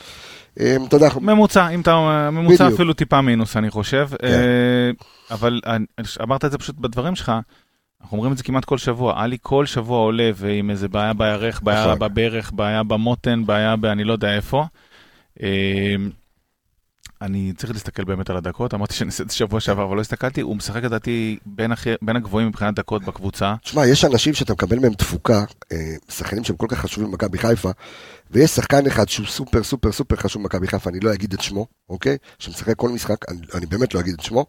אתה 0.88 0.96
יודע, 0.96 1.09
ממוצע, 1.20 1.68
אם 1.68 1.80
אתה 1.80 1.98
ממוצע 2.32 2.64
בדיוק. 2.64 2.74
אפילו 2.74 2.92
טיפה 2.92 3.20
מינוס, 3.20 3.57
אני 3.57 3.70
חושב. 3.70 4.09
כן. 4.20 4.26
אה, 4.26 4.90
אבל 5.30 5.61
אני- 5.66 5.84
אמרת 6.22 6.44
את 6.44 6.50
זה 6.50 6.59
פשוט 6.59 6.76
בדברים 6.78 7.14
שלך, 7.16 7.32
אנחנו 8.03 8.16
אומרים 8.16 8.32
את 8.32 8.38
זה 8.38 8.44
כמעט 8.44 8.64
כל 8.64 8.78
שבוע. 8.78 9.22
עלי 9.22 9.36
כל 9.42 9.66
שבוע 9.66 9.98
עולה 9.98 10.30
ועם 10.34 10.70
איזה 10.70 10.88
בעיה 10.88 11.12
בירך, 11.12 11.62
בעיה 11.62 11.86
נכון. 11.86 11.98
בברך, 11.98 12.53
בעיה 12.53 12.82
במותן, 12.82 13.46
בעיה 13.46 13.76
באני 13.76 14.05
לא 14.05 14.12
יודע 14.12 14.34
איפה. 14.36 14.64
אני 17.23 17.53
צריך 17.57 17.73
להסתכל 17.73 18.05
באמת 18.05 18.31
על 18.31 18.37
הדקות, 18.37 18.75
אמרתי 18.75 18.95
שאני 18.95 19.11
אעשה 19.11 19.23
את 19.23 19.31
זה 19.31 19.37
שבוע 19.37 19.61
שעבר, 19.61 19.85
אבל 19.85 19.97
לא 19.97 20.01
הסתכלתי, 20.01 20.41
הוא 20.41 20.57
משחק 20.57 20.83
לדעתי 20.85 21.39
בין 21.47 21.73
הכי- 21.73 21.95
בין 22.03 22.16
הגבוהים 22.16 22.49
מבחינת 22.49 22.75
דקות 22.75 23.05
בקבוצה. 23.05 23.55
תשמע, 23.62 23.87
יש 23.87 24.05
אנשים 24.05 24.35
שאתה 24.35 24.53
מקבל 24.53 24.79
מהם 24.79 24.95
תפוקה, 24.95 25.45
אה, 25.73 25.77
שחקנים 26.09 26.45
שהם 26.45 26.57
כל 26.57 26.66
כך 26.70 26.79
חשובים 26.79 27.11
במכבי 27.11 27.39
חיפה, 27.39 27.70
ויש 28.31 28.51
שחקן 28.51 28.87
אחד 28.87 29.09
שהוא 29.09 29.27
סופר 29.27 29.62
סופר 29.62 29.93
סופר 29.93 30.16
חשוב 30.16 30.43
במכבי 30.43 30.66
חיפה, 30.68 30.91
אני 30.91 31.01
לא 31.01 31.12
אגיד 31.14 31.33
את 31.33 31.41
שמו, 31.41 31.66
אוקיי? 31.89 32.16
שמשחק 32.39 32.77
כל 32.77 32.89
משחק, 32.89 33.29
אני, 33.31 33.41
אני 33.55 33.66
באמת 33.66 33.95
לא 33.95 34.01
אגיד 34.01 34.14
את 34.14 34.20
שמו, 34.20 34.47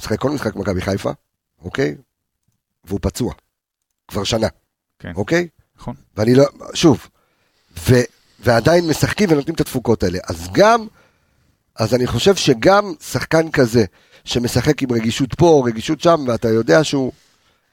משחק 0.00 0.18
כל 0.18 0.30
משחק 0.30 0.54
במכבי 0.54 0.80
חיפה, 0.80 1.10
אוקיי? 1.62 1.94
והוא 2.84 2.98
פצוע, 3.02 3.32
כבר 4.08 4.24
שנה, 4.24 4.48
כן. 4.98 5.12
אוקיי? 5.16 5.48
נכון. 5.78 5.94
ואני 6.16 6.34
לא, 6.34 6.44
שוב, 6.74 7.08
ו, 7.90 7.94
ועדיין 8.40 8.86
משחקים 8.88 9.28
ונותנים 9.32 9.54
את 9.54 9.60
התפוקות 9.60 10.02
האלה, 10.02 10.18
אז 10.28 10.48
גם, 10.52 10.86
אז 11.78 11.94
אני 11.94 12.06
חושב 12.06 12.34
שגם 12.34 12.92
שחקן 13.00 13.50
כזה, 13.50 13.84
שמשחק 14.24 14.82
עם 14.82 14.92
רגישות 14.92 15.34
פה, 15.34 15.62
רגישות 15.66 16.00
שם, 16.00 16.24
ואתה 16.28 16.48
יודע 16.48 16.84
שהוא... 16.84 17.12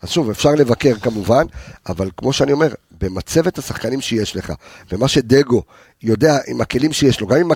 אז 0.02 0.10
שוב, 0.10 0.30
אפשר 0.30 0.52
לבקר 0.52 0.96
כמובן, 1.02 1.46
אבל 1.90 2.10
כמו 2.18 2.34
שאני 2.34 2.52
אומר, 2.52 2.74
במצבת 3.02 3.58
השחקנים 3.58 4.02
שיש 4.02 4.36
לך, 4.36 4.54
ומה 4.92 5.08
שדגו 5.08 5.64
יודע 6.04 6.38
עם 6.48 6.62
הכלים 6.62 6.94
שיש 6.94 7.22
לו, 7.22 7.28
גם 7.28 7.38
אם 7.38 7.50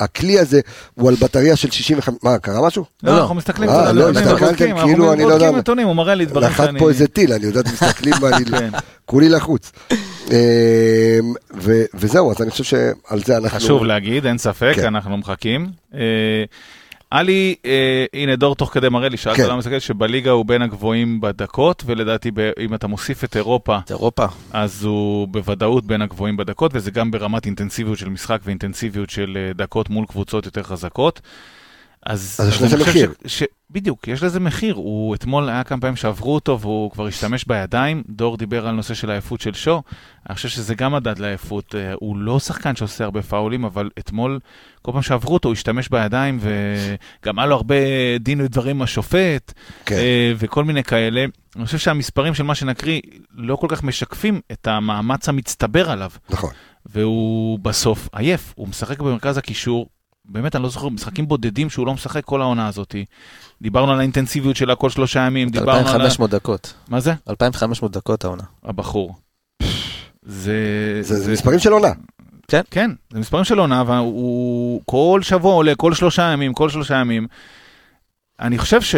הכלי 0.00 0.38
הזה 0.38 0.60
הוא 0.94 1.08
על 1.08 1.14
בטריה 1.14 1.56
של 1.56 1.70
65, 1.70 2.18
מה, 2.22 2.38
קרה 2.38 2.66
משהו? 2.66 2.84
לא, 3.02 3.10
לא, 3.10 3.16
לא. 3.16 3.22
אנחנו 3.22 3.34
מסתכלים 3.34 3.70
אה, 3.70 3.74
קצת 3.74 3.86
על 3.88 3.96
לא, 3.96 4.10
הסתכלתם 4.10 4.70
אנחנו 4.70 4.88
כאילו, 4.88 5.12
אני 5.12 5.22
לא 5.22 5.26
יודע 5.26 5.34
בודקים 5.34 5.52
מה. 5.52 5.58
נתונים, 5.58 5.86
הוא 5.86 5.96
מראה 5.96 6.14
לי 6.14 6.26
דברים 6.26 6.50
שאני... 6.56 6.78
פה 6.78 6.88
איזה 6.88 7.08
טיל, 7.08 7.32
אני 7.32 7.46
יודעת, 7.46 7.66
מסתכלים 7.66 8.14
ואני 8.20 8.44
כן. 8.44 8.70
כולי 9.04 9.28
לחוץ. 9.28 9.72
אה, 10.30 11.18
ו- 11.54 11.84
וזהו, 11.94 12.30
אז 12.30 12.42
אני 12.42 12.50
חושב 12.50 12.64
שעל 12.64 13.22
זה 13.24 13.36
אנחנו... 13.36 13.58
חשוב 13.58 13.84
להגיד, 13.84 14.26
אין 14.26 14.38
ספק, 14.38 14.72
כן. 14.76 14.84
אנחנו 14.86 15.16
מחכים. 15.16 15.66
עלי, 17.10 17.54
אה, 17.64 18.04
הנה 18.14 18.36
דור 18.36 18.54
תוך 18.54 18.74
כדי 18.74 18.88
מראה 18.88 19.08
לי, 19.08 19.16
שאלת 19.16 19.36
כן. 19.36 19.46
למה 19.46 19.56
מסתכל, 19.56 19.78
שבליגה 19.78 20.30
הוא 20.30 20.44
בין 20.44 20.62
הגבוהים 20.62 21.20
בדקות, 21.20 21.82
ולדעתי 21.86 22.30
ב- 22.34 22.50
אם 22.60 22.74
אתה 22.74 22.86
מוסיף 22.86 23.24
את 23.24 23.36
אירופה, 23.36 23.78
את 23.84 23.90
אירופה. 23.90 24.26
אז 24.52 24.84
הוא 24.84 25.28
בוודאות 25.28 25.84
בין 25.86 26.02
הגבוהים 26.02 26.36
בדקות, 26.36 26.70
וזה 26.74 26.90
גם 26.90 27.10
ברמת 27.10 27.46
אינטנסיביות 27.46 27.98
של 27.98 28.08
משחק 28.08 28.40
ואינטנסיביות 28.44 29.10
של 29.10 29.38
אה, 29.40 29.52
דקות 29.52 29.90
מול 29.90 30.06
קבוצות 30.06 30.46
יותר 30.46 30.62
חזקות. 30.62 31.20
אז, 32.08 32.36
אז 32.38 32.48
יש 32.48 32.62
לזה 32.62 32.76
מחיר. 32.76 33.12
ש, 33.26 33.38
ש, 33.38 33.44
בדיוק, 33.70 34.08
יש 34.08 34.22
לזה 34.22 34.40
מחיר. 34.40 34.74
הוא 34.74 35.14
אתמול 35.14 35.48
היה 35.48 35.64
כמה 35.64 35.80
פעמים 35.80 35.96
שעברו 35.96 36.34
אותו 36.34 36.60
והוא 36.60 36.90
כבר 36.90 37.06
השתמש 37.06 37.44
בידיים. 37.44 38.02
דור 38.08 38.36
דיבר 38.36 38.66
על 38.66 38.74
נושא 38.74 38.94
של 38.94 39.10
העייפות 39.10 39.40
של 39.40 39.54
שו. 39.54 39.82
אני 40.28 40.34
חושב 40.34 40.48
שזה 40.48 40.74
גם 40.74 40.92
מדד 40.92 41.18
לעייפות. 41.18 41.74
אה, 41.74 41.92
הוא 41.94 42.16
לא 42.16 42.40
שחקן 42.40 42.76
שעושה 42.76 43.04
הרבה 43.04 43.22
פאולים, 43.22 43.64
אבל 43.64 43.90
אתמול, 43.98 44.38
כל 44.82 44.92
פעם 44.92 45.02
שעברו 45.02 45.34
אותו, 45.34 45.48
הוא 45.48 45.52
השתמש 45.52 45.88
בידיים, 45.88 46.38
וגם 46.40 47.38
היה 47.38 47.46
לו 47.46 47.54
הרבה 47.54 47.74
דין 48.20 48.40
ודברים 48.40 48.76
עם 48.76 48.82
השופט, 48.82 49.52
כן. 49.86 49.96
אה, 49.96 50.32
וכל 50.38 50.64
מיני 50.64 50.84
כאלה. 50.84 51.24
אני 51.56 51.64
חושב 51.64 51.78
שהמספרים 51.78 52.34
של 52.34 52.42
מה 52.42 52.54
שנקריא 52.54 53.00
לא 53.34 53.56
כל 53.56 53.66
כך 53.70 53.82
משקפים 53.82 54.40
את 54.52 54.66
המאמץ 54.66 55.28
המצטבר 55.28 55.90
עליו. 55.90 56.10
נכון. 56.30 56.50
והוא 56.86 57.58
בסוף 57.58 58.08
עייף, 58.12 58.52
הוא 58.56 58.68
משחק 58.68 58.98
במרכז 58.98 59.38
הקישור, 59.38 59.88
באמת 60.28 60.56
אני 60.56 60.62
לא 60.62 60.68
זוכר, 60.68 60.88
משחקים 60.88 61.28
בודדים 61.28 61.70
שהוא 61.70 61.86
לא 61.86 61.94
משחק 61.94 62.24
כל 62.24 62.42
העונה 62.42 62.68
הזאת. 62.68 62.94
דיברנו 63.62 63.92
על 63.92 63.98
האינטנסיביות 63.98 64.56
שלה 64.56 64.74
כל 64.74 64.90
שלושה 64.90 65.20
ימים, 65.20 65.48
דיברנו 65.48 65.70
על... 65.70 65.86
ה- 65.86 65.90
2,500 65.90 66.30
דקות. 66.30 66.74
מה 66.88 67.00
זה? 67.00 67.14
2,500 67.30 67.92
דקות 67.92 68.24
העונה. 68.24 68.42
הבחור. 68.64 69.14
זה... 70.22 70.98
זה 71.00 71.14
זה 71.20 71.32
מספרים 71.32 71.58
של 71.58 71.72
עונה. 71.72 71.92
כן, 72.70 72.90
זה 73.12 73.18
מספרים 73.18 73.44
של 73.44 73.58
עונה, 73.58 73.82
והוא 73.86 74.80
כל 74.84 75.20
שבוע 75.22 75.54
עולה, 75.54 75.74
כל 75.74 75.94
שלושה 75.94 76.22
ימים, 76.22 76.52
כל 76.54 76.68
שלושה 76.70 76.94
ימים. 76.96 77.26
אני 78.40 78.58
חושב 78.58 78.82
ש... 78.82 78.94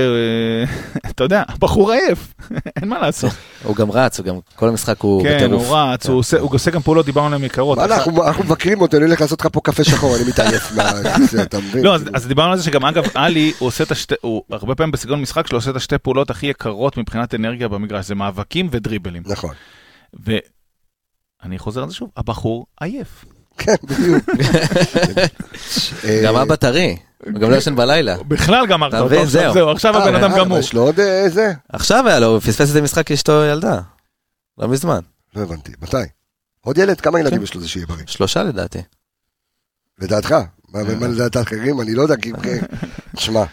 אתה 1.11 1.25
יודע, 1.25 1.43
הבחור 1.49 1.93
עייף, 1.93 2.35
אין 2.77 2.89
מה 2.89 2.99
לעשות. 2.99 3.33
הוא 3.65 3.77
גם 3.77 3.91
רץ, 3.91 4.19
הוא 4.19 4.27
גם, 4.27 4.35
כל 4.57 4.69
המשחק 4.69 5.01
הוא 5.01 5.23
כן, 5.23 5.37
בטירוף. 5.37 5.67
הוא 5.69 5.77
רץ, 5.77 6.07
הוא 6.07 6.19
עושה- 6.55 6.71
גם 6.71 6.81
פעולות, 6.83 7.07
דיברנו 7.07 7.27
עליהן 7.27 7.45
יקרות. 7.45 7.79
אנחנו 7.79 8.13
מבקרים 8.45 8.81
אותו, 8.81 8.97
אני 8.97 9.05
הולך 9.07 9.21
לעשות 9.21 9.41
לך 9.41 9.47
פה 9.53 9.61
קפה 9.65 9.85
שחור, 9.85 10.17
אני 10.17 10.25
מתעייף 10.29 10.73
מהכיסא, 10.73 11.43
אתה 11.43 11.59
מבין? 11.59 11.85
לא, 11.85 11.95
אז, 12.15 12.27
דיברנו 12.27 12.53
על 12.53 12.59
זה 12.59 12.65
שגם 12.65 12.85
אגב, 12.85 13.05
עלי, 13.15 13.53
הוא 13.59 13.67
עושה 13.67 13.85
את 13.85 13.91
השתי, 13.91 14.15
הוא 14.21 14.43
הרבה 14.51 14.75
פעמים 14.75 14.91
בסגנון 14.93 15.21
משחק 15.23 15.47
שלו 15.47 15.59
עושה 15.59 15.71
את 15.71 15.77
השתי 15.77 15.99
פעולות 15.99 16.31
הכי 16.31 16.47
יקרות 16.47 16.97
מבחינת 16.97 17.35
אנרגיה 17.35 17.69
במגרש, 17.69 18.07
זה 18.07 18.15
מאבקים 18.15 18.69
ודריבלים. 18.71 19.23
נכון. 19.27 19.55
ואני 20.15 21.59
חוזר 21.59 21.83
על 21.83 21.89
זה 21.89 21.95
שוב, 21.95 22.11
הבחור 22.17 22.67
עייף. 22.81 23.25
כן, 23.59 23.75
בדיוק. 23.85 24.25
גם 26.25 26.37
אבא 26.37 26.57
טרי, 26.57 26.97
גם 27.29 27.51
לא 27.51 27.57
ישן 27.57 27.77
בלילה. 27.77 28.17
בכלל 28.29 28.67
גמרת 28.67 28.95
אותו? 28.95 29.05
עכשיו 29.05 29.27
זהו. 29.27 29.53
זהו, 29.53 29.71
עכשיו 29.71 29.97
אה, 29.97 30.03
הבן 30.03 30.15
אדם 30.15 30.33
אה, 30.33 30.39
גמור. 30.39 30.59
יש 30.59 30.73
לו 30.73 30.83
עוד 30.83 31.01
אה, 31.01 31.29
זה? 31.29 31.53
עכשיו 31.69 32.09
היה 32.09 32.21
לו, 32.21 32.27
הוא 32.27 32.41
פספס 32.41 32.61
איזה 32.61 32.83
משחק 32.83 33.11
אשתו 33.11 33.45
ילדה. 33.45 33.81
לא 34.59 34.69
מזמן. 34.69 35.01
לא 35.37 35.43
הבנתי. 35.43 35.73
מתי? 35.83 35.97
עוד 36.61 36.79
ילד? 36.79 37.01
כמה 37.01 37.21
ילדים 37.21 37.39
כן. 37.39 37.45
יש 37.45 37.55
לו 37.55 37.61
זה 37.61 37.69
שיהיה 37.69 37.87
בריא? 37.87 38.05
שלושה 38.07 38.43
לדעתי. 38.43 38.79
לדעתך? 39.99 40.35
מה 40.69 41.09
לדעת 41.09 41.37
האחרים? 41.37 41.81
אני 41.81 41.95
לא 41.95 42.03
יודע, 42.03 42.17
כי... 42.17 42.33
שמע. 43.17 43.45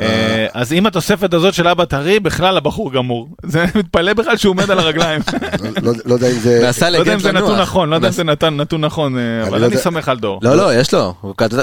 אה, 0.00 0.46
אז 0.54 0.72
עם 0.72 0.86
התוספת 0.86 1.34
הזאת 1.34 1.54
של 1.54 1.68
אבא 1.68 1.84
טרי, 1.84 2.20
בכלל 2.20 2.56
הבחור 2.56 2.92
גמור. 2.92 3.28
זה 3.46 3.64
מתפלא 3.74 4.12
בכלל 4.12 4.36
שהוא 4.36 4.50
עומד 4.50 4.70
על 4.70 4.78
הרגליים. 4.78 5.20
לא- 5.62 5.70
לא- 5.82 5.92
לא 6.04 6.14
יודע 6.14 6.28
אם 6.30 6.38
זה... 6.38 6.60
לא 6.82 6.98
יודע 6.98 7.12
אם 7.12 7.18
לגנט 7.18 7.20
זה 7.22 7.32
נתון. 7.32 7.60
נכון, 7.60 7.90
לא 7.90 7.94
יודע 7.96 8.08
אם 8.08 8.12
זה 8.12 8.24
נתן 8.24 8.56
נתון 8.56 8.80
נכון, 8.84 9.18
אה, 9.18 9.46
אבל 9.48 9.64
אני 9.64 9.76
סומך 9.76 10.08
על 10.08 10.18
דור. 10.18 10.40
לא, 10.42 10.56
לא, 10.56 10.74
יש 10.74 10.94
לו. 10.94 11.14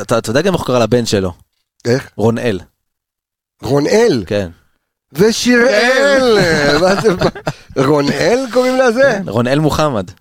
אתה 0.01 0.29
יודע- 0.29 0.41
גם 0.41 0.53
איך 0.53 0.63
קרא 0.63 0.79
לבן 0.79 1.05
שלו. 1.05 1.33
איך? 1.85 2.09
רונאל. 2.17 2.59
רונאל. 3.63 4.23
כן. 4.27 4.49
זה? 5.17 5.33
מה? 6.81 6.93
רונאל 7.85 8.45
קוראים 8.53 8.77
לזה? 8.77 9.19
רונאל 9.27 9.59
מוחמד. 9.59 10.11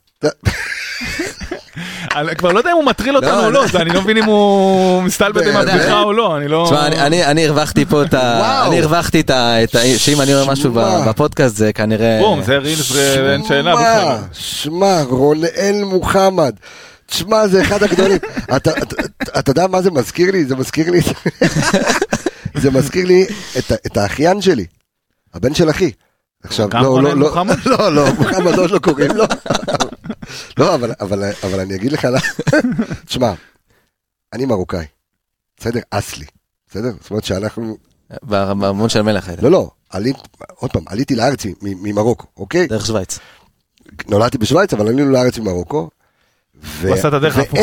אני 2.16 2.36
כבר 2.36 2.52
לא 2.52 2.58
יודע 2.58 2.70
אם 2.70 2.76
הוא 2.76 2.84
מטריל 2.84 3.16
אותנו 3.16 3.30
לא, 3.30 3.44
או 3.46 3.50
לא, 3.50 3.62
לא. 3.62 3.66
זה 3.68 3.78
אני 3.78 3.90
לא 3.90 4.02
מבין 4.02 4.16
אם 4.16 4.24
הוא 4.24 5.02
מסתלבט 5.02 5.46
עם? 5.46 5.56
הבדיחה 5.56 6.00
או 6.02 6.12
לא, 6.12 6.36
אני 6.36 6.48
לא... 6.48 6.64
תשמע, 6.66 6.86
אני- 7.26 7.46
הרווחתי 7.46 7.84
פה 7.84 8.02
את 8.02 8.14
ה... 8.14 8.66
אני 8.66 8.80
הרווחתי 8.80 9.20
את 9.20 9.30
ה... 9.30 9.56
שאם 9.96 10.20
אני 10.20 10.34
אומר 10.34 10.52
משהו 10.52 10.72
בפודקאסט 11.06 11.56
זה 11.56 11.72
כנראה... 11.72 12.18
בום, 12.22 12.42
זה 12.42 12.58
רילס 12.58 12.92
ואין 12.92 13.44
שאלה 13.44 13.74
בכלל. 13.76 14.16
שמע, 14.32 14.32
שמע, 14.32 15.02
רונאל 15.02 15.82
מוחמד. 15.84 16.52
תשמע, 17.06 17.46
זה 17.46 17.62
אחד 17.62 17.82
הגדולים. 17.82 18.18
אתה- 18.56 18.70
אתה 18.82 18.96
אתה 19.38 19.50
יודע 19.50 19.66
מה 19.66 19.82
זה 19.82 19.90
מזכיר 19.90 20.30
לי? 20.30 20.44
זה 20.44 20.56
מזכיר 20.56 20.90
לי... 20.90 21.00
זה 22.62 22.70
מזכיר 22.70 23.06
לי 23.06 23.26
את 23.86 23.96
האחיין 23.96 24.40
שלי, 24.42 24.64
הבן 25.34 25.54
של 25.54 25.70
אחי. 25.70 25.90
עכשיו, 26.44 26.68
לא, 26.74 27.02
לא, 27.02 27.02
לא, 27.02 27.14
מוחמד? 27.28 27.56
לא, 27.66 27.92
לא, 27.94 28.06
מוחמד 28.18 28.58
עוד 28.58 28.70
לא 28.70 28.78
קוראים 28.78 29.10
לו. 29.16 29.24
לא, 30.58 30.74
אבל, 30.74 30.92
אבל, 31.00 31.30
אבל 31.44 31.60
אני 31.60 31.74
אגיד 31.74 31.92
לך. 31.92 32.08
תשמע, 33.06 33.32
אני 34.32 34.46
מרוקאי, 34.46 34.86
בסדר? 35.56 35.80
אסלי, 35.90 36.26
בסדר? 36.70 36.90
זאת 37.00 37.10
אומרת 37.10 37.24
שאנחנו, 37.24 37.76
בארמון 38.22 38.88
של 38.88 39.02
מלך 39.02 39.28
האלה. 39.28 39.42
לא, 39.42 39.50
לא, 39.50 39.70
עלי, 39.90 40.12
עוד 40.54 40.72
פעם, 40.72 40.82
עליתי 40.86 41.16
לארץ 41.16 41.42
ממרוקו, 41.62 42.26
אוקיי? 42.36 42.66
דרך 42.66 42.86
שווייץ. 42.86 43.18
נולדתי 44.08 44.38
בשוויץ, 44.38 44.72
אבל 44.72 44.88
עלינו 44.88 45.10
לארץ 45.10 45.38
ממרוקו. 45.38 45.90
ו- 46.64 46.88
הוא 46.88 46.94
עשה 46.94 47.08
את 47.08 47.12
הדרך 47.12 47.38
ההפוכה. 47.38 47.62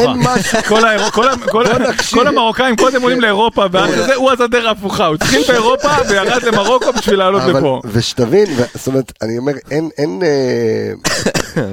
כל 2.13 2.27
המרוקאים 2.27 2.75
קודם 2.75 3.01
עולים 3.01 3.21
לאירופה, 3.21 3.65
ואז 3.71 4.09
הוא 4.15 4.31
עשה 4.31 4.47
דרך 4.47 4.65
הפוכה, 4.71 5.05
הוא 5.05 5.15
התחיל 5.15 5.43
באירופה 5.47 5.89
וירד 6.09 6.43
למרוקו 6.43 6.93
בשביל 6.93 7.19
לעלות 7.19 7.41
לפה. 7.43 7.81
ושתבין, 7.85 8.45
זאת 8.75 8.87
אומרת, 8.87 9.13
אני 9.21 9.37
אומר, 9.37 9.53
אין, 9.71 9.89
אה, 10.23 11.67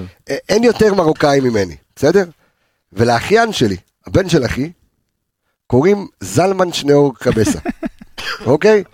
אין 0.48 0.64
יותר 0.64 0.94
מרוקאי 0.94 1.40
ממני, 1.40 1.76
בסדר? 1.96 2.24
ולאחיין 2.92 3.52
שלי, 3.52 3.76
הבן 4.06 4.28
של 4.28 4.44
אחי, 4.44 4.70
קוראים 5.66 6.06
זלמן 6.20 6.72
שניאור 6.72 7.14
קבסה, 7.18 7.58
אוקיי? 8.46 8.84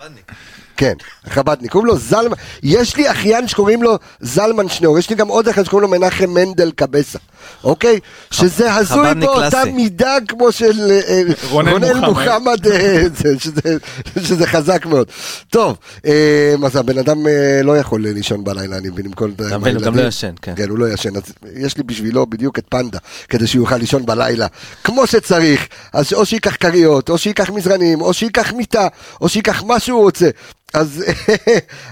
כן, 0.77 0.93
חבדניק, 1.29 1.71
קוראים 1.71 1.87
לו 1.87 1.97
זלמן, 1.97 2.35
יש 2.63 2.95
לי 2.95 3.11
אחיין 3.11 3.47
שקוראים 3.47 3.83
לו 3.83 3.97
זלמן 4.19 4.69
שניאור, 4.69 4.99
יש 4.99 5.09
לי 5.09 5.15
גם 5.15 5.27
עוד 5.27 5.47
אחד 5.47 5.63
שקוראים 5.63 5.91
לו 5.91 5.99
מנחם 5.99 6.29
מנדל 6.29 6.71
קבסה, 6.75 7.19
אוקיי? 7.63 7.99
שזה 8.31 8.75
הזוי 8.75 8.97
באותה. 9.25 9.41
מידה 9.73 10.15
כמו 10.27 10.51
של 10.51 10.91
אה, 11.07 11.21
רונן 11.49 11.71
רונן 11.71 12.05
מוחמד. 12.05 12.67
אה, 12.67 13.03
זה- 13.15 13.39
שזה- 13.39 13.77
שזה 14.23 14.47
חזק 14.47 14.85
מאוד. 14.85 15.07
טוב, 15.49 15.77
אה, 16.05 16.55
אז 16.65 16.75
הבן 16.75 16.97
אדם 16.97 17.27
אה, 17.27 17.61
לא 17.63 17.77
יכול 17.77 18.01
לישון 18.07 18.43
בלילה, 18.43 18.77
אני 18.77 18.89
מבין, 18.89 19.05
עם 19.05 19.11
כל... 19.13 19.31
אתה 19.35 19.57
מבין, 19.57 19.75
הוא 19.75 19.83
גם 19.83 19.95
לא 19.95 20.07
ישן, 20.07 20.33
כן. 20.41 20.53
כן, 20.55 20.69
הוא 20.69 20.77
לא 20.79 20.89
ישן, 20.93 21.15
אז 21.15 21.23
יש 21.55 21.77
לי 21.77 21.83
בשבילו 21.83 22.25
בדיוק 22.25 22.59
את 22.59 22.65
פנדה, 22.69 22.97
כדי 23.29 23.47
שהוא 23.47 23.63
יוכל 23.63 23.77
לישון 23.77 24.05
בלילה, 24.05 24.47
כמו 24.83 25.07
שצריך, 25.07 25.67
אז 25.93 26.13
או 26.13 26.25
שייקח 26.25 26.55
כריות, 26.59 27.09
או 27.09 27.17
שייקח 27.17 27.49
מזרנים, 27.49 28.01
או 28.01 28.13
שייקח 28.13 28.53
מיטה, 28.53 28.87
או 29.21 29.29
שייקח 29.29 29.63
מה 29.63 29.79
שהוא 29.79 30.01
רוצה. 30.01 30.29
אז, 30.73 31.03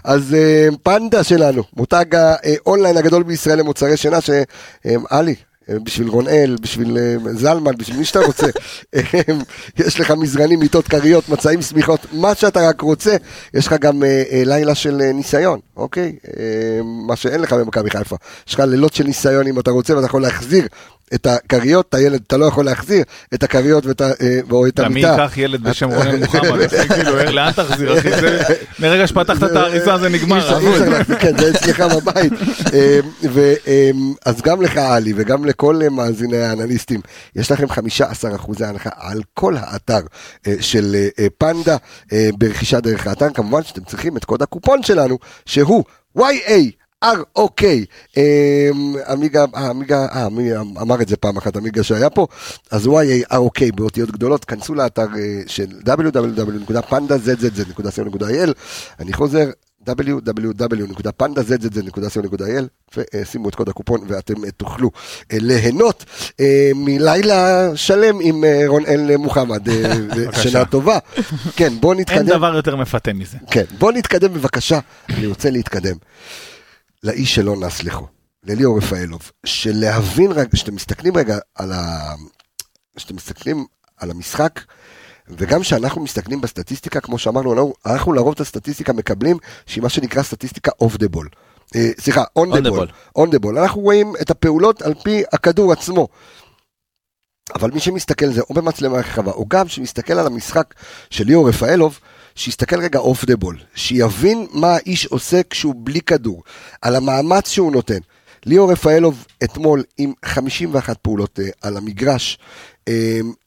אז 0.03 0.33
אה, 0.33 0.67
פנדה 0.83 1.23
שלנו, 1.23 1.63
מותג 1.75 2.05
האונליין 2.15 2.97
הגדול 2.97 3.23
בישראל 3.23 3.59
למוצרי 3.59 3.97
שינה, 3.97 4.17
שעלי, 4.21 5.35
בשביל 5.69 6.07
רונאל, 6.07 6.55
בשביל 6.61 6.97
אה, 6.97 7.33
זלמן, 7.33 7.77
בשביל 7.77 7.97
מי 7.97 8.05
שאתה 8.05 8.19
רוצה, 8.19 8.47
אה, 8.95 9.01
יש 9.77 9.99
לך 9.99 10.11
מזרנים, 10.11 10.59
מיטות 10.59 10.87
כריות, 10.87 11.29
מצעים, 11.29 11.61
שמיכות, 11.61 11.99
מה 12.11 12.35
שאתה 12.35 12.69
רק 12.69 12.81
רוצה, 12.81 13.15
יש 13.53 13.67
לך 13.67 13.73
גם 13.73 14.03
אה, 14.03 14.23
אה, 14.31 14.41
לילה 14.45 14.75
של 14.75 15.01
אה, 15.01 15.11
ניסיון, 15.11 15.59
אוקיי? 15.79 16.15
אה, 16.37 16.43
מה 16.83 17.15
שאין 17.15 17.41
לך 17.41 17.53
במכבי 17.53 17.89
חיפה. 17.89 18.15
יש 18.47 18.53
לך 18.53 18.59
לילות 18.59 18.93
של 18.93 19.03
ניסיון 19.03 19.47
אם 19.47 19.59
אתה 19.59 19.71
רוצה, 19.71 19.95
ואתה 19.95 20.05
יכול 20.05 20.21
להחזיר 20.21 20.67
את 21.13 21.25
הכריות, 21.25 21.85
את 21.89 21.93
הילד, 21.93 22.21
אתה 22.27 22.37
לא 22.37 22.45
יכול 22.45 22.65
להחזיר 22.65 23.03
את 23.33 23.43
הכריות 23.43 23.85
ואת 23.85 24.01
אה, 24.01 24.39
או 24.51 24.67
את 24.67 24.79
המיטה. 24.79 25.07
ייקח 25.07 25.37
ילד 25.37 25.63
בשם 25.63 25.89
רונן 25.89 26.19
מוחמד, 26.23 26.67
כאילו, 26.93 27.15
לאן 27.31 27.51
תחזיר, 27.51 27.99
אחי? 27.99 28.09
מרגע 28.79 29.07
שפתחת 29.07 29.43
את 29.43 29.55
האריזה 29.55 29.97
זה 29.97 30.09
נגמר, 30.09 30.59
כן, 31.19 31.37
זה 31.37 31.49
אצלך 31.49 31.79
בבית. 31.79 32.33
אה, 32.73 32.99
אז 34.25 34.41
גם 34.41 34.61
לך, 34.61 34.77
עלי, 34.77 35.13
וגם 35.15 35.45
לכל 35.45 35.81
מאזיני 35.91 36.37
האנליסטים, 36.37 37.01
יש 37.35 37.51
לכם 37.51 37.69
15 37.69 38.35
אחוזי 38.35 38.65
הנחה 38.65 38.89
על 38.95 39.21
כל 39.33 39.55
האתר 39.57 39.99
של 40.59 40.95
פנדה, 41.37 41.77
ברכישה 42.37 42.79
דרך 42.79 43.07
האתר. 43.07 43.29
כמובן 43.33 43.63
שאתם 43.63 43.83
צריכים 43.83 44.17
את 44.17 44.25
קוד 44.25 44.41
הקופון 44.41 44.83
שלנו, 44.83 45.17
שהוא 45.45 45.68
YA. 46.17 46.79
ROK, 47.05 47.63
אה, 48.17 48.69
עמיגה, 49.07 49.45
עמיגה, 49.55 50.05
אה, 50.05 50.27
אמר 50.81 51.01
את 51.01 51.07
זה 51.07 51.17
פעם 51.17 51.37
אחת, 51.37 51.55
עמיגה 51.55 51.83
שהיה 51.83 52.09
פה, 52.09 52.27
אז 52.71 52.87
YA 52.87 53.33
ROK 53.33 53.75
באותיות 53.75 54.11
גדולות, 54.11 54.45
כנסו 54.45 54.73
לאתר 54.73 55.07
אה, 55.17 55.41
של 55.47 55.67
www.pandazzzz.co.il, 55.85 58.49
אני 58.99 59.13
חוזר, 59.13 59.49
www.pandazz.co.il 59.87 62.65
ושימו 62.97 63.49
את 63.49 63.55
קוד 63.55 63.69
הקופון 63.69 64.01
ואתם 64.07 64.45
אה, 64.45 64.51
תוכלו 64.51 64.91
אה, 65.31 65.37
ליהנות 65.41 66.05
אה, 66.39 66.71
מלילה 66.75 67.69
שלם 67.75 68.17
עם 68.21 68.43
רונאל 68.67 69.17
מוחמד, 69.17 69.67
שנה 70.43 70.65
טובה. 70.65 70.97
כן, 71.55 71.73
בוא 71.79 71.93
אין 71.93 72.01
נתקדם. 72.01 72.25
דבר 72.25 72.55
יותר 72.55 72.75
מפתה 72.75 73.13
מזה. 73.13 73.37
כן, 73.51 73.63
בוא 73.77 73.91
נתקדם 73.91 74.33
בבקשה, 74.33 74.79
אני 75.09 75.25
רוצה 75.25 75.49
להתקדם. 75.49 75.95
לאיש 77.03 77.35
שלא 77.35 77.55
נס 77.55 77.83
ליחו, 77.83 78.07
לליאור 78.43 78.77
רפאלוב, 78.77 79.31
שלהבין 79.45 80.31
רגע, 80.31 80.49
כשאתם 80.53 80.75
מסתכלים 80.75 81.17
רגע 81.17 81.37
על 81.55 81.71
ה... 81.71 82.13
כשאתם 82.95 83.15
מסתכלים 83.15 83.65
על 83.97 84.11
המשחק, 84.11 84.59
וגם 85.37 85.61
כשאנחנו 85.61 86.01
מסתכלים 86.01 86.41
בסטטיסטיקה, 86.41 86.99
כמו 87.01 87.17
שאמרנו, 87.17 87.73
אנחנו- 87.85 88.13
לרוב 88.13 88.33
את 88.33 88.39
הסטטיסטיקה 88.39 88.93
מקבלים, 88.93 89.37
שהיא 89.65 89.83
מה 89.83 89.89
שנקרא 89.89 90.23
סטטיסטיקה 90.23 90.71
off 90.81 90.97
the 90.97 91.07
ball. 91.07 91.29
סליחה, 91.99 92.23
on 92.35 92.63
the 92.63 92.69
ball. 92.69 92.87
On 93.15 93.29
the 93.29 93.39
ball. 93.39 93.57
אנחנו 93.57 93.81
רואים 93.81 94.13
את 94.21 94.31
הפעולות 94.31 94.81
על 94.81 94.93
פי 95.03 95.23
הכדור 95.33 95.71
עצמו. 95.71 96.07
אבל 97.55 97.71
מי 97.71 97.79
שמסתכל 97.79 98.25
על 98.25 98.33
זה 98.33 98.41
או 98.41 98.53
במצלמה 98.53 98.97
רחבה, 98.97 99.31
או 99.31 99.45
גם 99.47 99.67
שמסתכל 99.67 100.13
על 100.13 100.27
המשחק 100.27 100.73
של 101.09 101.25
ליאור 101.25 101.49
רפאלוב, 101.49 101.99
שיסתכל 102.35 102.81
רגע 102.81 102.99
אוף 102.99 103.25
דה 103.25 103.35
בול, 103.35 103.57
שיבין 103.75 104.47
מה 104.51 104.67
האיש 104.75 105.05
עושה 105.05 105.41
כשהוא 105.49 105.75
בלי 105.77 106.01
כדור, 106.01 106.43
על 106.81 106.95
המאמץ 106.95 107.49
שהוא 107.49 107.71
נותן. 107.71 107.97
ליאור 108.45 108.71
רפאלוב 108.71 109.25
אתמול 109.43 109.83
עם 109.97 110.13
51 110.25 110.97
פעולות 111.01 111.39
אה, 111.39 111.49
על 111.61 111.77
המגרש, 111.77 112.37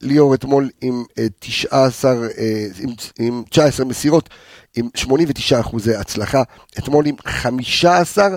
ליאור 0.01 0.33
אתמול 0.33 0.69
עם 0.81 1.03
אה, 1.19 1.25
19, 1.39 2.11
אה, 2.11 2.67
עם, 2.79 2.89
עם 3.19 3.43
19 3.49 3.85
מסירות, 3.85 4.29
עם 4.75 4.89
89 4.95 5.59
אחוזי 5.59 5.95
הצלחה, 5.95 6.43
אתמול 6.79 7.05
עם 7.07 7.15
15 7.25 8.27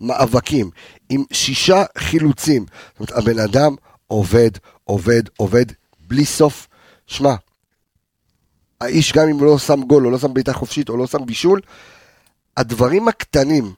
מאבקים, 0.00 0.70
עם 1.08 1.24
שישה 1.32 1.84
חילוצים. 1.98 2.66
זאת 2.90 3.10
אומרת, 3.10 3.24
הבן 3.24 3.38
אדם 3.38 3.74
עובד, 4.06 4.50
עובד, 4.84 5.22
עובד, 5.36 5.64
בלי 6.08 6.24
סוף. 6.24 6.68
שמע, 7.06 7.34
האיש 8.80 9.12
גם 9.12 9.28
אם 9.28 9.36
הוא 9.38 9.46
לא 9.46 9.58
שם 9.58 9.82
גול, 9.82 10.06
או 10.06 10.10
לא 10.10 10.18
שם 10.18 10.34
בעיטה 10.34 10.52
חופשית, 10.52 10.88
או 10.88 10.96
לא 10.96 11.06
שם 11.06 11.26
בישול, 11.26 11.60
הדברים 12.56 13.08
הקטנים, 13.08 13.72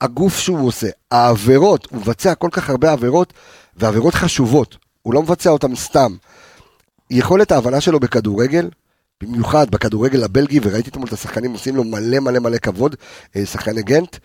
הגוף 0.00 0.38
שהוא 0.38 0.66
עושה, 0.68 0.88
העבירות, 1.10 1.88
הוא 1.90 2.00
מבצע 2.00 2.34
כל 2.34 2.48
כך 2.52 2.70
הרבה 2.70 2.92
עבירות, 2.92 3.32
ועבירות 3.76 4.14
חשובות, 4.14 4.76
הוא 5.02 5.14
לא 5.14 5.22
מבצע 5.22 5.50
אותן 5.50 5.74
סתם. 5.74 6.16
יכולת 7.10 7.52
ההבנה 7.52 7.80
שלו 7.80 8.00
בכדורגל, 8.00 8.70
במיוחד 9.22 9.70
בכדורגל 9.70 10.24
הבלגי, 10.24 10.60
וראיתי 10.62 10.90
אתמול 10.90 11.08
את 11.08 11.12
השחקנים 11.12 11.52
עושים 11.52 11.76
לו 11.76 11.84
מלא 11.84 12.18
מלא 12.20 12.38
מלא 12.38 12.58
כבוד, 12.58 12.96
אה, 13.36 13.46
שחקני 13.46 13.82
גנט, 13.82 14.16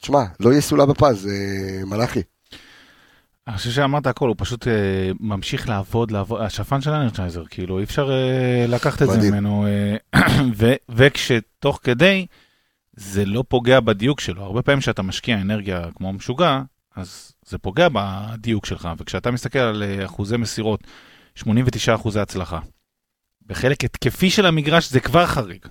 תשמע, 0.00 0.24
לא 0.40 0.50
יהיה 0.50 0.60
סולה 0.60 0.86
בפז, 0.86 1.28
אה, 1.28 1.84
מלאכי. 1.84 2.22
אני 3.48 3.56
חושב 3.56 3.70
שאמרת 3.70 4.06
הכל, 4.06 4.28
הוא 4.28 4.36
פשוט 4.38 4.68
אה, 4.68 4.72
ממשיך 5.20 5.68
לעבוד, 5.68 6.10
לעבוד, 6.10 6.40
השפן 6.40 6.80
של 6.80 6.90
אנרצ'ייזר, 6.90 7.44
כאילו, 7.50 7.78
אי 7.78 7.84
אפשר 7.84 8.10
אה, 8.10 8.66
לקחת 8.68 9.02
את 9.02 9.08
זה 9.08 9.16
מדהים. 9.16 9.32
ממנו, 9.32 9.66
אה, 9.66 10.20
ו- 10.58 10.74
וכשתוך 10.88 11.80
כדי, 11.82 12.26
זה 12.96 13.24
לא 13.24 13.44
פוגע 13.48 13.80
בדיוק 13.80 14.20
שלו. 14.20 14.42
הרבה 14.42 14.62
פעמים 14.62 14.80
כשאתה 14.80 15.02
משקיע 15.02 15.40
אנרגיה 15.40 15.82
כמו 15.94 16.12
משוגע, 16.12 16.60
אז 16.96 17.32
זה 17.46 17.58
פוגע 17.58 17.88
בדיוק 17.92 18.66
שלך, 18.66 18.88
וכשאתה 18.98 19.30
מסתכל 19.30 19.58
על 19.58 19.82
אה, 19.82 20.04
אחוזי 20.04 20.36
מסירות, 20.36 20.80
89 21.34 21.94
אחוזי 21.94 22.20
הצלחה. 22.20 22.58
בחלק 23.46 23.84
התקפי 23.84 24.30
של 24.30 24.46
המגרש 24.46 24.90
זה 24.90 25.00
כבר 25.00 25.26
חריג. 25.26 25.66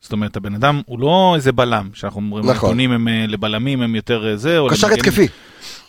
זאת 0.00 0.12
אומרת, 0.12 0.36
הבן 0.36 0.54
אדם 0.54 0.82
הוא 0.86 1.00
לא 1.00 1.32
איזה 1.36 1.52
בלם, 1.52 1.90
שאנחנו 1.94 2.20
אומרים, 2.20 2.44
נכון. 2.44 2.68
הנתונים 2.68 2.92
הם 2.92 3.08
אה, 3.08 3.24
לבלמים 3.28 3.82
הם 3.82 3.94
יותר 3.94 4.28
אה, 4.28 4.36
זה, 4.36 4.58
או 4.58 4.68
קשר. 4.70 4.88
התקפי, 4.92 5.28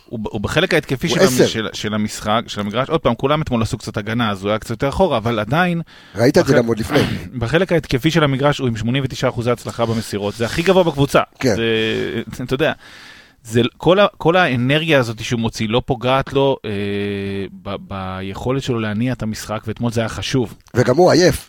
הוא, 0.05 0.19
הוא 0.23 0.41
בחלק 0.41 0.73
ההתקפי 0.73 1.07
הוא 1.07 1.15
של, 1.15 1.23
עשר. 1.23 1.43
המ, 1.43 1.49
של, 1.49 1.67
של 1.73 1.93
המשחק, 1.93 2.41
של 2.47 2.61
המגרש, 2.61 2.89
עוד 2.89 3.01
פעם, 3.01 3.15
כולם 3.15 3.41
אתמול 3.41 3.61
עשו 3.61 3.77
קצת 3.77 3.97
הגנה, 3.97 4.31
אז 4.31 4.43
הוא 4.43 4.49
היה 4.49 4.59
קצת 4.59 4.69
יותר 4.69 4.89
אחורה, 4.89 5.17
אבל 5.17 5.39
עדיין, 5.39 5.81
ראית 6.15 6.37
את 6.37 6.45
זה 6.45 6.53
גם 6.53 6.65
עוד 6.65 6.79
לפני. 6.79 6.99
בחלק 7.39 7.71
ההתקפי 7.71 8.11
של 8.11 8.23
המגרש 8.23 8.59
הוא 8.59 8.67
עם 8.67 8.77
89 8.77 9.29
אחוזי 9.29 9.51
הצלחה 9.51 9.85
במסירות, 9.85 10.33
זה 10.33 10.45
הכי 10.45 10.61
גבוה 10.61 10.83
בקבוצה. 10.83 11.21
כן. 11.39 11.55
זה, 11.55 11.65
אתה 12.43 12.53
יודע, 12.53 12.73
זה, 13.43 13.61
כל, 13.77 13.99
ה, 13.99 14.07
כל 14.17 14.35
האנרגיה 14.35 14.99
הזאת 14.99 15.23
שהוא 15.23 15.39
מוציא 15.39 15.69
לא 15.69 15.81
פוגעת 15.85 16.33
לו 16.33 16.57
אה, 16.65 16.71
ב, 17.61 17.75
ביכולת 17.79 18.63
שלו 18.63 18.79
להניע 18.79 19.13
את 19.13 19.23
המשחק, 19.23 19.63
ואתמול 19.67 19.91
זה 19.91 20.01
היה 20.01 20.09
חשוב. 20.09 20.57
וגם 20.75 20.97
הוא 20.97 21.11
עייף. 21.11 21.47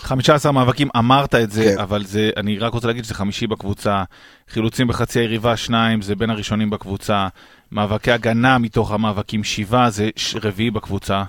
15 0.00 0.52
מאבקים, 0.52 0.88
אמרת 0.96 1.34
את 1.34 1.50
זה, 1.50 1.74
כן. 1.76 1.82
אבל 1.82 2.04
זה, 2.04 2.30
אני 2.36 2.58
רק 2.58 2.72
רוצה 2.72 2.86
להגיד 2.86 3.04
שזה 3.04 3.14
חמישי 3.14 3.46
בקבוצה, 3.46 4.02
חילוצים 4.48 4.88
בחצי 4.88 5.20
היריבה 5.20 5.56
שניים, 5.56 6.02
זה 6.02 6.14
בין 6.14 6.30
הראשונים 6.30 6.70
בקבוצה, 6.70 7.28
מאבקי 7.72 8.12
הגנה 8.12 8.58
מתוך 8.58 8.92
המאבקים 8.92 9.44
שבעה, 9.44 9.90
זה 9.90 10.08
ש- 10.16 10.36
רביעי 10.42 10.70
בקבוצה. 10.70 11.22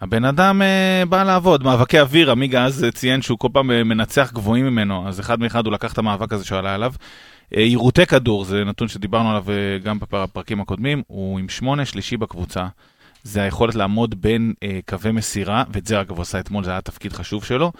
הבן 0.00 0.24
אדם 0.24 0.62
אה, 0.62 1.02
בא 1.08 1.22
לעבוד, 1.22 1.64
מאבקי 1.64 2.00
אוויר, 2.00 2.30
עמיגה 2.30 2.64
אז 2.64 2.84
אה, 2.84 2.90
ציין 2.90 3.22
שהוא 3.22 3.38
כל 3.38 3.48
פעם 3.52 3.70
אה, 3.70 3.84
מנצח 3.84 4.30
גבוהים 4.34 4.66
ממנו, 4.66 5.08
אז 5.08 5.20
אחד 5.20 5.40
מאחד 5.40 5.66
הוא 5.66 5.72
לקח 5.72 5.92
את 5.92 5.98
המאבק 5.98 6.32
הזה 6.32 6.44
שעלה 6.44 6.74
עליו. 6.74 6.92
אה, 7.56 7.62
עירותי 7.62 8.06
כדור, 8.06 8.44
זה 8.44 8.64
נתון 8.64 8.88
שדיברנו 8.88 9.30
עליו 9.30 9.44
אה, 9.50 9.78
גם 9.78 9.98
בפרקים 9.98 10.60
הקודמים, 10.60 11.02
הוא 11.06 11.38
עם 11.38 11.48
שמונה 11.48 11.84
שלישי 11.84 12.16
בקבוצה. 12.16 12.66
זה 13.24 13.42
היכולת 13.42 13.74
לעמוד 13.74 14.22
בין 14.22 14.54
אה, 14.62 14.80
קווי 14.88 15.12
מסירה, 15.12 15.64
ואת 15.72 15.86
זה 15.86 16.00
אגב 16.00 16.10
הוא 16.10 16.22
עשה 16.22 16.40
אתמול, 16.40 16.64
זה 16.64 16.70
היה 16.70 16.80
תפקיד 16.80 17.12
חשוב 17.12 17.44
שלו, 17.44 17.72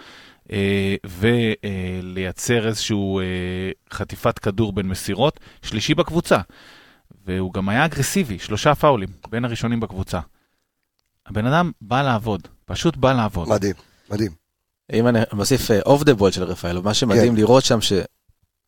אה, 0.51 0.95
ולייצר 2.03 2.67
איזשהו 2.67 3.19
אה, 3.19 3.25
חטיפת 3.93 4.39
כדור 4.39 4.73
בין 4.73 4.87
מסירות, 4.87 5.39
שלישי 5.61 5.95
בקבוצה. 5.95 6.37
והוא 7.25 7.53
גם 7.53 7.69
היה 7.69 7.85
אגרסיבי, 7.85 8.39
שלושה 8.39 8.75
פאולים, 8.75 9.09
בין 9.29 9.45
הראשונים 9.45 9.79
בקבוצה. 9.79 10.19
הבן 11.27 11.45
אדם 11.45 11.71
בא 11.81 12.01
לעבוד, 12.01 12.47
פשוט 12.65 12.97
בא 12.97 13.13
לעבוד. 13.13 13.49
מדהים, 13.49 13.75
מדהים. 14.09 14.31
אם 14.93 15.07
אני 15.07 15.19
מוסיף 15.33 15.71
off 15.85 16.03
the 16.03 16.13
ball 16.13 16.31
של 16.31 16.43
רפאלוב, 16.43 16.85
מה 16.85 16.93
שמדהים 16.93 17.33
כן. 17.33 17.39
לראות 17.39 17.63
שם 17.63 17.81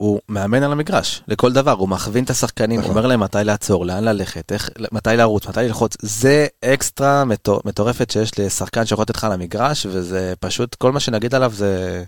שהוא 0.01 0.19
מאמן 0.29 0.63
על 0.63 0.71
המגרש, 0.71 1.21
לכל 1.27 1.53
דבר, 1.53 1.71
הוא 1.71 1.89
מכווין 1.89 2.23
את 2.23 2.29
השחקנים, 2.29 2.79
הוא 2.79 2.83
נכון. 2.83 2.97
אומר 2.97 3.07
להם 3.07 3.19
מתי 3.19 3.37
לעצור, 3.43 3.85
לאן 3.85 4.03
ללכת, 4.03 4.51
איך, 4.51 4.69
מתי 4.91 5.09
לרוץ, 5.17 5.47
מתי 5.47 5.59
ללחוץ, 5.59 5.97
זה 6.01 6.47
אקסטרה 6.65 7.25
מטור- 7.25 7.61
מטורפת 7.65 8.11
שיש 8.11 8.39
לשחקן 8.39 8.85
שיכול 8.85 9.01
לתת 9.03 9.15
לך 9.15 9.23
על 9.23 9.31
המגרש, 9.31 9.85
וזה 9.89 10.33
פשוט, 10.39 10.75
כל 10.75 10.91
מה 10.91 10.99
שנגיד 10.99 11.35
עליו 11.35 11.51
זה 11.55 12.03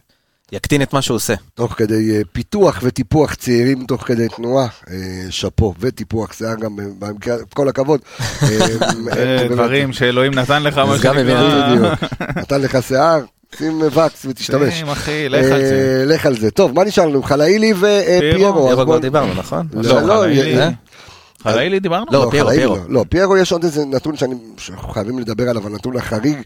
יקטין 0.51 0.81
את 0.81 0.93
מה 0.93 1.01
שהוא 1.01 1.15
עושה. 1.15 1.33
תוך 1.53 1.73
כדי 1.73 2.15
אה, 2.17 2.21
פיתוח 2.31 2.79
וטיפוח 2.83 3.33
צעירים 3.33 3.85
תוך 3.85 4.03
כדי 4.07 4.27
תנועה, 4.29 4.67
אה, 4.89 4.95
שאפו, 5.29 5.73
וטיפוח 5.79 6.33
שיער 6.33 6.55
גם 6.55 6.79
אה, 6.79 6.85
במקרה, 6.99 7.35
כל 7.53 7.69
הכבוד. 7.69 7.99
זה 9.13 9.47
דברים 9.49 9.93
שאלוהים 9.93 10.33
נתן 10.33 10.63
לך, 10.63 10.77
מה 10.77 10.97
שנקרא. 10.97 11.95
נתן 12.35 12.61
לך 12.61 12.77
שיער, 12.87 13.19
שים 13.55 13.81
וקס 13.81 14.25
ותשתמש. 14.29 14.73
שים, 14.73 14.87
אחי, 14.89 15.29
לך 15.29 15.51
על 15.51 15.61
זה. 15.65 15.97
אה, 15.99 16.15
לך 16.15 16.25
על 16.25 16.37
זה. 16.39 16.51
טוב, 16.51 16.71
מה 16.75 16.83
נשאר 16.83 17.05
לנו? 17.05 17.23
חלאילי 17.23 17.73
ופיירו. 17.73 18.19
פיירו. 18.35 18.59
אז 18.59 18.65
פיירו 18.65 18.85
כבר 18.85 18.97
דיברנו, 18.97 19.33
נכון? 19.33 19.67
לא, 19.73 19.81
לא, 19.81 20.01
לא, 20.01 20.13
חלאילי- 20.13 20.57
אה? 20.59 20.69
חלאילי 21.43 21.79
דיברנו? 21.79 22.05
לא, 22.11 22.27
פיירו, 22.31 22.47
חלאילי 22.47 22.55
פיירו. 22.57 22.75
לא. 22.75 22.81
לא, 22.89 23.05
פיירו 23.09 23.37
יש 23.37 23.51
עוד 23.51 23.63
איזה 23.63 23.85
נתון 23.85 24.15
שאני- 24.17 24.35
שאנחנו 24.57 24.89
חייבים 24.89 25.19
לדבר 25.19 25.49
עליו, 25.49 25.67
הנתון 25.67 25.97
החריג 25.97 26.37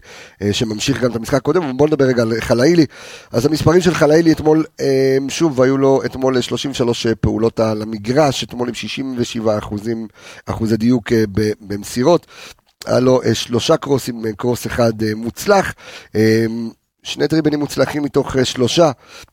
אה, 0.42 0.52
שממשיך 0.52 1.00
גם 1.00 1.10
את 1.10 1.16
המשחק 1.16 1.34
הקודם, 1.34 1.70
ובואו 1.70 1.88
נדבר 1.88 2.04
רגע 2.04 2.22
על 2.22 2.32
חלאילי. 2.40 2.86
אז 3.32 3.46
המספרים 3.46 3.80
של 3.80 3.94
חלאילי 3.94 4.32
אתמול, 4.32 4.64
אה, 4.80 4.86
שוב, 5.28 5.62
היו 5.62 5.78
לו 5.78 6.02
אתמול 6.04 6.40
33 6.40 7.06
פעולות 7.20 7.60
על 7.60 7.82
המגרש, 7.82 8.44
אתמול 8.44 8.68
עם 8.68 8.74
67 8.74 9.58
אחוזים, 9.58 10.06
אחוזי 10.46 10.76
דיוק 10.76 11.12
אה, 11.12 11.24
ב- 11.34 11.52
במסירות. 11.60 12.26
היה 12.86 13.00
לו 13.00 13.22
אה, 13.22 13.34
שלושה 13.34 13.76
קרוסים, 13.76 14.26
אה, 14.26 14.30
קרוס 14.36 14.66
אחד 14.66 15.02
אה, 15.02 15.14
מוצלח. 15.16 15.72
שני 17.02 17.26
דריבלים 17.26 17.60
מוצלחים 17.60 18.02
מתוך 18.02 18.36
אה, 18.36 18.44
שלושה, 18.44 18.90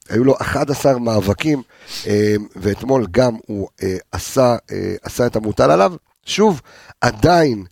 היו 0.10 0.24
לו 0.24 0.36
11 0.41 1.00
מאבקים, 1.00 1.62
אה, 2.08 2.36
ואתמול 2.56 3.06
גם 3.12 3.36
הוא 3.46 3.68
אה, 3.84 3.98
עשה, 4.12 4.56
עשה 5.04 5.26
את 5.26 5.36
המוטל 5.36 5.72
עליו. 5.72 5.94
שוב, 6.26 6.62
עדיין, 7.02 7.64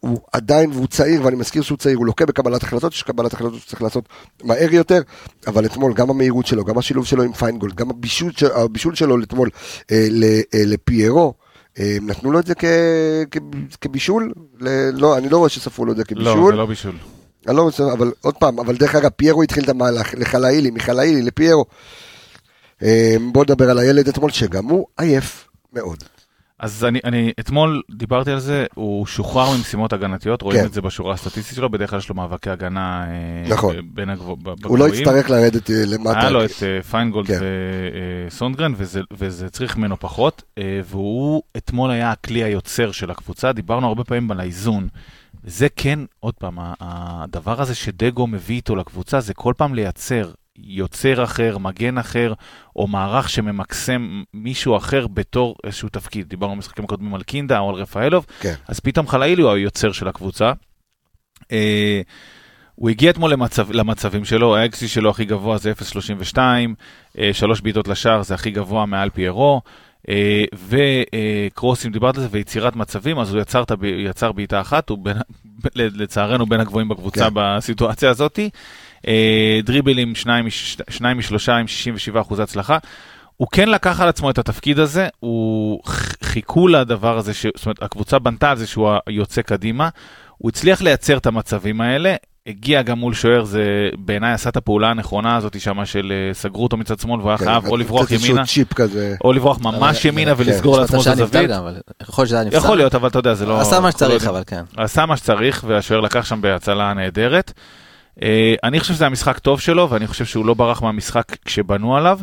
הוא 0.00 0.18
עדיין, 0.32 0.70
והוא 0.70 0.86
צעיר, 0.86 1.24
ואני 1.24 1.36
מזכיר 1.36 1.62
שהוא 1.62 1.78
צעיר, 1.78 1.98
הוא 1.98 2.06
לוקה 2.06 2.26
בקבלת 2.26 2.62
החלטות, 2.62 2.92
יש 2.92 3.02
קבלת 3.02 3.32
החלטות 3.32 3.60
שצריך 3.60 3.82
לעשות 3.82 4.08
מהר 4.42 4.74
יותר, 4.74 5.02
אבל 5.46 5.66
אתמול 5.66 5.94
גם 5.94 6.10
המהירות 6.10 6.46
שלו, 6.46 6.64
גם 6.64 6.78
השילוב 6.78 7.06
שלו 7.06 7.22
עם 7.22 7.32
פיינגולד, 7.32 7.74
גם 7.74 7.90
הבישול, 7.90 8.32
הבישול 8.54 8.94
שלו 8.94 9.22
אתמול 9.22 9.50
לפיירו, 10.54 11.34
נתנו 11.78 12.32
לו 12.32 12.38
את 12.38 12.46
זה 12.46 12.54
כ, 12.54 12.64
כ, 13.30 13.38
כבישול? 13.80 14.32
ל, 14.60 14.90
לא, 14.92 15.18
אני 15.18 15.28
לא 15.28 15.38
רואה 15.38 15.48
שספרו 15.48 15.84
לו 15.84 15.92
את 15.92 15.96
זה 15.96 16.02
לא, 16.02 16.14
כבישול. 16.14 16.52
זה 16.52 16.56
לא 16.56 16.66
בישול. 16.66 16.94
אני 17.48 17.56
לא 17.56 17.62
רוצה, 17.62 17.92
אבל 17.92 18.12
עוד 18.20 18.34
פעם, 18.34 18.58
אבל 18.58 18.76
דרך 18.76 18.94
אגב, 18.94 19.10
פיירו 19.16 19.42
התחיל 19.42 19.64
את 19.64 19.68
המהלך 19.68 20.14
לחלאילי, 20.14 20.70
מחלאילי 20.70 21.22
לפיירו. 21.22 21.64
אה, 22.82 23.16
בוא 23.32 23.44
נדבר 23.44 23.70
על 23.70 23.78
הילד 23.78 24.08
אתמול, 24.08 24.30
שגם 24.30 24.64
הוא 24.64 24.86
עייף 24.98 25.48
מאוד. 25.72 26.04
אז 26.58 26.84
אני, 26.84 27.00
אני 27.04 27.32
אתמול 27.40 27.82
דיברתי 27.90 28.30
על 28.30 28.38
זה, 28.40 28.66
הוא 28.74 29.06
שוחרר 29.06 29.56
ממשימות 29.56 29.92
הגנתיות, 29.92 30.42
רואים 30.42 30.60
כן. 30.60 30.66
את 30.66 30.72
זה 30.72 30.80
בשורה 30.80 31.14
הסטטיסטית 31.14 31.56
שלו, 31.56 31.70
בדרך 31.70 31.90
כלל 31.90 31.98
יש 31.98 32.08
לו 32.08 32.14
מאבקי 32.14 32.50
הגנה 32.50 33.04
אה, 33.06 33.48
נכון. 33.48 33.76
בין 33.94 34.08
הגבוה- 34.10 34.36
ב- 34.42 34.66
הוא 34.66 34.78
לא. 34.78 34.88
יצטרך 34.88 35.30
לרדת 35.30 35.70
אה, 35.70 35.82
למטה. 35.86 36.20
היה 36.20 36.30
לו 36.30 36.44
את 36.44 36.50
פיינגולד 36.90 37.26
כן. 37.26 37.40
וסונדגרן, 38.28 38.72
וזה, 38.76 39.00
וזה 39.12 39.48
צריך 39.48 39.76
ממנו 39.76 39.96
פחות, 40.00 40.42
והוא 40.84 41.42
אתמול 41.56 41.90
היה 41.90 42.10
הכלי 42.10 42.44
היוצר 42.44 42.92
של 42.92 43.10
הקבוצה, 43.10 43.52
דיברנו 43.52 43.86
הרבה 43.86 44.04
פעמים 44.04 44.30
על 44.30 44.40
האיזון. 44.40 44.88
זה 45.42 45.66
כן, 45.76 45.98
עוד 46.20 46.34
פעם, 46.34 46.58
הדבר 46.80 47.60
הזה 47.60 47.74
שדגו 47.74 48.26
מביא 48.26 48.56
איתו 48.56 48.76
לקבוצה, 48.76 49.20
זה 49.20 49.34
כל 49.34 49.54
פעם 49.56 49.74
לייצר 49.74 50.30
יוצר 50.56 51.24
אחר, 51.24 51.58
מגן 51.58 51.98
אחר, 51.98 52.32
או 52.76 52.86
מערך 52.86 53.28
שממקסם 53.28 54.22
מישהו 54.34 54.76
אחר 54.76 55.06
בתור 55.06 55.56
איזשהו 55.64 55.88
תפקיד. 55.88 56.28
דיברנו 56.28 56.54
במשחקים 56.54 56.84
הקודמים 56.84 57.14
על 57.14 57.22
קינדה 57.22 57.58
או 57.58 57.68
על 57.68 57.74
רפאלוב, 57.74 58.26
כן. 58.40 58.54
אז 58.68 58.80
פתאום 58.80 59.08
חלאילי 59.08 59.42
הוא 59.42 59.52
היוצר 59.52 59.92
של 59.92 60.08
הקבוצה. 60.08 60.52
אה, 61.52 62.00
הוא 62.74 62.90
הגיע 62.90 63.10
אתמול 63.10 63.32
למצב, 63.32 63.72
למצבים 63.72 64.24
שלו, 64.24 64.56
האקסי 64.56 64.88
שלו 64.88 65.10
הכי 65.10 65.24
גבוה 65.24 65.58
זה 65.58 65.72
0.32, 65.72 66.38
אה, 67.18 67.30
שלוש 67.32 67.60
בעיטות 67.60 67.88
לשער 67.88 68.22
זה 68.22 68.34
הכי 68.34 68.50
גבוה 68.50 68.86
מעל 68.86 69.10
פיירו, 69.10 69.60
וקרוסים, 70.68 71.92
דיברת 71.92 72.16
על 72.16 72.22
זה, 72.22 72.28
ויצירת 72.30 72.76
מצבים, 72.76 73.18
אז 73.18 73.34
הוא 73.34 73.42
יצר, 73.42 73.64
יצר 73.82 74.32
בעיטה 74.32 74.60
אחת, 74.60 74.88
הוא 74.88 74.98
בין, 74.98 75.16
לצערנו 75.74 76.46
בין 76.46 76.60
הגבוהים 76.60 76.88
בקבוצה 76.88 77.24
כן. 77.24 77.34
בסיטואציה 77.34 78.10
הזאת. 78.10 78.38
אה, 79.08 79.60
דריבלים, 79.64 80.14
שניים, 80.14 80.46
שניים 80.90 81.18
משלושה 81.18 81.56
עם 81.56 81.66
67 81.66 82.20
אחוז 82.20 82.40
הצלחה. 82.40 82.78
הוא 83.36 83.48
כן 83.52 83.68
לקח 83.68 84.00
על 84.00 84.08
עצמו 84.08 84.30
את 84.30 84.38
התפקיד 84.38 84.78
הזה, 84.78 85.08
הוא 85.20 85.80
חיכו 86.22 86.68
לדבר 86.68 87.18
הזה, 87.18 87.34
ש... 87.34 87.46
זאת 87.56 87.66
אומרת, 87.66 87.82
הקבוצה 87.82 88.18
בנתה 88.18 88.50
על 88.50 88.56
זה 88.56 88.66
שהוא 88.66 88.90
יוצא 89.08 89.42
קדימה, 89.42 89.88
הוא 90.38 90.48
הצליח 90.48 90.82
לייצר 90.82 91.16
את 91.16 91.26
המצבים 91.26 91.80
האלה, 91.80 92.14
הגיע 92.46 92.82
גם 92.82 92.98
מול 92.98 93.14
שוער, 93.14 93.44
זה 93.44 93.88
בעיניי 93.98 94.32
עשה 94.32 94.50
את 94.50 94.56
הפעולה 94.56 94.90
הנכונה 94.90 95.36
הזאת 95.36 95.60
שם 95.60 95.84
של 95.84 96.12
אה, 96.12 96.34
סגרו 96.34 96.62
אותו 96.62 96.76
מצד 96.76 97.00
שמאל 97.00 97.20
והוא 97.20 97.30
היה 97.30 97.38
כן, 97.38 97.44
חייב 97.44 97.66
או 97.66 97.76
לברוח 97.76 98.10
ימינה. 98.10 98.42
או 99.24 99.32
לברוח 99.32 99.60
ממש 99.60 100.04
ימינה 100.04 100.34
כן, 100.34 100.42
ולסגור 100.42 100.78
לעצמו 100.78 101.02
את 101.02 101.06
הזווית. 101.06 101.50
יכול 102.52 102.76
להיות 102.76 102.94
אבל 102.94 103.08
אתה 103.08 103.18
יודע, 103.18 103.34
זה 103.34 103.46
לא... 103.46 103.60
עשה 103.60 103.80
מה 103.80 103.86
לא 103.86 103.90
שצריך. 103.90 104.26
אבל 104.26 104.42
כן. 104.46 104.62
עשה 104.76 105.06
מה 105.06 105.16
שצריך, 105.16 105.64
והשוער 105.68 106.00
לקח 106.00 106.24
שם 106.24 106.40
בהצלה 106.40 106.94
נהדרת. 106.94 107.52
אה, 108.22 108.54
אני 108.64 108.80
חושב 108.80 108.94
שזה 108.94 109.04
היה 109.04 109.10
משחק 109.10 109.38
טוב 109.38 109.60
שלו, 109.60 109.90
ואני 109.90 110.06
חושב 110.06 110.24
שהוא 110.24 110.46
לא 110.46 110.54
ברח 110.54 110.82
מהמשחק 110.82 111.36
כשבנו 111.44 111.96
עליו. 111.96 112.18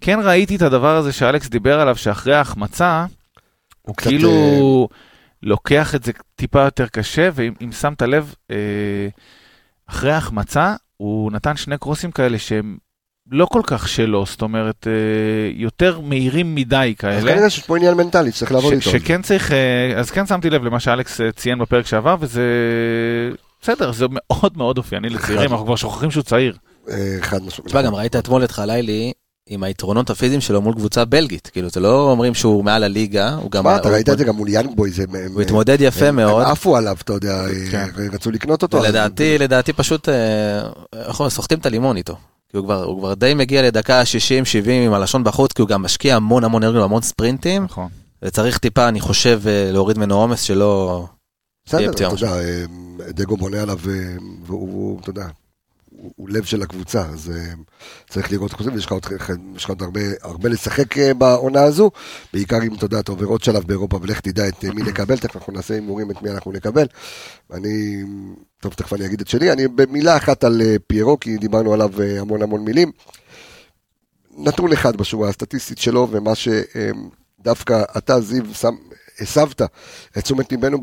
כן 0.00 0.18
ראיתי 0.22 0.56
את 0.56 0.62
הדבר 0.62 0.96
הזה 0.96 1.12
שאלכס 1.12 1.48
דיבר 1.48 1.80
עליו, 1.80 1.96
שאחרי 1.96 2.34
ההחמצה, 2.34 3.04
הוא 3.82 3.96
כאילו 3.96 4.88
לוקח 5.42 5.94
את 5.94 6.02
זה 6.02 6.12
טיפה 6.36 6.62
יותר 6.62 6.86
קשה, 6.86 7.28
ואם 7.34 7.52
אם 7.64 7.72
שמת 7.72 8.02
לב, 8.02 8.34
אה, 8.50 8.56
אחרי 9.92 10.12
ההחמצה, 10.12 10.74
הוא 10.96 11.32
נתן 11.32 11.56
שני 11.56 11.78
קרוסים 11.78 12.10
כאלה 12.10 12.38
שהם 12.38 12.76
לא 13.30 13.46
כל 13.46 13.60
כך 13.64 13.88
שלו, 13.88 14.26
זאת 14.26 14.42
אומרת, 14.42 14.86
אה, 14.86 15.50
יותר 15.54 16.00
מהירים 16.00 16.54
מדי 16.54 16.94
אז 16.96 17.00
כאלה. 17.00 17.32
כנראה 17.32 17.50
שיש 17.50 17.66
פה 17.66 17.76
עניין 17.76 17.94
מנטלי 17.94 18.32
שצריך 18.32 18.52
לעבוד 18.52 18.72
איתו. 18.72 18.90
שכן 18.90 19.22
צריך, 19.22 19.52
אה, 19.52 19.92
אז 19.96 20.10
כן 20.10 20.26
שמתי 20.26 20.50
לב 20.50 20.64
למה 20.64 20.80
שאלכס 20.80 21.20
אה, 21.20 21.32
ציין 21.32 21.58
בפרק 21.58 21.86
שעבר, 21.86 22.16
וזה 22.20 22.42
בסדר, 23.62 23.92
זה 23.92 24.06
מאוד 24.10 24.56
מאוד 24.56 24.78
אופייני 24.78 25.08
לצעירים, 25.08 25.50
אנחנו 25.50 25.66
כבר 25.66 25.76
שוכחים 25.76 26.10
שהוא 26.10 26.22
צעיר. 26.22 26.56
חד 27.20 27.42
משמעית. 27.42 27.66
תשמע, 27.66 27.82
גם 27.82 27.94
ראית 27.94 28.16
אתמול 28.16 28.44
את 28.44 28.50
חלילי 28.50 29.12
עם 29.48 29.62
היתרונות 29.62 30.10
הפיזיים 30.10 30.40
שלו 30.40 30.62
מול 30.62 30.74
קבוצה 30.74 31.04
בלגית. 31.04 31.50
כאילו, 31.52 31.70
זה 31.70 31.80
לא 31.80 32.10
אומרים 32.10 32.34
שהוא 32.34 32.64
מעל 32.64 32.84
הליגה, 32.84 33.34
הוא 33.34 33.50
גם... 33.50 33.64
מה, 33.64 33.76
אתה 33.76 33.88
ראית 33.88 34.08
את 34.08 34.18
זה 34.18 34.24
גם 34.24 34.36
מול 34.36 34.48
יאנג 34.48 34.76
בוי, 34.76 34.90
זה... 34.90 35.04
הוא 35.34 35.42
התמודד 35.42 35.76
יפה 35.80 36.10
מאוד. 36.10 36.44
הם 36.44 36.50
עפו 36.50 36.76
עליו, 36.76 36.96
אתה 37.04 37.12
יודע, 37.12 37.44
אה, 37.44 37.70
כן. 37.70 37.88
רצו 38.12 38.30
לקנות 38.30 38.62
אותו. 38.62 38.76
ולדעתי, 38.78 39.38
לדעתי 39.38 39.72
פשוט, 39.72 40.08
אה, 40.08 40.62
אנחנו 41.06 41.30
סוחטים 41.30 41.58
את 41.58 41.66
הלימון 41.66 41.96
איתו. 41.96 42.16
כי 42.52 42.56
הוא 42.56 42.64
כבר, 42.64 42.84
הוא 42.84 42.98
כבר 42.98 43.14
די 43.14 43.34
מגיע 43.34 43.62
לדקה 43.62 44.02
60-70 44.64 44.68
עם 44.70 44.92
הלשון 44.92 45.24
בחוץ, 45.24 45.52
כי 45.52 45.62
הוא 45.62 45.68
גם 45.68 45.82
משקיע 45.82 46.16
המון 46.16 46.44
המון 46.44 46.62
אנרגיה, 46.62 46.82
המון 46.82 47.02
ספרינטים, 47.02 47.64
נכון. 47.64 47.88
וצריך 48.22 48.58
טיפה, 48.58 48.88
אני 48.88 49.00
חושב, 49.00 49.40
אה, 49.46 49.70
להוריד 49.72 49.98
ממנו 49.98 50.14
עומס 50.14 50.42
שלא... 50.42 51.04
בסדר, 51.66 51.90
אתה 51.90 52.04
יודע, 52.04 52.32
אה, 52.32 52.64
דגו 53.08 53.36
בונה 53.36 53.62
עליו, 53.62 53.78
אה, 53.88 53.94
והוא, 54.46 55.00
אתה 55.00 55.10
יודע, 55.10 55.26
הוא 56.02 56.12
הוא 56.16 56.30
לב 56.30 56.44
של 56.44 56.62
הקבוצה, 56.62 57.00
אז 57.06 57.32
אה, 57.34 57.52
צריך 58.10 58.32
לראות 58.32 58.52
עושים, 58.52 58.74
ויש 58.74 58.86
יש 59.56 59.64
לך 59.64 59.68
עוד 59.70 59.82
הרבה- 59.82 60.00
הרבה 60.22 60.48
לשחק 60.48 60.98
אה, 60.98 61.14
בעונה 61.14 61.62
הזו, 61.62 61.90
בעיקר 62.32 62.62
אם, 62.62 62.74
אתה 62.74 62.84
יודע, 62.84 63.00
אתה 63.00 63.12
עובר 63.12 63.26
עוד 63.26 63.42
שלב 63.42 63.64
באירופה, 63.66 63.98
ולך 64.02 64.20
תדע 64.20 64.48
את 64.48 64.64
אה, 64.64 64.72
מי 64.72 64.82
נקבל, 64.82 65.18
תכף 65.18 65.36
אנחנו 65.36 65.52
נעשה 65.52 65.74
הימורים 65.74 66.10
את 66.10 66.22
מי 66.22 66.30
אנחנו 66.30 66.52
נקבל. 66.52 66.86
אני, 67.52 68.02
טוב, 68.60 68.72
תכף 68.72 68.92
אני 68.92 69.06
אגיד 69.06 69.20
את 69.20 69.28
שלי, 69.28 69.52
אני 69.52 69.68
במילה 69.68 70.16
אחת 70.16 70.44
על 70.44 70.62
אה, 70.62 70.76
פיירו, 70.86 71.20
כי 71.20 71.36
דיברנו 71.36 71.72
עליו 71.72 71.90
אה, 72.00 72.20
המון 72.20 72.42
המון 72.42 72.64
מילים. 72.64 72.92
נתון 74.38 74.72
אחד 74.72 74.96
בשורה 74.96 75.28
הסטטיסטית 75.28 75.78
שלו, 75.78 76.08
ומה 76.10 76.32
שדווקא 76.34 77.82
אתה, 77.98 78.20
זיו, 78.20 78.44
הסבת 79.20 79.62
את 80.18 80.22
תשומת 80.22 80.52
ליבנו 80.52 80.78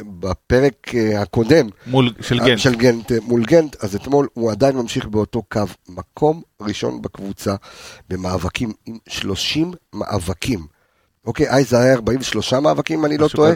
בפרק 0.00 0.94
אה, 0.94 1.22
הקודם, 1.22 1.66
מול, 1.86 2.12
של 2.20 2.38
גנט. 2.38 2.58
של 2.58 2.74
גנט 2.74 3.12
אה, 3.12 3.16
מול 3.22 3.44
גנט, 3.44 3.76
אז 3.84 3.94
אתמול 3.94 4.28
הוא 4.32 4.50
עדיין 4.50 4.76
ממשיך 4.76 5.06
באותו 5.06 5.42
קו, 5.42 5.62
מקום 5.88 6.42
ראשון 6.60 7.02
בקבוצה 7.02 7.54
במאבקים 8.08 8.72
עם 8.86 8.98
30 9.08 9.72
מאבקים. 9.94 10.66
אוקיי, 11.26 11.64
זה 11.64 11.78
היה 11.78 11.94
43 11.94 12.52
מאבקים, 12.54 12.98
אם 12.98 13.04
אני 13.04 13.18
לא 13.18 13.26
משהו 13.26 13.36
טועה, 13.36 13.52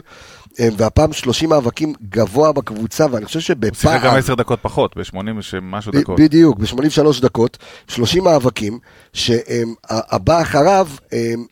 אה, 0.61 0.69
והפעם 0.77 1.13
30 1.13 1.49
מאבקים 1.51 1.93
גבוה 2.09 2.53
בקבוצה, 2.53 3.07
ואני 3.11 3.27
חושב 3.27 3.41
הוא 3.41 3.45
שיחק 3.45 3.57
גם 3.61 3.75
שבפעם... 4.01 4.19
10 4.19 4.35
דקות 4.35 4.59
פחות, 4.63 4.97
ב-80 4.97 5.17
ומשהו 5.53 5.93
ב- 5.93 5.97
דקות. 5.97 6.21
בדיוק, 6.21 6.59
ב-83 6.59 7.23
דקות, 7.23 7.59
30 7.89 8.25
מאבקים, 8.25 8.79
שהבא 9.13 10.43
אחריו 10.43 10.89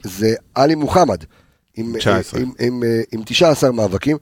זה 0.03 0.35
עלי 0.55 0.75
מוחמד, 0.75 1.25
עם, 1.77 1.99
19. 1.99 2.41
עם, 2.41 2.51
עם, 2.59 2.83
עם, 2.83 2.83
עם 3.13 3.23
19 3.25 3.73
מאבקים. 3.73 4.17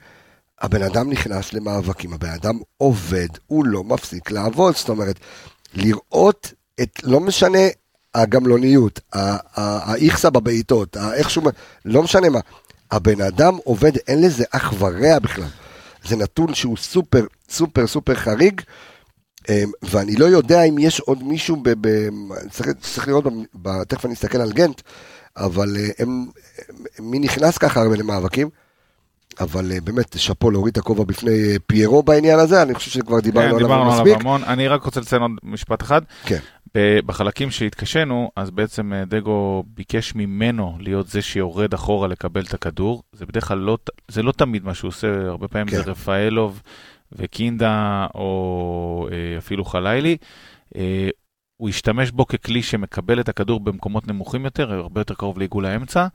הבן 0.63 0.83
אדם 0.83 1.11
נכנס 1.11 1.53
למאבקים, 1.53 2.13
הבן 2.13 2.31
אדם 2.31 2.59
עובד, 2.77 3.29
הוא 3.47 3.67
לא 3.67 3.85
מפסיק 3.85 4.31
לעבוד, 4.31 4.77
זאת 4.77 4.89
אומרת, 4.89 5.17
לראות 5.75 6.53
את, 6.83 6.91
לא 7.03 7.21
משנה 7.21 7.59
הגמלוניות, 8.15 9.01
האיכסה 9.55 10.31
בבעיטות, 10.31 10.97
איכשהו, 10.97 11.43
לא 11.85 12.03
משנה 12.03 12.29
מה, 12.29 12.41
הבן 12.91 13.21
אדם 13.21 13.57
עובד, 13.65 13.93
אין 14.09 14.23
לזה 14.23 14.45
אח 14.51 14.73
ורע 14.79 15.19
בכלל. 15.19 15.49
זה 16.05 16.17
נתון 16.17 16.55
שהוא 16.55 16.77
סופר, 16.77 17.27
סופר, 17.51 17.87
סופר 17.87 18.15
חריג, 18.15 18.61
אמ, 19.49 19.71
ואני 19.83 20.17
לא 20.17 20.25
יודע 20.25 20.63
אם 20.63 20.79
יש 20.79 21.01
עוד 21.01 21.23
מישהו, 21.23 21.57
ב, 21.63 21.71
ב, 21.81 22.09
צריך, 22.51 22.69
צריך 22.81 23.09
לראות, 23.09 23.25
ב, 23.63 23.85
תכף 23.85 24.05
אני 24.05 24.15
אסתכל 24.15 24.41
על 24.41 24.53
גנט, 24.53 24.81
אבל 25.37 25.77
אה, 25.77 25.89
הם, 25.99 26.27
הם, 26.69 27.11
מי 27.11 27.19
נכנס 27.19 27.59
ככה 27.59 27.81
הרבה 27.81 27.97
למאבקים, 27.97 28.49
אבל 29.43 29.73
אה, 29.73 29.81
באמת, 29.81 30.19
שאפו 30.19 30.51
להוריד 30.51 30.73
את 30.73 30.79
הכובע 30.79 31.05
בפני 31.05 31.31
אה, 31.31 31.57
פיירו 31.67 32.03
בעניין 32.03 32.39
הזה, 32.39 32.63
אני 32.63 32.75
חושב 32.75 32.91
שכבר 32.91 33.21
דיברנו 33.21 33.49
כן, 33.49 33.55
עליו 33.55 33.69
דיברנו 33.69 33.93
עליו 33.93 34.05
מספיק. 34.05 34.21
המון. 34.21 34.45
אני 34.45 34.69
רק 34.69 34.83
רוצה 34.83 35.01
לציין 35.01 35.23
עוד 35.23 35.31
משפט 35.43 35.83
אחד. 35.83 36.03
כן. 36.25 36.39
בחלקים 37.07 37.51
שהתקשינו, 37.51 38.31
אז 38.37 38.51
בעצם 38.51 38.93
אה, 38.93 39.05
דגו 39.05 39.65
ביקש 39.67 40.15
ממנו 40.15 40.77
להיות 40.81 41.09
זה 41.09 41.23
שיורד 41.23 41.75
אחורה 41.75 42.09
לקבל 42.09 42.43
את 42.43 42.55
הכדור. 42.55 43.03
זה 43.13 43.27
בדרך 43.27 43.49
כלל 43.49 43.59
לא, 43.59 43.79
זה 44.09 44.23
לא 44.23 44.33
תמיד 44.33 44.65
מה 44.65 44.75
שהוא 44.75 44.89
עושה, 44.89 45.29
הרבה 45.29 45.49
פעמים 45.49 45.67
כן. 45.67 45.77
זה 45.77 45.83
רפאלוב 45.83 46.63
וקינדה, 47.13 48.07
או 48.15 49.09
אפילו 49.39 49.65
חלילי. 49.65 50.17
הוא 51.57 51.69
השתמש 51.69 52.11
בו 52.11 52.27
ככלי 52.27 52.63
שמקבל 52.63 53.21
את 53.21 53.29
הכדור 53.29 53.61
במקומות 53.61 54.09
נמוכים 54.09 54.45
יותר, 54.45 54.73
הרבה 54.73 55.01
יותר 55.01 55.15
קרוב 55.15 55.39
לעיגול 55.39 55.67
האמצע, 55.67 56.07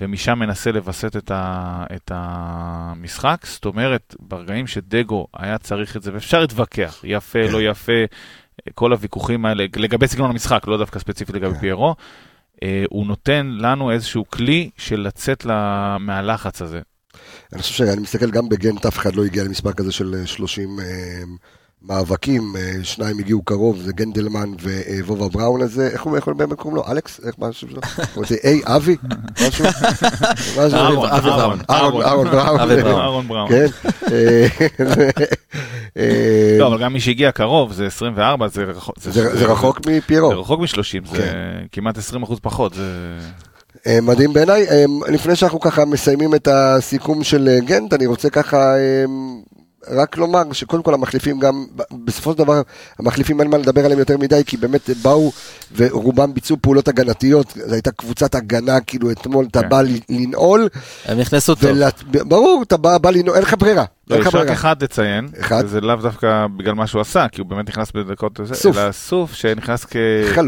ומשם 0.00 0.38
מנסה 0.38 0.72
לווסת 0.72 1.16
את, 1.16 1.30
ה, 1.30 1.84
את 1.96 2.10
המשחק. 2.14 3.46
זאת 3.46 3.64
אומרת, 3.64 4.14
ברגעים 4.20 4.66
שדגו 4.66 5.26
היה 5.36 5.58
צריך 5.58 5.96
את 5.96 6.02
זה, 6.02 6.10
ואפשר 6.14 6.40
להתווכח, 6.40 7.00
יפה, 7.04 7.38
כן. 7.46 7.52
לא 7.52 7.62
יפה, 7.62 7.92
כל 8.74 8.92
הוויכוחים 8.92 9.46
האלה, 9.46 9.64
לגבי 9.76 10.08
סגנון 10.08 10.30
המשחק, 10.30 10.66
לא 10.66 10.78
דווקא 10.78 10.98
ספציפית 10.98 11.34
לגבי 11.34 11.54
כן. 11.54 11.60
פיירו, 11.60 11.94
אה, 12.62 12.84
הוא 12.90 13.06
נותן 13.06 13.46
לנו 13.60 13.90
איזשהו 13.90 14.24
כלי 14.30 14.70
של 14.76 15.00
לצאת 15.00 15.44
לה- 15.44 15.96
מהלחץ 16.00 16.62
הזה. 16.62 16.80
אני 17.52 17.62
חושב 17.62 17.74
שאני 17.74 18.02
מסתכל 18.02 18.30
גם 18.30 18.48
בגנט, 18.48 18.86
אף 18.86 18.98
אחד 18.98 19.14
לא 19.14 19.24
הגיע 19.24 19.44
למספר 19.44 19.72
כזה 19.72 19.92
של 19.92 20.14
אה, 20.20 20.26
30 20.26 20.80
אה, 20.80 20.84
מאבקים, 21.82 22.42
אה, 22.56 22.72
שניים 22.82 23.18
הגיעו 23.18 23.42
קרוב, 23.42 23.78
זה 23.78 23.92
גנדלמן 23.92 24.52
ווובה 25.06 25.28
בראון 25.28 25.62
הזה, 25.62 25.88
איך 25.92 26.02
הוא 26.02 26.18
הוא 26.26 26.34
באמת 26.34 26.58
קוראים 26.58 26.76
לו? 26.76 26.82
אלכס? 26.92 27.20
איך 27.26 27.34
מה 27.38 27.48
השם 27.48 27.68
שלו? 27.68 27.80
הוא 28.14 28.24
זה 28.28 28.36
איי, 28.44 28.60
אבי? 28.64 28.96
משהו? 29.48 29.64
אהרון, 30.58 31.08
אהרון, 31.08 31.60
אהרון, 31.70 32.02
אהרון 32.02 32.68
בראון. 32.68 33.00
אהרון 33.00 33.28
בראון. 33.28 33.48
כן. 33.48 33.66
אה, 34.12 34.46
אה, 35.96 36.56
לא, 36.58 36.66
אבל 36.66 36.82
גם 36.82 36.92
מי 36.92 37.00
שהגיע 37.00 37.32
קרוב, 37.32 37.72
זה 37.72 37.86
24, 37.86 38.48
זה 38.48 38.64
רחוק. 39.46 39.80
מפיירו. 39.86 40.28
זה 40.28 40.34
רחוק 40.34 40.60
מ-30, 40.60 41.08
זה 41.10 41.16
כן. 41.16 41.66
כמעט 41.72 41.98
20 41.98 42.22
אחוז 42.22 42.38
פחות. 42.42 42.74
זה... 42.74 43.18
אה, 43.86 44.00
מדהים 44.02 44.32
בעיניי. 44.32 44.68
אה, 44.68 44.84
לפני 45.08 45.36
שאנחנו 45.36 45.60
ככה 45.60 45.84
מסיימים 45.84 46.34
את 46.34 46.48
הסיכום 46.48 47.24
של 47.24 47.48
אה, 47.48 47.60
גנט, 47.60 47.92
אני 47.92 48.06
רוצה 48.06 48.30
ככה 48.30 48.76
אה, 48.76 49.04
רק 49.90 50.16
לומר 50.16 50.52
שקודם 50.52 50.82
כל 50.82 50.94
המחליפים 50.94 51.38
גם, 51.38 51.66
בסופו 52.04 52.32
של 52.32 52.38
דבר, 52.38 52.62
המחליפים 52.98 53.40
אין 53.40 53.50
מה 53.50 53.58
לדבר 53.58 53.84
עליהם 53.84 53.98
יותר 53.98 54.18
מדי, 54.18 54.42
כי 54.46 54.56
באמת 54.56 54.90
באו 55.02 55.32
ורובם 55.76 56.34
ביצעו 56.34 56.56
פעולות 56.60 56.88
הגנתיות, 56.88 57.52
זו 57.66 57.74
הייתה 57.74 57.90
קבוצת 57.90 58.34
הגנה, 58.34 58.80
כאילו 58.80 59.10
אתמול 59.10 59.46
אתה 59.50 59.62
כן. 59.62 59.68
בא 59.68 59.82
לנעול, 60.08 60.68
הם 61.04 61.18
נכנסו 61.18 61.54
טוב. 61.54 61.70
ברור, 62.10 62.62
אתה 62.62 62.76
בא 62.76 63.10
לנעול, 63.10 63.36
אין 63.36 63.42
לך 63.42 63.54
ברירה. 63.58 63.84
לא, 64.10 64.16
יש 64.16 64.34
רק. 64.34 64.48
אחד 64.48 64.82
לציין? 64.82 65.28
וזה 65.64 65.80
לאו 65.80 65.96
דווקא 65.96 66.46
בגלל 66.56 66.74
מה 66.74 66.86
שהוא 66.86 67.00
עשה, 67.00 67.26
כי 67.32 67.40
הוא 67.40 67.48
באמת 67.48 67.68
נכנס 67.68 67.92
בדקות, 67.92 68.40
זה. 68.44 68.70
אלא 68.70 68.92
סוף 68.92 69.34
שנכנס. 69.34 69.86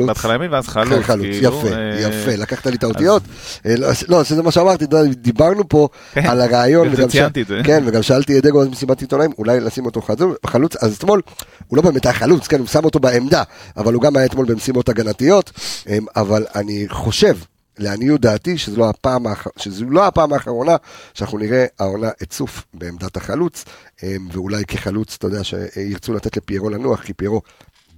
בהתחלה 0.07 0.35
ימין 0.35 0.53
ואז 0.53 0.69
חלוץ, 0.69 1.05
חלוץ, 1.05 1.27
כאילו, 1.27 1.59
יפה, 1.59 1.77
אה, 1.77 2.01
יפה, 2.01 2.37
לקחת 2.37 2.67
לי 2.67 2.77
את 2.77 2.83
האותיות. 2.83 3.23
אה, 3.67 3.75
לא, 3.77 3.89
לא, 4.09 4.25
שזה 4.25 4.43
מה 4.43 4.53
שאמרתי, 4.53 4.85
דיברנו 5.11 5.69
פה 5.69 5.89
כן, 6.13 6.27
על 6.27 6.41
הרעיון, 6.41 6.89
זה 6.89 7.05
וגם 7.05 7.11
זה. 7.49 7.61
כן, 7.65 7.83
וגם 7.87 8.03
שאלתי 8.03 8.39
את 8.39 8.43
דגו 8.43 8.63
אז 8.63 8.69
מסיבת 8.69 9.01
עיתונאים, 9.01 9.31
אולי 9.39 9.61
לשים 9.61 9.87
אותו 9.87 10.01
חלוץ, 10.47 10.77
אז 10.77 10.97
אתמול, 10.97 11.23
הוא 11.67 11.77
לא 11.77 11.83
באמת 11.83 12.07
היה 12.07 12.15
חלוץ, 12.15 12.47
כן, 12.47 12.59
הוא 12.59 12.67
שם 12.67 12.85
אותו 12.85 13.01
בעמדה, 13.01 13.43
אבל 13.77 13.95
הוא 13.95 14.03
גם 14.03 14.17
היה 14.17 14.27
אתמול 14.27 14.47
במשימות 14.47 14.89
הגנתיות, 14.89 15.53
אה, 15.89 15.99
אבל 16.17 16.47
אני 16.55 16.87
חושב, 16.89 17.37
לעניות 17.79 18.21
דעתי, 18.21 18.59
שזו 18.59 18.77
לא 18.77 18.89
הפעם, 18.91 19.27
האח- 19.27 19.47
שזו 19.57 19.85
לא 19.91 20.07
הפעם 20.07 20.33
האחרונה 20.33 20.77
שאנחנו 21.15 21.39
נראה 21.39 21.65
העונה 21.79 22.11
את 22.23 22.33
סוף 22.33 22.65
בעמדת 22.75 23.17
החלוץ, 23.17 23.65
אה, 24.05 24.17
ואולי 24.33 24.65
כחלוץ, 24.65 25.15
אתה 25.19 25.27
יודע, 25.27 25.41
שירצו 25.45 26.13
לתת 26.13 26.37
לפיירו 26.37 26.71
לנוח, 26.71 27.03
כי 27.03 27.13
פיירו 27.13 27.43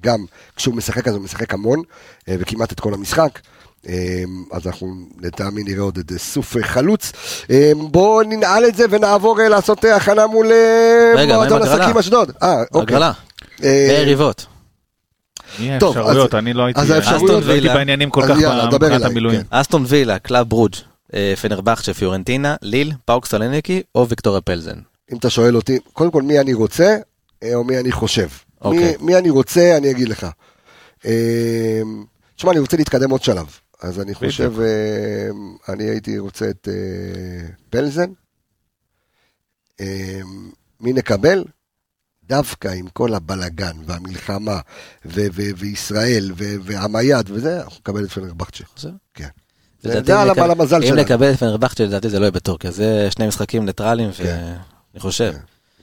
גם 0.03 0.25
כשהוא 0.57 0.75
משחק 0.75 1.09
אז 1.09 1.15
הוא 1.15 1.23
משחק 1.23 1.55
המון, 1.55 1.83
אה, 2.29 2.37
וכמעט 2.39 2.73
את 2.73 2.81
כל 2.81 2.95
המשחק. 2.95 3.39
אה, 3.89 3.95
אז 4.53 4.67
אנחנו 4.67 4.95
לטעמי 5.21 5.63
נראה 5.63 5.83
עוד 5.83 5.99
את 5.99 6.13
סוף 6.19 6.57
אה, 6.57 6.63
חלוץ. 6.63 7.13
אה, 7.51 7.73
בואו 7.91 8.23
ננעל 8.23 8.65
את 8.65 8.75
זה 8.75 8.85
ונעבור 8.91 9.41
אה, 9.41 9.49
לעשות 9.49 9.85
הכנה 9.85 10.27
מול 10.27 10.47
אה, 10.53 11.13
רגע, 11.17 11.37
מה 11.37 11.43
עם 11.45 11.49
מועדון 11.51 11.63
הגרלה? 11.63 11.83
עסקים 11.85 11.99
אשדוד. 11.99 12.31
אה, 12.43 12.63
אוקיי. 12.75 12.81
הגרלה, 12.97 13.13
ביריבות. 13.89 14.47
מי 15.59 15.71
טוב, 15.81 15.97
האפשרויות? 15.99 16.35
אז- 16.35 16.39
אני 16.39 16.53
לא 16.53 16.63
הייתי 16.65 16.81
אז 16.81 16.91
האפשרויות- 16.91 17.31
לא 17.31 17.37
הייתי 17.37 17.49
וילה. 17.53 17.75
בעניינים 17.75 18.11
כל 18.11 18.23
כך 18.29 18.37
מבחינת 18.75 19.03
המילואים. 19.03 19.41
כן. 19.41 19.47
אסטון 19.51 19.85
וילה, 19.89 20.19
קלאב 20.19 20.49
ברוג', 20.49 20.75
אה, 21.15 21.35
פנרבכצ'ה, 21.41 21.95
פיורנטינה, 21.95 22.57
ליל, 22.63 22.93
פאוק 23.05 23.27
סלוניקי 23.27 23.83
או 23.95 24.09
ויקטוריה 24.09 24.41
פלזן. 24.41 24.79
אם 25.13 25.17
אתה 25.17 25.31
שואל 25.31 25.57
אותי, 25.57 25.79
קודם 25.93 26.11
כל 26.11 26.23
מי 26.23 26.41
אני 26.41 26.53
רוצה, 26.55 26.97
אה, 27.43 27.55
או 27.55 27.65
מי 27.65 27.79
אני 27.79 27.93
חושב. 27.93 28.27
מי, 28.27 28.29
אוקיי. 28.69 28.95
מי 29.01 29.17
אני 29.19 29.31
רוצה, 29.31 29.77
אני 29.77 29.91
אגיד 29.91 30.09
לך. 30.09 30.27
אה, 31.07 31.81
תשמע, 32.37 32.51
אני 32.51 32.61
רוצה 32.61 32.77
להתקדם 32.77 33.11
עוד 33.11 33.23
שלב. 33.23 33.47
אז 33.83 34.01
אני 34.01 34.15
חושב, 34.15 34.53
אני 35.69 35.85
הייתי 35.85 36.19
רוצה 36.19 36.51
את 36.51 36.69
פלזן. 37.71 38.11
מי 40.81 40.93
נקבל? 40.93 41.45
דווקא 42.31 42.69
עם 42.69 42.87
כל 42.93 43.15
הבלגן 43.15 43.77
והמלחמה 43.87 44.61
ו- 45.07 45.27
ו- 45.35 45.51
וישראל 45.57 46.33
ו- 46.37 46.55
והמייד 46.63 47.31
וזה, 47.31 47.57
אנחנו 47.57 47.77
נקבל 47.81 48.05
את 48.05 48.11
פנרבכצ'ה. 48.11 48.65
חושב? 48.75 48.89
כן. 49.15 49.29
זה 49.83 49.99
אם 49.99 50.43
על 50.43 50.51
המזל 50.51 50.77
אם 50.77 50.83
שלנו. 50.83 51.01
נקבל 51.01 51.33
את 51.33 51.37
פנרבכצ'ה, 51.37 51.85
לדעתי 51.85 52.11
זה 52.11 52.19
לא 52.19 52.25
יהיה 52.25 52.31
בטורקיה, 52.31 52.71
זה 52.71 53.09
שני 53.11 53.27
משחקים 53.27 53.67
ניטרלים, 53.67 54.13
כן. 54.13 54.25
ואני 54.25 55.01
חושב. 55.01 55.33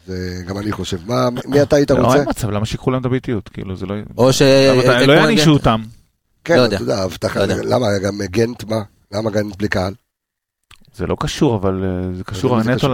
זה 0.07 0.43
גם 0.47 0.57
אני 0.57 0.71
חושב. 0.71 0.97
מה, 1.05 1.29
מי 1.45 1.61
אתה 1.61 1.75
היית 1.75 1.91
לא, 1.91 2.05
רוצה? 2.05 2.19
אין 2.19 2.29
מצב, 2.29 2.49
למה 2.49 2.65
שיקחו 2.65 2.91
להם 2.91 3.01
את 3.01 3.05
הביתיות? 3.05 3.49
כאילו, 3.49 3.75
זה 3.75 3.85
לא... 3.85 3.95
או 4.17 4.33
ש... 4.33 4.41
אה, 4.41 5.05
לא 5.05 5.13
יענישו. 5.13 5.51
אותם. 5.51 5.83
כן, 6.43 6.57
לא 6.57 6.65
אתה 6.65 6.75
יודע. 6.75 6.97
הבטחה, 7.03 7.45
לא. 7.45 7.55
למה 7.55 7.87
גם 8.03 8.21
גנט, 8.23 8.63
מה? 8.63 8.81
למה 9.11 9.31
גנט 9.31 9.55
בלי 9.55 9.67
קהל? 9.67 9.93
זה 10.97 11.07
לא 11.07 11.15
קשור, 11.19 11.55
אבל 11.55 11.83
אה, 11.83 12.13
זה 12.17 12.23
קשור 12.23 12.59
נטו 12.63 12.87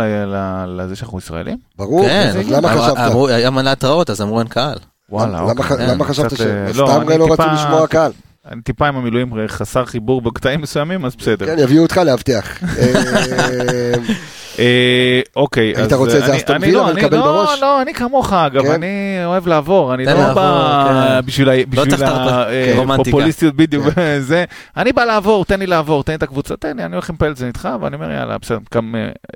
לזה 0.67 0.95
שאנחנו 0.95 1.17
ישראלים? 1.17 1.57
ברור, 1.77 2.05
כן, 2.07 2.33
אז 2.39 2.49
למה 2.49 2.69
חשבת? 2.69 2.97
היה 3.29 3.49
מלא 3.49 3.69
התראות, 3.69 4.09
אז 4.09 4.21
אמרו 4.21 4.39
אין 4.39 4.47
קהל. 4.47 4.77
וואלה, 5.09 5.37
למה 5.37 5.51
אוקיי. 5.51 5.63
ח- 5.65 5.73
כן, 5.77 5.89
למה 5.89 6.05
חשבת 6.05 6.37
ש... 6.37 6.41
אה, 6.41 6.65
לא, 6.75 6.87
סתם 6.91 7.09
אני 7.09 7.17
לא 7.17 7.33
רצו 7.33 7.43
לשמוע 7.53 7.87
קהל? 7.87 8.11
אני 8.51 8.61
טיפה 8.61 8.87
עם 8.87 8.95
המילואים 8.95 9.39
אה, 9.39 9.47
חסר 9.47 9.85
חיבור 9.85 10.21
בקטעים 10.21 10.61
מסוימים, 10.61 11.05
אז 11.05 11.15
בסדר. 11.15 11.45
כן, 11.45 11.55
יביאו 11.59 11.83
אותך 11.83 11.97
לאבטח. 11.97 12.47
אה, 14.59 14.63
אה, 14.63 15.21
אוקיי, 15.35 15.63
היית 15.75 15.79
אז 15.79 15.93
רוצה 15.93 16.15
איזה 16.15 16.25
אני- 16.29 16.37
אסטון 16.37 16.55
אני 16.55 16.65
וילה 16.65 16.77
לא, 16.79 16.89
אני 16.89 16.93
ולקבל 17.01 17.17
לא, 17.17 17.23
בראש? 17.23 17.61
לא, 17.61 17.81
אני 17.81 17.93
כמוך 17.93 18.33
אגב, 18.33 18.63
כן? 18.63 18.71
אני 18.71 18.87
אוהב 19.25 19.47
לעבור, 19.47 19.93
אני 19.93 20.05
לא 20.05 20.33
בא 20.33 20.85
כן. 21.19 21.25
בשביל 21.25 21.49
ה- 21.49 21.53
בשביל 21.69 21.89
צריך 21.89 22.01
את 22.01 22.07
הרומנטיקה. 22.07 23.01
הפופוליסטיות 23.09 23.55
בדיוק, 23.55 23.85
כן. 23.89 24.19
זה, 24.29 24.45
אני 24.77 24.91
בא 24.93 25.03
לעבור, 25.03 25.45
תן 25.45 25.59
לי 25.59 25.67
לעבור, 25.67 26.03
תן 26.03 26.11
לי 26.11 26.17
את 26.17 26.23
הקבוצה, 26.23 26.55
תן 26.57 26.77
לי, 26.77 26.83
אני 26.85 26.93
הולך 26.93 27.09
עם 27.09 27.15
פלזן 27.15 27.47
איתך, 27.47 27.69
ואני 27.81 27.95
אומר 27.95 28.11
יאללה, 28.11 28.37
בסדר, 28.37 28.57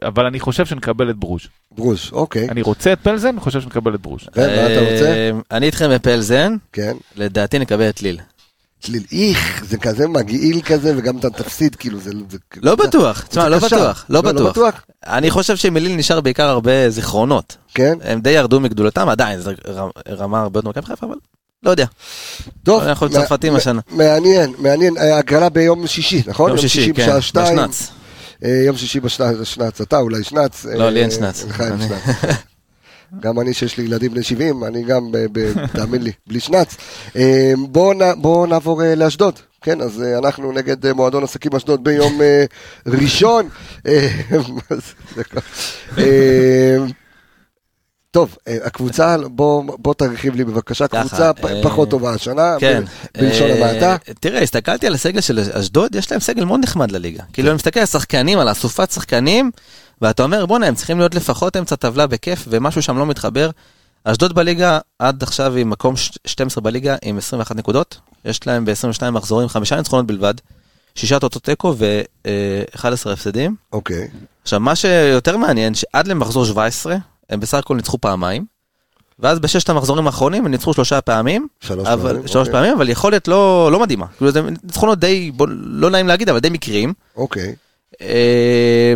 אבל 0.03 0.26
אני 0.26 0.39
חושב 0.39 0.65
שנקבל 0.65 1.10
את 1.10 1.15
ברוז'. 1.15 1.41
ברוש, 1.72 2.11
אוקיי. 2.14 2.48
אני 2.49 2.61
רוצה 2.61 2.94
את 2.94 2.99
פלזן, 2.99 3.39
חושב 3.39 3.61
שנקבל 3.61 3.95
את 3.95 4.02
ברוז'. 4.02 4.22
ומה 4.35 4.45
אתה 4.45 4.80
רוצה? 4.80 5.06
אה, 5.07 5.30
אני 5.52 5.65
איתכם 5.65 5.89
בפלזן, 5.91 6.56
כן. 6.73 6.91
לדעתי 7.15 7.60
נקבל 7.60 7.89
את 7.89 8.02
ליל. 8.02 8.19
צליל, 8.83 9.03
איך, 9.11 9.65
זה 9.69 9.77
כזה 9.77 10.07
מגעיל 10.07 10.61
כזה, 10.61 10.93
וגם 10.97 11.17
אתה 11.17 11.29
תפסיד, 11.29 11.75
כאילו, 11.75 11.99
זה... 11.99 12.11
זה- 12.29 12.37
לא 12.61 12.75
זה- 12.81 12.87
בטוח, 12.87 13.21
תשמע, 13.29 13.49
לא. 13.49 13.57
בטוח, 13.59 14.05
לא 14.09 14.23
לא 14.23 14.49
בטוח. 14.49 14.81
אני 15.07 15.31
חושב 15.31 15.55
שמליל 15.55 15.95
נשאר 15.95 16.21
בעיקר 16.21 16.49
הרבה 16.49 16.89
זיכרונות. 16.89 17.57
כן. 17.73 17.97
הם 18.03 18.21
די 18.21 18.29
ירדו 18.29 18.59
מגדולתם, 18.59 19.09
עדיין, 19.09 19.39
זו 19.39 19.51
רמה 20.09 20.41
הרבה 20.41 20.57
יותר 20.59 20.69
מכבי 20.69 20.85
חיפה, 20.85 21.05
אבל 21.05 21.15
לא 21.63 21.69
יודע. 21.71 21.85
טוב. 22.63 22.83
אנחנו 22.83 23.09
צרפתים 23.09 23.55
השנה. 23.55 23.81
מעניין, 23.91 24.53
מעניין. 24.57 24.97
אה, 24.97 25.17
הגרלה 25.17 25.49
ביום 25.49 25.87
שישי, 25.87 26.23
נכון? 26.27 26.49
יום 26.49 26.57
שישי, 26.59 26.93
כן, 26.93 27.03
בשעה 27.03 27.21
שתיים. 27.21 27.55
בשנץ. 27.57 27.89
אה, 28.45 28.61
יום 28.65 28.77
שישי 28.77 28.99
בשנץ, 28.99 29.81
אתה 29.81 29.97
אולי 29.99 30.23
שנץ. 30.23 30.65
לא, 30.65 30.83
אה, 30.83 30.89
לי 30.89 31.01
אין 31.01 31.11
שנץ. 31.11 31.45
לך 31.45 31.61
אין 31.61 31.79
שנץ. 31.81 32.15
גם 33.19 33.39
אני 33.39 33.53
שיש 33.53 33.77
לי 33.77 33.84
ילדים 33.84 34.11
בני 34.11 34.23
70, 34.23 34.63
אני 34.63 34.84
גם, 34.84 35.11
תאמין 35.77 36.01
לי, 36.01 36.11
בלי 36.27 36.39
שנץ. 36.39 36.75
אה, 37.15 37.53
בואו 38.17 38.45
נעבור 38.45 38.84
אה, 38.84 38.95
לאשדוד. 38.95 39.39
כן, 39.61 39.81
אז 39.81 40.01
אה, 40.01 40.17
אנחנו 40.17 40.51
נגד 40.51 40.85
אה, 40.85 40.93
מועדון 40.93 41.23
עסקים 41.23 41.55
אשדוד 41.55 41.84
ביום 41.84 42.21
ראשון. 42.88 43.49
זה? 45.15 45.21
אה, 45.97 46.77
טוב, 48.11 48.38
הקבוצה, 48.63 49.17
בוא, 49.17 49.63
בוא 49.77 49.93
תרחיב 49.93 50.35
לי 50.35 50.43
בבקשה, 50.43 50.88
ככה, 50.88 51.01
קבוצה 51.01 51.31
אה, 51.43 51.63
פחות 51.63 51.89
טובה 51.89 52.13
השנה, 52.13 52.55
כן. 52.59 52.84
ב- 52.84 53.21
בלשון 53.21 53.49
אה, 53.49 53.55
המעטה. 53.55 53.95
תראה, 54.19 54.41
הסתכלתי 54.41 54.88
על 54.88 54.93
הסגל 54.93 55.21
של 55.21 55.39
אשדוד, 55.39 55.95
יש 55.95 56.11
להם 56.11 56.19
סגל 56.19 56.45
מאוד 56.45 56.59
נחמד 56.63 56.91
לליגה. 56.91 57.23
כאילו, 57.34 57.47
אני 57.47 57.55
מסתכל 57.55 57.79
על 57.79 57.85
שחקנים, 57.85 58.39
על 58.39 58.51
אסופת 58.51 58.91
שחקנים, 58.91 59.51
ואתה 60.01 60.23
אומר, 60.23 60.45
בואנה, 60.45 60.65
הם 60.67 60.75
צריכים 60.75 60.99
להיות 60.99 61.15
לפחות 61.15 61.57
אמצע 61.57 61.75
טבלה 61.75 62.07
בכיף, 62.07 62.45
ומשהו 62.49 62.81
שם 62.81 62.97
לא 62.97 63.05
מתחבר. 63.05 63.49
אשדוד 64.03 64.33
בליגה, 64.35 64.79
עד 64.99 65.23
עכשיו 65.23 65.55
היא 65.55 65.65
מקום 65.65 65.97
ש- 65.97 66.11
12 66.25 66.61
בליגה 66.63 66.95
עם 67.01 67.17
21 67.17 67.55
נקודות. 67.55 67.99
יש 68.25 68.47
להם 68.47 68.65
ב-22 68.65 69.09
מחזורים 69.11 69.47
חמישה 69.49 69.75
ניצחונות 69.75 70.07
בלבד, 70.07 70.33
שישה 70.95 71.19
טוטו 71.19 71.39
תיקו 71.39 71.75
ו-11 71.77 73.09
הפסדים. 73.11 73.55
אוקיי, 73.73 74.07
עכשיו, 74.43 74.59
מה 74.59 74.75
שיותר 74.75 75.37
מעניין, 75.37 75.73
שעד 75.75 76.07
למחזור 76.07 76.45
17, 76.45 76.95
הם 77.29 77.39
בסך 77.39 77.57
הכל 77.57 77.75
ניצחו 77.75 77.97
פעמיים, 77.97 78.45
ואז 79.19 79.39
בששת 79.39 79.69
המחזורים 79.69 80.05
האחרונים 80.07 80.45
הם 80.45 80.51
ניצחו 80.51 80.73
שלושה 80.73 81.01
פעמים, 81.01 81.47
שלוש 81.59 81.87
אבל, 81.87 82.09
פעמים, 82.11 82.27
שלוש 82.27 82.47
אוקיי. 82.47 82.59
פעמים, 82.61 82.75
אבל 82.77 82.89
יכולת 82.89 83.27
לא, 83.27 83.69
לא 83.71 83.79
מדהימה. 83.79 84.05
כאילו 84.17 84.31
זה 84.31 84.41
ניצחונות 84.63 84.99
די, 84.99 85.31
בוא, 85.31 85.47
לא 85.51 85.89
נעים 85.89 86.07
להגיד, 86.07 86.29
אבל 86.29 86.39
די 86.39 86.49
מקריים. 86.49 86.93
אוקיי. 87.15 87.55
אה, 88.01 88.93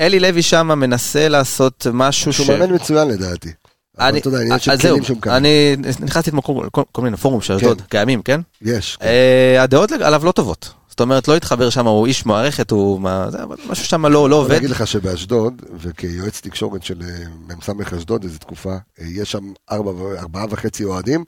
אלי 0.00 0.20
לוי 0.20 0.42
שם 0.42 0.66
מנסה 0.66 1.28
לעשות 1.28 1.86
משהו 1.92 2.32
שהוא 2.32 2.46
ש... 2.46 2.50
מאמן 2.50 2.74
מצוין 2.74 3.08
לדעתי. 3.08 3.52
אני, 3.98 4.18
אתה 4.18 4.28
יודע, 4.28 4.40
עניין 4.40 4.58
של 4.58 4.70
אז 4.70 4.80
זהו, 4.80 4.90
כלים 4.90 5.04
שהוא 5.04 5.16
מקבל. 5.16 5.32
אני 5.32 5.76
נכנסתי 6.00 6.30
אתמול 6.30 6.68
כל, 6.92 7.02
מיני 7.02 7.16
פורומים 7.16 7.42
של 7.42 7.54
אשדוד, 7.54 7.82
קיימים, 7.88 8.22
כן? 8.22 8.40
יש. 8.62 8.96
כן. 8.96 9.06
אה, 9.06 9.62
הדעות 9.62 9.92
עליו 9.92 10.24
לא 10.24 10.32
טובות. 10.32 10.70
זאת 10.98 11.02
אומרת, 11.02 11.28
לא 11.28 11.36
התחבר 11.36 11.70
שם, 11.70 11.86
הוא 11.86 12.06
איש 12.06 12.26
מערכת, 12.26 12.70
הוא 12.70 13.00
מה... 13.00 13.26
זה, 13.30 13.42
אבל 13.42 13.56
משהו 13.70 13.84
שם 13.84 14.06
לא, 14.06 14.12
לא 14.12 14.26
אני 14.26 14.34
עובד. 14.34 14.54
אגיד 14.56 14.70
לך 14.70 14.86
שבאשדוד, 14.86 15.62
וכיועץ 15.80 16.40
תקשורת 16.40 16.82
של 16.82 16.94
אה, 17.02 17.24
מ"ס 17.56 17.92
אשדוד 17.98 18.24
איזו 18.24 18.38
תקופה, 18.38 18.70
אה, 18.72 18.76
יש 19.10 19.32
שם 19.32 19.52
ארבע, 19.72 19.90
ו- 19.90 20.18
ארבעה 20.18 20.44
וחצי 20.50 20.84
אוהדים, 20.84 21.24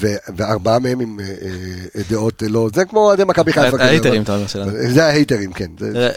ו- 0.00 0.06
וארבעה 0.36 0.78
מהם 0.78 1.00
עם 1.00 1.20
אה, 1.20 1.24
אה, 1.96 2.02
דעות 2.10 2.42
לא, 2.48 2.68
זה 2.74 2.84
כמו 2.84 3.00
אוהדי 3.00 3.24
מכבי 3.24 3.52
חיפה. 3.52 3.70
כזה, 3.70 3.84
ההיטרים, 3.84 4.14
אבל- 4.14 4.22
אתה 4.22 4.34
אומר 4.34 4.46
שלנו. 4.46 4.70
זה 4.92 5.04
ההייטרים, 5.04 5.52
כן. 5.52 5.70
זה- 5.78 5.92
תראה, 5.92 6.08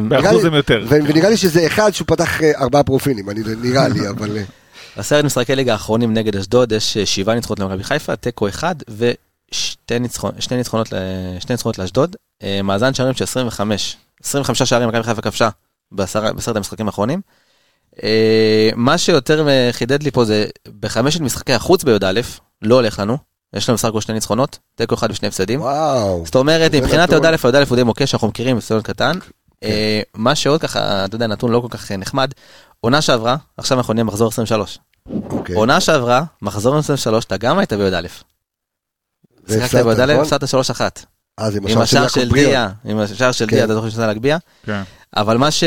נראה 0.00 0.22
באחוז 0.22 0.42
לי- 0.42 0.48
הם 0.48 0.54
יותר. 0.54 0.84
ו- 0.88 0.98
ונראה 1.08 1.30
לי 1.30 1.36
שזה 1.36 1.66
אחד 1.66 1.90
שהוא 1.94 2.06
פתח 2.08 2.42
ארבעה 2.42 2.82
פרופילים, 2.82 3.30
אני- 3.30 3.42
נראה 3.62 3.88
לי, 3.88 4.08
אבל... 4.08 4.38
עשרת 4.96 5.24
משחקי 5.24 5.56
ליגה 5.56 5.72
האחרונים 5.72 6.14
נגד 6.14 6.36
אשדוד, 6.36 6.72
יש 6.72 6.98
שבעה 6.98 7.34
ניצחונות 7.34 7.60
למכבי 7.60 7.84
חיפה, 7.84 8.16
תיקו 8.16 8.48
אחד 8.48 8.74
ושתי 9.52 9.98
ניצחונות, 9.98 10.42
שני 10.42 10.56
ניצחונות, 10.56 10.92
ל- 10.92 10.96
שני 11.40 11.52
ניצחונות 11.52 11.78
לאשדוד. 11.78 12.16
אה, 12.42 12.62
מאזן 12.62 12.94
שערים 12.94 13.14
של 13.14 13.24
25, 13.24 13.96
25 14.24 14.62
שערים 14.62 14.88
מכבי 14.88 15.02
חיפה 15.02 15.22
כבשה 15.22 15.48
בעשרת 15.92 16.56
המשחקים 16.56 16.86
האחרונים. 16.86 17.20
אה, 18.02 18.70
מה 18.76 18.98
שיותר 18.98 19.46
חידד 19.72 20.02
לי 20.02 20.10
פה 20.10 20.24
זה 20.24 20.46
בחמשת 20.80 21.20
משחקי 21.20 21.52
החוץ 21.52 21.84
בי"א, 21.84 22.20
לא 22.62 22.74
הולך 22.74 22.98
לנו. 22.98 23.18
יש 23.54 23.68
לנו 23.68 23.76
בסך 23.76 23.88
הכל 23.88 24.00
שני 24.00 24.14
ניצחונות, 24.14 24.58
תיקו 24.74 24.94
אחד 24.94 25.10
ושני 25.10 25.28
הפסדים. 25.28 25.60
וואו. 25.60 26.22
זאת 26.24 26.34
אומרת, 26.34 26.74
מבחינת. 26.74 27.12
י"א 27.12 27.36
וי"א 27.44 27.64
הוא 27.68 27.76
די 27.76 27.82
מוקש, 27.82 28.10
שאנחנו 28.10 28.28
מכירים, 28.28 28.60
סטודנט 28.60 28.84
קטן. 28.84 29.18
כן. 29.20 29.28
אה, 29.68 30.00
מה 30.14 30.34
שעוד 30.34 30.60
ככה, 30.60 31.04
אתה 31.04 31.14
יודע, 31.14 31.26
נתון 31.26 31.50
לא 31.52 31.60
כל 31.60 31.68
כך 31.78 31.92
נחמד, 31.92 32.30
עונה 32.80 33.00
שעברה, 33.00 33.36
עכשיו 33.56 33.78
אנחנו 33.78 33.94
נהיה 33.94 34.04
מחזור 34.04 34.28
23. 34.28 34.78
אוקיי. 35.30 35.56
עונה 35.56 35.80
שעברה, 35.80 36.22
מחזור 36.42 36.76
23, 36.78 37.24
אתה 37.24 37.36
גם 37.36 37.58
היית 37.58 37.72
בי"א. 37.72 38.06
שיחקת 39.48 39.74
והפסדת, 39.74 39.96
בי"א, 39.96 40.12
נכון? 40.12 40.24
הפסדת 40.24 40.44
3-1. 40.76 41.04
אז 41.38 41.56
עם 41.56 41.66
עם 41.66 41.78
השער 41.78 42.08
של. 42.08 42.28
דיה, 42.32 42.68
עם 42.84 42.98
השער 42.98 43.32
של 43.32 43.46
כן. 43.46 43.56
דיה, 43.56 43.64
אתה 43.64 43.74
זוכר 43.74 43.88
שניסה 43.88 44.06
להגביה? 44.06 44.38
כן. 44.66 44.82
אבל 45.16 45.36
מה 45.36 45.50
ש... 45.50 45.64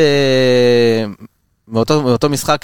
מאותו, 1.67 2.29
משחק, 2.29 2.61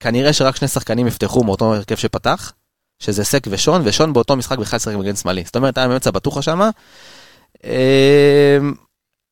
כנראה 0.00 0.32
שרק 0.32 0.56
שני 0.56 0.68
שחקנים 0.68 1.06
יפתחו 1.06 1.44
מאותו 1.44 1.74
הרכב 1.74 1.96
שפתח, 1.96 2.52
שזה 2.98 3.24
סק 3.24 3.46
ושון, 3.50 3.82
ושון 3.84 4.12
באותו 4.12 4.36
משחק 4.36 4.58
בכלל 4.58 4.78
שיחק 4.78 4.96
מגן 4.96 5.16
שמאלי. 5.16 5.42
זאת 5.46 5.56
אומרת, 5.56 5.78
היה 5.78 5.88
באמצע 5.88 6.10
בטוחה 6.10 6.42
שמה. 6.42 6.70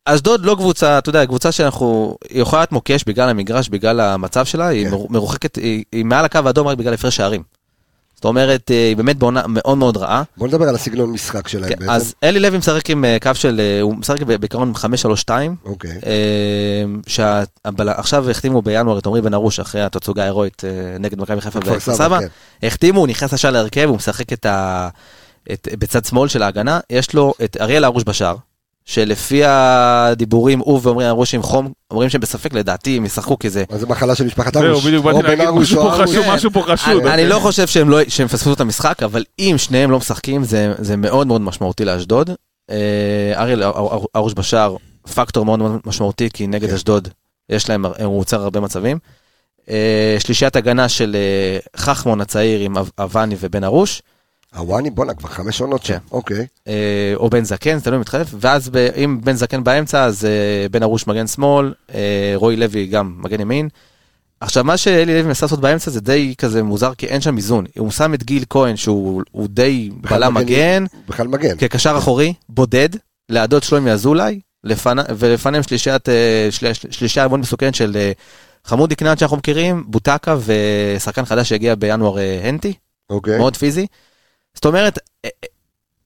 אשדוד 0.04 0.44
לא 0.44 0.54
קבוצה, 0.54 0.98
אתה 0.98 1.08
יודע, 1.08 1.26
קבוצה 1.26 1.52
שאנחנו, 1.52 2.16
היא 2.30 2.42
יכולה 2.42 2.60
להיות 2.62 2.72
מוקש 2.72 3.04
בגלל 3.04 3.28
המגרש, 3.28 3.68
בגלל 3.68 4.00
המצב 4.00 4.44
שלה, 4.44 4.66
היא 4.66 4.84
כן. 4.84 4.90
מר- 4.90 5.06
מרוחקת, 5.10 5.56
היא, 5.56 5.84
היא 5.92 6.04
מעל 6.04 6.24
הקו 6.24 6.40
האדום 6.46 6.66
רק 6.66 6.78
בגלל 6.78 6.94
הפרש 6.94 7.16
שערים. 7.16 7.42
זאת 8.18 8.24
אומרת, 8.24 8.70
אה, 8.70 8.86
היא 8.88 8.96
באמת 8.96 9.16
בעונה 9.16 9.42
מאוד 9.48 9.78
מאוד 9.78 9.96
רעה. 9.96 10.22
בוא 10.36 10.48
נדבר 10.48 10.68
על 10.68 10.74
הסגנון 10.74 11.10
משחק 11.10 11.48
שלהם 11.48 11.68
כן, 11.68 11.76
בעצם. 11.78 11.90
אז 11.90 12.14
אלי 12.24 12.40
לוי 12.40 12.58
משחק 12.58 12.90
עם 12.90 13.04
אה, 13.04 13.16
קו 13.22 13.34
של, 13.34 13.60
אה, 13.60 13.80
הוא 13.80 13.96
משחק 13.96 14.22
בעיקרון 14.22 14.72
5-3-2, 15.28 15.30
אוקיי. 15.64 16.00
שעכשיו 17.06 18.30
החתימו 18.30 18.62
בינואר 18.62 18.98
את 18.98 19.06
עמרי 19.06 19.20
בן 19.20 19.34
ארוש 19.34 19.60
אחרי 19.60 19.82
התצוגה 19.82 20.22
ההירואית 20.22 20.62
נגד 21.00 21.20
מכבי 21.20 21.40
חיפה 21.40 21.60
כפר 21.60 21.72
וכפר 21.72 21.94
סבא. 21.94 22.20
כן. 22.20 22.26
החתימו, 22.66 23.00
הוא 23.00 23.08
נכנס 23.08 23.32
ישר 23.32 23.50
להרכב, 23.50 23.84
הוא 23.88 23.96
משחק 23.96 24.32
את 24.32 24.46
ה... 24.46 24.88
את, 25.52 25.68
בצד 25.78 26.04
שמאל 26.04 26.28
של 26.28 26.42
ההגנה, 26.42 26.80
יש 26.90 27.14
לו 27.14 27.34
את 27.44 27.56
אריאל 27.60 27.84
הרוש 27.84 28.04
בשער, 28.06 28.36
שלפי 28.88 29.42
הדיבורים, 29.44 30.58
הוא 30.58 30.80
ועמרי 30.82 31.06
הרוש 31.06 31.34
עם 31.34 31.42
חום, 31.42 31.72
אומרים 31.90 32.10
שהם 32.10 32.20
בספק 32.20 32.54
לדעתי, 32.54 32.96
הם 32.96 33.04
ישחקו 33.04 33.38
כי 33.38 33.50
זה... 33.50 33.64
זה 33.72 33.86
מחלה 33.86 34.14
של 34.14 34.24
משפחת 34.24 34.54
זהו, 34.54 34.66
ארוש? 34.66 34.86
בדיוק 34.86 35.04
באתי 35.04 35.22
להגיד 35.22 35.44
ארוש 35.46 35.62
משהו 35.62 35.82
פה 35.82 35.94
ארוש. 35.94 36.10
חשוב, 36.10 36.24
כן. 36.24 36.32
משהו 36.32 36.50
פה 36.50 36.62
חשוד. 36.68 37.06
אני, 37.06 37.28
לא 37.28 37.38
חושב 37.38 37.66
שהם, 37.66 37.90
לא, 37.90 37.98
שהם 38.08 38.28
פספסו 38.28 38.52
את 38.52 38.60
המשחק, 38.60 39.02
אבל 39.02 39.24
אם 39.38 39.54
שניהם 39.58 39.90
לא 39.90 39.98
משחקים, 39.98 40.44
זה, 40.44 40.96
מאוד 40.98 41.26
מאוד 41.26 41.40
משמעותי 41.40 41.84
לאשדוד. 41.84 42.30
אה, 42.70 43.32
אריאל 43.36 43.62
הרוש 44.14 44.34
בשער, 44.36 44.76
פקטור 45.14 45.44
מאוד 45.44 45.58
מאוד 45.58 45.80
משמעותי, 45.86 46.28
כי 46.32 46.46
נגד 46.46 46.68
כן. 46.68 46.74
אשדוד 46.74 47.08
יש 47.48 47.68
להם, 47.68 47.84
הוא 47.86 48.18
יוצר 48.20 48.42
הרבה 48.42 48.60
מצבים. 48.60 48.98
אה, 49.70 50.16
שלישיית 50.18 50.56
הגנה 50.56 50.88
של 50.88 51.16
אה, 51.16 51.58
חכמון 51.80 52.20
הצעיר 52.20 52.60
עם 52.60 52.78
אב- 52.78 52.90
אבני 52.98 53.36
ובן 53.40 53.64
ארוש, 53.64 54.02
הוואני, 54.56 54.90
בואנה, 54.90 55.14
כבר 55.14 55.28
חמש 55.28 55.60
עונות 55.60 55.82
שם. 55.84 55.92
כן. 55.94 55.98
אוקיי. 56.12 56.46
אה, 56.68 57.12
או 57.16 57.30
בן 57.30 57.44
זקן, 57.44 57.80
תלוי 57.80 57.98
מתחלף, 57.98 58.28
ואז 58.40 58.70
אם 59.04 59.20
בן 59.24 59.32
זקן 59.32 59.64
באמצע, 59.64 60.04
אז 60.04 60.24
אה, 60.24 60.68
בן 60.68 60.82
ארוש 60.82 61.06
מגן 61.06 61.26
שמאל, 61.26 61.74
אה, 61.94 62.32
רועי 62.34 62.56
לוי 62.56 62.86
גם 62.86 63.14
מגן 63.18 63.40
ימין. 63.40 63.68
עכשיו, 64.40 64.64
מה 64.64 64.76
שאלי 64.76 65.04
לוי 65.12 65.22
מנסה 65.22 65.46
לעשות 65.46 65.60
באמצע 65.60 65.90
זה 65.90 66.00
די 66.00 66.34
כזה 66.38 66.62
מוזר, 66.62 66.94
כי 66.94 67.06
אין 67.06 67.20
שם 67.20 67.36
איזון. 67.36 67.64
הוא 67.78 67.90
שם 67.90 68.14
את 68.14 68.22
גיל 68.22 68.44
כהן, 68.50 68.76
שהוא 68.76 69.22
הוא 69.30 69.48
די 69.50 69.90
בלם 70.10 70.34
מגן. 70.34 70.84
בכלל 71.08 71.28
מגן. 71.28 71.56
כקשר 71.56 71.94
אחורי, 71.98 72.34
בודד, 72.48 72.88
לידו 73.28 73.58
את 73.58 73.62
שלומי 73.62 73.90
אזולאי, 73.90 74.40
לפני- 74.64 75.02
ולפניהם 75.18 75.62
שלישייה 76.90 77.28
מאוד 77.28 77.40
מסוכנת 77.40 77.74
של 77.74 77.96
חמודי 78.64 78.94
קנן 78.94 79.16
שאנחנו 79.16 79.36
מכירים, 79.36 79.84
בוטקה 79.86 80.36
ושחקן 80.44 81.24
חדש 81.24 81.48
שהגיע 81.48 81.74
בינואר 81.74 82.16
הנטי. 82.44 82.72
אוקיי. 83.10 83.38
מאוד 83.38 83.56
פיזי. 83.56 83.86
זאת 84.58 84.66
אומרת, 84.66 84.98
א- 84.98 85.28
א- 85.28 85.46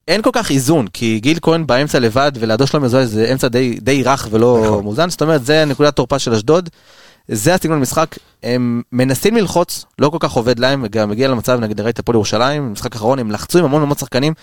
אין 0.07 0.21
כל 0.21 0.29
כך 0.33 0.51
איזון, 0.51 0.87
כי 0.87 1.19
גיל 1.19 1.39
כהן 1.41 1.67
באמצע 1.67 1.99
לבד 1.99 2.31
ולידו 2.39 2.67
שלו 2.67 2.81
מזוהה 2.81 3.05
זה 3.05 3.29
אמצע 3.31 3.47
די, 3.47 3.77
די 3.81 4.03
רך 4.03 4.27
ולא 4.31 4.61
נכון. 4.65 4.83
מאוזן, 4.83 5.09
זאת 5.09 5.21
אומרת, 5.21 5.45
זה 5.45 5.65
נקודת 5.65 5.95
תורפה 5.95 6.19
של 6.19 6.33
אשדוד. 6.33 6.69
זה 7.27 7.53
הסגנון 7.53 7.79
משחק, 7.79 8.15
הם 8.43 8.81
מנסים 8.91 9.35
ללחוץ, 9.35 9.85
לא 9.99 10.09
כל 10.09 10.17
כך 10.19 10.31
עובד 10.31 10.59
להם, 10.59 10.87
גם 10.87 11.11
הגיע 11.11 11.27
למצב, 11.27 11.59
נגיד 11.59 11.81
ראית 11.81 11.99
הפועל 11.99 12.15
ירושלים, 12.15 12.71
משחק 12.73 12.95
אחרון, 12.95 13.19
הם 13.19 13.31
לחצו 13.31 13.59
עם 13.59 13.65
המון 13.65 13.81
המון 13.81 13.97
שחקנים, 13.97 14.33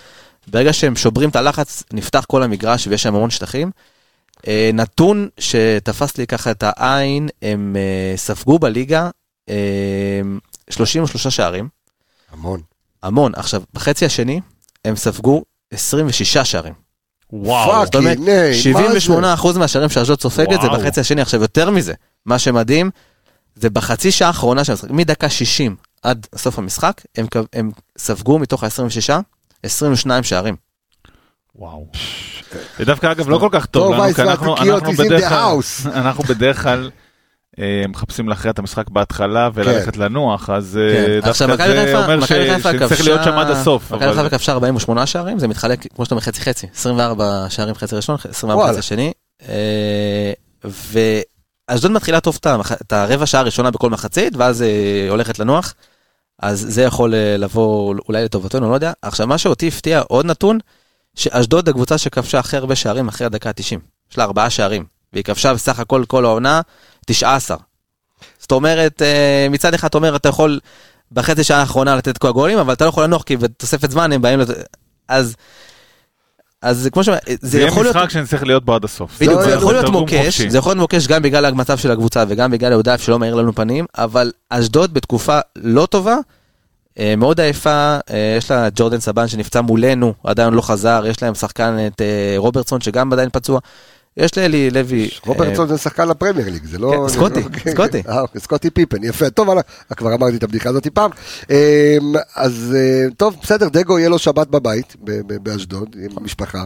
ברגע 0.47 0.73
שהם 0.73 0.97
שוברים 0.97 1.29
את 1.29 1.37
הלחץ, 1.37 1.83
נפתח 1.93 2.25
כל 2.29 2.43
המגרש 2.43 2.87
ויש 2.87 3.03
שם 3.03 3.15
המון 3.15 3.31
שטחים. 3.31 3.71
אה, 4.49 4.71
נתון 4.75 5.29
שתפס 5.39 6.19
לי 6.19 6.27
ככה 6.27 6.51
את 6.51 6.65
העין, 6.67 7.29
הם 7.43 7.77
אה, 7.77 8.17
ספגו 8.17 8.59
בליגה 8.59 9.11
אה, 9.49 9.55
33 10.71 11.27
שערים. 11.27 11.69
המון. 12.33 12.61
המון. 13.03 13.33
עכשיו, 13.37 13.63
בחצי 13.73 14.05
השני, 14.05 14.41
הם 14.85 14.97
ספגו 14.97 15.43
26 15.73 16.37
שערים. 16.37 16.75
וואו. 17.33 17.85
זאת 17.85 17.95
אומרת, 17.95 18.19
fucking, 18.19 18.29
היי, 18.29 18.73
מה 18.73 19.01
זה? 19.01 19.45
78% 19.55 19.59
מהשערים 19.59 19.89
שאשדוד 19.89 20.21
סופגת 20.21 20.61
זה. 20.61 20.69
בחצי 20.69 21.01
השני. 21.01 21.23
עכשיו, 21.23 21.43
יותר 21.43 21.71
מזה, 21.71 21.93
מה 22.27 22.39
שמדהים, 22.39 22.91
זה 23.55 23.71
בחצי 23.71 24.13
שעה 24.13 24.29
האחרונה 24.29 24.65
של 24.65 24.73
המשחק, 24.73 24.91
מדקה 24.91 25.29
60 25.29 25.77
עד 26.03 26.27
סוף 26.37 26.59
המשחק, 26.59 27.01
הם, 27.17 27.27
הם 27.53 27.71
ספגו 27.99 28.39
מתוך 28.39 28.65
ה-26, 28.65 29.11
22 29.63 30.23
שערים. 30.23 30.57
וואו. 31.55 31.87
זה 32.79 32.85
דווקא 32.85 33.13
אגב 33.13 33.29
לא 33.29 33.39
כל 33.39 33.49
כך 33.53 33.67
טוב 33.67 33.95
לנו, 33.95 34.15
כי 34.15 34.23
אנחנו 35.87 36.25
בדרך 36.25 36.63
כלל, 36.63 36.91
מחפשים 37.89 38.29
להכריע 38.29 38.51
את 38.51 38.59
המשחק 38.59 38.91
בהתחלה 38.91 39.51
וללכת 39.55 39.97
לנוח, 39.97 40.51
אז 40.51 40.79
אה, 40.83 41.21
כן. 41.23 41.29
עכשיו, 41.29 41.49
דווקא 41.49 41.67
זה 41.69 41.85
חיפה, 41.87 42.03
אומר 42.03 42.21
שצריך 42.87 43.05
להיות 43.05 43.21
שם 43.25 43.33
עד 43.39 43.51
הסוף. 43.51 43.93
מכבי 43.93 44.05
אבל- 44.07 44.15
חיפה 44.15 44.29
כבשה 44.29 44.53
48 44.53 45.07
שערים, 45.07 45.39
זה 45.39 45.49
מתחלק, 45.49 45.87
כמו 45.95 46.05
שאתה 46.05 46.15
אומר, 46.15 46.23
חצי 46.23 46.41
חצי, 46.41 46.67
24 46.75 47.47
שערים 47.49 47.75
חצי 47.75 47.97
ראשון, 47.97 48.17
24 48.31 48.63
וואלה. 48.63 48.73
חצי 48.79 48.83
שני. 48.87 49.13
אה, 49.49 50.33
ואשדוד 51.69 51.91
מתחילה 51.91 52.21
טוב 52.21 52.39
את 52.83 52.93
הרבע 52.93 53.27
שעה 53.27 53.41
הראשונה 53.41 53.71
בכל 53.71 53.91
מחצית, 53.91 54.37
ואז 54.37 54.63
אה, 54.63 55.07
הולכת 55.11 55.39
לנוח. 55.39 55.75
אז 56.43 56.67
זה 56.69 56.83
יכול 56.83 57.15
אה, 57.15 57.37
לבוא 57.39 57.95
אולי 58.09 58.25
לטובתנו, 58.25 58.71
לא 58.71 58.75
יודע. 58.75 58.93
עכשיו, 59.03 59.27
מה 59.27 59.39
שאותי 59.39 59.69
הפתיע, 59.69 60.01
עוד 60.09 60.27
נתון, 60.27 60.59
שאשדוד 61.15 61.69
הקבוצה 61.69 61.99
שכבשה 61.99 62.39
הכי 62.39 62.57
הרבה 62.57 62.77
שערים 62.77 63.09
אחרי 63.09 63.27
הדקה 63.27 63.49
ה-90. 63.49 63.79
יש 64.13 64.19
לה 64.19 64.25
ארבעה 64.25 64.51
שערים, 64.51 64.85
והיא 65.13 65.25
כבשה 65.25 65.55
בסך 65.55 65.79
הכל 65.81 66.05
כל 66.09 66.25
העונה 66.25 66.61
19. 67.07 67.57
זאת 68.39 68.53
אומרת, 68.53 69.03
אה, 69.03 69.47
מצד 69.51 69.75
אחד 69.75 69.89
אתה 69.89 69.99
אומר, 69.99 70.17
אתה 70.17 70.29
יכול 70.29 70.61
בחצי 71.13 71.45
שעה 71.45 71.61
האחרונה 71.61 71.97
לתת 71.97 72.09
את 72.09 72.19
כל 72.19 72.29
הגולים, 72.29 72.59
אבל 72.59 72.73
אתה 72.73 72.85
לא 72.85 72.89
יכול 72.89 73.05
לנוח, 73.05 73.23
כי 73.23 73.37
בתוספת 73.37 73.91
זמן 73.91 74.13
הם 74.13 74.23
באים... 74.23 74.41
לת... 74.41 74.49
אז... 75.09 75.35
אז 76.63 76.89
כמו 76.93 77.05
שאומר, 77.05 77.19
זה 77.27 77.37
זה 77.41 77.59
יהיה 77.59 77.69
יכול 77.69 77.83
להיות... 77.85 77.97
משחק 77.97 78.11
שנצטרך 78.11 78.43
להיות 78.43 78.65
בו 78.65 78.75
עד 78.75 78.85
הסוף. 78.85 79.23
בדיוק, 79.23 79.43
זה 79.43 79.51
יכול 79.51 79.73
להיות 79.73 79.89
מוקש. 79.89 80.41
זה 80.41 80.59
יכול 80.59 80.71
להיות 80.71 80.81
מוקש 80.81 81.07
גם 81.07 81.23
בגלל 81.23 81.45
המצב 81.45 81.79
של 81.79 81.91
הקבוצה 81.91 82.25
וגם 82.29 82.51
בגלל 82.51 82.73
יהודה 82.73 82.99
שלא 82.99 83.19
מאיר 83.19 83.35
לנו 83.35 83.55
פנים, 83.55 83.87
אבל 83.99 84.33
אשדוד 84.51 84.95
בתקופה 84.95 85.39
לא 85.57 85.87
טובה, 85.87 86.17
אה, 86.99 87.15
מאוד 87.17 87.41
עייפה, 87.41 87.99
אה, 88.11 88.35
יש 88.39 88.51
לה 88.51 88.69
ג'ורדן 88.75 89.01
סבן 89.01 89.29
שנפצע 89.29 89.61
מולנו, 89.61 90.15
עדיין 90.25 90.55
לא 90.55 90.63
חזר, 90.63 91.03
יש 91.07 91.23
להם 91.23 91.35
שחקן 91.35 91.77
את 91.87 92.03
רוברטסון 92.37 92.81
שגם 92.81 93.13
עדיין 93.13 93.29
פצוע, 93.33 93.61
יש 94.17 94.39
לאלי 94.39 94.71
לוי... 94.71 95.09
רוברטסון 95.27 95.71
אה, 95.71 95.77
זה 95.77 95.83
שחקן 95.83 96.09
לפרמייר 96.09 96.51
ליג, 96.51 96.65
זה 96.65 96.79
לא... 96.79 96.91
כן, 97.09 97.15
סקוטי, 97.15 97.43
אוקיי. 97.43 97.73
סקוטי. 97.73 98.03
אה, 98.09 98.23
סקוטי 98.39 98.71
פיפן, 98.71 99.05
יפה. 99.05 99.31
טוב, 99.31 99.51
אני- 99.51 99.61
כבר 99.97 100.15
אמרתי 100.15 100.37
את 100.37 100.43
הבדיחה 100.43 100.69
הזאת 100.71 100.87
פעם. 100.89 101.11
אמ, 101.51 101.57
אז 102.37 102.77
אה, 102.79 103.11
טוב, 103.17 103.37
בסדר, 103.43 103.69
דגו 103.69 103.99
יהיה 103.99 104.09
לו 104.09 104.19
שבת 104.19 104.47
בבית, 104.47 104.97
באשדוד, 105.43 105.97
עם 106.03 106.25
משפחה, 106.25 106.65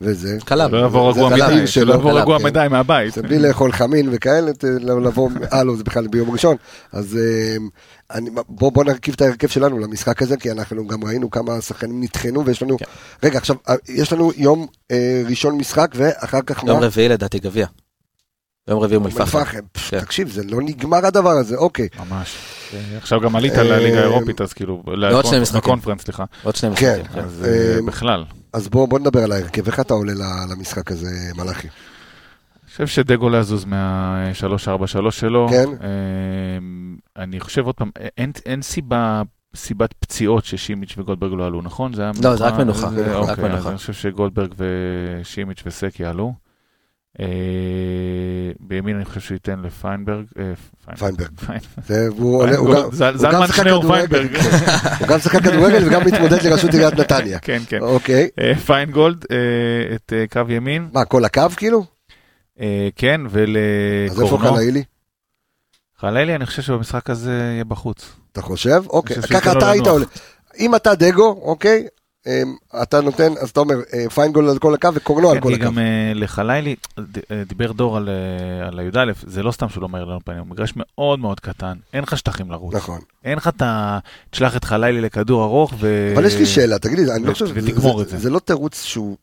וזה. 0.00 0.38
קלאב. 0.44 0.74
לא 0.74 0.86
יבוא 0.86 1.12
זה 1.12 1.20
רגוע 1.20 1.36
מדי, 1.48 1.66
שלא 1.66 1.94
יבוא 1.94 2.10
חלב, 2.12 2.22
רגוע 2.22 2.38
כן. 2.38 2.44
מדי 2.44 2.66
מהבית. 2.70 3.14
זה 3.14 3.22
בלי 3.22 3.38
לאכול 3.38 3.72
חמין 3.72 4.08
וכאלה, 4.12 4.52
ת- 4.52 4.64
לבוא, 4.80 5.30
אה 5.52 5.64
לא, 5.64 5.76
זה 5.76 5.84
בכלל 5.84 6.06
ביום 6.08 6.30
ראשון. 6.30 6.56
אז 6.92 7.18
אמ, 7.56 7.68
אני- 8.10 8.30
בוא 8.48 8.72
בוא 8.72 8.84
נרכיב 8.84 9.14
את 9.14 9.20
ההרכב 9.20 9.48
שלנו 9.48 9.78
למשחק 9.78 10.22
הזה, 10.22 10.36
כי 10.36 10.50
אנחנו 10.50 10.86
גם 10.86 11.04
ראינו 11.04 11.30
כמה 11.30 11.60
שחקנים 11.60 12.02
נטחנו, 12.02 12.44
ויש 12.46 12.62
לנו... 12.62 12.76
רגע, 13.22 13.38
עכשיו, 13.38 13.56
אה, 13.68 13.74
יש 13.88 14.12
לנו 14.12 14.30
יום 14.36 14.66
אה, 14.90 15.22
ראשון 15.28 15.54
משחק, 15.58 15.88
ואחר 15.94 16.40
כך 16.46 16.64
מה? 16.64 16.70
יום 16.72 16.80
רביעי 16.82 17.08
לדעתי 17.08 17.38
גביע. 17.38 17.66
יום 18.68 18.80
רביעי 18.80 18.96
אום 18.96 19.06
אל-פחם. 19.06 19.38
כן. 19.90 20.00
תקשיב, 20.00 20.30
זה 20.30 20.42
לא 20.44 20.58
נגמר 20.62 21.06
הדבר 21.06 21.30
הזה, 21.30 21.56
אוקיי. 21.56 21.88
ממש. 22.10 22.34
עכשיו 22.96 23.20
גם 23.20 23.36
עלית 23.36 23.52
אה, 23.52 23.62
לליגה 23.62 23.98
האירופית, 24.00 24.40
אז 24.40 24.52
כאילו, 24.52 24.82
שני 25.24 25.40
משחקים. 25.40 25.58
לקונפרנס, 25.60 26.02
סליחה. 26.02 26.24
עוד 26.42 26.56
שני 26.56 26.76
כן. 26.76 26.98
משחקים. 27.00 27.12
כן. 27.14 27.20
אז 27.26 27.44
אה, 27.44 27.74
אה, 27.76 27.82
בכלל. 27.86 28.24
אז 28.56 28.68
בוא 28.68 28.88
בוא 28.88 28.98
נדבר 28.98 29.24
על 29.24 29.32
ההרכב, 29.32 29.66
איך 29.66 29.80
אתה 29.80 29.94
עולה 29.94 30.12
ל- 30.14 30.52
למשחק 30.52 30.90
הזה, 30.90 31.08
מלאכי? 31.36 31.68
אני 31.68 32.70
חושב 32.70 32.86
שדגו 32.86 33.28
לא 33.28 33.36
יזוז 33.36 33.64
מה-343 33.64 35.10
שלו. 35.10 35.46
כן. 35.50 35.68
אמ, 35.68 36.96
אני 37.16 37.40
חושב 37.40 37.66
עוד 37.66 37.74
פעם, 37.74 37.90
אין, 38.18 38.32
אין 38.46 38.62
סיבה, 38.62 39.22
סיבת 39.56 39.92
פציעות 39.92 40.44
ששימיץ' 40.44 40.94
וגולדברג 40.98 41.32
לא 41.32 41.46
עלו, 41.46 41.62
נכון? 41.62 41.94
זה 41.94 42.02
היה 42.02 42.10
לא, 42.22 42.36
זה 42.36 42.44
רק 42.44 42.54
מנוחה, 42.54 42.90
זה, 42.90 43.16
רק 43.16 43.28
אוקיי, 43.28 43.44
מנוחה. 43.44 43.58
אז 43.58 43.66
אני 43.66 43.76
חושב 43.76 43.92
שגולדברג 43.92 44.54
ושימיץ' 44.58 45.62
וסק 45.66 46.00
יעלו. 46.00 46.34
אה, 47.20 47.26
בימין 48.60 48.96
אני 48.96 49.04
חושב 49.04 49.20
שהוא 49.20 49.34
ייתן 49.34 49.60
לפיינברג. 49.62 50.24
אה, 50.38 50.52
פיינברג. 50.96 51.30
זלמן 53.14 53.46
שניאור 53.56 53.82
פיינברג. 53.86 54.36
הוא 55.00 55.08
גם 55.08 55.18
שחק 55.18 55.42
כדורגל 55.42 55.86
וגם 55.86 56.06
מתמודד 56.06 56.42
לראשות 56.42 56.74
עיריית 56.74 56.94
נתניה. 56.94 57.38
כן, 57.38 57.62
כן. 57.68 57.80
אוקיי. 57.80 58.28
אה, 58.40 58.54
פיינגולד, 58.54 59.24
את 59.94 60.12
קו 60.32 60.40
ימין, 60.48 60.88
מה, 60.92 61.04
כל 61.04 61.24
הקו 61.24 61.42
כאילו? 61.56 61.84
כן, 62.96 63.20
אז 63.26 63.36
איפה 63.36 64.22
ולקורנו. 64.22 64.54
חלאילי? 64.54 64.84
חלאילי, 66.00 66.34
אני 66.34 66.46
חושב 66.46 66.62
שבמשחק 66.62 67.10
הזה 67.10 67.32
יהיה 67.52 67.64
בחוץ. 67.64 68.12
אתה 68.32 68.42
חושב? 68.42 68.82
אוקיי, 68.86 69.16
ככה 69.22 69.52
אתה 69.52 69.70
היית. 69.70 69.86
עולה. 69.86 70.06
אם 70.58 70.74
אתה 70.74 70.94
דגו, 70.94 71.40
אוקיי, 71.42 71.86
אתה 72.82 73.00
נותן, 73.00 73.32
אז 73.40 73.50
אתה 73.50 73.60
אומר, 73.60 73.74
אה, 73.94 74.10
פיינגולד 74.10 74.48
על 74.48 74.58
כל 74.58 74.74
הקו 74.74 74.88
וקורנו 74.94 75.30
על 75.30 75.36
כן, 75.36 75.40
כל 75.40 75.54
הקו. 75.54 75.64
גם 75.64 75.78
אה, 75.78 76.12
לחלילי, 76.14 76.74
אה, 76.98 77.42
דיבר 77.48 77.72
דור 77.72 77.96
על, 77.96 78.08
אה, 78.08 78.68
על 78.68 78.78
הי"א, 78.78 79.12
זה 79.26 79.42
לא 79.42 79.52
סתם 79.52 79.68
שהוא 79.68 79.82
לא 79.82 79.88
מהיר 79.88 80.04
לנו 80.04 80.20
פנים, 80.24 80.38
הוא 80.38 80.46
מגרש 80.46 80.72
מאוד 80.76 81.18
מאוד 81.18 81.40
קטן, 81.40 81.76
אין 81.92 82.02
לך 82.02 82.18
שטחים 82.18 82.50
לרוץ. 82.50 82.74
נכון. 82.74 83.00
אין 83.24 83.36
לך 83.36 83.48
את 83.48 83.62
ה... 83.62 83.98
תשלח 84.30 84.56
את 84.56 84.64
חלילי 84.64 85.00
לכדור 85.00 85.44
ארוך 85.44 85.74
ו... 85.80 86.12
אבל 86.14 86.24
יש 86.24 86.36
לי 86.36 86.46
שאלה, 86.46 86.78
תגיד 86.78 86.98
לי, 86.98 87.12
אני 87.12 87.26
לא 87.26 87.32
חושב, 87.32 87.46
ותגמור 87.54 88.02
את 88.02 88.08
זה. 88.08 88.18
זה 88.18 88.30
לא 88.30 88.38
תירוץ 88.38 88.82
שהוא 88.82 89.16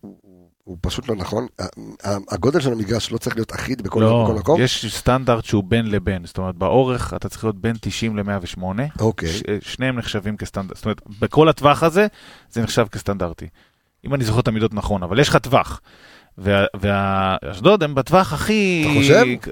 הוא- 0.63 0.77
פשוט 0.81 1.09
לא 1.09 1.15
נכון. 1.15 1.47
ה- 1.59 1.63
ה- 2.09 2.17
הגודל 2.31 2.59
של 2.59 2.71
המגרש 2.71 3.11
לא 3.11 3.17
צריך 3.17 3.35
להיות 3.35 3.51
אחיד 3.55 3.81
בכל 3.81 3.99
לא, 3.99 4.23
בכל 4.23 4.35
מקום. 4.39 4.61
יש 4.61 4.85
סטנדרט 4.97 5.45
שהוא 5.45 5.63
בין 5.63 5.91
לבין, 5.91 6.25
זאת 6.25 6.37
אומרת 6.37 6.55
באורך 6.55 7.13
אתה 7.13 7.29
צריך 7.29 7.43
להיות 7.43 7.57
בין 7.61 7.75
90 7.81 8.17
ל-108, 8.17 8.63
אוקיי. 8.99 9.29
שניהם 9.61 9.97
נחשבים 9.97 10.37
כסטנדרט, 10.37 10.75
זאת 10.77 10.85
אומרת 10.85 11.01
בכל 11.19 11.49
הטווח 11.49 11.83
הזה 11.83 12.07
זה 12.51 12.61
נחשב 12.61 12.85
כסטנדרטי. 12.91 13.47
אם 14.05 14.13
אני 14.13 14.23
זוכר 14.23 14.39
את 14.39 14.47
המידות 14.47 14.73
נכון, 14.73 15.03
אבל 15.03 15.19
יש 15.19 15.29
לך 15.29 15.35
טווח. 15.35 15.81
וה- 16.37 16.65
והאשדוד 16.79 17.83
הם 17.83 17.95
בטווח 17.95 18.33
הכי? 18.33 18.85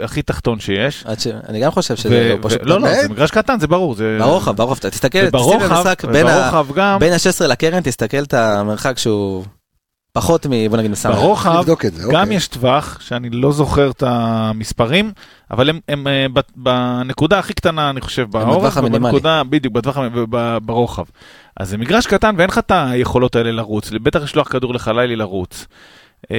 הכי 0.04 0.22
תחתון 0.22 0.60
שיש. 0.60 1.06
ש... 1.20 1.28
אני 1.28 1.60
גם 1.62 1.72
חושב 1.72 1.94
ו- 1.94 1.98
שזה 1.98 2.30
לא 2.34 2.40
ו- 2.40 2.42
פשוט. 2.50 2.62
לא, 2.64 2.80
לא? 2.82 3.02
זה 3.02 3.10
מגרש 3.10 3.32
קטן, 3.32 3.60
זה 3.60 3.68
ברור. 3.68 3.96
זה- 3.96 4.18
ברוחב, 4.22 4.56
ברוחב, 4.56 4.76
תסתכל, 4.80 4.90
תסתכל 4.90 5.20
וברוחב, 5.28 5.66
במשחק 5.68 6.06
בין 6.06 6.28
ה- 6.28 6.30
וברוחב 6.52 6.74
גם, 6.76 7.00
בין 7.00 7.14
ה-16 7.14 7.48
לקרן, 7.48 7.82
תסתכל 7.84 8.24
את 8.24 8.34
המרחק 8.34 8.98
שהוא 8.98 9.46
פחות 10.14 10.46
מ... 10.46 10.68
בוא 10.70 10.78
נגיד 10.78 10.92
מסמך. 10.92 11.16
ברוחב 11.16 11.64
זה, 11.66 11.72
גם 12.12 12.22
אוקיי. 12.22 12.36
יש 12.36 12.48
טווח, 12.48 12.98
שאני 13.02 13.30
לא 13.30 13.52
זוכר 13.52 13.92
את 13.92 14.04
המספרים, 14.08 15.12
אבל 15.52 15.70
הם, 15.70 15.80
הם 15.88 16.08
אה, 16.08 16.26
ב- 16.34 16.40
בנקודה 16.56 17.40
הכי 17.40 17.54
קטנה, 17.54 17.90
אני 17.90 18.02
חושב, 18.02 18.28
באורך, 18.32 18.48
בטווח 18.58 18.78
המינימלי. 18.78 19.20
בדיוק, 19.50 19.74
בטווח 19.74 19.98
המ- 19.98 20.26
ב- 20.30 20.58
ברוחב. 20.58 21.04
אז 21.58 21.70
זה 21.70 21.78
מגרש 21.78 22.08
קטן 22.08 22.36
ואין 22.38 22.50
לך 22.50 22.58
את 22.58 22.72
היכולות 22.76 23.36
האלה 23.36 23.52
לרוץ, 23.52 23.90
בטח 23.92 24.22
לשלוח 24.22 24.48
כדור 24.48 24.74
לחלילי 24.74 25.16
לרוץ. 25.16 25.68
אה, 26.32 26.38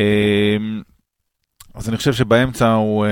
אז 1.74 1.88
אני 1.88 1.96
חושב 1.96 2.12
שבאמצע 2.12 2.72
הוא 2.72 3.06
אה, 3.06 3.10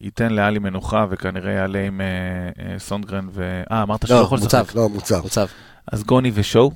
ייתן 0.00 0.32
לאלי 0.32 0.58
מנוחה 0.58 1.06
וכנראה 1.10 1.52
יעלה 1.52 1.86
עם 1.86 2.00
אה, 2.00 2.06
אה, 2.72 2.78
סונגרן 2.78 3.26
ו... 3.32 3.62
אה, 3.70 3.82
אמרת 3.82 4.06
שהוא 4.06 4.14
לא, 4.14 4.20
לא 4.20 4.24
יכול 4.26 4.38
מוצב. 4.38 4.58
לשחק. 4.60 4.74
לא, 4.74 4.88
מוצר. 4.88 5.22
מוצב. 5.22 5.46
אז 5.92 6.04
גוני 6.04 6.30
ושואו, 6.34 6.70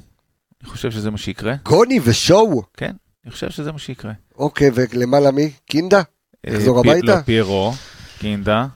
אני 0.64 0.70
חושב 0.72 0.90
שזה 0.90 1.10
מה 1.10 1.18
שיקרה. 1.18 1.54
גוני 1.64 2.00
ושואו. 2.04 2.62
אני 2.82 3.32
חושב 3.32 3.50
שזה 3.50 3.72
מה 3.72 3.78
שיקרה. 3.78 4.12
אוקיי, 4.38 4.70
ולמעלה 4.74 5.30
מי? 5.30 5.50
קינדה? 5.66 6.02
יחזור 6.46 6.76
אה, 6.76 6.80
הביתה? 6.80 7.06
לא, 7.06 7.20
פיירו, 7.20 7.72
קינדה, 8.18 8.66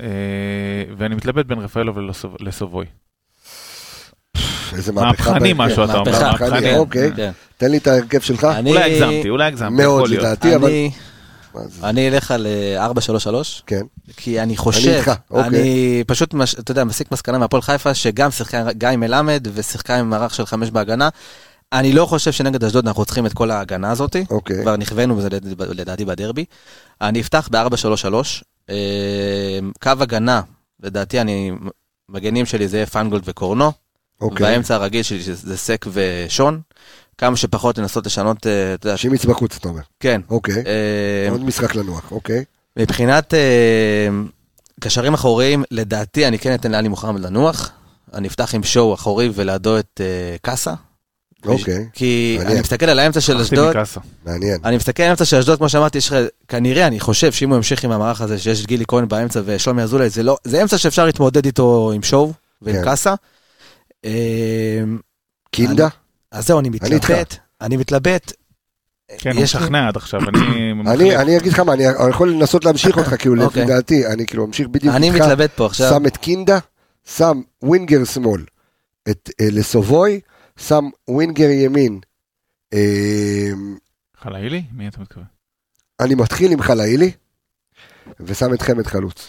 אה, 0.00 0.06
ואני 0.98 1.14
מתלבט 1.14 1.46
בין 1.46 1.58
רפאלו 1.58 1.94
ולסובוי. 2.40 2.86
איזה 4.72 4.92
מהפכה. 4.92 5.30
מהפכני 5.30 5.54
ב- 5.54 5.56
משהו 5.56 5.76
כן, 5.76 5.90
אתה 5.90 5.98
אומר, 5.98 6.22
מהפכני. 6.22 6.76
אוקיי. 6.76 7.12
כן. 7.16 7.30
תן 7.56 7.70
לי 7.70 7.76
את 7.76 7.86
ההרכב 7.86 8.20
שלך. 8.20 8.46
אולי 8.66 8.82
הגזמתי, 8.82 9.28
אולי 9.28 9.44
הגזמתי, 9.44 9.74
מאוד. 9.82 10.10
לדעתי, 10.10 10.54
אבל... 10.56 10.70
אני- 11.56 11.68
זה? 11.68 11.88
אני 11.88 12.08
אלך 12.08 12.30
על 12.30 12.46
אה, 12.46 12.86
4-3-3, 12.86 12.92
כן. 13.66 13.82
כי 14.16 14.40
אני 14.42 14.56
חושב, 14.56 14.88
איתך, 14.88 15.12
אוקיי. 15.30 15.46
אני 15.48 16.04
פשוט, 16.06 16.34
מש- 16.34 16.54
אתה 16.54 16.70
יודע, 16.70 16.84
מסיק 16.84 17.12
מסקנה 17.12 17.38
מהפועל 17.38 17.62
חיפה, 17.62 17.94
שגם 17.94 18.30
שיחקה 18.30 18.72
גיא 18.72 18.88
מלמד 18.88 19.46
ושיחקה 19.54 19.96
עם 19.98 20.10
מערך 20.10 20.34
של 20.34 20.46
חמש 20.46 20.70
בהגנה. 20.70 21.08
אני 21.72 21.92
לא 21.92 22.06
חושב 22.06 22.32
שנגד 22.32 22.64
אשדוד 22.64 22.86
אנחנו 22.86 23.04
צריכים 23.04 23.26
את 23.26 23.32
כל 23.32 23.50
ההגנה 23.50 23.90
הזאת. 23.90 24.16
אוקיי. 24.30 24.62
כבר 24.62 24.76
נכווינו 24.76 25.16
בזה 25.16 25.28
לד- 25.28 25.62
לדעתי 25.62 26.04
בדרבי. 26.04 26.44
אני 27.00 27.20
אפתח 27.20 27.48
ב-4-3-3. 27.52 28.42
אה, 28.70 28.74
קו 29.82 29.90
הגנה, 30.00 30.42
לדעתי 30.82 31.20
אני, 31.20 31.52
מגנים 32.08 32.46
שלי 32.46 32.68
זה 32.68 32.76
יהיה 32.76 32.86
פיינגולד 32.86 33.22
וקורנו. 33.24 33.72
אוקיי. 34.20 34.46
והאמצע 34.46 34.74
הרגיל 34.74 35.02
שלי 35.02 35.22
שזה 35.22 35.56
סק 35.56 35.86
ושון. 35.92 36.60
כמה 37.18 37.36
שפחות 37.36 37.78
לנסות 37.78 38.06
לשנות, 38.06 38.46
אה, 38.46 38.74
אתה 38.74 38.86
יודע, 38.86 38.96
שימיץ 38.96 39.24
בחוץ, 39.24 39.56
אתה 39.56 39.68
אומר. 39.68 39.80
כן. 40.00 40.20
אוקיי. 40.30 40.62
אה, 40.66 41.30
עוד 41.30 41.44
משחק 41.44 41.74
לנוח, 41.74 42.12
אוקיי. 42.12 42.44
מבחינת 42.76 43.34
אה, 43.34 44.08
קשרים 44.80 45.14
אחוריים, 45.14 45.64
לדעתי 45.70 46.26
אני 46.26 46.38
כן 46.38 46.54
אתן 46.54 46.72
לאלי 46.72 46.88
מוחמד 46.88 47.20
לנוח. 47.20 47.70
אני 48.14 48.28
אפתח 48.28 48.54
עם 48.54 48.62
שואו 48.62 48.94
אחורי 48.94 49.30
ולידו 49.34 49.78
את 49.78 50.00
קאסה. 50.42 50.74
אוקיי. 51.46 51.88
כי 51.92 52.34
מעניין. 52.38 52.52
אני 52.52 52.60
מסתכל 52.60 52.86
על 52.86 52.98
האמצע 52.98 53.20
של 53.20 53.40
אשדוד. 53.40 53.76
מעניין. 54.24 54.60
אני 54.64 54.76
מסתכל 54.76 55.02
על 55.02 55.08
האמצע 55.08 55.24
של 55.24 55.36
אשדוד, 55.36 55.58
כמו 55.58 55.68
שאמרתי, 55.68 55.98
יש 55.98 56.08
לך, 56.08 56.16
כנראה, 56.48 56.86
אני 56.86 57.00
חושב 57.00 57.32
שאם 57.32 57.48
הוא 57.48 57.56
ימשיך 57.56 57.84
עם 57.84 57.90
המערך 57.90 58.20
הזה, 58.20 58.38
שיש 58.38 58.66
גילי 58.66 58.84
כהן 58.88 59.08
באמצע 59.08 59.40
ושלומי 59.44 59.82
אזולאי, 59.82 60.10
זה 60.10 60.22
לא, 60.22 60.36
זה 60.44 60.62
אמצע 60.62 60.78
שאפשר 60.78 61.06
להתמודד 61.06 61.46
איתו 61.46 61.92
עם 61.94 62.02
שואו 62.02 62.32
ועם 62.62 62.76
כן. 62.76 62.84
קאסה. 62.84 63.14
קינדה? 65.50 65.88
אז 66.32 66.46
זהו, 66.46 66.60
אני 66.60 66.68
אני. 66.68 66.94
מתלבט, 66.94 67.36
אני 67.60 67.76
מתלבט. 67.76 68.32
כן, 69.18 69.34
הוא 69.36 69.42
משכנע 69.42 69.88
עד 69.88 69.96
עכשיו, 69.96 70.20
אני... 70.28 70.72
אני 70.86 71.16
אני 71.16 71.38
אגיד 71.38 71.52
לך 71.52 71.58
מה, 71.58 71.72
אני 71.72 71.84
יכול 72.10 72.30
לנסות 72.30 72.64
להמשיך 72.64 72.96
אותך, 72.98 73.14
כאילו, 73.18 73.34
לפי 73.34 73.44
אוקיי. 73.44 73.66
דעתי, 73.66 74.06
אני 74.06 74.26
כאילו 74.26 74.46
ממשיך 74.46 74.68
בדיוק 74.68 74.94
אני 74.94 75.10
איתך. 75.10 75.24
מתלבט 75.24 75.50
פה 75.56 75.66
עכשיו. 75.66 75.90
שם 75.90 76.06
את 76.06 76.16
קינדה, 76.16 76.58
שם 77.16 77.40
ווינגר 77.62 78.04
שמאל, 78.04 78.44
את 79.08 79.30
אה, 79.40 79.48
לסובוי, 79.52 80.20
שם 80.56 80.84
ווינגר 81.08 81.48
ימין. 81.50 82.00
אה, 82.74 83.50
חלאילי? 84.22 84.62
מי 84.72 84.88
אתה 84.88 85.00
מתכוון? 85.00 85.26
אני 86.00 86.14
מתחיל 86.14 86.52
עם 86.52 86.62
חלאילי, 86.62 87.10
ושם 88.20 88.54
את 88.54 88.62
חמד 88.62 88.86
חלוץ. 88.86 89.28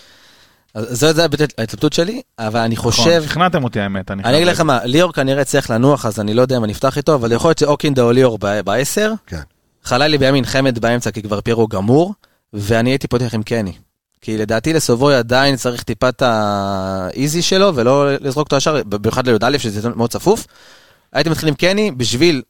זו 0.77 1.13
זו 1.13 1.21
ההתלבטות 1.57 1.93
שלי, 1.93 2.21
אבל 2.39 2.59
אני 2.59 2.75
נכון, 2.75 2.91
חושב, 2.91 3.23
שכנעתם 3.25 3.63
אותי 3.63 3.79
האמת. 3.79 4.11
אני 4.11 4.37
אגיד 4.37 4.47
לך 4.47 4.61
מה, 4.61 4.79
ליאור 4.85 5.13
כנראה 5.13 5.43
צריך 5.43 5.69
לנוח, 5.69 6.05
אז 6.05 6.19
אני 6.19 6.33
לא 6.33 6.41
יודע 6.41 6.57
אם 6.57 6.63
אני 6.63 6.73
אפתח 6.73 6.97
איתו, 6.97 7.15
אבל 7.15 7.31
יכול 7.31 7.49
להיות 7.49 7.57
שאוקינדה 7.57 8.01
או 8.01 8.11
ליאור 8.11 8.37
בעשר. 8.65 9.13
כן. 9.27 9.41
חלילי 9.83 10.17
בימין, 10.17 10.45
חמד 10.45 10.79
באמצע, 10.79 11.11
כי 11.11 11.21
כבר 11.21 11.41
פירו 11.41 11.67
גמור, 11.67 12.13
ואני 12.53 12.89
הייתי 12.89 13.07
פותח 13.07 13.33
עם 13.33 13.43
קני. 13.43 13.73
כי 14.21 14.37
לדעתי 14.37 14.73
לסובוי 14.73 15.15
עדיין 15.15 15.55
צריך 15.55 15.83
טיפה 15.83 16.09
את 16.09 16.21
האיזי 16.21 17.41
שלו, 17.41 17.75
ולא 17.75 18.13
לזרוק 18.21 18.47
אותו 18.47 18.55
ישר, 18.55 18.83
במיוחד 18.83 19.27
לי"א, 19.27 19.57
שזה 19.57 19.89
מאוד 19.89 20.09
צפוף. 20.09 20.45
הייתי 21.13 21.29
מתחיל 21.29 21.49
עם 21.49 21.55
קני 21.55 21.91
בשביל 21.91 22.41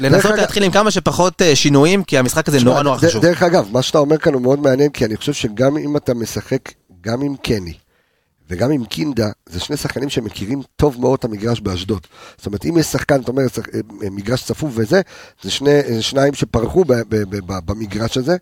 לנסות 0.00 0.32
להתחיל 0.38 0.62
עם 0.62 0.70
כמה 0.70 0.90
שפחות 0.90 1.42
אה, 1.42 1.56
שינויים, 1.56 2.04
כי 2.04 2.18
המשחק 2.18 2.48
הזה 2.48 2.64
נורא 2.64 2.82
נורא 2.82 2.96
חשוב. 2.96 3.22
דרך 3.22 3.42
אגב, 3.42 3.68
מה 3.72 3.82
שאתה 3.82 3.98
אומר 3.98 4.18
כאן 4.18 4.34
הוא 4.34 4.42
מאוד 4.42 4.60
מעניין, 4.60 4.90
כי 4.90 5.04
אני 5.04 5.16
חושב 5.16 5.32
שגם 5.32 5.76
אם 5.76 5.96
אתה 5.96 6.14
משחק 6.14 6.60
גם 7.06 7.22
עם 7.22 7.36
קני 7.36 7.72
וגם 8.50 8.70
עם 8.70 8.84
קינדה, 8.84 9.26
זה 9.46 9.60
שני 9.60 9.76
שחקנים 9.76 10.08
שמכירים 10.08 10.62
טוב 10.76 10.96
מאוד 11.00 11.18
את 11.18 11.24
המגרש 11.24 11.60
באשדוד. 11.60 12.00
זאת 12.36 12.46
אומרת, 12.46 12.64
אם 12.66 12.76
יש 12.78 12.86
שחקן, 12.86 13.20
אתה 13.20 13.30
אומר, 13.30 13.42
שח- 13.48 13.62
אה, 13.74 13.80
מגרש 14.10 14.42
צפוף 14.44 14.72
וזה, 14.74 15.00
זה 15.42 15.50
שני, 15.50 15.70
אה, 15.70 16.02
שניים 16.02 16.34
שפרחו 16.34 16.84
ב, 16.84 16.92
ב, 16.92 17.02
ב, 17.08 17.36
ב, 17.46 17.52
במגרש 17.64 18.16
הזה. 18.16 18.36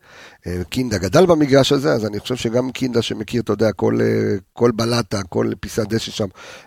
אה, 0.47 0.53
קינדה 0.69 0.99
גדל 0.99 1.27
במגרש 1.27 1.73
הזה, 1.73 1.93
אז 1.93 2.07
אני 2.07 2.21
חושב 2.21 2.37
שגם 2.37 2.71
קינדה 2.71 3.03
שמכיר, 3.03 3.41
אתה 3.43 3.53
יודע, 3.53 3.73
כל, 3.73 3.99
אה, 4.01 4.07
כל 4.53 4.71
בלטה, 4.75 5.21
כל 5.29 5.51
פיסת 5.61 5.89
דשא 5.89 6.11
שם, 6.11 6.27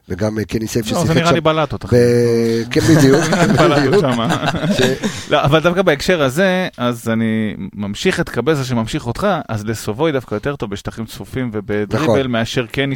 וגם 0.10 0.40
אה, 0.40 0.46
קני 0.46 0.68
סייף 0.68 0.92
לא, 0.92 0.94
זה 0.94 1.06
ששיחק 1.06 1.18
נראה 1.22 1.32
לי 1.32 1.38
שם. 1.38 1.44
בלטות, 1.44 1.86
אחי. 1.86 1.96
ב- 1.96 2.72
כן, 2.74 2.82
בדיוק, 2.82 3.22
בלטות 3.26 3.78
בדיוק. 3.78 3.96
שמה. 4.02 4.46
ש- 4.78 4.82
לא, 5.32 5.42
אבל 5.44 5.60
דווקא 5.60 5.82
בהקשר 5.82 6.22
הזה, 6.22 6.68
אז 6.78 7.10
אני 7.10 7.56
ממשיך 7.76 8.20
את 8.20 8.30
קבזה 8.30 8.64
שממשיך 8.66 9.08
אותך, 9.08 9.28
אז 9.50 9.66
לסובוי 9.66 10.12
דווקא 10.12 10.36
יותר 10.36 10.56
טוב 10.56 10.70
בשטחים 10.72 11.06
צפופים 11.06 11.50
ובדריבל 11.54 12.04
נכון. 12.04 12.28
מאשר 12.32 12.66
קני, 12.66 12.96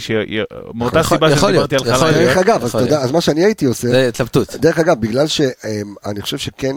מאותה 0.74 1.00
יכול- 1.00 1.18
סיבה 1.18 1.36
שדיברתי 1.38 1.76
על 1.76 1.96
חלאילי. 1.96 2.26
דרך 2.26 2.38
אגב, 2.38 2.64
אז 2.64 2.70
יכול 2.70 2.82
אתה 2.84 2.88
יודע, 2.90 3.02
אז 3.04 3.12
מה 3.12 3.22
שאני 3.22 3.44
הייתי 3.46 3.66
עושה, 3.66 3.88
זה 3.88 4.08
התלבטות. 4.08 4.56
דרך 4.56 4.80
אגב, 4.80 5.02
בגלל 5.02 5.28
שאני 5.28 6.22
חושב 6.22 6.38
שכן 6.38 6.76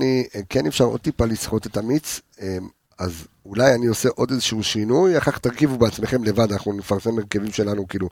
כן 0.48 0.66
אפשר 0.66 0.84
עוד 0.84 1.00
טיפה 1.00 1.24
לסחוט 1.26 1.66
את 1.66 1.76
המיץ, 1.76 2.20
אמ, 2.42 2.46
אז 2.98 3.12
אולי 3.46 3.74
אני 3.74 3.86
עושה 3.86 4.08
עוד 4.14 4.30
איזשהו 4.30 4.62
שינוי, 4.62 5.18
אחר 5.18 5.30
כך 5.30 5.38
תרכיבו 5.38 5.78
בעצמכם 5.78 6.24
לבד, 6.24 6.52
אנחנו 6.52 6.72
נפרסם 6.72 7.18
הרכבים 7.18 7.52
שלנו 7.52 7.88
כאילו 7.88 8.08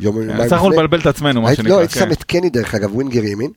יום 0.00 0.16
יומיים 0.22 0.40
הצלחנו 0.40 0.70
לבלבל 0.70 1.00
את 1.00 1.06
עצמנו, 1.06 1.42
מה 1.42 1.48
הייתי- 1.48 1.62
לא, 1.62 1.68
שנקרא. 1.68 1.78
הייתי 1.80 1.94
כן. 1.94 2.00
שם 2.00 2.12
את 2.12 2.24
קני 2.24 2.50
דרך 2.50 2.74
אגב, 2.74 2.94
ווינגר 2.94 3.24
ימין. 3.24 3.50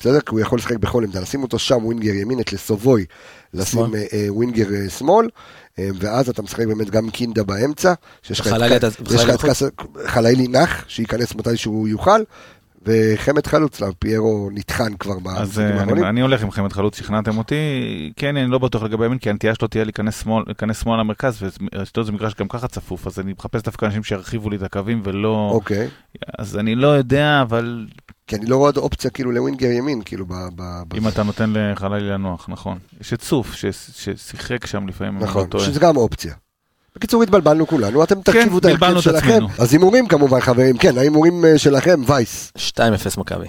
בסדר? 0.00 0.20
כי 0.20 0.30
הוא 0.30 0.40
יכול 0.40 0.58
לשחק 0.58 0.76
בכל 0.76 1.04
עמדה, 1.04 1.20
לשים 1.20 1.42
אותו 1.42 1.58
שם 1.58 1.86
ווינגר 1.86 2.14
ימין, 2.14 2.40
את 2.40 2.52
לסובוי, 2.52 3.04
לשים. 3.54 3.94
אה, 3.94 4.04
אה, 4.12 4.26
ווינגר 4.28 4.74
אה, 4.74 4.90
שמאל, 4.90 5.28
ואז 5.78 6.28
אתה 6.28 6.42
משחק 6.42 6.66
באמת 6.66 6.90
גם 6.90 7.10
קינדה 7.10 7.44
באמצע, 7.44 7.92
שיש 8.22 8.40
לך 8.40 8.46
את 8.46 8.84
חלילי 10.06 10.48
נח, 10.48 10.84
שייכנס 10.88 11.34
מתי 11.34 11.56
שהוא 11.56 11.88
יוכל, 11.88 12.20
וחמד 12.82 13.46
חלוץ, 13.46 13.80
פיירו 13.98 14.48
נטחן 14.52 14.96
כבר 14.96 15.14
אז 15.36 15.48
במשחקים 15.48 15.64
אה, 15.66 15.72
האחרונים. 15.80 16.02
אני, 16.04 16.08
אני 16.10 16.20
הולך 16.20 16.42
עם 16.42 16.50
חמד 16.50 16.72
חלוץ, 16.72 16.98
שכנעתם 16.98 17.38
אותי. 17.38 17.54
כן, 18.16 18.36
אני 18.36 18.50
לא 18.50 18.58
בטוח 18.58 18.82
לגבי 18.82 19.06
ימין, 19.06 19.18
כי 19.18 19.30
הנטייה 19.30 19.54
שלו 19.54 19.68
תהיה 19.68 19.84
להיכנס 19.84 20.22
שמאל, 20.22 20.44
להיכנס 20.46 20.82
שמאל 20.82 21.00
למרכז, 21.00 21.42
ואשדוד 21.72 22.06
זה 22.06 22.12
מגרש 22.12 22.34
גם 22.34 22.48
ככה 22.48 22.68
צפוף, 22.68 23.06
אז 23.06 23.18
אני 23.20 23.32
מחפש 23.38 23.62
דווקא 23.62 23.86
אנשים 23.86 24.04
שירחיבו 24.04 24.50
לי 24.50 24.56
את 24.56 24.62
הקווים 24.62 25.00
ולא... 25.04 25.50
אוקיי. 25.52 25.88
אז 26.38 26.56
אני 26.56 26.74
לא 26.74 26.88
יודע, 26.88 27.42
אבל 27.42 27.86
כי 28.26 28.36
אני 28.36 28.46
לא 28.46 28.56
רואה 28.56 28.68
עוד 28.68 28.76
אופציה 28.76 29.10
כאילו 29.10 29.32
לווינגר 29.32 29.70
ימין, 29.70 30.02
כאילו 30.04 30.26
ב... 30.26 30.32
ב- 30.32 30.82
ב- 30.88 30.94
אם 30.96 31.08
אתה 31.08 31.22
נותן 31.22 31.52
לחלילי 31.56 32.08
לנוח, 32.08 32.48
נכון. 32.48 32.78
יש 33.00 33.12
את 33.12 33.22
סוף, 33.22 33.54
ש- 33.54 33.66
ששיחק 33.96 34.66
שם 34.66 34.88
לפעמים, 34.88 35.18
נכון, 35.18 35.42
לא 35.44 35.48
טועה. 35.50 35.64
שזה 35.64 35.80
גם 35.80 35.96
אופציה. 35.96 36.34
בקיצור, 36.98 37.22
התבלבלנו 37.22 37.66
כולנו, 37.66 38.04
אתם 38.04 38.22
תרכיבו 38.22 38.58
את 38.58 38.64
ההרכב 38.64 39.00
שלכם. 39.00 39.44
אז 39.58 39.72
הימורים 39.72 40.08
כמובן, 40.08 40.40
חברים, 40.40 40.76
כן, 40.76 40.98
ההימורים 40.98 41.44
אה, 41.44 41.58
שלכם, 41.58 42.00
וייס. 42.06 42.52
2-0 42.56 42.80
מכבי. 43.18 43.46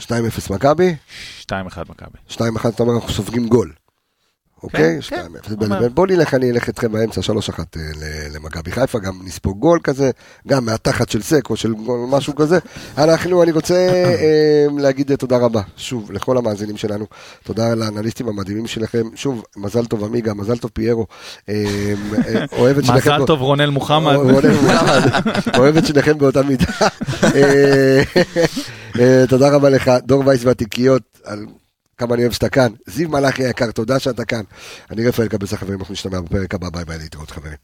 2-0 0.00 0.04
מכבי, 0.50 0.96
2-1 1.42 1.52
מכבי. 1.88 2.18
2-1, 2.30 2.40
אתה 2.68 2.82
אומר, 2.82 2.94
אנחנו 2.94 3.08
סופגים 3.08 3.48
גול. 3.48 3.72
אוקיי? 4.62 4.98
כן, 5.02 5.26
2-0. 5.50 5.64
אומר. 5.64 5.88
בוא 5.88 6.06
נלך, 6.06 6.34
אני 6.34 6.50
אלך 6.50 6.68
איתכם 6.68 6.92
באמצע, 6.92 7.20
3-1 7.20 7.24
אה, 7.76 7.82
למכבי 8.34 8.72
חיפה, 8.72 8.98
גם 8.98 9.18
נספוג 9.24 9.58
גול 9.58 9.80
כזה, 9.84 10.10
גם 10.48 10.64
מהתחת 10.64 11.08
של 11.08 11.22
סק 11.22 11.50
או 11.50 11.56
של 11.56 11.74
גול, 11.74 12.08
משהו 12.10 12.34
כזה. 12.34 12.58
אנחנו, 12.98 13.42
אני 13.42 13.52
רוצה 13.52 13.74
אה, 13.74 14.66
להגיד 14.78 15.14
תודה 15.14 15.36
רבה, 15.36 15.60
שוב, 15.76 16.12
לכל 16.12 16.36
המאזינים 16.36 16.76
שלנו. 16.76 17.06
תודה 17.44 17.74
לאנליסטים 17.74 18.28
המדהימים 18.28 18.66
שלכם. 18.66 19.02
שוב, 19.14 19.42
מזל 19.56 19.86
טוב 19.86 20.04
עמיגה, 20.04 20.34
מזל 20.34 20.58
טוב 20.58 20.70
פיירו. 20.74 21.06
אה, 21.48 21.54
אוהב 22.58 22.78
את 22.78 22.84
שניכם. 22.84 23.14
מזל 23.14 23.26
טוב 23.26 23.40
רונל 23.40 23.70
מוחמד. 23.70 24.14
רונן 24.14 24.54
מוחמד, 24.54 25.02
אוהב 25.58 25.76
את 25.76 25.86
שניכם 25.86 26.18
באותה 26.18 26.42
מידה. 26.42 26.66
תודה 29.28 29.50
רבה 29.50 29.70
לך, 29.70 29.90
דור 30.06 30.22
וייס 30.26 30.44
והתיקיות, 30.44 31.02
כמה 32.00 32.14
אני 32.14 32.22
אוהב 32.22 32.32
שאתה 32.32 32.48
כאן. 32.48 32.72
זיו 32.86 33.08
מלאכי 33.08 33.44
היקר, 33.44 33.70
תודה 33.70 33.98
שאתה 33.98 34.24
כאן. 34.24 34.42
אני 34.90 35.08
רפאל 35.08 35.28
קבס 35.28 35.52
החברים, 35.52 35.80
אנחנו 35.80 35.92
נשתמע 35.92 36.20
בפרק 36.20 36.54
הבא, 36.54 36.68
ביי 36.70 36.84
ביי 36.84 36.98
להתראות 36.98 37.30
חברים. 37.30 37.56